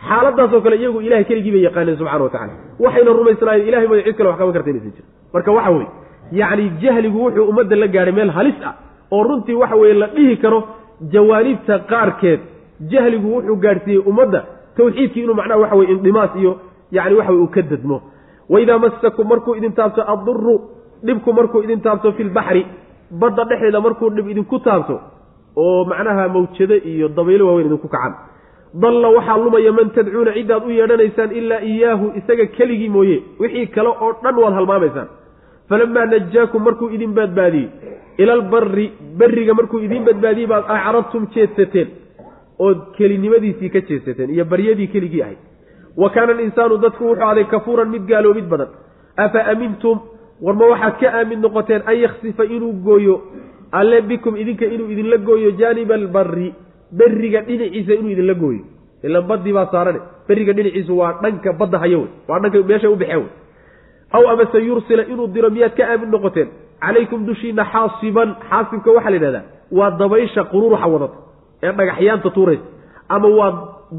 xaaladaasoo 0.09 0.61
kale 0.65 0.75
iyagu 0.81 0.99
ilahay 1.07 1.25
keligii 1.29 1.51
bay 1.55 1.63
yaqaaneen 1.67 1.97
subxana 1.99 2.23
wa 2.23 2.29
tacala 2.35 2.53
waxayna 2.85 3.11
rumaysnaayeen 3.19 3.67
ilahay 3.69 3.87
mooya 3.91 4.03
cid 4.07 4.15
kale 4.17 4.29
wax 4.29 4.37
qaban 4.39 4.53
karta 4.55 4.69
inaysan 4.73 4.91
jir 4.97 5.05
marka 5.33 5.51
waxa 5.57 5.71
weye 5.75 5.87
yacni 6.39 6.65
jahligu 6.83 7.17
wuxuu 7.25 7.45
ummadda 7.51 7.75
la 7.83 7.87
gaadhay 7.95 8.13
meel 8.19 8.31
halis 8.37 8.57
ah 8.69 8.73
oo 9.15 9.23
runtii 9.29 9.55
waxa 9.63 9.75
weeye 9.81 9.93
la 10.01 10.07
dhihi 10.15 10.35
karo 10.43 10.59
jawaanibta 11.13 11.75
qaarkeed. 11.91 12.39
Jahligu 12.91 13.27
wuxuu 13.35 13.55
gaadhsiiyey 13.65 14.01
ummadda 14.11 14.39
tawxiidkii 14.77 15.23
inuu 15.23 15.35
macnaha 15.39 15.59
waxa 15.63 15.75
weye 15.79 15.91
indhimaas 15.95 16.31
iyo 16.41 16.51
yacni 16.97 17.15
waxa 17.19 17.31
weye 17.31 17.43
uu 17.43 17.47
ka 17.55 17.61
dadmo. 17.61 17.97
Waidaa 18.49 18.77
masakum 18.83 19.27
markuu 19.31 19.55
idin 19.59 19.73
taabto 19.77 20.01
adduru 20.13 20.55
dhibku 21.07 21.33
markuu 21.33 21.61
idin 21.65 21.81
taabto 21.85 22.11
fi 22.17 22.23
lbaxri 22.29 22.61
badda 23.21 23.43
dhexeeda 23.49 23.79
markuu 23.85 24.09
dhib 24.15 24.27
idinku 24.33 24.59
taabto 24.67 24.95
oo 25.63 25.85
macnaha 25.91 26.27
mawjado 26.35 26.75
iyo 26.91 27.07
dabaylo 27.17 27.43
waaweyn 27.47 27.67
idinku 27.69 27.87
kacan 27.95 28.13
dalla 28.81 29.09
waxaa 29.17 29.37
lumaya 29.37 29.71
man 29.71 29.89
tadcuuna 29.97 30.31
ciddaad 30.37 30.63
u 30.67 30.71
yeedhanaysaan 30.79 31.31
ilaa 31.39 31.61
iyaahu 31.71 32.05
isaga 32.19 32.45
keligii 32.57 32.89
mooye 32.95 33.17
wixii 33.39 33.67
kale 33.75 33.89
oo 33.89 34.11
dhan 34.23 34.35
waad 34.43 34.53
halmaamaysaan. 34.59 35.07
Falamaa 35.69 36.05
najaakum 36.05 36.63
markuu 36.63 36.89
idin 36.95 37.13
badbaadiyey 37.17 37.67
ila 38.17 38.33
albarri 38.33 38.87
berriga 39.19 39.53
markuu 39.59 39.79
idiin 39.85 40.03
badbaadiyey 40.09 40.47
baad 40.47 40.65
acradtum 40.77 41.27
jeedsateen 41.35 41.87
ood 42.65 42.79
kelinimadiisii 42.97 43.69
ka 43.69 43.79
jeedsateen 43.89 44.29
iyo 44.35 44.45
baryadii 44.45 44.87
keligii 44.87 45.21
ahayd. 45.21 45.37
Wa 45.97 46.09
kaana 46.09 46.31
alinsaanu 46.33 46.77
dadku 46.77 47.03
wuxuu 47.09 47.29
aday 47.29 47.43
kafuuran 47.53 47.89
mid 47.89 48.03
gaaloobid 48.11 48.47
badan. 48.53 48.67
Afa 49.17 49.45
amintum? 49.51 49.99
Warma 50.41 50.65
waxaad 50.73 50.95
ka 50.99 51.07
aamin 51.19 51.39
noqoteen 51.41 51.81
an 51.87 51.97
yaksifa 52.03 52.43
inuu 52.45 52.73
gooyo 52.85 53.21
alle 53.71 54.01
bikum 54.01 54.35
idinka 54.37 54.65
inuu 54.65 54.89
idinla 54.91 55.17
gooyo 55.17 55.51
jaaniba 55.51 55.95
albarri 55.95 56.53
berriga 56.99 57.41
dhinaciisa 57.47 57.93
inuu 57.99 58.11
idinla 58.15 58.33
gooyo. 58.33 58.63
Ilan 59.03 59.23
badii 59.29 59.53
baa 59.57 59.67
saarane. 59.71 59.99
Beriga 60.27 60.53
dhinaciisu 60.57 60.97
waa 60.99 61.13
dhanka 61.23 61.53
badda 61.59 61.77
hayo 61.83 61.99
wey. 61.99 62.09
Waa 62.27 62.39
dhanka 62.39 62.57
meesha 62.69 62.89
u 62.89 62.95
baxeen 62.95 63.17
wey. 63.23 63.31
Aw 64.15 64.23
amase 64.33 64.59
yursila 64.67 65.03
inuu 65.11 65.27
diro 65.33 65.49
miyaad 65.49 65.73
ka 65.77 65.83
aamin 65.91 66.09
noqoteen. 66.11 66.49
Calaykum 66.81 67.25
dushiina 67.25 67.63
xaasiban. 67.73 68.29
Xaasibka 68.49 68.89
waxaa 68.95 69.09
la 69.13 69.17
yidhahdaa 69.17 69.43
waa 69.77 69.91
dabaysha 69.99 70.41
qururuxa 70.51 70.87
wadata 70.93 71.17
ee 71.63 71.71
dhagaxyaanta 71.79 72.29
tuuraysa. 72.35 72.63
Ama 73.09 73.27
waa 73.39 73.51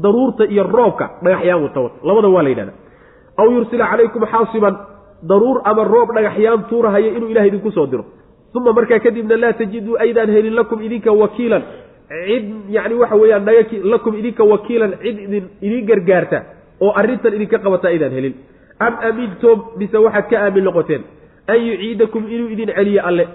daruurta 0.03 0.43
iyo 0.53 0.63
roobka 0.63 1.05
dhagaxyaan 1.23 1.63
wata 1.63 1.79
wata 1.85 1.97
labada 2.07 2.27
waa 2.35 2.43
la 2.43 2.49
yidhahda 2.49 2.73
aw 3.41 3.47
yursila 3.55 3.85
calaykum 3.91 4.23
xaasiban. 4.33 4.75
Daruur 5.29 5.57
ama 5.69 5.83
roob 5.93 6.09
dhagaxyaan 6.15 6.59
tuurahaya 6.69 7.09
inuu 7.17 7.29
ilaha 7.33 7.47
idinku 7.49 7.71
soo 7.71 7.87
diro. 7.91 8.05
Uma 8.57 8.73
markaa 8.73 8.99
kadibna 8.99 9.35
laa 9.37 9.53
tajiduu 9.53 9.95
aydaan 10.03 10.29
helin 10.35 10.55
lakum 10.55 10.81
idinka 10.81 11.11
wakiilan 11.21 11.61
cid 12.09 12.45
yani 12.69 12.95
waxa 12.95 13.15
weeyaan 13.15 13.45
lakum 13.83 14.13
idinka 14.15 14.43
wakiilan 14.43 14.91
cid 15.03 15.17
idin 15.19 15.45
idin 15.61 15.85
gargaarta 15.85 16.39
oo 16.81 16.91
arrintan 16.99 17.33
idinka 17.33 17.57
qabata 17.59 17.87
aydaan 17.87 18.11
helin. 18.11 18.33
Am 18.79 18.93
amintum 19.09 19.57
mise 19.77 19.97
waxaad 19.97 20.29
ka 20.29 20.35
aamin 20.45 20.63
noqoteen 20.63 21.01
an 21.47 21.59
yuciidakum 21.67 22.23
inuu 22.29 22.49
idin 22.49 22.69
celiyo 22.77 23.01
alle. 23.09 23.25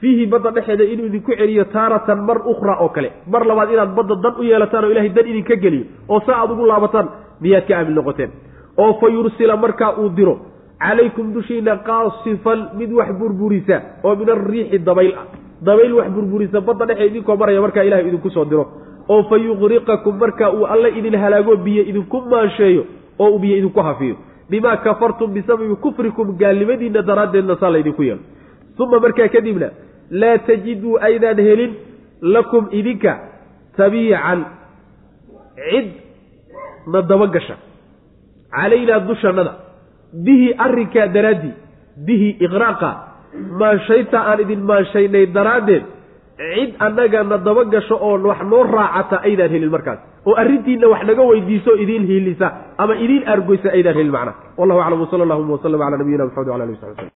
Fiihi 0.00 0.26
badda 0.26 0.50
dhexeeda 0.50 0.84
inuu 0.84 1.06
idinku 1.06 1.32
celiyo 1.36 1.64
taaratan 1.64 2.20
mar 2.28 2.38
ukhra 2.52 2.74
oo 2.80 2.88
kale. 2.88 3.10
Mar 3.26 3.44
labaad 3.46 3.70
inaad 3.72 3.94
badda 3.96 4.14
dan 4.22 4.34
u 4.38 4.42
yeelataan 4.42 4.84
oo 4.84 4.90
ilahay 4.90 5.08
dan 5.10 5.26
idinka 5.26 5.56
geliyo 5.56 5.84
oo 6.08 6.20
saa 6.26 6.40
aad 6.42 6.50
ugu 6.50 6.66
laabataan 6.66 7.08
miyaad 7.40 7.66
ka 7.68 7.74
aamin 7.78 7.94
noqoteen. 7.94 8.30
Oo 8.78 8.92
fa 9.00 9.06
yursila 9.08 9.56
markaa 9.56 9.92
uu 10.00 10.08
diro 10.16 10.34
calaykum 10.82 11.32
dushiina 11.34 11.76
qaasifan 11.88 12.60
mid 12.78 12.90
wax 12.92 13.08
burburisa 13.18 13.76
oo 14.04 14.16
min 14.16 14.28
ariixi 14.30 14.78
dabayl 14.78 15.14
ah 15.20 15.26
dabayl 15.66 15.92
wax 15.98 16.08
burburisa 16.14 16.60
badda 16.60 16.84
dhexe 16.84 17.06
idinkoo 17.06 17.36
maraya 17.36 17.60
markaa 17.60 17.84
ilahay 17.84 18.08
idinku 18.08 18.30
soo 18.30 18.44
diro. 18.44 18.64
Oo 19.08 19.22
fa 19.28 19.36
yuqriqakum 19.36 20.18
markaa 20.18 20.50
uu 20.56 20.66
alle 20.66 20.88
idin 20.98 21.14
halaago 21.22 21.56
biyo 21.56 21.82
idinku 21.90 22.20
maansheeyo 22.30 22.84
oo 23.18 23.30
uu 23.30 23.38
biyo 23.38 23.56
idinku 23.56 23.80
hafiyo. 23.80 24.16
Bimaa 24.50 24.76
kafartum 24.76 25.32
bisababi 25.34 25.76
kufrikum 25.76 26.36
gaalnimadiina 26.40 27.02
daraaddeedna 27.02 27.56
saa 27.60 27.70
laydinku 27.70 28.02
yeelo. 28.02 28.20
Uma 28.78 29.00
markaa 29.00 29.28
kadibna 29.28 29.68
laa 30.10 30.38
tajiduu 30.38 30.98
aydaan 31.00 31.38
helin 31.48 31.72
lakum 32.22 32.68
idinka 32.70 33.12
tabiican. 33.76 34.44
Cid 35.56 35.88
na 36.92 37.02
dabagasha 37.02 37.56
calaynaa 38.50 39.00
dushannada. 39.08 39.52
Bihi 40.24 40.54
arrinkaa 40.58 41.06
daraaddii 41.14 41.54
bihi 42.06 42.28
iqraaqa 42.46 42.90
maanshayta 43.60 44.18
aan 44.30 44.40
idin 44.40 44.62
maanshaynay 44.70 45.26
daraaddeed 45.26 45.84
cid 46.36 46.74
annaga 46.78 47.22
na 47.24 47.38
dabagasho 47.38 47.96
oo 47.96 48.18
wax 48.28 48.40
noo 48.50 48.62
raacata 48.62 49.22
aydaan 49.28 49.50
helin 49.50 49.70
markaas. 49.70 49.98
Oo 50.26 50.34
arrintiina 50.36 50.88
wax 50.88 51.02
naga 51.06 51.22
weydiiso 51.22 51.74
idiin 51.74 52.06
hiilisa 52.06 52.52
ama 52.78 52.94
idiin 52.94 53.28
argoysa 53.28 53.68
aydaan 53.72 53.94
helin 53.94 54.12
macnaha 54.12 54.36
wallahu 54.58 54.80
aclam 54.80 55.00
wsala 55.00 55.22
allahuma 55.24 55.54
wslm 55.56 55.78
cala 55.78 55.96
nabiyina 55.96 56.24
maxamed 56.24 56.48
wala 56.48 56.64
ali 56.64 56.72
w 56.72 56.76
sabi 56.80 56.94
slm 56.94 57.10